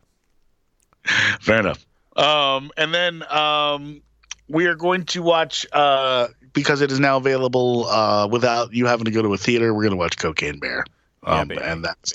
Fair 1.40 1.60
enough. 1.60 1.85
Um, 2.16 2.70
and 2.77 2.93
then 2.93 3.23
um, 3.31 4.02
we 4.48 4.66
are 4.66 4.74
going 4.74 5.05
to 5.06 5.23
watch 5.23 5.66
uh, 5.73 6.28
because 6.52 6.81
it 6.81 6.90
is 6.90 6.98
now 7.01 7.16
available 7.16 7.86
uh, 7.86 8.27
without 8.27 8.73
you 8.73 8.86
having 8.86 9.05
to 9.05 9.10
go 9.10 9.23
to 9.23 9.32
a 9.32 9.39
theater. 9.39 9.73
We're 9.73 9.82
going 9.82 9.93
to 9.93 9.97
watch 9.97 10.16
Cocaine 10.16 10.59
Bear, 10.59 10.85
um, 11.24 11.48
baby. 11.48 11.62
and 11.62 11.85
that's 11.85 12.12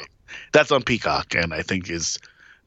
that's 0.52 0.72
on 0.72 0.84
Peacock, 0.84 1.36
and 1.36 1.54
I 1.54 1.62
think 1.62 1.90
is 1.90 2.18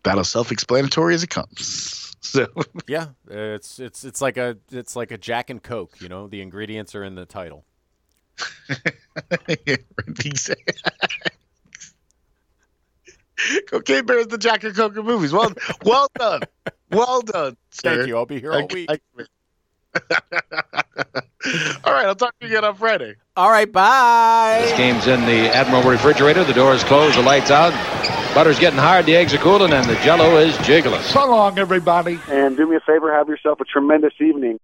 about 0.05 0.19
as 0.19 0.29
self-explanatory 0.29 1.15
as 1.15 1.23
it 1.23 1.31
comes. 1.31 2.03
So 2.23 2.49
Yeah, 2.89 3.11
it's 3.31 3.79
it's 3.79 4.03
it's 4.03 4.21
like 4.21 4.37
a 4.37 4.57
it's 4.73 4.97
like 4.97 5.13
a 5.13 5.19
Jack 5.19 5.49
and 5.49 5.63
Coke. 5.63 6.01
You 6.01 6.09
know, 6.09 6.27
the 6.27 6.43
ingredients 6.43 6.97
are 6.97 7.05
in 7.05 7.15
the 7.15 7.25
title. 7.25 7.65
Cocaine 13.69 14.07
Bear 14.07 14.19
is 14.21 14.29
the 14.29 14.39
Jack 14.39 14.65
and 14.65 14.75
Coke 14.75 14.95
movies. 14.97 15.33
Well, 15.33 15.53
well 15.85 16.09
done, 16.19 16.41
well 16.91 17.21
done. 17.21 17.57
Sir. 17.71 17.97
Thank 17.97 18.09
you. 18.09 18.17
I'll 18.17 18.27
be 18.27 18.41
here 18.41 18.53
I- 18.53 18.63
all 18.63 18.69
week. 18.73 18.91
I- 18.91 18.99
all 21.85 21.93
right, 21.93 22.05
I'll 22.05 22.15
talk 22.15 22.39
to 22.39 22.47
you 22.47 22.53
again 22.53 22.65
on 22.65 22.75
Friday. 22.75 23.15
All 23.35 23.51
right, 23.51 23.71
bye. 23.71 24.59
This 24.63 24.77
game's 24.77 25.07
in 25.07 25.21
the 25.21 25.49
Admiral 25.55 25.83
refrigerator. 25.91 26.45
The 26.45 26.53
door's 26.53 26.85
closed, 26.85 27.17
the 27.17 27.23
lights 27.23 27.51
out. 27.51 27.73
Butter's 28.35 28.59
getting 28.59 28.79
hard, 28.79 29.07
the 29.07 29.17
eggs 29.17 29.33
are 29.33 29.39
cooling, 29.39 29.73
and 29.73 29.89
the 29.89 29.95
jello 29.97 30.37
is 30.37 30.55
jiggling. 30.59 31.01
So 31.01 31.27
long, 31.31 31.59
everybody. 31.59 32.19
And 32.29 32.59
do 32.59 32.69
me 32.69 32.77
a 32.77 32.81
favor, 32.81 33.11
have 33.11 33.29
yourself 33.29 33.59
a 33.61 33.65
tremendous 33.65 34.13
evening. 34.21 34.55